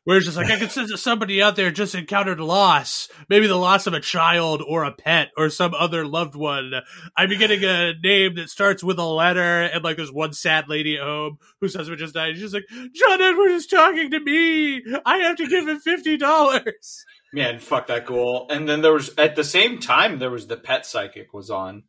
Where 0.04 0.16
it's 0.16 0.24
just 0.24 0.38
like 0.38 0.50
I 0.50 0.58
could 0.58 0.70
sense 0.70 0.90
that 0.90 0.98
somebody 0.98 1.42
out 1.42 1.56
there 1.56 1.70
just 1.70 1.94
encountered 1.94 2.40
loss, 2.40 3.08
maybe 3.28 3.46
the 3.46 3.56
loss 3.56 3.86
of 3.86 3.92
a 3.92 4.00
child 4.00 4.62
or 4.66 4.82
a 4.82 4.92
pet 4.92 5.28
or 5.36 5.50
some 5.50 5.74
other 5.74 6.06
loved 6.06 6.34
one. 6.34 6.72
I'm 7.16 7.28
getting 7.28 7.62
a 7.64 7.92
name 8.02 8.36
that 8.36 8.48
starts 8.48 8.82
with 8.82 8.98
a 8.98 9.04
letter, 9.04 9.62
and 9.62 9.84
like 9.84 9.98
there's 9.98 10.10
one 10.10 10.32
sad 10.32 10.68
lady 10.68 10.96
at 10.96 11.02
home 11.02 11.36
whose 11.60 11.74
husband 11.74 11.98
just 11.98 12.14
died. 12.14 12.38
She's 12.38 12.54
like, 12.54 12.64
John 12.70 13.20
Edwards 13.20 13.52
is 13.52 13.66
talking 13.66 14.10
to 14.10 14.20
me. 14.20 14.82
I 15.04 15.18
have 15.18 15.36
to 15.36 15.46
give 15.46 15.68
him 15.68 15.80
fifty 15.80 16.16
dollars. 16.16 17.04
Man, 17.32 17.58
fuck 17.58 17.86
that 17.88 18.06
goal. 18.06 18.46
And 18.50 18.68
then 18.68 18.80
there 18.80 18.94
was 18.94 19.14
at 19.18 19.36
the 19.36 19.44
same 19.44 19.78
time 19.78 20.18
there 20.18 20.30
was 20.30 20.46
the 20.46 20.56
pet 20.56 20.86
psychic 20.86 21.34
was 21.34 21.50
on. 21.50 21.84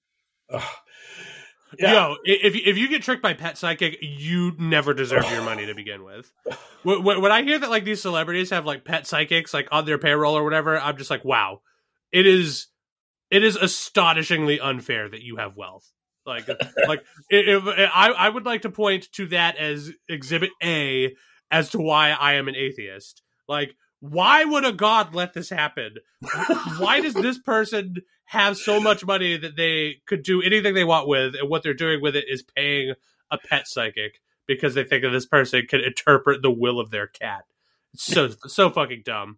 Yeah. 1.80 1.94
Yo, 1.94 2.16
if 2.26 2.56
if 2.56 2.78
you 2.78 2.88
get 2.90 3.04
tricked 3.04 3.22
by 3.22 3.34
Pet 3.34 3.58
Psychic, 3.58 3.98
you 4.02 4.54
never 4.58 4.94
deserve 4.94 5.30
your 5.32 5.42
money 5.42 5.66
to 5.66 5.76
begin 5.76 6.04
with. 6.04 6.32
When, 6.84 7.04
when 7.04 7.22
when 7.22 7.32
I 7.32 7.44
hear 7.44 7.60
that 7.60 7.70
like 7.70 7.84
these 7.84 8.02
celebrities 8.02 8.50
have 8.50 8.66
like 8.66 8.84
pet 8.84 9.06
psychics 9.06 9.54
like 9.54 9.68
on 9.72 9.86
their 9.86 10.00
payroll 10.00 10.36
or 10.36 10.44
whatever, 10.44 10.80
I'm 10.80 10.98
just 10.98 11.12
like, 11.12 11.24
wow, 11.24 11.62
it 12.12 12.26
is 12.26 12.70
it 13.30 13.44
is 13.44 13.56
astonishingly 13.56 14.60
unfair 14.60 15.08
that 15.08 15.22
you 15.22 15.36
have 15.36 15.56
wealth. 15.56 15.88
Like 16.26 16.48
like 16.88 17.04
if, 17.30 17.64
if 17.68 17.90
I 17.94 18.10
I 18.10 18.30
would 18.30 18.48
like 18.48 18.64
to 18.64 18.72
point 18.72 19.12
to 19.12 19.28
that 19.28 19.58
as 19.58 19.92
Exhibit 20.10 20.50
A 20.64 21.16
as 21.52 21.70
to 21.70 21.78
why 21.78 22.10
I 22.12 22.34
am 22.34 22.48
an 22.48 22.56
atheist. 22.56 23.22
Like 23.48 23.76
why 24.02 24.44
would 24.44 24.66
a 24.66 24.74
god 24.74 25.16
let 25.16 25.34
this 25.34 25.50
happen? 25.50 25.96
why 26.78 27.00
does 27.02 27.14
this 27.14 27.40
person 27.40 27.96
have 28.26 28.58
so 28.58 28.80
much 28.80 29.06
money 29.06 29.38
that 29.38 29.56
they 29.56 29.98
could 30.06 30.24
do 30.24 30.42
anything 30.42 30.74
they 30.74 30.84
want 30.84 31.08
with, 31.08 31.36
and 31.36 31.50
what 31.50 31.64
they're 31.64 31.74
doing 31.74 32.02
with 32.02 32.16
it 32.16 32.26
is 32.28 32.44
paying 32.44 32.94
a 33.32 33.38
pet 33.38 33.68
psychic 33.68 34.20
because 34.48 34.74
they 34.74 34.84
think 34.84 35.04
that 35.04 35.10
this 35.12 35.26
person 35.26 35.64
can 35.68 35.80
interpret 35.82 36.42
the 36.42 36.52
will 36.52 36.80
of 36.80 36.92
their 36.92 37.08
cat. 37.08 37.46
It's 37.94 38.04
so 38.04 38.30
so 38.48 38.70
fucking 38.70 39.04
dumb. 39.06 39.38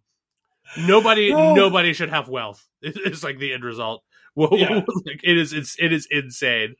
Nobody 0.78 1.30
No. 1.32 1.54
nobody 1.54 1.92
should 1.92 2.10
have 2.10 2.28
wealth. 2.28 2.66
It's 2.82 3.22
like 3.22 3.38
the 3.38 3.52
end 3.52 3.64
result. 3.64 4.02
Yeah. 4.36 4.82
it 5.22 5.36
is 5.38 5.52
it's 5.52 5.76
it 5.78 5.92
is 5.92 6.08
insane. 6.10 6.74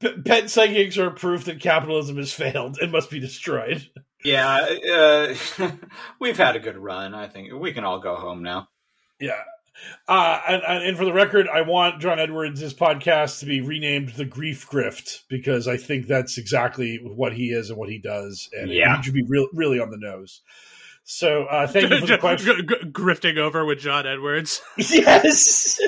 P- 0.00 0.20
pet 0.24 0.50
psychics 0.50 0.98
are 0.98 1.10
proof 1.10 1.44
that 1.44 1.60
capitalism 1.60 2.16
has 2.16 2.32
failed 2.32 2.78
and 2.80 2.90
must 2.90 3.10
be 3.10 3.20
destroyed. 3.20 3.88
Yeah, 4.24 5.34
uh, 5.58 5.70
we've 6.20 6.36
had 6.36 6.56
a 6.56 6.60
good 6.60 6.76
run. 6.76 7.14
I 7.14 7.28
think 7.28 7.52
we 7.52 7.72
can 7.72 7.84
all 7.84 8.00
go 8.00 8.16
home 8.16 8.42
now. 8.42 8.68
Yeah. 9.20 9.40
Uh, 10.08 10.40
and, 10.48 10.62
and 10.66 10.84
and 10.84 10.96
for 10.96 11.04
the 11.04 11.12
record, 11.12 11.46
I 11.48 11.60
want 11.60 12.00
John 12.00 12.18
Edwards' 12.18 12.74
podcast 12.74 13.38
to 13.40 13.46
be 13.46 13.60
renamed 13.60 14.10
The 14.10 14.24
Grief 14.24 14.68
Grift 14.68 15.20
because 15.28 15.68
I 15.68 15.76
think 15.76 16.08
that's 16.08 16.36
exactly 16.36 16.98
what 17.00 17.32
he 17.32 17.50
is 17.50 17.70
and 17.70 17.78
what 17.78 17.88
he 17.88 17.98
does. 17.98 18.48
And 18.58 18.70
Yeah. 18.72 18.96
he 18.96 19.02
should 19.04 19.14
be 19.14 19.24
real, 19.28 19.46
really 19.52 19.78
on 19.78 19.90
the 19.90 19.98
nose. 19.98 20.40
So 21.04 21.44
uh, 21.44 21.66
thank 21.68 21.90
you 21.90 22.00
for 22.00 22.06
the 22.06 22.18
question. 22.20 22.56
G- 22.68 22.74
g- 22.74 22.90
grifting 22.90 23.38
over 23.38 23.64
with 23.64 23.78
John 23.78 24.04
Edwards. 24.04 24.60
yes. 24.76 25.78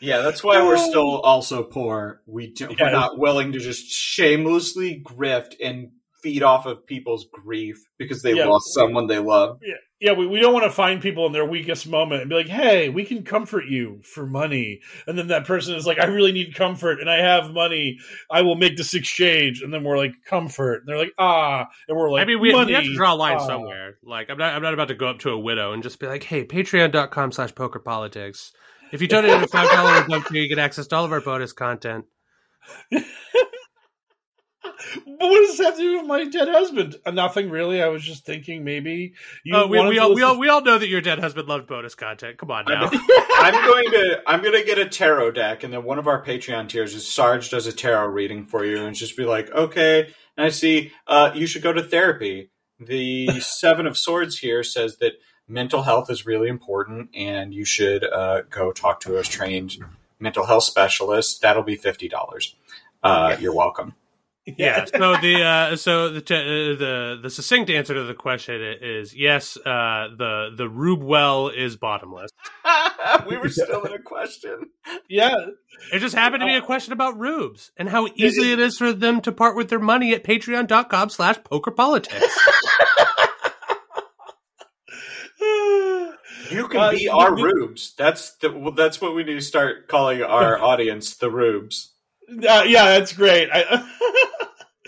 Yeah, 0.00 0.22
that's 0.22 0.44
why 0.44 0.62
we're 0.62 0.78
still 0.78 1.20
also 1.20 1.62
poor. 1.62 2.22
We 2.26 2.52
do, 2.52 2.68
Yeah. 2.70 2.86
we're 2.86 2.92
not 2.92 3.18
willing 3.18 3.52
to 3.52 3.58
just 3.58 3.90
shamelessly 3.90 5.02
grift 5.04 5.54
and 5.62 5.90
feed 6.22 6.42
off 6.42 6.66
of 6.66 6.84
people's 6.84 7.26
grief 7.30 7.78
because 7.96 8.22
they 8.22 8.34
Yeah. 8.34 8.46
lost 8.46 8.74
someone 8.74 9.06
they 9.06 9.20
love. 9.20 9.60
Yeah, 9.62 9.74
yeah 10.00 10.12
we, 10.12 10.26
we 10.26 10.40
don't 10.40 10.52
want 10.52 10.64
to 10.64 10.70
find 10.70 11.00
people 11.00 11.26
in 11.26 11.32
their 11.32 11.44
weakest 11.44 11.86
moment 11.88 12.22
and 12.22 12.28
be 12.28 12.34
like, 12.34 12.48
hey, 12.48 12.88
we 12.88 13.04
can 13.04 13.22
comfort 13.22 13.66
you 13.66 14.00
for 14.02 14.26
money. 14.26 14.80
And 15.06 15.16
then 15.16 15.28
that 15.28 15.46
person 15.46 15.76
is 15.76 15.86
like, 15.86 16.00
I 16.00 16.06
really 16.06 16.32
need 16.32 16.56
comfort 16.56 16.98
and 17.00 17.08
I 17.08 17.18
have 17.18 17.52
money. 17.52 17.98
I 18.28 18.42
will 18.42 18.56
make 18.56 18.76
this 18.76 18.94
exchange. 18.94 19.62
And 19.62 19.72
then 19.72 19.84
we're 19.84 19.96
like, 19.96 20.14
comfort. 20.26 20.80
And 20.80 20.88
they're 20.88 20.98
like, 20.98 21.14
ah. 21.18 21.66
And 21.86 21.96
we're 21.96 22.10
like, 22.10 22.22
I 22.22 22.24
mean, 22.26 22.40
we, 22.40 22.52
money. 22.52 22.66
we 22.66 22.74
have 22.74 22.84
to 22.84 22.94
draw 22.94 23.14
a 23.14 23.16
line 23.16 23.36
ah. 23.40 23.46
somewhere. 23.46 23.98
Like, 24.02 24.28
I'm 24.28 24.38
not, 24.38 24.54
I'm 24.54 24.62
not 24.62 24.74
about 24.74 24.88
to 24.88 24.96
go 24.96 25.06
up 25.06 25.20
to 25.20 25.30
a 25.30 25.38
widow 25.38 25.72
and 25.72 25.84
just 25.84 26.00
be 26.00 26.08
like, 26.08 26.24
"Hey, 26.24 26.44
Patreon.com 26.44 27.30
slash 27.30 27.54
Poker 27.54 27.78
Politics. 27.78 28.52
If 28.92 29.02
you 29.02 29.08
donate 29.08 29.42
a 29.42 29.46
five 29.46 29.70
dollar 29.70 30.02
above 30.02 30.26
tier, 30.26 30.42
you 30.42 30.48
get 30.48 30.58
access 30.58 30.86
to 30.88 30.96
all 30.96 31.04
of 31.04 31.12
our 31.12 31.20
bonus 31.20 31.52
content." 31.52 32.04
But 34.90 35.28
what 35.30 35.46
does 35.46 35.58
that 35.58 35.64
have 35.64 35.76
to 35.76 35.82
do 35.82 35.98
with 35.98 36.06
my 36.06 36.24
dead 36.24 36.48
husband? 36.48 36.96
Uh, 37.04 37.10
nothing 37.10 37.50
really. 37.50 37.82
I 37.82 37.88
was 37.88 38.02
just 38.02 38.24
thinking 38.24 38.64
maybe 38.64 39.14
you. 39.44 39.56
Oh, 39.56 39.66
we, 39.66 39.80
we 39.88 39.98
all 39.98 40.14
we 40.14 40.22
all 40.22 40.38
we 40.38 40.48
all 40.48 40.62
know 40.62 40.78
that 40.78 40.88
your 40.88 41.00
dead 41.00 41.18
husband 41.18 41.48
loved 41.48 41.66
bonus 41.66 41.94
content. 41.94 42.38
Come 42.38 42.50
on 42.50 42.64
now. 42.66 42.88
I'm 42.92 43.66
going 43.66 43.90
to 43.90 44.22
I'm 44.26 44.42
going 44.42 44.58
to 44.58 44.64
get 44.64 44.78
a 44.78 44.88
tarot 44.88 45.32
deck, 45.32 45.64
and 45.64 45.72
then 45.72 45.84
one 45.84 45.98
of 45.98 46.06
our 46.06 46.24
Patreon 46.24 46.68
tiers 46.68 46.94
is 46.94 47.06
Sarge 47.06 47.50
does 47.50 47.66
a 47.66 47.72
tarot 47.72 48.08
reading 48.08 48.46
for 48.46 48.64
you, 48.64 48.84
and 48.84 48.94
just 48.94 49.16
be 49.16 49.24
like, 49.24 49.50
okay. 49.50 50.12
And 50.36 50.46
I 50.46 50.50
see 50.50 50.92
uh, 51.06 51.32
you 51.34 51.46
should 51.46 51.62
go 51.62 51.72
to 51.72 51.82
therapy. 51.82 52.50
The 52.78 53.40
Seven 53.40 53.86
of 53.86 53.98
Swords 53.98 54.38
here 54.38 54.62
says 54.62 54.98
that 54.98 55.14
mental 55.48 55.82
health 55.82 56.10
is 56.10 56.26
really 56.26 56.48
important, 56.48 57.10
and 57.14 57.52
you 57.54 57.64
should 57.64 58.04
uh, 58.04 58.42
go 58.50 58.72
talk 58.72 59.00
to 59.00 59.16
a 59.16 59.22
trained 59.22 59.78
mental 60.20 60.46
health 60.46 60.64
specialist. 60.64 61.42
That'll 61.42 61.62
be 61.62 61.76
fifty 61.76 62.08
dollars. 62.08 62.54
Uh, 63.02 63.36
You're 63.40 63.54
welcome. 63.54 63.94
yeah. 64.58 64.84
So 64.86 65.16
the 65.16 65.42
uh, 65.42 65.76
so 65.76 66.08
the 66.10 66.20
t- 66.20 66.34
uh, 66.34 66.78
the 66.78 67.18
the 67.22 67.30
succinct 67.30 67.70
answer 67.70 67.94
to 67.94 68.04
the 68.04 68.14
question 68.14 68.60
is 68.80 69.14
yes. 69.14 69.56
Uh, 69.56 70.08
the 70.16 70.50
the 70.56 70.68
Rube 70.68 71.02
well 71.02 71.48
is 71.48 71.76
bottomless. 71.76 72.30
we 73.28 73.36
were 73.36 73.48
still 73.48 73.84
in 73.84 73.92
a 73.92 73.98
question. 73.98 74.70
Yeah. 75.08 75.34
It 75.92 75.98
just 75.98 76.14
happened 76.14 76.40
to 76.40 76.46
be 76.46 76.56
a 76.56 76.62
question 76.62 76.92
about 76.92 77.18
rubes 77.18 77.72
and 77.76 77.88
how 77.88 78.08
easy 78.14 78.52
it 78.52 78.58
is 78.58 78.78
for 78.78 78.92
them 78.92 79.20
to 79.22 79.32
part 79.32 79.56
with 79.56 79.68
their 79.68 79.78
money 79.78 80.14
at 80.14 80.24
patreon.com 80.24 81.10
slash 81.10 81.36
poker 81.44 81.70
politics. 81.70 82.38
You 86.50 86.68
can 86.68 86.80
Uh, 86.80 86.90
be 86.90 87.08
our 87.08 87.36
you- 87.38 87.44
rubes. 87.44 87.94
That's 87.96 88.32
the, 88.36 88.50
well, 88.52 88.72
that's 88.72 89.00
what 89.00 89.14
we 89.14 89.24
need 89.24 89.34
to 89.34 89.40
start 89.42 89.88
calling 89.88 90.22
our 90.22 90.58
audience, 90.62 91.16
the 91.16 91.30
rubes. 91.30 91.92
Uh, 92.30 92.64
yeah, 92.66 92.98
that's 92.98 93.12
great. 93.14 93.48
I, 93.52 93.64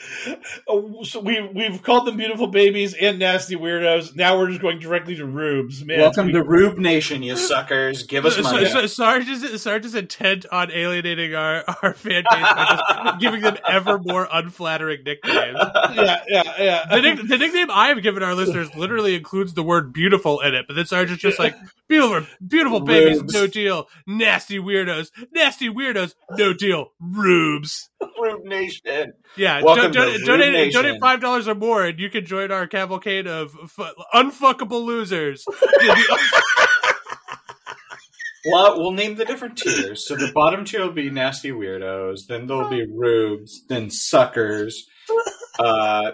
Oh, 0.68 1.02
so 1.02 1.20
we 1.20 1.40
we've 1.40 1.82
called 1.82 2.06
them 2.06 2.16
beautiful 2.16 2.46
babies 2.46 2.94
and 2.94 3.18
nasty 3.18 3.56
weirdos. 3.56 4.14
Now 4.14 4.38
we're 4.38 4.48
just 4.48 4.60
going 4.60 4.78
directly 4.78 5.16
to 5.16 5.24
rubes. 5.26 5.84
Man, 5.84 5.98
Welcome 6.00 6.32
to 6.32 6.42
Rube 6.42 6.78
Nation, 6.78 7.22
you 7.22 7.36
suckers. 7.36 8.04
Give 8.04 8.24
us 8.24 8.36
So, 8.36 8.42
money. 8.42 8.68
so, 8.68 8.86
Sarge, 8.86 9.28
is, 9.28 9.62
Sarge 9.62 9.84
is 9.86 9.94
intent 9.94 10.46
on 10.52 10.70
alienating 10.70 11.34
our, 11.34 11.64
our 11.82 11.94
fan 11.94 12.24
base 12.30 12.42
by 12.42 12.80
just 13.08 13.20
giving 13.20 13.40
them 13.40 13.56
ever 13.68 13.98
more 13.98 14.28
unflattering 14.30 15.02
nicknames. 15.04 15.58
yeah, 15.94 16.22
yeah, 16.28 16.42
yeah. 16.58 16.84
The, 16.90 17.00
nick, 17.02 17.28
the 17.28 17.38
nickname 17.38 17.70
I 17.70 17.88
have 17.88 18.02
given 18.02 18.22
our 18.22 18.34
listeners 18.34 18.74
literally 18.76 19.14
includes 19.16 19.54
the 19.54 19.62
word 19.62 19.92
beautiful 19.92 20.40
in 20.40 20.54
it, 20.54 20.66
but 20.68 20.74
then 20.76 20.86
Sarge 20.86 21.10
is 21.10 21.18
just 21.18 21.38
like, 21.38 21.56
beautiful, 21.88 22.26
beautiful 22.46 22.80
babies, 22.80 23.18
Rubes. 23.20 23.34
no 23.34 23.46
deal. 23.46 23.88
Nasty 24.06 24.58
weirdos, 24.58 25.10
nasty 25.32 25.68
weirdos, 25.68 26.14
no 26.32 26.52
deal. 26.52 26.92
Rubes. 27.00 27.89
Rube 28.20 28.44
Nation. 28.44 29.12
Yeah, 29.36 29.62
Welcome 29.62 29.92
to 29.92 30.18
donate, 30.24 30.72
donate 30.72 31.00
five 31.00 31.20
dollars 31.20 31.48
or 31.48 31.54
more, 31.54 31.84
and 31.84 31.98
you 31.98 32.10
can 32.10 32.24
join 32.24 32.50
our 32.50 32.66
cavalcade 32.66 33.26
of 33.26 33.52
f- 33.62 33.94
unfuckable 34.14 34.84
losers. 34.84 35.44
Well, 38.46 38.78
we'll 38.78 38.92
name 38.92 39.16
the 39.16 39.24
different 39.24 39.58
tiers. 39.58 40.06
So 40.06 40.16
the 40.16 40.32
bottom 40.34 40.64
tier 40.64 40.80
will 40.80 40.92
be 40.92 41.10
nasty 41.10 41.50
weirdos. 41.50 42.26
Then 42.26 42.46
there'll 42.46 42.70
be 42.70 42.86
rubes. 42.86 43.64
Then 43.68 43.90
suckers. 43.90 44.86
Uh, 45.58 46.12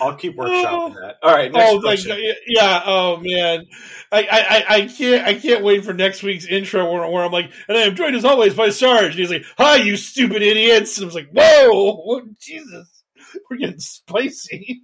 I'll 0.00 0.16
keep 0.16 0.36
workshopping 0.36 0.94
that. 0.94 1.16
All 1.22 1.32
right. 1.34 1.52
Next 1.52 1.70
oh, 1.70 1.74
like, 1.76 1.82
question. 1.82 2.34
yeah. 2.46 2.82
Oh 2.84 3.16
man, 3.18 3.66
I, 4.12 4.22
I, 4.30 4.74
I- 4.76 4.86
can't, 4.86 5.26
I 5.26 5.34
can't 5.34 5.62
wait 5.64 5.84
for 5.84 5.92
next 5.92 6.22
week's 6.22 6.46
intro 6.46 6.90
where, 6.92 7.08
where 7.10 7.24
I'm 7.24 7.32
like, 7.32 7.50
and 7.68 7.76
I 7.76 7.82
am 7.82 7.94
joined 7.96 8.16
as 8.16 8.24
always 8.24 8.54
by 8.54 8.70
Sarge. 8.70 9.10
And 9.10 9.14
he's 9.18 9.30
like, 9.30 9.44
"Hi, 9.58 9.76
you 9.76 9.96
stupid 9.96 10.42
idiots!" 10.42 10.96
And 10.98 11.04
I 11.04 11.06
was 11.06 11.14
like, 11.14 11.30
"Whoa, 11.32 11.94
what, 12.04 12.38
Jesus, 12.38 13.02
we're 13.50 13.58
getting 13.58 13.78
spicy." 13.80 14.82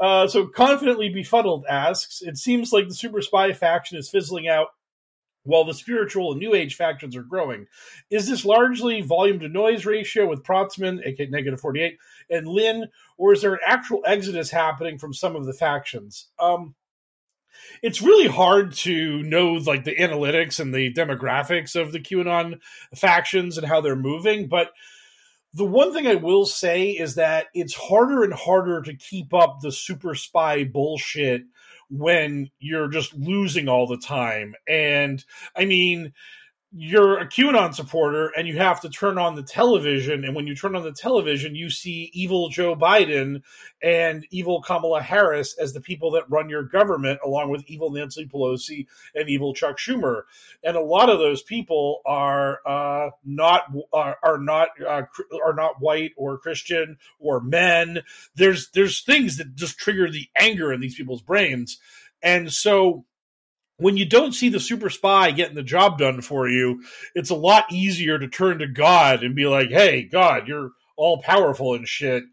Uh, 0.00 0.28
so 0.28 0.46
confidently 0.46 1.08
befuddled 1.08 1.64
asks, 1.68 2.22
"It 2.22 2.36
seems 2.36 2.72
like 2.72 2.88
the 2.88 2.94
super 2.94 3.20
spy 3.22 3.52
faction 3.52 3.98
is 3.98 4.08
fizzling 4.10 4.48
out. 4.48 4.68
while 5.44 5.64
the 5.64 5.72
spiritual 5.72 6.32
and 6.32 6.40
new 6.40 6.54
age 6.54 6.74
factions 6.74 7.16
are 7.16 7.22
growing. 7.22 7.66
Is 8.10 8.28
this 8.28 8.44
largely 8.44 9.00
volume 9.00 9.40
to 9.40 9.48
noise 9.48 9.86
ratio 9.86 10.28
with 10.28 10.42
Protzman, 10.44 11.00
aka 11.06 11.26
negative 11.26 11.60
48, 11.60 11.96
and 12.30 12.46
Lynn, 12.46 12.88
or 13.16 13.32
is 13.32 13.42
there 13.42 13.54
an 13.54 13.60
actual 13.66 14.02
exodus 14.04 14.50
happening 14.50 14.98
from 14.98 15.14
some 15.14 15.36
of 15.36 15.46
the 15.46 15.52
factions? 15.52 16.28
Um, 16.38 16.74
it's 17.82 18.02
really 18.02 18.28
hard 18.28 18.72
to 18.72 19.22
know 19.22 19.54
like 19.54 19.84
the 19.84 19.96
analytics 19.96 20.60
and 20.60 20.74
the 20.74 20.92
demographics 20.92 21.80
of 21.80 21.92
the 21.92 22.00
QAnon 22.00 22.60
factions 22.94 23.58
and 23.58 23.66
how 23.66 23.80
they're 23.80 23.96
moving, 23.96 24.48
but 24.48 24.70
the 25.54 25.64
one 25.64 25.92
thing 25.92 26.06
I 26.06 26.16
will 26.16 26.44
say 26.44 26.90
is 26.90 27.14
that 27.14 27.46
it's 27.54 27.74
harder 27.74 28.22
and 28.22 28.34
harder 28.34 28.82
to 28.82 28.94
keep 28.94 29.32
up 29.32 29.60
the 29.60 29.72
super 29.72 30.14
spy 30.14 30.64
bullshit 30.64 31.42
when 31.90 32.50
you're 32.58 32.88
just 32.88 33.14
losing 33.14 33.68
all 33.68 33.86
the 33.86 33.96
time. 33.96 34.54
And 34.68 35.24
I 35.56 35.64
mean, 35.64 36.12
you're 36.70 37.18
a 37.18 37.26
QAnon 37.26 37.74
supporter 37.74 38.30
and 38.36 38.46
you 38.46 38.58
have 38.58 38.82
to 38.82 38.90
turn 38.90 39.16
on 39.16 39.34
the 39.34 39.42
television. 39.42 40.24
And 40.24 40.36
when 40.36 40.46
you 40.46 40.54
turn 40.54 40.76
on 40.76 40.82
the 40.82 40.92
television, 40.92 41.54
you 41.54 41.70
see 41.70 42.10
evil 42.12 42.50
Joe 42.50 42.76
Biden 42.76 43.42
and 43.82 44.26
evil 44.30 44.60
Kamala 44.60 45.00
Harris 45.00 45.56
as 45.58 45.72
the 45.72 45.80
people 45.80 46.10
that 46.10 46.28
run 46.28 46.50
your 46.50 46.64
government, 46.64 47.20
along 47.24 47.50
with 47.50 47.64
evil 47.66 47.90
Nancy 47.90 48.26
Pelosi 48.26 48.86
and 49.14 49.30
evil 49.30 49.54
Chuck 49.54 49.78
Schumer. 49.78 50.24
And 50.62 50.76
a 50.76 50.82
lot 50.82 51.08
of 51.08 51.18
those 51.18 51.42
people 51.42 52.02
are 52.04 52.60
uh, 52.66 53.10
not 53.24 53.62
are, 53.92 54.18
are 54.22 54.38
not 54.38 54.68
uh, 54.86 55.02
are 55.42 55.54
not 55.54 55.80
white 55.80 56.12
or 56.18 56.36
Christian 56.36 56.98
or 57.18 57.40
men. 57.40 58.00
There's 58.34 58.68
there's 58.72 59.02
things 59.02 59.38
that 59.38 59.54
just 59.54 59.78
trigger 59.78 60.10
the 60.10 60.28
anger 60.36 60.70
in 60.70 60.80
these 60.80 60.96
people's 60.96 61.22
brains, 61.22 61.78
and 62.22 62.52
so 62.52 63.06
when 63.78 63.96
you 63.96 64.04
don't 64.04 64.34
see 64.34 64.48
the 64.48 64.60
super 64.60 64.90
spy 64.90 65.30
getting 65.30 65.54
the 65.54 65.62
job 65.62 65.98
done 65.98 66.20
for 66.20 66.48
you, 66.48 66.82
it's 67.14 67.30
a 67.30 67.36
lot 67.36 67.72
easier 67.72 68.18
to 68.18 68.28
turn 68.28 68.58
to 68.58 68.66
God 68.66 69.22
and 69.22 69.34
be 69.34 69.46
like, 69.46 69.70
"Hey, 69.70 70.02
God, 70.02 70.48
you're 70.48 70.72
all 70.96 71.22
powerful 71.22 71.74
and 71.74 71.88
shit. 71.88 72.24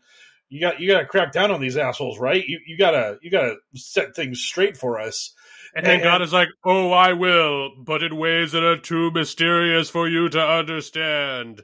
You 0.50 0.60
got 0.60 0.80
you 0.80 0.92
got 0.92 1.00
to 1.00 1.06
crack 1.06 1.32
down 1.32 1.52
on 1.52 1.62
these 1.62 1.78
assholes, 1.78 2.20
right? 2.20 2.44
You 2.46 2.60
you 2.66 2.78
gotta 2.78 3.18
you 3.22 3.32
gotta 3.32 3.58
set 3.76 4.16
things 4.16 4.42
straight 4.42 4.76
for 4.76 5.00
us." 5.00 5.34
And 5.76 5.86
then 5.86 6.02
God 6.02 6.22
is 6.22 6.34
like, 6.34 6.50
"Oh, 6.64 6.92
I 6.92 7.14
will, 7.14 7.72
but 7.78 8.02
in 8.02 8.16
ways 8.16 8.54
that 8.54 8.64
are 8.64 8.78
too 8.78 9.12
mysterious 9.12 9.90
for 9.90 10.08
you 10.08 10.30
to 10.30 10.42
understand. 10.42 11.62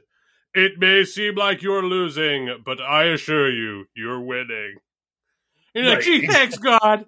It 0.54 0.78
may 0.78 1.04
seem 1.04 1.34
like 1.34 1.62
you're 1.62 1.82
losing, 1.82 2.62
but 2.64 2.80
I 2.80 3.04
assure 3.04 3.50
you, 3.50 3.86
you're 3.96 4.20
winning." 4.20 4.76
And 5.74 5.84
you're 5.86 5.94
like, 5.94 6.04
"Gee, 6.04 6.26
thanks, 6.26 6.58
God." 6.58 7.06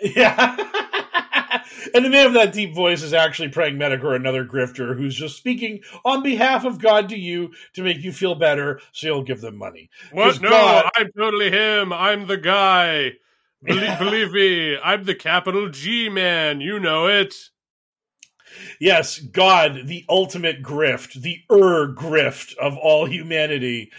Yeah. 0.00 0.56
and 1.94 2.04
the 2.04 2.10
man 2.10 2.26
of 2.26 2.32
that 2.34 2.52
deep 2.52 2.74
voice 2.74 3.02
is 3.02 3.12
actually 3.12 3.48
praying 3.48 3.78
medic 3.78 4.02
or 4.04 4.14
another 4.14 4.44
grifter 4.44 4.96
who's 4.96 5.14
just 5.14 5.36
speaking 5.36 5.80
on 6.04 6.22
behalf 6.22 6.64
of 6.64 6.78
God 6.78 7.08
to 7.10 7.18
you 7.18 7.52
to 7.74 7.82
make 7.82 8.02
you 8.02 8.12
feel 8.12 8.34
better, 8.34 8.80
so 8.92 9.06
you'll 9.06 9.22
give 9.22 9.40
them 9.40 9.56
money. 9.56 9.90
What? 10.12 10.40
No, 10.40 10.50
God- 10.50 10.90
I'm 10.96 11.10
totally 11.16 11.50
him. 11.50 11.92
I'm 11.92 12.26
the 12.26 12.36
guy. 12.36 13.12
Believe, 13.62 13.98
believe 13.98 14.32
me, 14.32 14.78
I'm 14.82 15.04
the 15.04 15.14
capital 15.14 15.68
G 15.70 16.08
man. 16.08 16.60
You 16.60 16.78
know 16.78 17.06
it. 17.06 17.34
Yes, 18.80 19.18
God, 19.18 19.82
the 19.86 20.04
ultimate 20.08 20.62
grift, 20.62 21.20
the 21.20 21.38
ur 21.50 21.92
grift 21.94 22.56
of 22.56 22.76
all 22.76 23.06
humanity. 23.06 23.90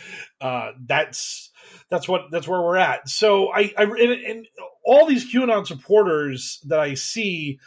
Uh, 0.42 0.72
that's 0.86 1.47
that's 1.90 2.08
what 2.08 2.32
that's 2.32 2.48
where 2.48 2.62
we're 2.62 2.78
at. 2.78 3.10
So 3.10 3.50
I, 3.52 3.74
I 3.78 3.84
and, 3.84 4.00
and 4.00 4.48
all 4.84 5.06
these 5.06 5.32
QAnon 5.32 5.66
supporters 5.68 6.60
that 6.66 6.80
I 6.80 6.94
see, 6.96 7.60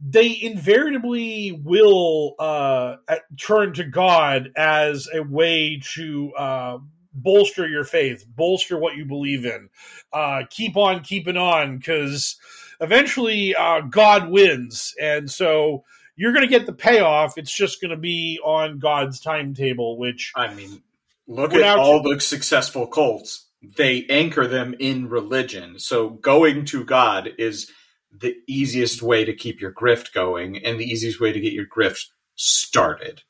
they 0.00 0.38
invariably 0.40 1.52
will 1.52 2.34
uh, 2.38 2.96
at- 3.08 3.22
turn 3.40 3.74
to 3.74 3.84
God 3.84 4.50
as 4.56 5.08
a 5.12 5.22
way 5.22 5.80
to 5.94 6.32
uh, 6.36 6.78
bolster 7.12 7.68
your 7.68 7.84
faith, 7.84 8.24
bolster 8.26 8.78
what 8.78 8.96
you 8.96 9.04
believe 9.04 9.44
in, 9.44 9.68
uh, 10.12 10.42
keep 10.50 10.76
on 10.76 11.02
keeping 11.02 11.36
on, 11.36 11.78
because 11.78 12.36
eventually 12.80 13.54
uh, 13.54 13.82
God 13.82 14.30
wins, 14.30 14.94
and 15.00 15.30
so 15.30 15.84
you're 16.16 16.32
going 16.32 16.46
to 16.46 16.50
get 16.50 16.66
the 16.66 16.72
payoff. 16.72 17.38
It's 17.38 17.54
just 17.54 17.80
going 17.80 17.90
to 17.90 17.96
be 17.96 18.38
on 18.44 18.78
God's 18.78 19.20
timetable, 19.20 19.98
which 19.98 20.32
I 20.34 20.52
mean, 20.52 20.82
look 21.26 21.54
at 21.54 21.78
all 21.78 22.02
the 22.02 22.20
successful 22.20 22.86
cults. 22.86 23.46
They 23.76 24.04
anchor 24.10 24.46
them 24.46 24.74
in 24.78 25.08
religion. 25.08 25.78
So 25.78 26.10
going 26.10 26.64
to 26.66 26.84
God 26.84 27.30
is 27.38 27.70
the 28.10 28.34
easiest 28.48 29.02
way 29.02 29.24
to 29.24 29.32
keep 29.34 29.60
your 29.60 29.72
grift 29.72 30.12
going 30.12 30.56
and 30.64 30.78
the 30.78 30.84
easiest 30.84 31.20
way 31.20 31.32
to 31.32 31.40
get 31.40 31.52
your 31.52 31.66
grift 31.66 32.06
started. 32.34 33.22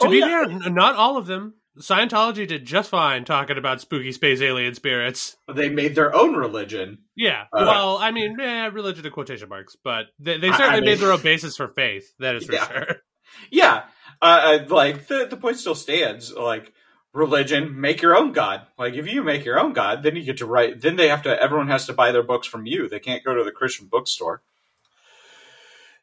To 0.00 0.06
Oh, 0.08 0.10
be 0.10 0.18
yeah. 0.18 0.26
fair, 0.26 0.42
n- 0.44 0.74
not 0.74 0.96
all 0.96 1.16
of 1.16 1.26
them. 1.26 1.54
Scientology 1.80 2.46
did 2.46 2.66
just 2.66 2.90
fine 2.90 3.24
talking 3.24 3.56
about 3.56 3.80
spooky 3.80 4.12
space 4.12 4.42
alien 4.42 4.74
spirits. 4.74 5.36
They 5.54 5.70
made 5.70 5.94
their 5.94 6.14
own 6.14 6.34
religion. 6.36 6.98
Yeah. 7.16 7.44
Uh, 7.52 7.64
well, 7.66 7.96
I 7.96 8.10
mean, 8.10 8.38
eh, 8.38 8.66
religion 8.66 9.06
in 9.06 9.12
quotation 9.12 9.48
marks, 9.48 9.74
but 9.82 10.06
they, 10.18 10.36
they 10.36 10.50
certainly 10.50 10.68
I 10.68 10.74
mean- 10.80 10.84
made 10.84 10.98
their 10.98 11.12
own 11.12 11.22
basis 11.22 11.56
for 11.56 11.68
faith. 11.68 12.12
That 12.18 12.34
is 12.36 12.44
for 12.44 12.52
Yeah. 12.56 12.66
sure. 12.68 12.96
Yeah, 13.50 13.84
uh, 14.20 14.58
uh, 14.60 14.74
like 14.74 15.06
the 15.06 15.26
the 15.30 15.38
point 15.38 15.56
still 15.56 15.74
stands. 15.74 16.30
Like 16.34 16.74
religion, 17.12 17.80
make 17.80 18.02
your 18.02 18.16
own 18.16 18.32
god. 18.32 18.66
Like 18.78 18.94
if 18.94 19.06
you 19.06 19.22
make 19.22 19.44
your 19.44 19.58
own 19.58 19.72
god, 19.72 20.02
then 20.02 20.16
you 20.16 20.24
get 20.24 20.38
to 20.38 20.46
write. 20.46 20.80
Then 20.80 20.96
they 20.96 21.08
have 21.08 21.22
to. 21.22 21.42
Everyone 21.42 21.68
has 21.68 21.86
to 21.86 21.92
buy 21.92 22.12
their 22.12 22.22
books 22.22 22.46
from 22.46 22.66
you. 22.66 22.88
They 22.88 23.00
can't 23.00 23.24
go 23.24 23.34
to 23.34 23.44
the 23.44 23.52
Christian 23.52 23.86
bookstore. 23.86 24.42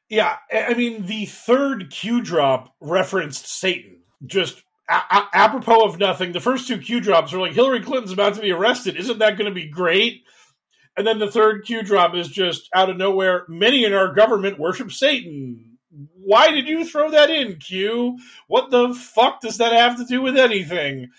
Yeah, 0.10 0.38
I 0.52 0.74
mean, 0.74 1.06
the 1.06 1.26
third 1.28 1.92
Q 1.92 2.22
drop 2.22 2.74
referenced 2.82 3.48
Satan. 3.48 4.00
Just 4.26 4.64
a- 4.90 5.28
apropos 5.34 5.84
of 5.86 6.00
nothing. 6.00 6.32
The 6.32 6.40
first 6.40 6.68
two 6.68 6.80
Q 6.80 7.00
drops 7.00 7.32
are 7.32 7.40
like 7.40 7.54
Hillary 7.54 7.82
Clinton's 7.82 8.12
about 8.12 8.34
to 8.34 8.42
be 8.42 8.52
arrested. 8.52 8.96
Isn't 8.96 9.20
that 9.20 9.38
going 9.38 9.50
to 9.50 9.54
be 9.54 9.68
great? 9.70 10.24
And 10.98 11.06
then 11.06 11.20
the 11.20 11.32
third 11.32 11.64
Q 11.64 11.84
drop 11.84 12.16
is 12.16 12.28
just 12.28 12.70
out 12.74 12.90
of 12.90 12.98
nowhere. 12.98 13.46
Many 13.48 13.86
in 13.86 13.94
our 13.94 14.14
government 14.14 14.60
worship 14.60 14.92
Satan. 14.92 15.69
Why 15.92 16.52
did 16.52 16.68
you 16.68 16.86
throw 16.86 17.12
that 17.12 17.30
in, 17.30 17.58
Q? 17.58 18.20
What 18.48 18.70
the 18.70 18.94
fuck 18.94 19.42
does 19.42 19.58
that 19.58 19.74
have 19.74 19.98
to 19.98 20.06
do 20.06 20.22
with 20.22 20.38
anything? 20.38 21.10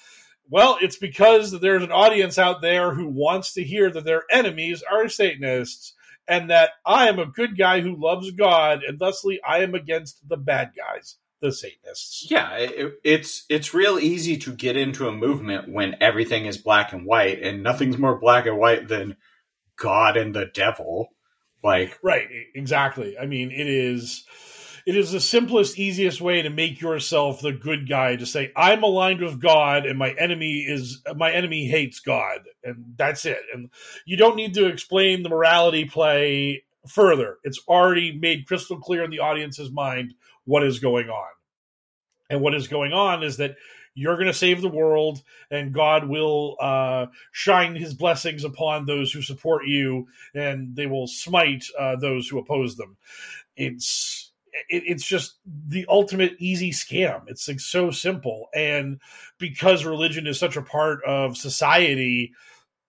Well, 0.49 0.79
it's 0.81 0.97
because 0.97 1.53
there's 1.61 1.83
an 1.83 1.93
audience 1.93 2.39
out 2.39 2.61
there 2.61 2.93
who 2.93 3.09
wants 3.09 3.55
to 3.55 3.63
hear 3.63 3.91
that 3.91 4.05
their 4.05 4.25
enemies 4.31 4.83
are 4.91 5.09
Satanists 5.09 5.95
and 6.27 6.51
that 6.51 6.71
I 6.87 7.09
am 7.09 7.19
a 7.19 7.27
good 7.27 7.59
guy 7.59 7.81
who 7.81 8.01
loves 8.01 8.31
God, 8.31 8.83
and 8.87 8.99
thusly 8.99 9.41
I 9.47 9.59
am 9.59 9.75
against 9.75 10.29
the 10.29 10.37
bad 10.37 10.73
guys, 10.77 11.17
the 11.41 11.53
Satanists. 11.53 12.29
Yeah, 12.31 12.57
it, 12.57 12.95
it's 13.03 13.45
it's 13.49 13.75
real 13.75 13.99
easy 13.99 14.37
to 14.39 14.53
get 14.53 14.77
into 14.77 15.09
a 15.09 15.13
movement 15.13 15.69
when 15.69 15.97
everything 16.01 16.47
is 16.47 16.59
black 16.59 16.93
and 16.93 17.05
white, 17.05 17.43
and 17.43 17.63
nothing's 17.63 17.99
more 17.99 18.19
black 18.19 18.47
and 18.47 18.59
white 18.59 18.89
than 18.89 19.17
God 19.77 20.17
and 20.17 20.35
the 20.35 20.47
devil. 20.47 21.09
Like 21.63 21.99
Right, 22.03 22.29
exactly. 22.55 23.19
I 23.19 23.27
mean, 23.27 23.51
it 23.51 23.67
is 23.67 24.25
it 24.91 24.97
is 24.97 25.12
the 25.12 25.21
simplest, 25.21 25.79
easiest 25.79 26.21
way 26.21 26.43
to 26.43 26.51
make 26.51 26.81
yourself 26.81 27.41
the 27.41 27.53
good 27.53 27.89
guy 27.89 28.17
to 28.17 28.27
say, 28.27 28.51
I'm 28.57 28.83
aligned 28.83 29.21
with 29.21 29.41
God 29.41 29.87
and 29.87 29.97
my 29.97 30.11
enemy 30.19 30.65
is 30.67 31.01
my 31.15 31.31
enemy 31.31 31.69
hates 31.69 32.01
God. 32.01 32.41
And 32.65 32.95
that's 32.97 33.25
it. 33.25 33.39
And 33.55 33.71
you 34.05 34.17
don't 34.17 34.35
need 34.35 34.53
to 34.55 34.67
explain 34.67 35.23
the 35.23 35.29
morality 35.29 35.85
play 35.85 36.65
further. 36.89 37.39
It's 37.45 37.61
already 37.69 38.19
made 38.19 38.49
crystal 38.49 38.81
clear 38.81 39.05
in 39.05 39.12
the 39.12 39.21
audience's 39.21 39.71
mind 39.71 40.15
what 40.45 40.65
is 40.65 40.81
going 40.81 41.09
on. 41.09 41.29
And 42.29 42.41
what 42.41 42.57
is 42.57 42.67
going 42.67 42.93
on 42.93 43.23
is 43.23 43.37
that 43.37 43.55
you're 43.95 44.17
going 44.17 44.27
to 44.27 44.35
save 44.35 44.61
the 44.61 44.69
world 44.69 45.23
and 45.53 45.73
God 45.73 46.09
will 46.09 46.57
uh, 46.61 47.07
shine 47.31 47.77
his 47.77 47.95
blessings 47.95 48.43
upon 48.43 48.87
those 48.87 49.12
who 49.12 49.23
support 49.23 49.67
you 49.67 50.09
and 50.35 50.75
they 50.75 50.87
will 50.87 51.07
smite 51.07 51.67
uh, 51.79 51.95
those 51.95 52.27
who 52.27 52.41
oppose 52.41 52.75
them. 52.75 52.97
It's 53.57 54.30
it, 54.68 54.82
it's 54.86 55.05
just 55.05 55.39
the 55.44 55.86
ultimate 55.89 56.36
easy 56.39 56.70
scam. 56.70 57.22
It's 57.27 57.48
like 57.48 57.60
so 57.60 57.90
simple, 57.90 58.48
and 58.55 59.01
because 59.39 59.85
religion 59.85 60.27
is 60.27 60.39
such 60.39 60.56
a 60.56 60.62
part 60.62 61.02
of 61.05 61.36
society, 61.36 62.32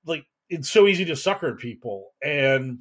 like 0.05 0.25
it's 0.49 0.69
so 0.69 0.87
easy 0.87 1.05
to 1.05 1.15
sucker 1.15 1.55
people 1.55 2.13
and. 2.23 2.79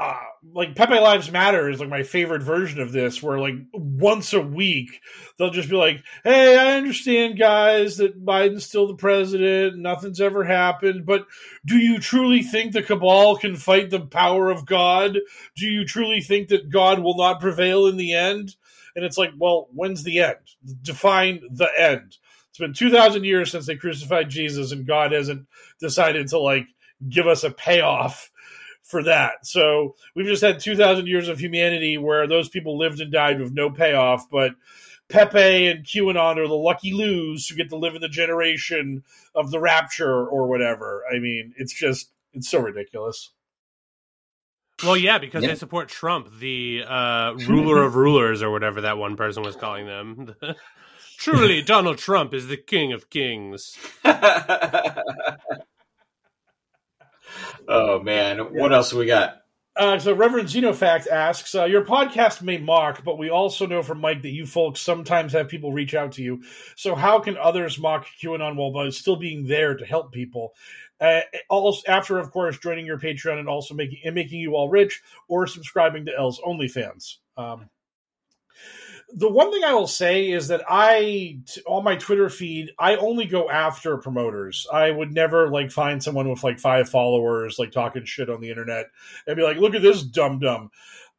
Uh, 0.00 0.16
like 0.54 0.74
Pepe 0.74 0.98
Lives 0.98 1.30
Matter 1.30 1.68
is 1.68 1.78
like 1.78 1.90
my 1.90 2.04
favorite 2.04 2.42
version 2.42 2.80
of 2.80 2.90
this, 2.90 3.22
where 3.22 3.38
like 3.38 3.56
once 3.74 4.32
a 4.32 4.40
week 4.40 5.02
they'll 5.36 5.50
just 5.50 5.68
be 5.68 5.76
like, 5.76 6.02
"Hey, 6.24 6.56
I 6.56 6.78
understand, 6.78 7.38
guys, 7.38 7.98
that 7.98 8.24
Biden's 8.24 8.64
still 8.64 8.86
the 8.86 8.94
president, 8.94 9.76
nothing's 9.76 10.18
ever 10.18 10.42
happened, 10.42 11.04
but 11.04 11.26
do 11.66 11.76
you 11.76 11.98
truly 11.98 12.42
think 12.42 12.72
the 12.72 12.82
cabal 12.82 13.36
can 13.36 13.56
fight 13.56 13.90
the 13.90 14.00
power 14.00 14.48
of 14.48 14.64
God? 14.64 15.18
Do 15.54 15.66
you 15.66 15.84
truly 15.84 16.22
think 16.22 16.48
that 16.48 16.70
God 16.70 17.00
will 17.00 17.18
not 17.18 17.42
prevail 17.42 17.86
in 17.86 17.98
the 17.98 18.14
end? 18.14 18.56
And 18.96 19.04
it's 19.04 19.18
like, 19.18 19.32
well, 19.36 19.68
when's 19.74 20.02
the 20.02 20.20
end? 20.20 20.38
Define 20.80 21.42
the 21.52 21.68
end. 21.78 22.16
It's 22.48 22.58
been 22.58 22.72
2,000 22.72 23.24
years 23.24 23.50
since 23.50 23.66
they 23.66 23.76
crucified 23.76 24.30
Jesus, 24.30 24.72
and 24.72 24.86
God 24.86 25.12
hasn't 25.12 25.46
decided 25.78 26.28
to 26.28 26.38
like 26.38 26.68
give 27.06 27.26
us 27.26 27.44
a 27.44 27.50
payoff 27.50 28.30
for 28.90 29.02
that. 29.04 29.46
So 29.46 29.94
we've 30.14 30.26
just 30.26 30.42
had 30.42 30.60
2,000 30.60 31.06
years 31.06 31.28
of 31.28 31.38
humanity 31.38 31.96
where 31.98 32.26
those 32.26 32.48
people 32.48 32.76
lived 32.78 33.00
and 33.00 33.12
died 33.12 33.40
with 33.40 33.52
no 33.52 33.70
payoff, 33.70 34.28
but 34.30 34.52
Pepe 35.08 35.66
and 35.68 35.84
QAnon 35.84 36.36
are 36.36 36.48
the 36.48 36.54
lucky 36.54 36.92
loos 36.92 37.48
who 37.48 37.56
get 37.56 37.68
to 37.70 37.76
live 37.76 37.94
in 37.94 38.00
the 38.00 38.08
generation 38.08 39.02
of 39.34 39.50
the 39.50 39.58
rapture 39.60 40.26
or 40.26 40.46
whatever. 40.48 41.04
I 41.12 41.18
mean, 41.18 41.52
it's 41.56 41.72
just, 41.72 42.10
it's 42.32 42.48
so 42.48 42.60
ridiculous. 42.60 43.30
Well, 44.84 44.96
yeah, 44.96 45.18
because 45.18 45.42
Yeah. 45.42 45.50
they 45.50 45.54
support 45.56 45.88
Trump, 45.88 46.28
the 46.38 46.84
uh, 46.86 47.34
ruler 47.48 47.82
of 47.82 47.96
rulers, 47.96 48.42
or 48.42 48.50
whatever 48.50 48.80
that 48.82 48.96
one 48.98 49.16
person 49.16 49.42
was 49.42 49.54
calling 49.56 49.86
them. 49.86 50.34
Truly, 51.18 51.60
Donald 51.60 51.98
Trump 51.98 52.32
is 52.32 52.46
the 52.46 52.56
king 52.56 52.94
of 52.94 53.10
kings. 53.10 53.76
oh 57.68 58.00
man, 58.00 58.38
what 58.38 58.72
else 58.72 58.92
we 58.92 59.06
got? 59.06 59.36
Uh, 59.76 59.98
so 59.98 60.12
Reverend 60.12 60.48
Xenofact 60.48 61.06
asks, 61.06 61.54
uh, 61.54 61.64
your 61.64 61.84
podcast 61.84 62.42
may 62.42 62.58
mock, 62.58 63.02
but 63.04 63.18
we 63.18 63.30
also 63.30 63.66
know 63.66 63.82
from 63.82 64.00
Mike 64.00 64.22
that 64.22 64.30
you 64.30 64.44
folks 64.44 64.80
sometimes 64.80 65.32
have 65.32 65.48
people 65.48 65.72
reach 65.72 65.94
out 65.94 66.12
to 66.12 66.22
you. 66.22 66.42
So 66.76 66.94
how 66.94 67.20
can 67.20 67.36
others 67.36 67.78
mock 67.78 68.06
QAnon 68.20 68.56
while 68.56 68.72
by 68.72 68.90
still 68.90 69.16
being 69.16 69.46
there 69.46 69.76
to 69.76 69.86
help 69.86 70.12
people? 70.12 70.52
Uh, 71.00 71.20
also, 71.48 71.90
after, 71.90 72.18
of 72.18 72.30
course, 72.30 72.58
joining 72.58 72.84
your 72.84 72.98
Patreon 72.98 73.38
and 73.38 73.48
also 73.48 73.72
making 73.72 74.00
and 74.04 74.14
making 74.14 74.40
you 74.40 74.54
all 74.54 74.68
rich, 74.68 75.00
or 75.28 75.46
subscribing 75.46 76.04
to 76.04 76.14
L's 76.14 76.40
OnlyFans. 76.40 77.16
Um, 77.38 77.70
the 79.14 79.30
one 79.30 79.52
thing 79.52 79.64
I 79.64 79.74
will 79.74 79.86
say 79.86 80.30
is 80.30 80.48
that 80.48 80.62
I 80.68 81.38
on 81.66 81.84
my 81.84 81.96
Twitter 81.96 82.28
feed, 82.28 82.70
I 82.78 82.96
only 82.96 83.26
go 83.26 83.50
after 83.50 83.96
promoters. 83.96 84.66
I 84.72 84.90
would 84.90 85.12
never 85.12 85.50
like 85.50 85.70
find 85.70 86.02
someone 86.02 86.28
with 86.28 86.44
like 86.44 86.58
five 86.58 86.88
followers, 86.88 87.58
like 87.58 87.72
talking 87.72 88.04
shit 88.04 88.30
on 88.30 88.40
the 88.40 88.50
internet, 88.50 88.86
and 89.26 89.36
be 89.36 89.42
like, 89.42 89.56
"Look 89.58 89.74
at 89.74 89.82
this 89.82 90.02
dumb 90.02 90.38
dumb." 90.38 90.70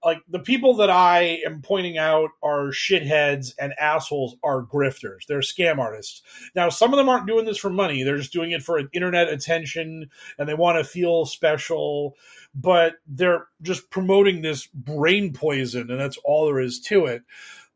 Like 0.04 0.24
the 0.28 0.40
people 0.40 0.76
that 0.78 0.90
I 0.90 1.42
am 1.46 1.62
pointing 1.62 2.00
out 2.00 2.32
are 2.42 2.70
shitheads 2.70 3.54
and 3.60 3.74
assholes 3.80 4.36
are 4.44 4.64
grifters. 4.64 5.28
They're 5.28 5.42
scam 5.42 5.78
artists. 5.78 6.24
Now, 6.56 6.70
some 6.70 6.92
of 6.92 6.98
them 6.98 7.08
aren't 7.08 7.28
doing 7.28 7.46
this 7.46 7.60
for 7.60 7.70
money. 7.70 8.02
They're 8.02 8.18
just 8.18 8.34
doing 8.34 8.50
it 8.50 8.64
for 8.64 8.82
internet 8.94 9.30
attention 9.30 10.10
and 10.40 10.50
they 10.50 10.56
want 10.56 10.80
to 10.80 10.84
feel 10.84 11.26
special, 11.26 12.16
but 12.56 12.96
they're 13.06 13.48
just 13.62 13.92
promoting 13.92 14.42
this 14.42 14.66
brain 14.66 15.34
poison 15.34 15.92
and 15.92 16.00
that's 16.00 16.18
all 16.24 16.48
there 16.48 16.60
is 16.60 16.80
to 16.80 17.06
it 17.06 17.22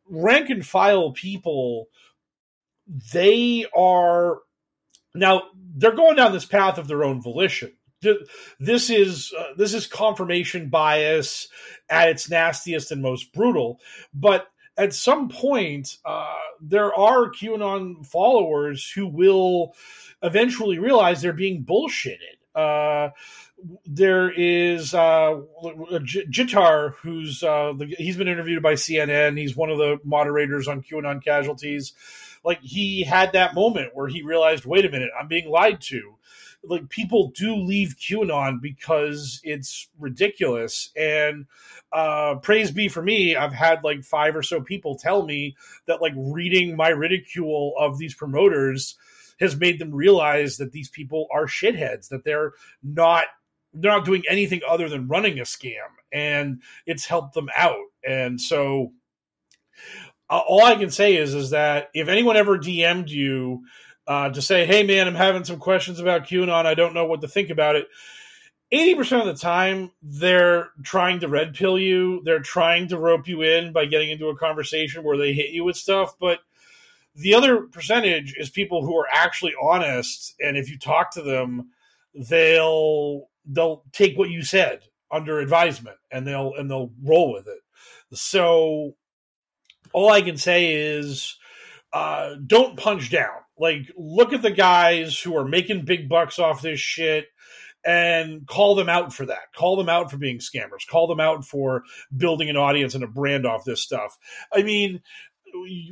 rank 0.09 0.49
and 0.49 0.65
file 0.65 1.11
people, 1.11 1.87
they 3.13 3.65
are 3.75 4.39
now 5.13 5.43
they're 5.75 5.95
going 5.95 6.15
down 6.15 6.33
this 6.33 6.45
path 6.45 6.77
of 6.77 6.87
their 6.87 7.03
own 7.03 7.21
volition. 7.21 7.73
This 8.59 8.89
is 8.89 9.33
uh, 9.37 9.53
this 9.57 9.73
is 9.73 9.87
confirmation 9.87 10.69
bias 10.69 11.47
at 11.89 12.09
its 12.09 12.29
nastiest 12.29 12.91
and 12.91 13.01
most 13.01 13.33
brutal. 13.33 13.79
But 14.13 14.47
at 14.77 14.93
some 14.93 15.29
point, 15.29 15.97
uh, 16.05 16.35
there 16.61 16.93
are 16.93 17.31
QAnon 17.31 18.05
followers 18.05 18.89
who 18.91 19.07
will 19.07 19.73
eventually 20.21 20.77
realize 20.77 21.21
they're 21.21 21.33
being 21.33 21.63
bullshitted. 21.63 22.17
Uh, 22.53 23.09
there 23.85 24.31
is 24.31 24.93
uh, 24.93 25.41
Jitarth, 25.63 26.95
who's 26.95 27.43
uh, 27.43 27.73
the, 27.77 27.95
he's 27.97 28.17
been 28.17 28.27
interviewed 28.27 28.61
by 28.61 28.73
CNN. 28.73 29.37
He's 29.37 29.55
one 29.55 29.69
of 29.69 29.77
the 29.77 29.99
moderators 30.03 30.67
on 30.67 30.81
QAnon 30.83 31.23
Casualties. 31.23 31.93
Like 32.43 32.61
he 32.61 33.03
had 33.03 33.33
that 33.33 33.55
moment 33.55 33.91
where 33.95 34.07
he 34.07 34.21
realized, 34.21 34.65
wait 34.65 34.85
a 34.85 34.91
minute, 34.91 35.09
I'm 35.19 35.27
being 35.27 35.49
lied 35.49 35.81
to. 35.81 36.15
Like 36.63 36.89
people 36.89 37.31
do 37.35 37.55
leave 37.55 37.95
QAnon 37.97 38.61
because 38.61 39.39
it's 39.43 39.87
ridiculous. 39.99 40.91
And 40.95 41.45
uh, 41.91 42.35
praise 42.41 42.71
be 42.71 42.87
for 42.87 43.01
me, 43.01 43.35
I've 43.35 43.53
had 43.53 43.83
like 43.83 44.03
five 44.03 44.35
or 44.35 44.43
so 44.43 44.61
people 44.61 44.97
tell 44.97 45.25
me 45.25 45.55
that 45.87 46.01
like 46.01 46.13
reading 46.15 46.75
my 46.75 46.89
ridicule 46.89 47.73
of 47.79 47.97
these 47.97 48.15
promoters 48.15 48.97
has 49.39 49.55
made 49.55 49.79
them 49.79 49.93
realize 49.93 50.57
that 50.57 50.71
these 50.71 50.89
people 50.89 51.27
are 51.31 51.45
shitheads, 51.45 52.09
that 52.09 52.23
they're 52.23 52.53
not 52.83 53.25
they're 53.75 53.91
not 53.91 54.05
doing 54.05 54.23
anything 54.29 54.61
other 54.67 54.89
than 54.89 55.07
running 55.07 55.39
a 55.39 55.43
scam 55.43 55.87
and 56.11 56.61
it's 56.85 57.05
helped 57.05 57.33
them 57.33 57.49
out. 57.55 57.85
And 58.07 58.39
so 58.39 58.91
uh, 60.29 60.41
all 60.47 60.63
i 60.63 60.75
can 60.75 60.89
say 60.89 61.15
is 61.15 61.33
is 61.33 61.51
that 61.51 61.89
if 61.93 62.07
anyone 62.07 62.35
ever 62.37 62.57
dm'd 62.57 63.09
you 63.09 63.63
uh, 64.07 64.29
to 64.29 64.41
say 64.41 64.65
hey 64.65 64.83
man 64.83 65.07
i'm 65.07 65.15
having 65.15 65.43
some 65.43 65.59
questions 65.59 65.99
about 65.99 66.23
qanon 66.25 66.65
i 66.65 66.73
don't 66.73 66.93
know 66.93 67.05
what 67.05 67.21
to 67.21 67.27
think 67.27 67.49
about 67.49 67.75
it 67.75 67.87
80% 68.73 69.21
of 69.21 69.27
the 69.27 69.39
time 69.39 69.91
they're 70.01 70.71
trying 70.83 71.19
to 71.19 71.27
red 71.27 71.53
pill 71.53 71.77
you 71.77 72.21
they're 72.25 72.39
trying 72.39 72.87
to 72.89 72.97
rope 72.97 73.27
you 73.27 73.43
in 73.43 73.71
by 73.71 73.85
getting 73.85 74.09
into 74.09 74.27
a 74.27 74.35
conversation 74.35 75.03
where 75.03 75.17
they 75.17 75.33
hit 75.33 75.51
you 75.51 75.63
with 75.63 75.75
stuff 75.75 76.15
but 76.19 76.39
the 77.15 77.33
other 77.33 77.61
percentage 77.61 78.35
is 78.37 78.49
people 78.49 78.83
who 78.83 78.97
are 78.97 79.07
actually 79.11 79.53
honest 79.61 80.35
and 80.39 80.57
if 80.57 80.69
you 80.69 80.77
talk 80.77 81.11
to 81.11 81.21
them 81.21 81.69
they'll 82.15 83.29
they'll 83.47 83.83
take 83.91 84.17
what 84.17 84.29
you 84.29 84.43
said 84.43 84.81
under 85.11 85.39
advisement 85.39 85.97
and 86.11 86.25
they'll 86.25 86.53
and 86.55 86.69
they'll 86.69 86.91
roll 87.03 87.33
with 87.33 87.47
it. 87.47 87.59
So 88.13 88.95
all 89.93 90.11
i 90.11 90.21
can 90.21 90.37
say 90.37 90.73
is 90.73 91.37
uh, 91.93 92.35
don't 92.45 92.77
punch 92.77 93.09
down. 93.09 93.29
Like 93.57 93.89
look 93.95 94.33
at 94.33 94.41
the 94.41 94.51
guys 94.51 95.17
who 95.17 95.37
are 95.37 95.47
making 95.47 95.85
big 95.85 96.09
bucks 96.09 96.39
off 96.39 96.61
this 96.61 96.79
shit 96.79 97.27
and 97.85 98.45
call 98.47 98.75
them 98.75 98.89
out 98.89 99.13
for 99.13 99.27
that. 99.27 99.53
Call 99.55 99.77
them 99.77 99.87
out 99.87 100.11
for 100.11 100.17
being 100.17 100.39
scammers. 100.39 100.87
Call 100.89 101.07
them 101.07 101.19
out 101.19 101.45
for 101.45 101.83
building 102.15 102.49
an 102.49 102.57
audience 102.57 102.95
and 102.95 103.03
a 103.03 103.07
brand 103.07 103.45
off 103.45 103.63
this 103.63 103.81
stuff. 103.81 104.17
I 104.53 104.63
mean 104.63 105.01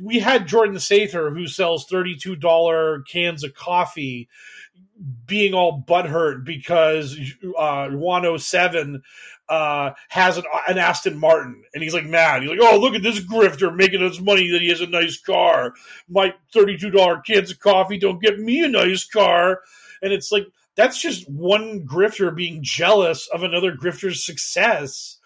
we 0.02 0.18
had 0.18 0.46
jordan 0.46 0.76
sather 0.76 1.34
who 1.34 1.46
sells 1.46 1.86
$32 1.86 3.08
cans 3.10 3.44
of 3.44 3.54
coffee 3.54 4.28
being 5.26 5.54
all 5.54 5.82
butthurt 5.86 6.44
because 6.44 7.18
uh, 7.58 7.88
107 7.88 9.02
uh, 9.48 9.92
has 10.08 10.38
an, 10.38 10.44
an 10.68 10.78
Aston 10.78 11.18
Martin, 11.18 11.62
and 11.74 11.82
he's 11.82 11.94
like 11.94 12.06
mad. 12.06 12.42
He's 12.42 12.50
like, 12.50 12.60
"Oh, 12.62 12.78
look 12.78 12.94
at 12.94 13.02
this 13.02 13.20
grifter 13.20 13.74
making 13.74 14.02
us 14.02 14.20
money 14.20 14.50
that 14.50 14.62
he 14.62 14.68
has 14.68 14.80
a 14.80 14.86
nice 14.86 15.20
car. 15.20 15.74
My 16.08 16.34
thirty-two 16.52 16.90
dollar 16.90 17.20
cans 17.20 17.50
of 17.50 17.60
coffee 17.60 17.98
don't 17.98 18.22
get 18.22 18.38
me 18.38 18.64
a 18.64 18.68
nice 18.68 19.04
car." 19.06 19.60
And 20.02 20.12
it's 20.12 20.32
like 20.32 20.46
that's 20.76 21.00
just 21.00 21.28
one 21.28 21.86
grifter 21.86 22.34
being 22.34 22.60
jealous 22.62 23.28
of 23.32 23.42
another 23.42 23.72
grifter's 23.72 24.24
success. 24.24 25.18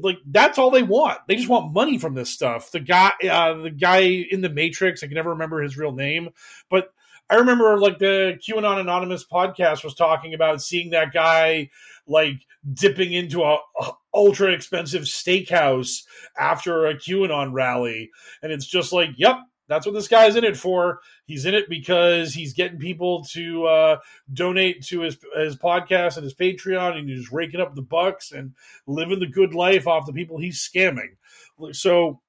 Like 0.00 0.18
that's 0.26 0.58
all 0.58 0.70
they 0.70 0.82
want. 0.82 1.20
They 1.28 1.36
just 1.36 1.48
want 1.48 1.72
money 1.72 1.98
from 1.98 2.14
this 2.14 2.30
stuff. 2.30 2.70
The 2.70 2.80
guy, 2.80 3.12
uh, 3.30 3.62
the 3.62 3.70
guy 3.70 4.00
in 4.00 4.40
the 4.40 4.48
Matrix, 4.48 5.02
I 5.02 5.06
can 5.06 5.14
never 5.14 5.30
remember 5.30 5.62
his 5.62 5.76
real 5.76 5.92
name, 5.92 6.30
but 6.68 6.92
I 7.32 7.36
remember 7.36 7.78
like 7.78 7.98
the 7.98 8.38
QAnon 8.46 8.78
Anonymous 8.78 9.24
podcast 9.24 9.84
was 9.84 9.94
talking 9.94 10.34
about 10.34 10.60
seeing 10.60 10.90
that 10.90 11.14
guy 11.14 11.70
like 12.06 12.44
dipping 12.74 13.14
into 13.14 13.42
a, 13.42 13.56
a 13.80 13.92
ultra 14.12 14.52
expensive 14.52 15.04
steakhouse 15.04 16.02
after 16.38 16.84
a 16.84 16.94
QAnon 16.94 17.54
rally, 17.54 18.10
and 18.42 18.52
it's 18.52 18.66
just 18.66 18.92
like, 18.92 19.08
yep, 19.16 19.38
that's 19.66 19.86
what 19.86 19.94
this 19.94 20.08
guy's 20.08 20.36
in 20.36 20.44
it 20.44 20.58
for. 20.58 21.00
He's 21.24 21.46
in 21.46 21.54
it 21.54 21.70
because 21.70 22.34
he's 22.34 22.52
getting 22.52 22.78
people 22.78 23.24
to 23.30 23.64
uh, 23.64 23.96
donate 24.30 24.84
to 24.88 25.00
his 25.00 25.16
his 25.34 25.56
podcast 25.56 26.16
and 26.16 26.24
his 26.24 26.34
Patreon, 26.34 26.98
and 26.98 27.08
he's 27.08 27.32
raking 27.32 27.62
up 27.62 27.74
the 27.74 27.80
bucks 27.80 28.32
and 28.32 28.52
living 28.86 29.20
the 29.20 29.26
good 29.26 29.54
life 29.54 29.86
off 29.86 30.04
the 30.04 30.12
people 30.12 30.36
he's 30.36 30.60
scamming. 30.60 31.16
So 31.70 32.20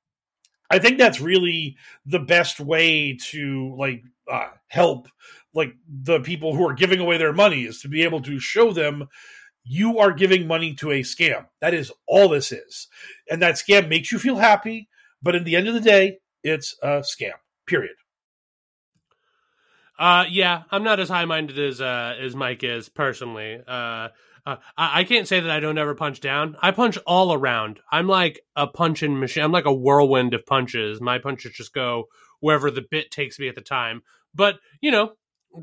I 0.73 0.79
think 0.79 0.97
that's 0.97 1.21
really 1.21 1.77
the 2.05 2.19
best 2.19 2.59
way 2.59 3.17
to 3.31 3.75
like 3.77 4.03
uh, 4.31 4.49
help 4.67 5.07
like 5.53 5.75
the 5.87 6.19
people 6.19 6.55
who 6.55 6.67
are 6.67 6.73
giving 6.73 6.99
away 6.99 7.17
their 7.17 7.31
money 7.31 7.65
is 7.65 7.81
to 7.81 7.87
be 7.87 8.01
able 8.03 8.21
to 8.23 8.39
show 8.39 8.71
them 8.71 9.07
you 9.63 9.99
are 9.99 10.11
giving 10.11 10.47
money 10.47 10.73
to 10.73 10.91
a 10.91 11.01
scam. 11.01 11.45
That 11.61 11.75
is 11.75 11.91
all 12.07 12.29
this 12.29 12.51
is. 12.51 12.87
And 13.29 13.41
that 13.43 13.55
scam 13.55 13.87
makes 13.87 14.11
you 14.11 14.17
feel 14.17 14.37
happy, 14.37 14.89
but 15.21 15.35
at 15.35 15.45
the 15.45 15.55
end 15.55 15.67
of 15.67 15.75
the 15.75 15.79
day, 15.79 16.17
it's 16.43 16.75
a 16.81 17.01
scam. 17.01 17.33
Period. 17.67 17.95
Uh, 19.97 20.25
yeah, 20.29 20.63
I'm 20.71 20.83
not 20.83 20.99
as 20.99 21.07
high 21.07 21.25
minded 21.25 21.59
as 21.59 21.79
uh, 21.79 22.15
as 22.19 22.35
Mike 22.35 22.63
is 22.63 22.89
personally. 22.89 23.61
Uh, 23.65 24.09
uh, 24.45 24.57
I, 24.77 25.01
I 25.01 25.03
can't 25.03 25.27
say 25.27 25.39
that 25.39 25.49
I 25.49 25.59
don't 25.59 25.77
ever 25.77 25.95
punch 25.95 26.19
down. 26.19 26.55
I 26.61 26.71
punch 26.71 26.97
all 27.05 27.33
around. 27.33 27.79
I'm 27.91 28.07
like 28.07 28.41
a 28.55 28.67
punching 28.67 29.19
machine. 29.19 29.43
I'm 29.43 29.51
like 29.51 29.65
a 29.65 29.73
whirlwind 29.73 30.33
of 30.33 30.45
punches. 30.45 30.99
My 31.01 31.19
punches 31.19 31.53
just 31.53 31.73
go 31.73 32.05
wherever 32.39 32.69
the 32.69 32.85
bit 32.89 33.09
takes 33.09 33.39
me 33.39 33.47
at 33.47 33.55
the 33.55 33.61
time. 33.61 34.01
But 34.35 34.59
you 34.81 34.91
know, 34.91 35.13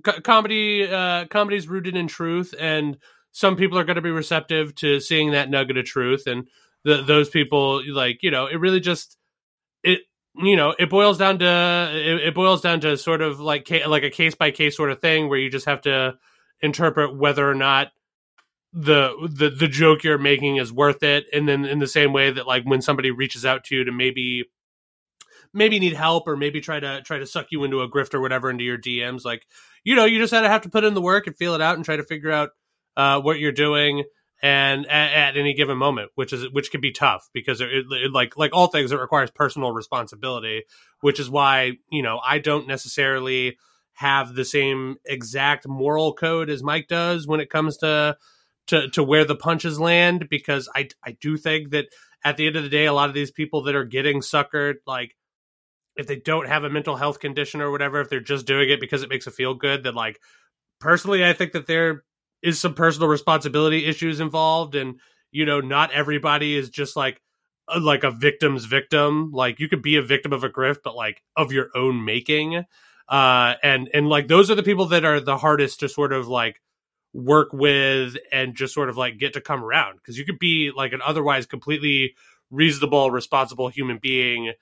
co- 0.02 0.20
comedy 0.20 0.88
uh, 0.88 1.26
comedy's 1.26 1.68
rooted 1.68 1.96
in 1.96 2.08
truth, 2.08 2.54
and 2.58 2.96
some 3.32 3.56
people 3.56 3.78
are 3.78 3.84
going 3.84 3.96
to 3.96 4.02
be 4.02 4.10
receptive 4.10 4.74
to 4.76 5.00
seeing 5.00 5.32
that 5.32 5.50
nugget 5.50 5.76
of 5.76 5.84
truth, 5.84 6.26
and 6.26 6.48
the, 6.84 7.02
those 7.02 7.28
people, 7.28 7.82
like 7.92 8.22
you 8.22 8.30
know, 8.30 8.46
it 8.46 8.56
really 8.56 8.80
just 8.80 9.18
it 9.82 10.00
you 10.36 10.56
know 10.56 10.74
it 10.78 10.88
boils 10.88 11.18
down 11.18 11.38
to 11.40 11.90
it, 11.92 12.28
it 12.28 12.34
boils 12.34 12.62
down 12.62 12.80
to 12.80 12.96
sort 12.96 13.20
of 13.20 13.40
like 13.40 13.70
like 13.86 14.04
a 14.04 14.10
case 14.10 14.34
by 14.34 14.50
case 14.50 14.76
sort 14.76 14.90
of 14.90 15.00
thing 15.00 15.28
where 15.28 15.38
you 15.38 15.50
just 15.50 15.66
have 15.66 15.82
to 15.82 16.14
interpret 16.62 17.16
whether 17.16 17.48
or 17.48 17.54
not 17.54 17.88
the 18.72 19.28
the 19.28 19.50
the 19.50 19.68
joke 19.68 20.04
you're 20.04 20.18
making 20.18 20.56
is 20.56 20.72
worth 20.72 21.02
it. 21.02 21.26
And 21.32 21.48
then 21.48 21.64
in 21.64 21.78
the 21.78 21.86
same 21.86 22.12
way 22.12 22.30
that 22.30 22.46
like 22.46 22.64
when 22.64 22.82
somebody 22.82 23.10
reaches 23.10 23.44
out 23.44 23.64
to 23.64 23.76
you 23.76 23.84
to 23.84 23.92
maybe 23.92 24.44
maybe 25.52 25.78
need 25.78 25.94
help 25.94 26.28
or 26.28 26.36
maybe 26.36 26.60
try 26.60 26.78
to 26.78 27.02
try 27.02 27.18
to 27.18 27.26
suck 27.26 27.46
you 27.50 27.64
into 27.64 27.80
a 27.80 27.90
grift 27.90 28.14
or 28.14 28.20
whatever 28.20 28.50
into 28.50 28.64
your 28.64 28.78
DMs 28.78 29.24
like 29.24 29.46
you 29.84 29.96
know 29.96 30.04
you 30.04 30.18
just 30.18 30.32
had 30.32 30.42
to 30.42 30.48
have 30.48 30.62
to 30.62 30.68
put 30.68 30.84
in 30.84 30.94
the 30.94 31.00
work 31.00 31.26
and 31.26 31.36
feel 31.36 31.54
it 31.54 31.60
out 31.60 31.76
and 31.76 31.84
try 31.84 31.96
to 31.96 32.04
figure 32.04 32.30
out 32.30 32.50
uh, 32.96 33.20
what 33.20 33.38
you're 33.38 33.52
doing 33.52 34.04
and 34.42 34.86
at, 34.86 35.12
at, 35.12 35.36
any 35.36 35.54
given 35.54 35.76
moment 35.76 36.10
which 36.14 36.32
is 36.32 36.48
which 36.52 36.70
can 36.70 36.80
be 36.80 36.92
tough 36.92 37.28
because 37.32 37.60
it, 37.60 37.68
it, 37.68 38.12
like 38.12 38.36
like 38.36 38.52
all 38.54 38.68
things 38.68 38.92
it 38.92 39.00
requires 39.00 39.30
personal 39.30 39.72
responsibility 39.72 40.62
which 41.00 41.18
is 41.18 41.28
why 41.28 41.72
you 41.90 42.02
know 42.02 42.20
I 42.24 42.38
don't 42.38 42.68
necessarily 42.68 43.58
have 43.94 44.34
the 44.34 44.44
same 44.44 44.96
exact 45.04 45.66
moral 45.66 46.14
code 46.14 46.48
as 46.48 46.62
Mike 46.62 46.88
does 46.88 47.26
when 47.26 47.40
it 47.40 47.50
comes 47.50 47.76
to 47.78 48.16
to 48.68 48.88
to 48.90 49.02
where 49.02 49.24
the 49.24 49.36
punches 49.36 49.78
land 49.80 50.28
because 50.28 50.68
I 50.74 50.88
I 51.04 51.16
do 51.20 51.36
think 51.36 51.70
that 51.70 51.86
at 52.24 52.36
the 52.36 52.46
end 52.46 52.56
of 52.56 52.62
the 52.62 52.68
day, 52.68 52.86
a 52.86 52.92
lot 52.92 53.08
of 53.08 53.14
these 53.14 53.30
people 53.30 53.62
that 53.62 53.74
are 53.74 53.84
getting 53.84 54.20
suckered, 54.20 54.76
like 54.86 55.16
if 55.96 56.06
they 56.06 56.16
don't 56.16 56.48
have 56.48 56.64
a 56.64 56.70
mental 56.70 56.96
health 56.96 57.20
condition 57.20 57.60
or 57.60 57.70
whatever, 57.70 58.00
if 58.00 58.08
they're 58.08 58.20
just 58.20 58.46
doing 58.46 58.70
it 58.70 58.80
because 58.80 59.02
it 59.02 59.08
makes 59.08 59.26
it 59.26 59.34
feel 59.34 59.54
good, 59.54 59.84
then 59.84 59.94
like 59.94 60.20
personally, 60.80 61.24
I 61.24 61.32
think 61.32 61.52
that 61.52 61.66
there 61.66 62.04
is 62.42 62.60
some 62.60 62.74
personal 62.74 63.08
responsibility 63.08 63.84
issues 63.86 64.20
involved, 64.20 64.74
and 64.74 65.00
you 65.30 65.44
know, 65.44 65.60
not 65.60 65.92
everybody 65.92 66.56
is 66.56 66.70
just 66.70 66.96
like 66.96 67.20
like 67.78 68.04
a 68.04 68.10
victim's 68.10 68.64
victim. 68.64 69.30
Like 69.32 69.60
you 69.60 69.68
could 69.68 69.82
be 69.82 69.96
a 69.96 70.02
victim 70.02 70.32
of 70.32 70.44
a 70.44 70.48
grift, 70.48 70.78
but 70.84 70.96
like 70.96 71.22
of 71.36 71.52
your 71.52 71.68
own 71.74 72.04
making. 72.04 72.64
Uh, 73.08 73.54
and 73.62 73.90
and 73.92 74.08
like 74.08 74.28
those 74.28 74.50
are 74.50 74.54
the 74.54 74.62
people 74.62 74.86
that 74.86 75.04
are 75.04 75.20
the 75.20 75.36
hardest 75.36 75.80
to 75.80 75.88
sort 75.88 76.12
of 76.12 76.28
like 76.28 76.60
work 77.12 77.52
with 77.52 78.16
and 78.32 78.54
just 78.54 78.74
sort 78.74 78.88
of 78.88 78.96
like 78.96 79.18
get 79.18 79.32
to 79.32 79.40
come 79.40 79.64
around 79.64 79.96
because 79.96 80.16
you 80.16 80.24
could 80.24 80.38
be 80.38 80.70
like 80.74 80.92
an 80.92 81.00
otherwise 81.04 81.46
completely 81.46 82.14
reasonable 82.50 83.10
responsible 83.10 83.68
human 83.68 83.98
being 83.98 84.52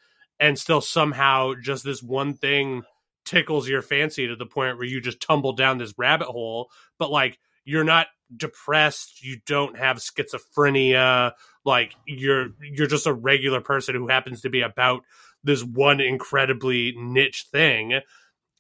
and 0.41 0.59
still 0.59 0.81
somehow 0.81 1.53
just 1.61 1.85
this 1.85 2.03
one 2.03 2.35
thing 2.35 2.83
tickles 3.25 3.69
your 3.69 3.83
fancy 3.83 4.27
to 4.27 4.37
the 4.37 4.47
point 4.47 4.79
where 4.79 4.87
you 4.87 5.01
just 5.01 5.21
tumble 5.21 5.53
down 5.53 5.77
this 5.77 5.93
rabbit 5.99 6.27
hole 6.27 6.71
but 6.99 7.11
like 7.11 7.39
you're 7.65 7.85
not 7.85 8.07
depressed 8.35 9.23
you 9.23 9.39
don't 9.47 9.77
have 9.79 9.99
schizophrenia 9.99 11.33
like 11.67 11.95
you're 12.07 12.49
you're 12.63 12.87
just 12.87 13.07
a 13.07 13.13
regular 13.13 13.61
person 13.61 13.95
who 13.95 14.09
happens 14.09 14.41
to 14.41 14.49
be 14.49 14.63
about 14.63 15.03
this 15.45 15.63
one 15.65 16.01
incredibly 16.01 16.95
niche 16.97 17.47
thing. 17.51 18.01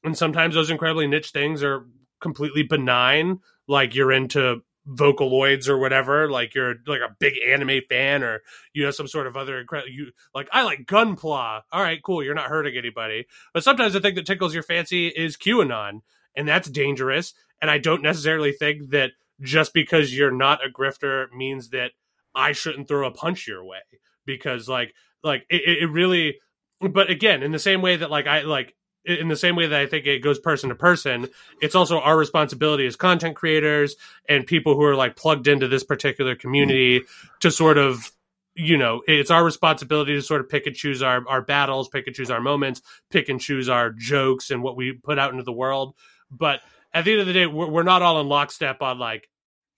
And 0.05 0.16
sometimes 0.16 0.55
those 0.55 0.70
incredibly 0.70 1.06
niche 1.06 1.31
things 1.31 1.62
are 1.62 1.86
completely 2.20 2.62
benign 2.62 3.40
like 3.69 3.95
you're 3.95 4.12
into 4.12 4.62
vocaloids 4.89 5.69
or 5.69 5.77
whatever 5.77 6.31
like 6.31 6.55
you're 6.55 6.77
like 6.86 7.03
a 7.03 7.15
big 7.19 7.35
anime 7.47 7.81
fan 7.90 8.23
or 8.23 8.40
you 8.73 8.86
have 8.86 8.95
some 8.95 9.07
sort 9.07 9.27
of 9.27 9.36
other 9.36 9.61
incredible 9.61 9.93
you 9.93 10.11
like 10.35 10.49
i 10.51 10.62
like 10.62 10.86
gunpla. 10.86 11.61
All 11.70 11.82
right 11.82 12.03
cool 12.03 12.24
you're 12.24 12.35
not 12.35 12.49
hurting 12.49 12.77
anybody. 12.77 13.27
But 13.53 13.62
sometimes 13.62 13.93
the 13.93 14.01
thing 14.01 14.15
that 14.15 14.27
tickles 14.27 14.55
your 14.55 14.62
fancy 14.62 15.09
is 15.09 15.36
qanon 15.36 16.01
and 16.35 16.49
that's 16.49 16.70
dangerous 16.70 17.35
and 17.61 17.70
i 17.70 17.77
don't 17.78 18.03
necessarily 18.03 18.53
think 18.53 18.90
that 18.90 19.11
just 19.43 19.74
because 19.74 20.16
you're 20.16 20.32
not 20.32 20.65
a 20.65 20.70
grifter 20.70 21.31
means 21.32 21.69
that 21.70 21.93
i 22.35 22.53
shouldn't 22.53 22.89
throw 22.89 23.07
a 23.07 23.12
punch 23.12 23.47
your 23.47 23.65
way 23.65 23.78
because 24.24 24.69
like 24.69 24.95
like 25.23 25.45
it, 25.51 25.82
it 25.82 25.90
really 25.90 26.39
but 26.81 27.11
again 27.11 27.43
in 27.43 27.53
the 27.53 27.59
same 27.59 27.82
way 27.82 27.97
that 27.97 28.11
like 28.11 28.27
i 28.27 28.43
like 28.43 28.74
in 29.09 29.28
the 29.28 29.36
same 29.36 29.56
way 29.56 29.66
that 29.66 29.80
I 29.80 29.86
think 29.86 30.06
it 30.06 30.20
goes 30.20 30.39
person 30.39 30.68
to 30.68 30.74
person, 30.74 31.28
it's 31.60 31.74
also 31.74 31.98
our 31.98 32.16
responsibility 32.16 32.86
as 32.86 32.97
content 32.97 33.36
creators 33.36 33.97
and 34.28 34.47
people 34.47 34.74
who 34.74 34.85
are 34.85 34.94
like 34.97 35.16
plugged 35.16 35.48
into 35.48 35.68
this 35.68 35.85
particular 35.85 36.36
community 36.36 37.02
to 37.40 37.51
sort 37.51 37.78
of 37.78 38.12
you 38.55 38.76
know 38.76 39.02
it's 39.06 39.30
our 39.30 39.44
responsibility 39.44 40.14
to 40.14 40.22
sort 40.22 40.40
of 40.40 40.48
pick 40.48 40.66
and 40.66 40.74
choose 40.74 41.02
our, 41.02 41.26
our 41.28 41.40
battles 41.40 41.89
pick 41.89 42.06
and 42.06 42.16
choose 42.16 42.30
our 42.30 42.40
moments 42.40 42.82
pick 43.10 43.28
and 43.28 43.40
choose 43.40 43.68
our 43.68 43.90
jokes 43.90 44.51
and 44.51 44.62
what 44.62 44.76
we 44.76 44.93
put 44.93 45.18
out 45.18 45.30
into 45.32 45.44
the 45.44 45.52
world. 45.52 45.94
But 46.30 46.60
at 46.93 47.05
the 47.05 47.12
end 47.12 47.20
of 47.20 47.26
the 47.26 47.32
day 47.32 47.47
we're, 47.47 47.68
we're 47.68 47.82
not 47.85 48.02
all 48.02 48.20
in 48.20 48.28
lockstep 48.28 48.82
on 48.82 48.98
like 48.98 49.28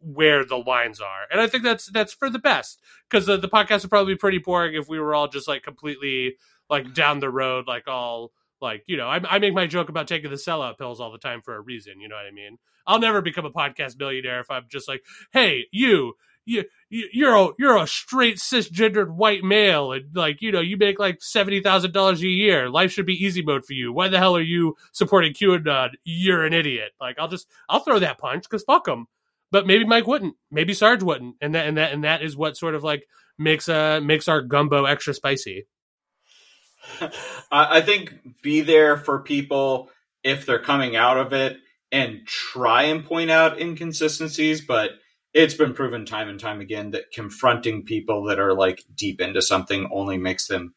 where 0.01 0.45
the 0.47 0.57
lines 0.57 1.01
are. 1.01 1.27
And 1.31 1.41
i 1.41 1.47
think 1.47 1.63
that's 1.63 1.87
that's 1.87 2.13
for 2.13 2.31
the 2.31 2.39
best 2.39 2.81
because 3.09 3.27
the, 3.27 3.37
the 3.37 3.49
podcast 3.49 3.83
would 3.83 3.91
probably 3.91 4.15
be 4.15 4.19
pretty 4.19 4.39
boring 4.39 4.75
if 4.75 4.89
we 4.89 4.99
were 4.99 5.15
all 5.15 5.29
just 5.29 5.47
like 5.47 5.63
completely 5.63 6.37
like 6.71 6.95
down 6.95 7.21
the 7.21 7.29
road 7.29 7.67
like 7.67 7.87
all 7.87 8.33
like, 8.61 8.85
you 8.87 8.97
know, 8.97 9.07
I, 9.07 9.21
I 9.29 9.39
make 9.39 9.55
my 9.55 9.67
joke 9.67 9.89
about 9.89 10.09
taking 10.09 10.31
the 10.31 10.37
sellout 10.37 10.79
pills 10.79 11.01
all 11.01 11.13
the 11.13 11.19
time 11.19 11.43
for 11.43 11.55
a 11.55 11.61
reason. 11.61 12.01
You 12.01 12.09
know 12.09 12.17
what 12.17 12.27
I 12.27 12.31
mean? 12.31 12.59
I'll 12.87 12.99
never 12.99 13.23
become 13.23 13.45
a 13.45 13.51
podcast 13.51 13.99
millionaire 13.99 14.41
if 14.41 14.51
I'm 14.51 14.65
just 14.69 14.89
like, 14.89 15.03
hey, 15.33 15.67
you, 15.71 16.15
you, 16.45 16.65
you're 16.89 17.37
a 17.37 17.49
you're 17.59 17.77
a 17.77 17.87
straight 17.87 18.37
cisgendered 18.37 19.11
white 19.11 19.45
male, 19.45 19.93
and 19.93 20.15
like 20.15 20.43
you 20.43 20.51
know, 20.51 20.61
you 20.61 20.77
make 20.77 20.99
like 20.99 21.23
seventy 21.23 21.61
thousand 21.61 21.93
dollars 21.93 22.23
a 22.23 22.27
year. 22.27 22.69
Life 22.69 22.93
should 22.93 23.07
be 23.07 23.25
easy 23.25 23.43
mode 23.43 23.65
for 23.65 23.75
you. 23.75 23.93
Why 23.93 24.09
the 24.09 24.19
hell 24.19 24.37
are 24.37 24.43
you 24.43 24.77
supporting 24.93 25.33
QAnon? 25.33 25.91
You're 26.03 26.45
an 26.45 26.53
idiot. 26.53 26.93
Like 27.01 27.19
I'll 27.19 27.29
just 27.29 27.47
I'll 27.69 27.81
throw 27.81 27.99
that 28.01 28.19
punch 28.19 28.45
because 28.45 28.65
fuck 28.65 28.87
them. 28.87 29.07
But 29.53 29.67
maybe 29.67 29.85
Mike 29.85 30.07
wouldn't. 30.07 30.37
Maybe 30.51 30.75
Sarge 30.75 31.03
wouldn't, 31.03 31.37
and 31.41 31.55
that 31.55 31.67
and 31.67 31.77
that 31.77 31.93
and 31.93 32.05
that 32.05 32.23
is 32.23 32.37
what 32.37 32.57
sort 32.57 32.75
of 32.75 32.83
like 32.83 33.07
makes 33.39 33.69
uh 33.69 34.01
makes 34.03 34.29
our 34.29 34.43
gumbo 34.43 34.85
extra 34.85 35.15
spicy. 35.15 35.67
I 37.51 37.81
think 37.81 38.15
be 38.43 38.61
there 38.63 38.97
for 38.97 39.21
people 39.21 39.91
if 40.23 40.47
they're 40.47 40.63
coming 40.63 40.97
out 40.97 41.19
of 41.19 41.33
it 41.33 41.59
and 41.93 42.27
try 42.27 42.85
and 42.85 43.05
point 43.05 43.31
out 43.31 43.61
inconsistencies, 43.61 44.61
but 44.61 44.93
it's 45.33 45.55
been 45.55 45.75
proven 45.75 46.05
time 46.07 46.29
and 46.29 46.41
time 46.41 46.61
again 46.61 46.91
that 46.91 47.13
confronting 47.13 47.85
people 47.85 48.25
that 48.25 48.39
are 48.39 48.55
like 48.55 48.83
deep 48.95 49.21
into 49.21 49.43
something 49.43 49.89
only 49.93 50.17
makes 50.17 50.47
them 50.47 50.75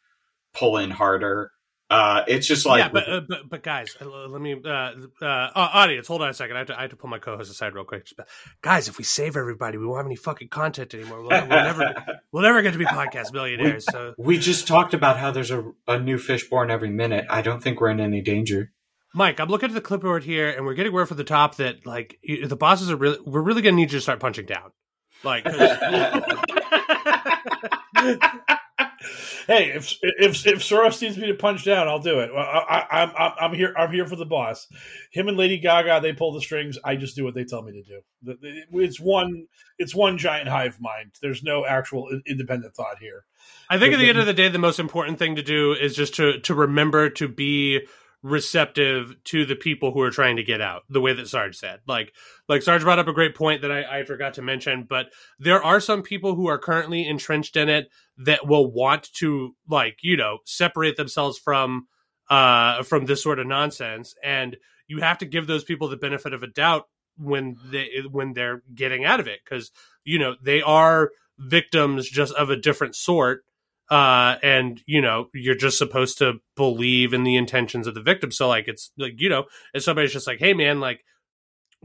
pull 0.53 0.77
in 0.77 0.91
harder 0.91 1.51
uh, 1.89 2.23
it's 2.27 2.47
just 2.47 2.65
like, 2.65 2.79
yeah, 2.79 2.89
but, 2.89 3.09
uh, 3.09 3.21
but, 3.27 3.49
but 3.49 3.63
guys, 3.63 3.95
let 4.01 4.41
me, 4.41 4.59
uh, 4.65 4.91
uh, 5.21 5.49
audience, 5.55 6.07
hold 6.07 6.21
on 6.21 6.29
a 6.29 6.33
second. 6.33 6.55
I 6.55 6.59
have 6.59 6.67
to, 6.67 6.77
I 6.77 6.81
have 6.81 6.89
to 6.91 6.95
pull 6.95 7.09
my 7.09 7.19
co-host 7.19 7.51
aside 7.51 7.75
real 7.75 7.83
quick. 7.83 8.07
guys, 8.61 8.87
if 8.87 8.97
we 8.97 9.03
save 9.03 9.37
everybody, 9.37 9.77
we 9.77 9.85
won't 9.85 9.97
have 9.97 10.05
any 10.05 10.15
fucking 10.15 10.47
content 10.47 10.93
anymore. 10.93 11.21
We'll, 11.21 11.29
we'll 11.29 11.47
never, 11.47 12.05
we'll 12.31 12.43
never 12.43 12.61
get 12.61 12.73
to 12.73 12.79
be 12.79 12.85
podcast 12.85 13.33
millionaires. 13.33 13.85
We, 13.87 13.91
so 13.91 14.13
we 14.17 14.39
just 14.39 14.67
talked 14.67 14.93
about 14.93 15.17
how 15.17 15.31
there's 15.31 15.51
a, 15.51 15.71
a 15.87 15.99
new 15.99 16.17
fish 16.17 16.49
born 16.49 16.71
every 16.71 16.89
minute. 16.89 17.25
I 17.29 17.41
don't 17.41 17.61
think 17.61 17.79
we're 17.79 17.91
in 17.91 17.99
any 17.99 18.21
danger. 18.21 18.71
Mike, 19.13 19.39
I'm 19.39 19.49
looking 19.49 19.69
at 19.69 19.75
the 19.75 19.81
clipboard 19.81 20.23
here, 20.23 20.49
and 20.49 20.65
we're 20.65 20.73
getting 20.73 20.91
word 20.91 21.07
from 21.07 21.17
the 21.17 21.23
top 21.23 21.57
that 21.57 21.85
like 21.85 22.17
the 22.23 22.55
bosses 22.55 22.89
are 22.89 22.95
really, 22.95 23.19
we're 23.23 23.41
really 23.41 23.61
going 23.61 23.75
to 23.75 23.77
need 23.77 23.91
you 23.91 23.99
to 23.99 24.01
start 24.01 24.19
punching 24.19 24.47
down, 24.47 24.71
like. 25.23 25.45
hey, 29.47 29.71
if 29.71 29.97
if 30.01 30.45
if 30.45 30.59
Soros 30.59 31.01
needs 31.01 31.17
me 31.17 31.27
to 31.27 31.33
punch 31.33 31.65
down, 31.65 31.87
I'll 31.87 31.99
do 31.99 32.19
it. 32.19 32.31
I, 32.35 32.85
I, 32.91 33.01
I'm 33.03 33.33
I'm 33.39 33.53
here. 33.53 33.73
I'm 33.77 33.91
here 33.91 34.05
for 34.05 34.15
the 34.15 34.25
boss. 34.25 34.67
Him 35.11 35.27
and 35.27 35.37
Lady 35.37 35.57
Gaga, 35.57 35.99
they 36.01 36.13
pull 36.13 36.33
the 36.33 36.41
strings. 36.41 36.77
I 36.83 36.95
just 36.95 37.15
do 37.15 37.23
what 37.23 37.35
they 37.35 37.43
tell 37.43 37.61
me 37.61 37.73
to 37.73 37.83
do. 37.83 38.37
It's 38.73 38.99
one. 38.99 39.47
It's 39.77 39.95
one 39.95 40.17
giant 40.17 40.49
hive 40.49 40.79
mind. 40.79 41.11
There's 41.21 41.43
no 41.43 41.65
actual 41.65 42.07
independent 42.27 42.75
thought 42.75 42.99
here. 42.99 43.25
I 43.69 43.79
think 43.79 43.93
at 43.93 43.97
the 43.97 44.09
end 44.09 44.19
of 44.19 44.25
the 44.25 44.33
day, 44.33 44.49
the 44.49 44.59
most 44.59 44.79
important 44.79 45.19
thing 45.19 45.35
to 45.35 45.43
do 45.43 45.73
is 45.73 45.95
just 45.95 46.15
to 46.15 46.39
to 46.41 46.53
remember 46.53 47.09
to 47.11 47.27
be 47.27 47.81
receptive 48.23 49.13
to 49.25 49.45
the 49.45 49.55
people 49.55 49.91
who 49.91 50.01
are 50.01 50.09
trying 50.09 50.37
to 50.37 50.43
get 50.43 50.61
out 50.61 50.83
the 50.89 51.01
way 51.01 51.13
that 51.13 51.27
sarge 51.27 51.57
said. 51.57 51.81
Like 51.85 52.13
like 52.47 52.61
sarge 52.61 52.81
brought 52.81 52.97
up 52.97 53.09
a 53.09 53.13
great 53.13 53.35
point 53.35 53.61
that 53.61 53.71
I, 53.71 53.99
I 53.99 54.05
forgot 54.05 54.35
to 54.35 54.41
mention 54.41 54.85
but 54.89 55.07
there 55.39 55.61
are 55.61 55.81
some 55.81 56.01
people 56.01 56.33
who 56.33 56.47
are 56.47 56.57
currently 56.57 57.05
entrenched 57.05 57.57
in 57.57 57.67
it 57.67 57.89
that 58.17 58.47
will 58.47 58.71
want 58.71 59.09
to 59.15 59.55
like 59.67 59.97
you 60.01 60.15
know 60.15 60.39
separate 60.45 60.95
themselves 60.95 61.37
from 61.37 61.87
uh 62.29 62.81
from 62.83 63.05
this 63.05 63.21
sort 63.21 63.39
of 63.39 63.47
nonsense. 63.47 64.15
And 64.23 64.55
you 64.87 65.01
have 65.01 65.17
to 65.17 65.25
give 65.25 65.45
those 65.45 65.65
people 65.65 65.89
the 65.89 65.97
benefit 65.97 66.33
of 66.33 66.43
a 66.43 66.47
doubt 66.47 66.87
when 67.17 67.57
they 67.69 67.89
when 68.09 68.33
they're 68.33 68.63
getting 68.73 69.03
out 69.03 69.19
of 69.19 69.27
it 69.27 69.41
because 69.43 69.69
you 70.05 70.17
know 70.17 70.35
they 70.41 70.61
are 70.61 71.11
victims 71.37 72.09
just 72.09 72.33
of 72.35 72.49
a 72.49 72.55
different 72.55 72.95
sort 72.95 73.43
uh, 73.89 74.35
and 74.41 74.81
you 74.85 75.01
know 75.01 75.27
you're 75.33 75.55
just 75.55 75.77
supposed 75.77 76.17
to 76.19 76.35
believe 76.55 77.13
in 77.13 77.23
the 77.23 77.35
intentions 77.35 77.87
of 77.87 77.93
the 77.93 78.01
victim. 78.01 78.31
So 78.31 78.47
like 78.47 78.67
it's 78.67 78.91
like 78.97 79.13
you 79.17 79.29
know, 79.29 79.45
if 79.73 79.83
somebody's 79.83 80.13
just 80.13 80.27
like, 80.27 80.39
hey 80.39 80.53
man, 80.53 80.79
like 80.79 81.03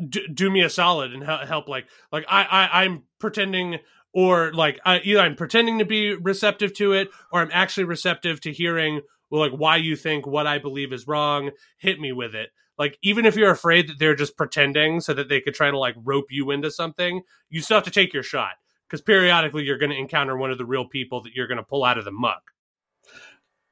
d- 0.08 0.28
do 0.32 0.50
me 0.50 0.62
a 0.62 0.70
solid 0.70 1.12
and 1.12 1.24
help, 1.24 1.68
like 1.68 1.86
like 2.12 2.24
I, 2.28 2.44
I 2.44 2.84
I'm 2.84 3.04
pretending 3.18 3.78
or 4.14 4.52
like 4.52 4.80
I, 4.84 5.00
either 5.00 5.20
I'm 5.20 5.36
pretending 5.36 5.78
to 5.80 5.84
be 5.84 6.14
receptive 6.14 6.72
to 6.74 6.92
it 6.92 7.08
or 7.32 7.40
I'm 7.40 7.50
actually 7.52 7.84
receptive 7.84 8.40
to 8.42 8.52
hearing 8.52 9.00
well, 9.30 9.42
like 9.42 9.58
why 9.58 9.76
you 9.76 9.94
think 9.94 10.26
what 10.26 10.46
I 10.46 10.58
believe 10.58 10.92
is 10.92 11.06
wrong. 11.06 11.50
Hit 11.78 12.00
me 12.00 12.12
with 12.12 12.34
it. 12.34 12.50
Like 12.78 12.96
even 13.02 13.26
if 13.26 13.36
you're 13.36 13.50
afraid 13.50 13.88
that 13.88 13.98
they're 13.98 14.14
just 14.14 14.36
pretending 14.36 15.00
so 15.00 15.12
that 15.12 15.28
they 15.28 15.40
could 15.40 15.54
try 15.54 15.70
to 15.70 15.78
like 15.78 15.96
rope 15.98 16.26
you 16.30 16.50
into 16.52 16.70
something, 16.70 17.22
you 17.50 17.60
still 17.60 17.76
have 17.76 17.84
to 17.84 17.90
take 17.90 18.14
your 18.14 18.22
shot 18.22 18.52
because 18.88 19.02
periodically 19.02 19.64
you're 19.64 19.78
going 19.78 19.90
to 19.90 19.98
encounter 19.98 20.36
one 20.36 20.50
of 20.50 20.58
the 20.58 20.64
real 20.64 20.86
people 20.86 21.22
that 21.22 21.34
you're 21.34 21.46
going 21.46 21.58
to 21.58 21.62
pull 21.62 21.84
out 21.84 21.98
of 21.98 22.04
the 22.04 22.10
muck. 22.10 22.42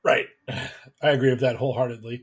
Right. 0.04 0.26
I 0.48 1.10
agree 1.10 1.30
with 1.30 1.40
that 1.40 1.56
wholeheartedly. 1.56 2.22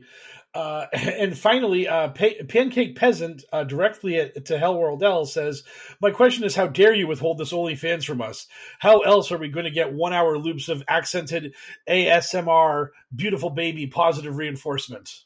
Uh, 0.54 0.86
and 0.92 1.36
finally, 1.36 1.88
uh, 1.88 2.08
pa- 2.08 2.44
Pancake 2.48 2.96
Peasant 2.96 3.44
uh, 3.52 3.64
directly 3.64 4.16
at, 4.16 4.46
to 4.46 4.56
Hellworld 4.56 5.02
L 5.02 5.26
says, 5.26 5.64
"My 6.00 6.10
question 6.10 6.44
is, 6.44 6.54
how 6.54 6.66
dare 6.66 6.94
you 6.94 7.06
withhold 7.06 7.38
this 7.38 7.52
only 7.52 7.74
fans 7.74 8.04
from 8.04 8.22
us? 8.22 8.46
How 8.78 9.00
else 9.00 9.32
are 9.32 9.38
we 9.38 9.48
going 9.48 9.64
to 9.64 9.70
get 9.70 9.92
one-hour 9.92 10.38
loops 10.38 10.68
of 10.68 10.84
accented 10.88 11.54
ASMR, 11.88 12.90
beautiful 13.14 13.50
baby, 13.50 13.86
positive 13.86 14.36
reinforcement?" 14.36 15.24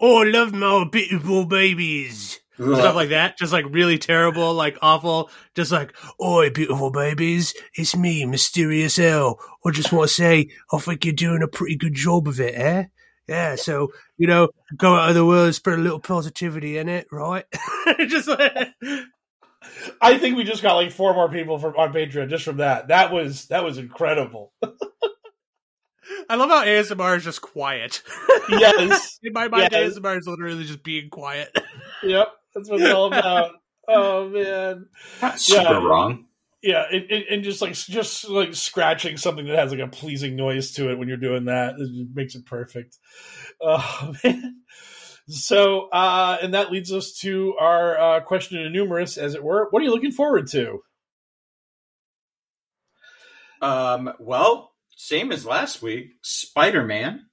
Oh, 0.00 0.22
I 0.22 0.30
love 0.30 0.52
my 0.52 0.84
beautiful 0.90 1.46
babies. 1.46 2.40
Stuff 2.56 2.94
like 2.94 3.08
that, 3.08 3.36
just 3.36 3.52
like 3.52 3.64
really 3.70 3.98
terrible, 3.98 4.54
like 4.54 4.78
awful, 4.80 5.28
just 5.56 5.72
like, 5.72 5.92
"Oi, 6.22 6.50
beautiful 6.50 6.90
babies, 6.92 7.52
it's 7.74 7.96
me, 7.96 8.24
Mysterious 8.24 8.96
L. 8.98 9.40
I 9.66 9.70
just 9.72 9.92
want 9.92 10.08
to 10.08 10.14
say, 10.14 10.50
I 10.72 10.78
think 10.78 11.04
you're 11.04 11.14
doing 11.14 11.42
a 11.42 11.48
pretty 11.48 11.76
good 11.76 11.94
job 11.94 12.28
of 12.28 12.38
it, 12.40 12.54
eh? 12.54 12.84
Yeah, 13.26 13.56
so 13.56 13.88
you 14.18 14.28
know, 14.28 14.50
go 14.76 14.94
out 14.94 15.08
of 15.08 15.14
the 15.16 15.26
world, 15.26 15.54
spread 15.54 15.78
a 15.80 15.82
little 15.82 15.98
positivity 15.98 16.78
in 16.78 16.88
it, 16.88 17.06
right? 17.10 17.44
just 18.06 18.28
like, 18.28 18.68
I 20.00 20.18
think 20.18 20.36
we 20.36 20.44
just 20.44 20.62
got 20.62 20.74
like 20.76 20.92
four 20.92 21.12
more 21.14 21.28
people 21.28 21.58
from 21.58 21.74
on 21.76 21.92
Patreon 21.92 22.28
just 22.28 22.44
from 22.44 22.58
that. 22.58 22.88
That 22.88 23.12
was 23.12 23.46
that 23.46 23.64
was 23.64 23.78
incredible. 23.78 24.52
I 26.28 26.36
love 26.36 26.50
how 26.50 26.64
ASMR 26.64 27.16
is 27.16 27.24
just 27.24 27.40
quiet. 27.40 28.02
Yes. 28.48 29.18
In 29.22 29.32
my 29.32 29.48
mind, 29.48 29.70
Yes. 29.72 29.94
ASMR 29.98 30.18
is 30.18 30.26
literally 30.26 30.64
just 30.64 30.82
being 30.84 31.08
quiet. 31.08 31.56
yep, 32.02 32.28
that's 32.54 32.70
what 32.70 32.80
it's 32.80 32.90
all 32.90 33.06
about. 33.12 33.52
Oh 33.88 34.28
man, 34.28 34.86
Not 35.20 35.38
super 35.38 35.62
Yeah. 35.64 35.88
wrong. 35.88 36.26
yeah, 36.62 36.84
and, 36.90 37.10
and, 37.10 37.24
and 37.30 37.44
just 37.44 37.60
like 37.60 37.74
just 37.74 38.28
like 38.28 38.54
scratching 38.54 39.16
something 39.16 39.46
that 39.46 39.58
has 39.58 39.70
like 39.70 39.80
a 39.80 39.88
pleasing 39.88 40.36
noise 40.36 40.72
to 40.72 40.90
it 40.90 40.98
when 40.98 41.08
you're 41.08 41.16
doing 41.16 41.44
that 41.46 41.74
it 41.78 42.08
makes 42.14 42.34
it 42.34 42.46
perfect. 42.46 42.96
Oh 43.60 44.14
man. 44.24 44.60
So, 45.26 45.88
uh, 45.88 46.36
and 46.42 46.52
that 46.52 46.70
leads 46.70 46.92
us 46.92 47.14
to 47.20 47.54
our 47.58 47.98
uh, 47.98 48.20
question 48.20 48.58
and 48.58 48.74
numerous, 48.74 49.16
as 49.16 49.34
it 49.34 49.42
were. 49.42 49.68
What 49.70 49.80
are 49.80 49.84
you 49.84 49.90
looking 49.90 50.12
forward 50.12 50.48
to? 50.48 50.80
Um, 53.62 54.12
well, 54.18 54.72
same 54.96 55.32
as 55.32 55.46
last 55.46 55.80
week, 55.82 56.12
Spider 56.22 56.84
Man. 56.84 57.26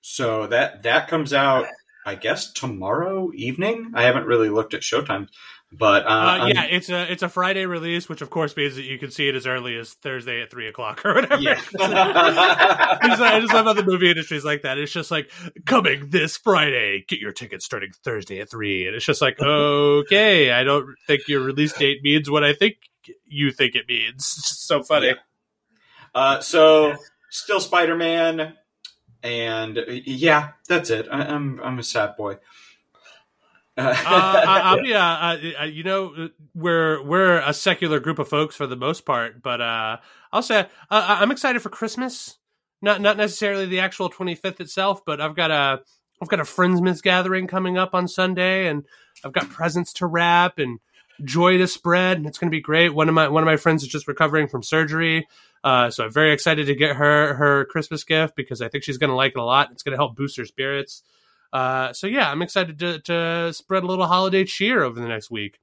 So 0.00 0.46
that 0.46 0.84
that 0.84 1.08
comes 1.08 1.32
out, 1.32 1.66
I 2.06 2.14
guess, 2.16 2.52
tomorrow 2.52 3.30
evening. 3.34 3.92
I 3.94 4.02
haven't 4.04 4.26
really 4.26 4.50
looked 4.50 4.74
at 4.74 4.82
Showtime, 4.82 5.28
but 5.72 6.04
uh, 6.04 6.08
Uh, 6.08 6.10
I'm- 6.12 6.48
yeah, 6.54 6.64
it's 6.64 6.88
a 6.90 7.10
it's 7.10 7.22
a 7.22 7.28
Friday 7.28 7.64
release, 7.66 8.08
which 8.08 8.20
of 8.20 8.30
course 8.30 8.56
means 8.56 8.76
that 8.76 8.82
you 8.84 8.98
can 8.98 9.10
see 9.10 9.28
it 9.28 9.34
as 9.34 9.46
early 9.46 9.76
as 9.76 9.94
Thursday 9.94 10.42
at 10.42 10.50
three 10.50 10.68
o'clock 10.68 11.04
or 11.04 11.14
whatever. 11.14 11.40
Yeah. 11.42 11.60
I 11.80 12.98
just, 13.08 13.22
I 13.22 13.40
just 13.40 13.52
love 13.54 13.66
how 13.66 13.72
the 13.72 13.84
movie 13.84 14.10
industry 14.10 14.36
is 14.36 14.44
like 14.44 14.62
that. 14.62 14.76
It's 14.78 14.92
just 14.92 15.10
like 15.10 15.30
coming 15.66 16.10
this 16.10 16.36
Friday. 16.36 17.04
Get 17.08 17.20
your 17.20 17.32
tickets 17.32 17.64
starting 17.64 17.90
Thursday 18.04 18.40
at 18.40 18.50
three, 18.50 18.86
and 18.86 18.94
it's 18.94 19.04
just 19.06 19.22
like 19.22 19.40
okay, 19.40 20.50
I 20.52 20.62
don't 20.64 20.94
think 21.06 21.26
your 21.28 21.40
release 21.42 21.72
date 21.72 22.02
means 22.02 22.28
what 22.30 22.44
I 22.44 22.52
think 22.52 22.76
you 23.26 23.50
think 23.50 23.74
it 23.74 23.88
means. 23.88 24.14
It's 24.38 24.48
just 24.48 24.66
so 24.66 24.82
funny. 24.82 25.08
Yeah. 25.08 25.14
Uh, 26.14 26.40
so 26.40 26.94
still 27.30 27.60
Spider 27.60 27.96
Man, 27.96 28.54
and 29.24 29.80
yeah, 29.88 30.50
that's 30.68 30.90
it. 30.90 31.08
I, 31.10 31.22
I'm 31.22 31.60
I'm 31.62 31.78
a 31.78 31.82
sad 31.82 32.16
boy. 32.16 32.34
uh, 33.76 33.94
I, 34.06 34.60
I'll 34.64 34.82
be, 34.82 34.94
uh, 34.94 35.00
uh, 35.00 35.64
you 35.64 35.82
know, 35.82 36.28
we're 36.54 37.02
we're 37.02 37.38
a 37.38 37.52
secular 37.52 37.98
group 37.98 38.18
of 38.20 38.28
folks 38.28 38.54
for 38.54 38.66
the 38.68 38.76
most 38.76 39.04
part, 39.04 39.42
but 39.42 39.60
uh, 39.60 39.96
I'll 40.32 40.42
say 40.42 40.60
uh, 40.60 40.66
I- 40.90 41.20
I'm 41.20 41.30
excited 41.32 41.60
for 41.62 41.70
Christmas. 41.70 42.38
Not 42.82 43.00
not 43.00 43.16
necessarily 43.16 43.66
the 43.66 43.80
actual 43.80 44.10
25th 44.10 44.60
itself, 44.60 45.04
but 45.04 45.20
I've 45.20 45.34
got 45.34 45.50
a 45.50 45.80
I've 46.22 46.28
got 46.28 46.40
a 46.40 46.44
friendsmas 46.44 47.02
gathering 47.02 47.46
coming 47.46 47.78
up 47.78 47.94
on 47.94 48.06
Sunday, 48.06 48.68
and 48.68 48.84
I've 49.24 49.32
got 49.32 49.48
presents 49.48 49.92
to 49.94 50.06
wrap 50.06 50.58
and 50.58 50.78
joy 51.22 51.58
to 51.58 51.66
spread, 51.66 52.16
and 52.16 52.26
it's 52.26 52.38
going 52.38 52.50
to 52.50 52.56
be 52.56 52.60
great. 52.60 52.94
One 52.94 53.08
of 53.08 53.14
my 53.14 53.28
one 53.28 53.42
of 53.42 53.46
my 53.46 53.56
friends 53.56 53.82
is 53.82 53.88
just 53.88 54.08
recovering 54.08 54.48
from 54.48 54.62
surgery, 54.62 55.28
uh, 55.62 55.90
so 55.90 56.04
I'm 56.04 56.12
very 56.12 56.32
excited 56.32 56.66
to 56.66 56.74
get 56.74 56.96
her 56.96 57.34
her 57.34 57.64
Christmas 57.66 58.04
gift 58.04 58.36
because 58.36 58.60
I 58.60 58.68
think 58.68 58.84
she's 58.84 58.98
going 58.98 59.10
to 59.10 59.16
like 59.16 59.32
it 59.32 59.38
a 59.38 59.44
lot. 59.44 59.70
It's 59.72 59.82
going 59.82 59.92
to 59.92 59.98
help 59.98 60.16
boost 60.16 60.36
her 60.36 60.44
spirits. 60.44 61.02
Uh, 61.52 61.92
so 61.92 62.08
yeah, 62.08 62.30
I'm 62.30 62.42
excited 62.42 62.80
to, 62.80 62.98
to 63.00 63.52
spread 63.52 63.84
a 63.84 63.86
little 63.86 64.06
holiday 64.06 64.44
cheer 64.44 64.82
over 64.82 65.00
the 65.00 65.06
next 65.06 65.30
week. 65.30 65.60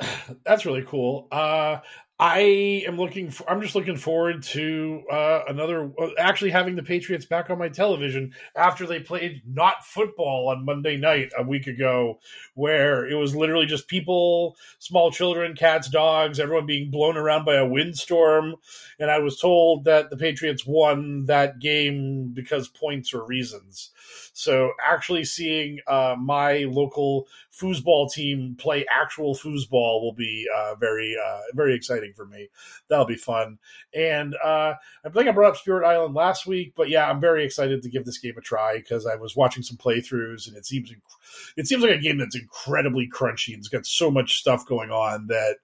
That's 0.44 0.66
really 0.66 0.84
cool. 0.86 1.28
Uh, 1.30 1.78
I 2.22 2.84
am 2.86 2.98
looking. 2.98 3.32
For, 3.32 3.50
I'm 3.50 3.60
just 3.60 3.74
looking 3.74 3.96
forward 3.96 4.44
to 4.44 5.02
uh, 5.10 5.40
another. 5.48 5.90
uh, 6.00 6.10
Actually, 6.18 6.52
having 6.52 6.76
the 6.76 6.82
Patriots 6.84 7.26
back 7.26 7.50
on 7.50 7.58
my 7.58 7.68
television 7.68 8.32
after 8.54 8.86
they 8.86 9.00
played 9.00 9.42
not 9.44 9.84
football 9.84 10.48
on 10.48 10.64
Monday 10.64 10.96
night 10.96 11.32
a 11.36 11.42
week 11.42 11.66
ago, 11.66 12.20
where 12.54 13.08
it 13.08 13.16
was 13.16 13.34
literally 13.34 13.66
just 13.66 13.88
people, 13.88 14.56
small 14.78 15.10
children, 15.10 15.56
cats, 15.56 15.90
dogs, 15.90 16.38
everyone 16.38 16.66
being 16.66 16.92
blown 16.92 17.16
around 17.16 17.44
by 17.44 17.56
a 17.56 17.66
windstorm. 17.66 18.54
And 19.00 19.10
I 19.10 19.18
was 19.18 19.40
told 19.40 19.84
that 19.86 20.10
the 20.10 20.16
Patriots 20.16 20.64
won 20.64 21.26
that 21.26 21.58
game 21.58 22.30
because 22.34 22.68
points 22.68 23.14
or 23.14 23.26
reasons. 23.26 23.90
So 24.32 24.72
actually 24.84 25.24
seeing 25.24 25.78
uh, 25.86 26.16
my 26.18 26.64
local 26.68 27.26
foosball 27.52 28.10
team 28.10 28.56
play 28.58 28.86
actual 28.90 29.34
foosball 29.34 30.00
will 30.02 30.14
be 30.14 30.46
uh, 30.56 30.74
very 30.76 31.16
uh, 31.22 31.40
very 31.54 31.74
exciting 31.74 32.12
for 32.16 32.26
me. 32.26 32.48
That'll 32.88 33.04
be 33.04 33.16
fun. 33.16 33.58
And 33.94 34.34
uh, 34.42 34.74
I 35.04 35.08
think 35.12 35.28
I 35.28 35.32
brought 35.32 35.50
up 35.50 35.56
Spirit 35.56 35.86
Island 35.86 36.14
last 36.14 36.46
week, 36.46 36.72
but 36.76 36.88
yeah, 36.88 37.08
I'm 37.08 37.20
very 37.20 37.44
excited 37.44 37.82
to 37.82 37.90
give 37.90 38.04
this 38.04 38.18
game 38.18 38.34
a 38.38 38.40
try 38.40 38.78
because 38.78 39.06
I 39.06 39.16
was 39.16 39.36
watching 39.36 39.62
some 39.62 39.76
playthroughs 39.76 40.48
and 40.48 40.56
it 40.56 40.66
seems 40.66 40.90
inc- 40.90 41.52
it 41.56 41.66
seems 41.66 41.82
like 41.82 41.92
a 41.92 41.98
game 41.98 42.18
that's 42.18 42.36
incredibly 42.36 43.08
crunchy 43.08 43.48
and 43.48 43.58
it's 43.58 43.68
got 43.68 43.86
so 43.86 44.10
much 44.10 44.38
stuff 44.38 44.66
going 44.66 44.90
on 44.90 45.26
that 45.26 45.56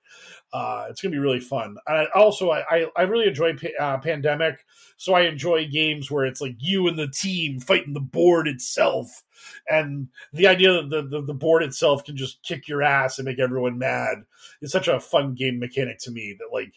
uh, 0.52 0.86
it's 0.88 1.02
going 1.02 1.12
to 1.12 1.16
be 1.16 1.20
really 1.20 1.40
fun. 1.40 1.76
I, 1.86 2.06
also, 2.14 2.50
I, 2.50 2.64
I, 2.70 2.86
I 2.96 3.02
really 3.02 3.26
enjoy 3.26 3.54
pa- 3.54 3.84
uh, 3.84 3.98
Pandemic, 3.98 4.64
so 4.96 5.14
I 5.14 5.22
enjoy 5.22 5.68
games 5.68 6.10
where 6.10 6.24
it's 6.24 6.40
like 6.40 6.56
you 6.58 6.88
and 6.88 6.98
the 6.98 7.08
team 7.08 7.60
fighting 7.60 7.92
the 7.92 8.00
board 8.00 8.48
itself, 8.48 9.24
and 9.68 10.08
the 10.32 10.46
idea 10.46 10.72
that 10.72 10.90
the, 10.90 11.02
the, 11.02 11.22
the 11.22 11.34
board 11.34 11.62
itself 11.62 12.04
can 12.04 12.16
just 12.16 12.42
kick 12.42 12.66
your 12.66 12.82
ass 12.82 13.18
and 13.18 13.26
make 13.26 13.38
everyone 13.38 13.78
mad 13.78 14.24
is 14.62 14.72
such 14.72 14.88
a 14.88 14.98
fun 15.00 15.34
game 15.34 15.58
mechanic 15.58 15.98
to 15.98 16.10
me 16.10 16.36
that 16.38 16.52
like 16.52 16.72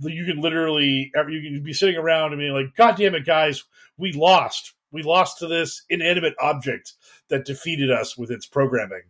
you 0.00 0.24
can 0.24 0.40
literally 0.40 1.10
you 1.28 1.42
can 1.42 1.62
be 1.62 1.72
sitting 1.72 1.96
around 1.96 2.32
and 2.32 2.40
being 2.40 2.52
like, 2.52 2.74
God 2.76 2.96
damn 2.96 3.14
it, 3.14 3.24
guys, 3.24 3.64
we 3.96 4.12
lost. 4.12 4.74
We 4.90 5.02
lost 5.02 5.38
to 5.38 5.46
this 5.46 5.84
inanimate 5.88 6.34
object 6.38 6.94
that 7.28 7.46
defeated 7.46 7.90
us 7.90 8.18
with 8.18 8.30
its 8.30 8.46
programming. 8.46 9.02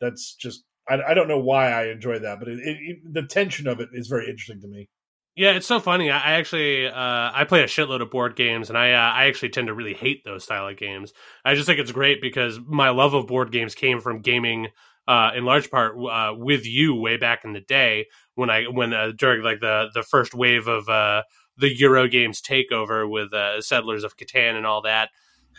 That's 0.00 0.34
just 0.34 0.64
I, 0.88 1.00
I 1.08 1.14
don't 1.14 1.28
know 1.28 1.38
why 1.38 1.70
I 1.72 1.88
enjoy 1.88 2.18
that, 2.20 2.38
but 2.38 2.48
it, 2.48 2.58
it, 2.60 2.76
it- 2.80 3.14
the 3.14 3.22
tension 3.22 3.66
of 3.66 3.80
it 3.80 3.88
is 3.92 4.08
very 4.08 4.28
interesting 4.28 4.60
to 4.60 4.68
me. 4.68 4.88
Yeah, 5.36 5.50
it's 5.52 5.66
so 5.66 5.80
funny. 5.80 6.12
I, 6.12 6.34
actually 6.34 6.86
uh, 6.86 6.92
I 6.94 7.44
play 7.48 7.62
a 7.62 7.66
shitload 7.66 8.00
of 8.00 8.10
board 8.10 8.36
games, 8.36 8.68
and 8.68 8.78
I 8.78 8.92
uh, 8.92 9.12
I 9.12 9.24
actually 9.26 9.48
tend 9.48 9.66
to 9.66 9.74
really 9.74 9.94
hate 9.94 10.22
those 10.24 10.44
style 10.44 10.68
of 10.68 10.76
games. 10.76 11.12
I 11.44 11.54
just 11.54 11.66
think 11.66 11.80
it's 11.80 11.90
great 11.90 12.20
because 12.22 12.60
my 12.64 12.90
love 12.90 13.14
of 13.14 13.26
board 13.26 13.50
games 13.50 13.74
came 13.74 14.00
from 14.00 14.20
gaming. 14.20 14.68
Uh, 15.06 15.32
in 15.36 15.44
large 15.44 15.70
part 15.70 15.96
uh, 15.98 16.32
with 16.34 16.64
you 16.64 16.94
way 16.94 17.18
back 17.18 17.44
in 17.44 17.52
the 17.52 17.60
day 17.60 18.06
when 18.36 18.48
I 18.48 18.64
when 18.64 18.94
uh, 18.94 19.10
during 19.18 19.42
like 19.42 19.60
the 19.60 19.88
the 19.92 20.02
first 20.04 20.34
wave 20.34 20.66
of 20.68 20.88
uh, 20.88 21.24
the 21.58 21.74
Euro 21.78 22.06
games 22.08 22.40
takeover 22.40 23.06
with 23.10 23.30
Settlers 23.62 24.04
of 24.04 24.16
Catan 24.16 24.54
and 24.56 24.64
all 24.64 24.82
that. 24.82 25.10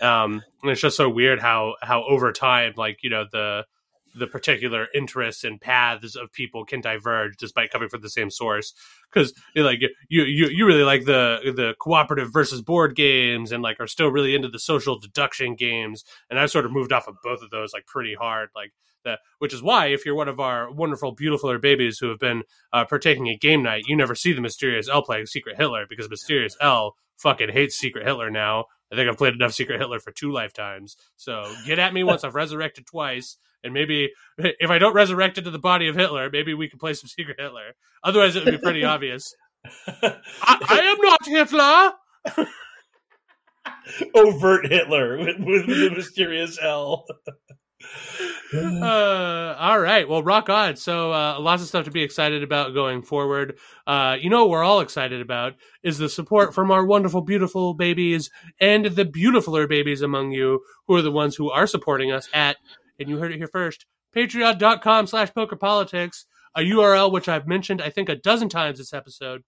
Um, 0.02 0.42
and 0.64 0.72
it's 0.72 0.82
just 0.82 0.98
so 0.98 1.10
weird 1.10 1.40
how 1.40 1.76
how 1.82 2.04
over 2.06 2.32
time 2.32 2.74
like 2.78 3.00
you 3.04 3.10
know 3.10 3.26
the 3.32 3.66
the 4.18 4.28
particular 4.28 4.88
interests 4.94 5.44
and 5.44 5.60
paths 5.60 6.16
of 6.16 6.32
people 6.32 6.66
can 6.66 6.82
diverge 6.82 7.38
despite 7.38 7.72
coming 7.72 7.90
from 7.90 8.02
the 8.02 8.10
same 8.10 8.30
source. 8.30 8.74
Because 9.12 9.34
like 9.56 9.80
you, 10.10 10.24
you 10.24 10.48
you 10.48 10.66
really 10.66 10.84
like 10.84 11.06
the 11.06 11.40
the 11.56 11.76
cooperative 11.80 12.32
versus 12.32 12.62
board 12.62 12.96
games 12.96 13.52
and 13.52 13.62
like 13.62 13.80
are 13.80 13.88
still 13.88 14.10
really 14.10 14.36
into 14.36 14.48
the 14.48 14.60
social 14.60 15.00
deduction 15.00 15.56
games. 15.56 16.04
And 16.30 16.40
I've 16.40 16.52
sort 16.52 16.66
of 16.66 16.72
moved 16.72 16.92
off 16.92 17.08
of 17.08 17.16
both 17.24 17.42
of 17.42 17.50
those 17.50 17.74
like 17.74 17.86
pretty 17.86 18.16
hard 18.16 18.50
like 18.56 18.72
that 19.04 19.20
which 19.38 19.54
is 19.54 19.62
why 19.62 19.88
if 19.88 20.06
you're 20.06 20.16
one 20.16 20.28
of 20.28 20.40
our 20.40 20.72
wonderful 20.72 21.12
beautiful 21.12 21.56
babies 21.60 22.00
who 22.00 22.10
have 22.10 22.18
been 22.18 22.42
uh, 22.74 22.84
partaking 22.86 23.30
at 23.30 23.40
game 23.40 23.62
night 23.62 23.84
you 23.88 23.96
never 23.96 24.16
see 24.16 24.34
the 24.34 24.42
mysterious 24.42 24.90
L 24.90 25.04
playing 25.04 25.28
Secret 25.28 25.58
Hitler 25.58 25.86
because 25.88 26.10
mysterious 26.10 26.58
L 26.60 26.96
fucking 27.18 27.50
hates 27.50 27.78
Secret 27.78 28.06
Hitler 28.06 28.30
now. 28.30 28.66
I 28.92 28.96
think 28.96 29.10
I've 29.10 29.18
played 29.18 29.34
enough 29.34 29.54
Secret 29.54 29.80
Hitler 29.80 30.00
for 30.00 30.12
two 30.12 30.32
lifetimes. 30.32 30.96
So 31.16 31.52
get 31.66 31.80
at 31.80 31.94
me 31.94 32.04
once 32.04 32.24
I've 32.24 32.36
resurrected 32.36 32.86
twice 32.86 33.38
and 33.66 33.74
maybe 33.74 34.12
if 34.38 34.70
I 34.70 34.78
don't 34.78 34.94
resurrect 34.94 35.38
into 35.38 35.52
the 35.52 35.60
body 35.60 35.88
of 35.88 35.96
Hitler, 35.96 36.30
maybe 36.32 36.54
we 36.54 36.70
can 36.70 36.80
play 36.80 36.94
some 36.94 37.10
Secret 37.10 37.40
Hitler. 37.40 37.74
Otherwise, 38.04 38.36
it 38.36 38.46
would 38.46 38.52
be 38.52 38.58
pretty 38.58 38.84
obvious. 38.86 39.34
I, 39.88 40.14
I 40.42 40.80
am 40.80 40.98
not 41.02 41.26
Hitler. 41.26 42.48
Overt 44.16 44.72
Hitler 44.72 45.18
with, 45.18 45.40
with 45.40 45.68
the 45.68 45.92
mysterious 45.96 46.60
L. 46.62 47.06
uh, 48.54 49.56
all 49.60 49.80
right. 49.80 50.08
Well, 50.08 50.24
rock 50.24 50.50
on. 50.50 50.76
So, 50.76 51.12
uh, 51.12 51.40
lots 51.40 51.62
of 51.62 51.68
stuff 51.68 51.86
to 51.86 51.92
be 51.92 52.04
excited 52.04 52.44
about 52.44 52.74
going 52.74 53.02
forward. 53.04 53.58
Uh, 53.86 54.18
you 54.20 54.30
know 54.30 54.42
what 54.42 54.50
we're 54.50 54.64
all 54.64 54.82
excited 54.82 55.22
about 55.22 55.54
is 55.84 55.98
the 55.98 56.10
support 56.10 56.54
from 56.54 56.72
our 56.72 56.86
wonderful, 56.86 57.22
beautiful 57.22 57.74
babies 57.74 58.30
and 58.60 58.86
the 58.86 59.06
beautifuler 59.06 59.68
babies 59.68 60.02
among 60.02 60.32
you 60.32 60.62
who 60.88 60.96
are 60.96 61.02
the 61.02 61.12
ones 61.12 61.36
who 61.36 61.52
are 61.52 61.68
supporting 61.68 62.12
us 62.12 62.28
at, 62.34 62.58
and 63.00 63.10
you 63.10 63.18
heard 63.18 63.32
it 63.32 63.38
here 63.38 63.48
first, 63.48 63.86
patreon.com 64.16 65.08
slash 65.08 65.32
pokerpolitics, 65.32 66.26
a 66.56 66.62
URL 66.62 67.12
which 67.12 67.28
I've 67.28 67.48
mentioned, 67.48 67.82
I 67.82 67.90
think, 67.90 68.10
a 68.10 68.16
dozen 68.16 68.50
times 68.50 68.78
this 68.78 68.94
episode. 68.94 69.44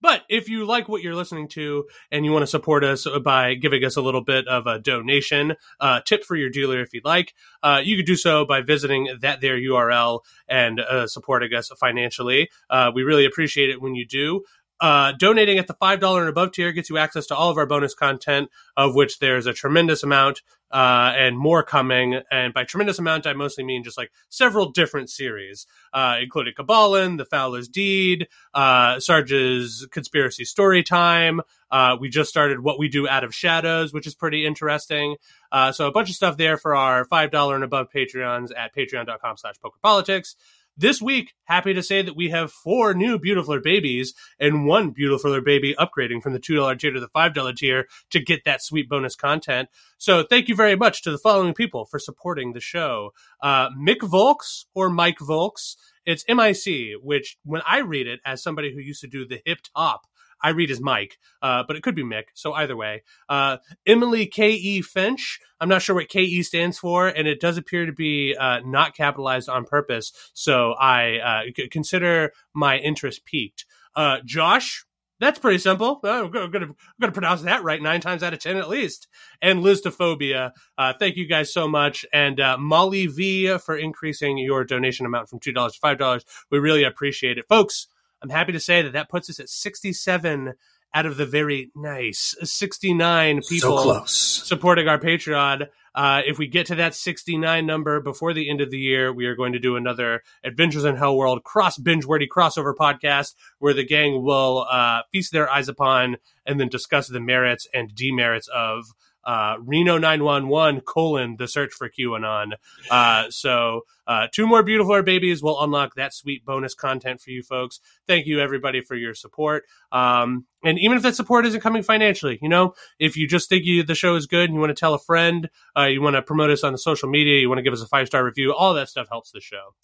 But 0.00 0.22
if 0.28 0.48
you 0.48 0.66
like 0.66 0.88
what 0.88 1.02
you're 1.02 1.14
listening 1.14 1.48
to 1.48 1.86
and 2.10 2.24
you 2.24 2.32
want 2.32 2.42
to 2.42 2.46
support 2.46 2.84
us 2.84 3.06
by 3.24 3.54
giving 3.54 3.84
us 3.84 3.96
a 3.96 4.02
little 4.02 4.22
bit 4.22 4.46
of 4.46 4.66
a 4.66 4.78
donation, 4.78 5.54
uh, 5.80 6.00
tip 6.06 6.24
for 6.24 6.36
your 6.36 6.50
dealer 6.50 6.80
if 6.80 6.92
you'd 6.92 7.04
like, 7.04 7.34
uh, 7.62 7.80
you 7.82 7.96
could 7.96 8.06
do 8.06 8.16
so 8.16 8.44
by 8.44 8.60
visiting 8.60 9.08
that 9.20 9.40
there 9.40 9.56
URL 9.56 10.20
and 10.48 10.80
uh, 10.80 11.06
supporting 11.06 11.54
us 11.54 11.70
financially. 11.80 12.50
Uh, 12.68 12.90
we 12.94 13.02
really 13.02 13.24
appreciate 13.24 13.70
it 13.70 13.80
when 13.80 13.94
you 13.94 14.06
do. 14.06 14.42
Uh, 14.80 15.12
donating 15.12 15.58
at 15.58 15.66
the 15.66 15.74
$5 15.74 16.20
and 16.20 16.28
above 16.28 16.52
tier 16.52 16.70
gets 16.72 16.90
you 16.90 16.98
access 16.98 17.26
to 17.26 17.34
all 17.34 17.50
of 17.50 17.56
our 17.56 17.66
bonus 17.66 17.94
content, 17.94 18.50
of 18.76 18.94
which 18.94 19.18
there's 19.18 19.46
a 19.46 19.52
tremendous 19.52 20.02
amount 20.02 20.42
uh, 20.70 21.12
and 21.16 21.38
more 21.38 21.62
coming. 21.62 22.20
And 22.30 22.52
by 22.52 22.64
tremendous 22.64 22.98
amount, 22.98 23.26
I 23.26 23.32
mostly 23.32 23.64
mean 23.64 23.84
just 23.84 23.96
like 23.96 24.10
several 24.28 24.70
different 24.72 25.10
series, 25.10 25.66
uh, 25.92 26.18
including 26.20 26.54
Cabalin, 26.54 27.16
The 27.16 27.24
Fowler's 27.24 27.68
Deed, 27.68 28.28
uh, 28.52 29.00
Sarge's 29.00 29.86
Conspiracy 29.90 30.44
Story 30.44 30.82
Time. 30.82 31.40
Uh, 31.70 31.96
we 31.98 32.08
just 32.08 32.30
started 32.30 32.60
What 32.60 32.78
We 32.78 32.88
Do 32.88 33.08
Out 33.08 33.24
of 33.24 33.34
Shadows, 33.34 33.92
which 33.92 34.06
is 34.06 34.14
pretty 34.14 34.44
interesting. 34.44 35.16
Uh, 35.50 35.72
so 35.72 35.86
a 35.86 35.92
bunch 35.92 36.10
of 36.10 36.16
stuff 36.16 36.36
there 36.36 36.56
for 36.56 36.74
our 36.74 37.04
$5 37.04 37.54
and 37.54 37.64
above 37.64 37.88
Patreons 37.94 38.50
at 38.56 38.74
patreon.com 38.74 39.36
slash 39.36 39.54
pokerpolitics. 39.64 40.34
This 40.78 41.00
week, 41.00 41.32
happy 41.44 41.72
to 41.72 41.82
say 41.82 42.02
that 42.02 42.16
we 42.16 42.28
have 42.28 42.52
four 42.52 42.92
new 42.92 43.18
Beautifuler 43.18 43.62
babies 43.62 44.12
and 44.38 44.66
one 44.66 44.92
Beautifuler 44.92 45.42
baby 45.42 45.74
upgrading 45.78 46.22
from 46.22 46.34
the 46.34 46.38
$2 46.38 46.78
tier 46.78 46.92
to 46.92 47.00
the 47.00 47.08
$5 47.08 47.56
tier 47.56 47.86
to 48.10 48.20
get 48.20 48.44
that 48.44 48.62
sweet 48.62 48.86
bonus 48.86 49.16
content. 49.16 49.70
So 49.96 50.22
thank 50.22 50.48
you 50.48 50.54
very 50.54 50.76
much 50.76 51.02
to 51.04 51.10
the 51.10 51.16
following 51.16 51.54
people 51.54 51.86
for 51.86 51.98
supporting 51.98 52.52
the 52.52 52.60
show. 52.60 53.12
Uh, 53.42 53.70
Mick 53.70 54.02
Volks 54.02 54.66
or 54.74 54.90
Mike 54.90 55.18
Volks. 55.18 55.76
It's 56.04 56.26
MIC, 56.28 56.96
which 57.02 57.38
when 57.42 57.62
I 57.66 57.78
read 57.78 58.06
it 58.06 58.20
as 58.26 58.42
somebody 58.42 58.74
who 58.74 58.80
used 58.80 59.00
to 59.00 59.08
do 59.08 59.26
the 59.26 59.40
hip 59.46 59.60
hop 59.74 60.02
I 60.42 60.50
read 60.50 60.70
as 60.70 60.80
Mike, 60.80 61.18
uh, 61.42 61.64
but 61.66 61.76
it 61.76 61.82
could 61.82 61.94
be 61.94 62.04
Mick. 62.04 62.24
So 62.34 62.52
either 62.52 62.76
way, 62.76 63.02
uh, 63.28 63.58
Emily 63.86 64.26
K 64.26 64.50
E 64.50 64.82
Finch. 64.82 65.40
I'm 65.60 65.68
not 65.68 65.82
sure 65.82 65.94
what 65.96 66.08
K 66.08 66.22
E 66.22 66.42
stands 66.42 66.78
for, 66.78 67.08
and 67.08 67.26
it 67.26 67.40
does 67.40 67.56
appear 67.56 67.86
to 67.86 67.92
be 67.92 68.36
uh, 68.38 68.60
not 68.64 68.94
capitalized 68.94 69.48
on 69.48 69.64
purpose. 69.64 70.12
So 70.34 70.72
I 70.72 71.18
uh, 71.18 71.64
consider 71.70 72.32
my 72.54 72.78
interest 72.78 73.24
piqued. 73.24 73.64
Uh, 73.94 74.18
Josh. 74.24 74.84
That's 75.18 75.38
pretty 75.38 75.56
simple. 75.56 75.98
Uh, 76.04 76.24
I'm 76.24 76.30
going 76.30 76.74
to 77.00 77.10
pronounce 77.10 77.40
that 77.40 77.62
right 77.64 77.80
nine 77.80 78.02
times 78.02 78.22
out 78.22 78.34
of 78.34 78.38
ten 78.38 78.58
at 78.58 78.68
least. 78.68 79.08
And 79.40 79.60
Listophobia, 79.60 80.52
uh, 80.76 80.92
thank 80.98 81.16
you 81.16 81.26
guys 81.26 81.50
so 81.50 81.66
much. 81.66 82.04
And 82.12 82.38
uh, 82.38 82.58
Molly 82.58 83.06
V 83.06 83.56
for 83.56 83.78
increasing 83.78 84.36
your 84.36 84.62
donation 84.64 85.06
amount 85.06 85.30
from 85.30 85.40
$2 85.40 85.72
to 85.72 85.80
$5. 85.80 86.24
We 86.50 86.58
really 86.58 86.84
appreciate 86.84 87.38
it. 87.38 87.46
Folks, 87.48 87.88
I'm 88.26 88.30
happy 88.36 88.50
to 88.52 88.60
say 88.60 88.82
that 88.82 88.94
that 88.94 89.08
puts 89.08 89.30
us 89.30 89.38
at 89.38 89.48
67 89.48 90.54
out 90.92 91.06
of 91.06 91.16
the 91.16 91.26
very 91.26 91.70
nice 91.76 92.34
69 92.42 93.42
people 93.48 93.78
So 93.78 93.82
close. 93.84 94.12
supporting 94.44 94.88
our 94.88 94.98
Patreon. 94.98 95.68
Uh, 95.94 96.22
if 96.26 96.38
we 96.38 96.48
get 96.48 96.66
to 96.66 96.74
that 96.74 96.92
69 96.94 97.64
number 97.64 98.00
before 98.00 98.34
the 98.34 98.50
end 98.50 98.60
of 98.60 98.70
the 98.72 98.78
year, 98.78 99.12
we 99.12 99.26
are 99.26 99.36
going 99.36 99.52
to 99.52 99.60
do 99.60 99.76
another 99.76 100.22
Adventures 100.42 100.84
in 100.84 100.96
Hell 100.96 101.16
World 101.16 101.44
cross 101.44 101.78
binge 101.78 102.04
worthy 102.04 102.26
crossover 102.28 102.74
podcast 102.74 103.34
where 103.60 103.72
the 103.74 103.84
gang 103.84 104.22
will 104.24 104.66
uh, 104.68 105.02
feast 105.12 105.30
their 105.32 105.48
eyes 105.48 105.68
upon 105.68 106.16
and 106.44 106.58
then 106.58 106.68
discuss 106.68 107.06
the 107.06 107.20
merits 107.20 107.68
and 107.72 107.94
demerits 107.94 108.48
of 108.48 108.86
uh, 109.26 109.56
Reno 109.60 109.98
911 109.98 110.82
colon 110.82 111.36
the 111.36 111.48
search 111.48 111.72
for 111.72 111.90
QAnon. 111.90 112.52
Uh, 112.90 113.28
so 113.28 113.82
uh, 114.06 114.28
two 114.32 114.46
more 114.46 114.62
beautiful 114.62 115.02
babies 115.02 115.42
will 115.42 115.62
unlock 115.62 115.96
that 115.96 116.14
sweet 116.14 116.44
bonus 116.44 116.74
content 116.74 117.20
for 117.20 117.30
you 117.30 117.42
folks. 117.42 117.80
Thank 118.06 118.26
you 118.26 118.40
everybody 118.40 118.80
for 118.80 118.94
your 118.94 119.14
support. 119.14 119.64
Um, 119.90 120.46
and 120.64 120.78
even 120.78 120.96
if 120.96 121.02
that 121.02 121.16
support 121.16 121.44
isn't 121.46 121.60
coming 121.60 121.82
financially, 121.82 122.38
you 122.40 122.48
know, 122.48 122.74
if 122.98 123.16
you 123.16 123.26
just 123.26 123.48
think 123.48 123.64
you, 123.64 123.82
the 123.82 123.94
show 123.94 124.14
is 124.14 124.26
good 124.26 124.44
and 124.44 124.54
you 124.54 124.60
want 124.60 124.70
to 124.70 124.78
tell 124.80 124.94
a 124.94 124.98
friend, 124.98 125.50
uh, 125.76 125.84
you 125.84 126.00
want 126.00 126.14
to 126.14 126.22
promote 126.22 126.50
us 126.50 126.62
on 126.62 126.72
the 126.72 126.78
social 126.78 127.08
media, 127.08 127.40
you 127.40 127.48
want 127.48 127.58
to 127.58 127.62
give 127.62 127.72
us 127.72 127.82
a 127.82 127.88
five 127.88 128.06
star 128.06 128.24
review, 128.24 128.54
all 128.54 128.74
that 128.74 128.88
stuff 128.88 129.08
helps 129.10 129.32
the 129.32 129.40
show. 129.40 129.74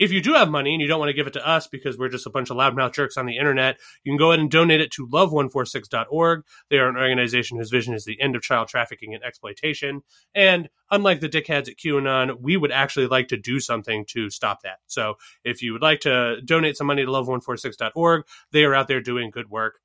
If 0.00 0.12
you 0.12 0.22
do 0.22 0.32
have 0.32 0.48
money 0.48 0.72
and 0.72 0.80
you 0.80 0.88
don't 0.88 0.98
want 0.98 1.10
to 1.10 1.14
give 1.14 1.26
it 1.26 1.34
to 1.34 1.46
us 1.46 1.66
because 1.66 1.98
we're 1.98 2.08
just 2.08 2.26
a 2.26 2.30
bunch 2.30 2.48
of 2.48 2.56
loudmouth 2.56 2.94
jerks 2.94 3.18
on 3.18 3.26
the 3.26 3.36
internet, 3.36 3.78
you 4.02 4.10
can 4.10 4.16
go 4.16 4.30
ahead 4.30 4.40
and 4.40 4.50
donate 4.50 4.80
it 4.80 4.90
to 4.92 5.06
love146.org. 5.06 6.42
They 6.70 6.78
are 6.78 6.88
an 6.88 6.96
organization 6.96 7.58
whose 7.58 7.68
vision 7.68 7.92
is 7.92 8.06
the 8.06 8.18
end 8.18 8.34
of 8.34 8.40
child 8.40 8.68
trafficking 8.68 9.14
and 9.14 9.22
exploitation. 9.22 10.00
And 10.34 10.70
unlike 10.90 11.20
the 11.20 11.28
dickheads 11.28 11.68
at 11.68 11.76
QAnon, 11.76 12.40
we 12.40 12.56
would 12.56 12.72
actually 12.72 13.08
like 13.08 13.28
to 13.28 13.36
do 13.36 13.60
something 13.60 14.06
to 14.08 14.30
stop 14.30 14.62
that. 14.62 14.78
So 14.86 15.16
if 15.44 15.60
you 15.60 15.74
would 15.74 15.82
like 15.82 16.00
to 16.00 16.40
donate 16.46 16.78
some 16.78 16.86
money 16.86 17.04
to 17.04 17.10
love146.org, 17.10 18.22
they 18.52 18.64
are 18.64 18.74
out 18.74 18.88
there 18.88 19.02
doing 19.02 19.30
good 19.30 19.50
work. 19.50 19.80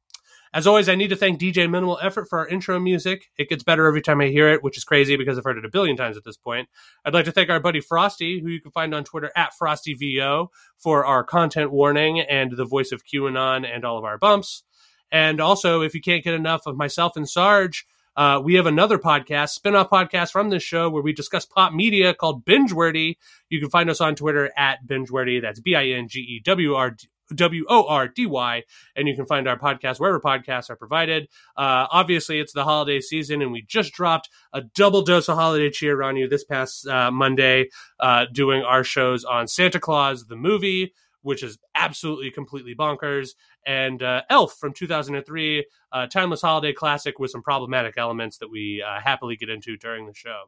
As 0.56 0.66
always, 0.66 0.88
I 0.88 0.96
need 0.96 1.10
to 1.10 1.18
thank 1.18 1.38
DJ 1.38 1.70
Minimal 1.70 2.00
Effort 2.02 2.30
for 2.30 2.40
our 2.40 2.48
intro 2.48 2.80
music. 2.80 3.30
It 3.38 3.50
gets 3.50 3.62
better 3.62 3.88
every 3.88 4.02
time 4.02 4.22
I 4.22 4.28
hear 4.28 4.48
it, 4.48 4.64
which 4.64 4.78
is 4.78 4.86
crazy 4.86 5.18
because 5.18 5.38
I've 5.38 5.44
heard 5.44 5.58
it 5.58 5.66
a 5.66 5.70
billion 5.70 5.98
times 5.98 6.16
at 6.16 6.24
this 6.24 6.38
point. 6.38 6.70
I'd 7.04 7.14
like 7.14 7.26
to 7.26 7.34
thank 7.34 7.50
our 7.50 7.60
buddy 7.60 7.82
Frosty, 7.82 8.40
who 8.40 8.48
you 8.48 8.62
can 8.62 8.72
find 8.72 8.96
on 8.96 9.04
Twitter 9.04 9.34
at 9.36 9.52
FrostyVO, 9.62 10.48
for 10.78 11.06
our 11.06 11.26
content 11.26 11.74
warning 11.74 12.22
and 12.22 12.54
the 12.56 12.64
voice 12.64 12.94
of 12.94 13.04
QAnon 13.04 13.70
and 13.70 13.84
all 13.84 13.98
of 13.98 14.06
our 14.06 14.18
bumps. 14.18 14.64
And 15.12 15.42
also, 15.42 15.82
if 15.82 15.94
you 15.94 16.00
can't 16.00 16.24
get 16.24 16.34
enough 16.34 16.66
of 16.68 16.78
myself 16.78 17.18
and 17.18 17.28
Sarge, 17.28 17.86
uh, 18.16 18.40
we 18.42 18.54
have 18.54 18.66
another 18.66 18.98
podcast, 18.98 19.50
spin-off 19.50 19.90
podcast 19.90 20.32
from 20.32 20.52
this 20.52 20.64
show 20.64 20.90
where 20.90 21.04
we 21.04 21.12
discuss 21.12 21.46
pop 21.46 21.74
media 21.74 22.14
called 22.14 22.46
Bingewordy. 22.46 23.18
You 23.50 23.60
can 23.60 23.70
find 23.70 23.90
us 23.90 24.00
on 24.00 24.16
Twitter 24.16 24.50
at 24.56 24.88
Bingewordy. 24.88 25.42
That's 25.42 25.60
B-I-N-G-E-W-R 25.60 26.96
W 27.34 27.66
O 27.68 27.88
R 27.88 28.08
D 28.08 28.26
Y, 28.26 28.64
and 28.96 29.08
you 29.08 29.16
can 29.16 29.26
find 29.26 29.48
our 29.48 29.58
podcast 29.58 30.00
wherever 30.00 30.20
podcasts 30.20 30.70
are 30.70 30.76
provided. 30.76 31.28
Uh, 31.58 31.88
obviously, 31.92 32.40
it's 32.40 32.54
the 32.54 32.64
holiday 32.64 33.00
season, 33.00 33.42
and 33.42 33.52
we 33.52 33.62
just 33.62 33.94
dropped 33.94 34.30
a 34.54 34.62
double 34.62 35.02
dose 35.02 35.30
of 35.30 35.38
holiday 35.38 35.70
cheer 35.70 36.02
on 36.04 36.16
you 36.18 36.28
this 36.28 36.44
past 36.44 36.88
uh, 36.88 37.12
Monday, 37.12 37.70
uh, 38.00 38.26
doing 38.32 38.64
our 38.64 38.84
shows 38.84 39.24
on 39.24 39.48
Santa 39.48 39.80
Claus 39.80 40.26
the 40.26 40.36
movie, 40.36 40.94
which 41.22 41.42
is 41.42 41.58
absolutely 41.74 42.30
completely 42.30 42.76
bonkers, 42.76 43.30
and 43.66 44.04
uh, 44.04 44.22
Elf 44.30 44.54
from 44.60 44.74
2003, 44.74 45.66
a 45.92 46.08
timeless 46.08 46.42
holiday 46.42 46.74
classic 46.74 47.18
with 47.18 47.32
some 47.32 47.42
problematic 47.42 47.96
elements 47.98 48.38
that 48.38 48.52
we 48.52 48.84
uh, 48.86 49.00
happily 49.02 49.36
get 49.36 49.50
into 49.50 49.78
during 49.78 50.06
the 50.06 50.14
show. 50.14 50.44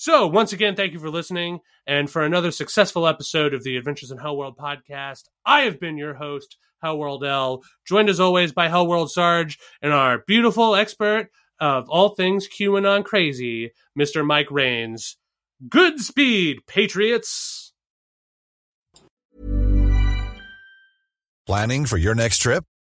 So, 0.00 0.28
once 0.28 0.52
again, 0.52 0.76
thank 0.76 0.92
you 0.92 1.00
for 1.00 1.10
listening. 1.10 1.58
And 1.84 2.08
for 2.08 2.22
another 2.22 2.52
successful 2.52 3.08
episode 3.08 3.52
of 3.52 3.64
the 3.64 3.76
Adventures 3.76 4.12
in 4.12 4.18
Hell 4.18 4.36
World 4.36 4.56
podcast, 4.56 5.24
I 5.44 5.62
have 5.62 5.80
been 5.80 5.98
your 5.98 6.14
host, 6.14 6.56
Hellworld 6.84 7.26
L, 7.26 7.64
joined 7.84 8.08
as 8.08 8.20
always 8.20 8.52
by 8.52 8.68
Hellworld 8.68 9.08
Sarge 9.08 9.58
and 9.82 9.92
our 9.92 10.18
beautiful 10.24 10.76
expert 10.76 11.30
of 11.58 11.88
all 11.90 12.10
things 12.10 12.46
QAnon 12.46 13.04
crazy, 13.04 13.72
Mr. 13.98 14.24
Mike 14.24 14.52
Rains. 14.52 15.16
Good 15.68 15.98
speed, 15.98 16.58
Patriots! 16.68 17.72
Planning 21.44 21.86
for 21.86 21.96
your 21.96 22.14
next 22.14 22.38
trip? 22.38 22.64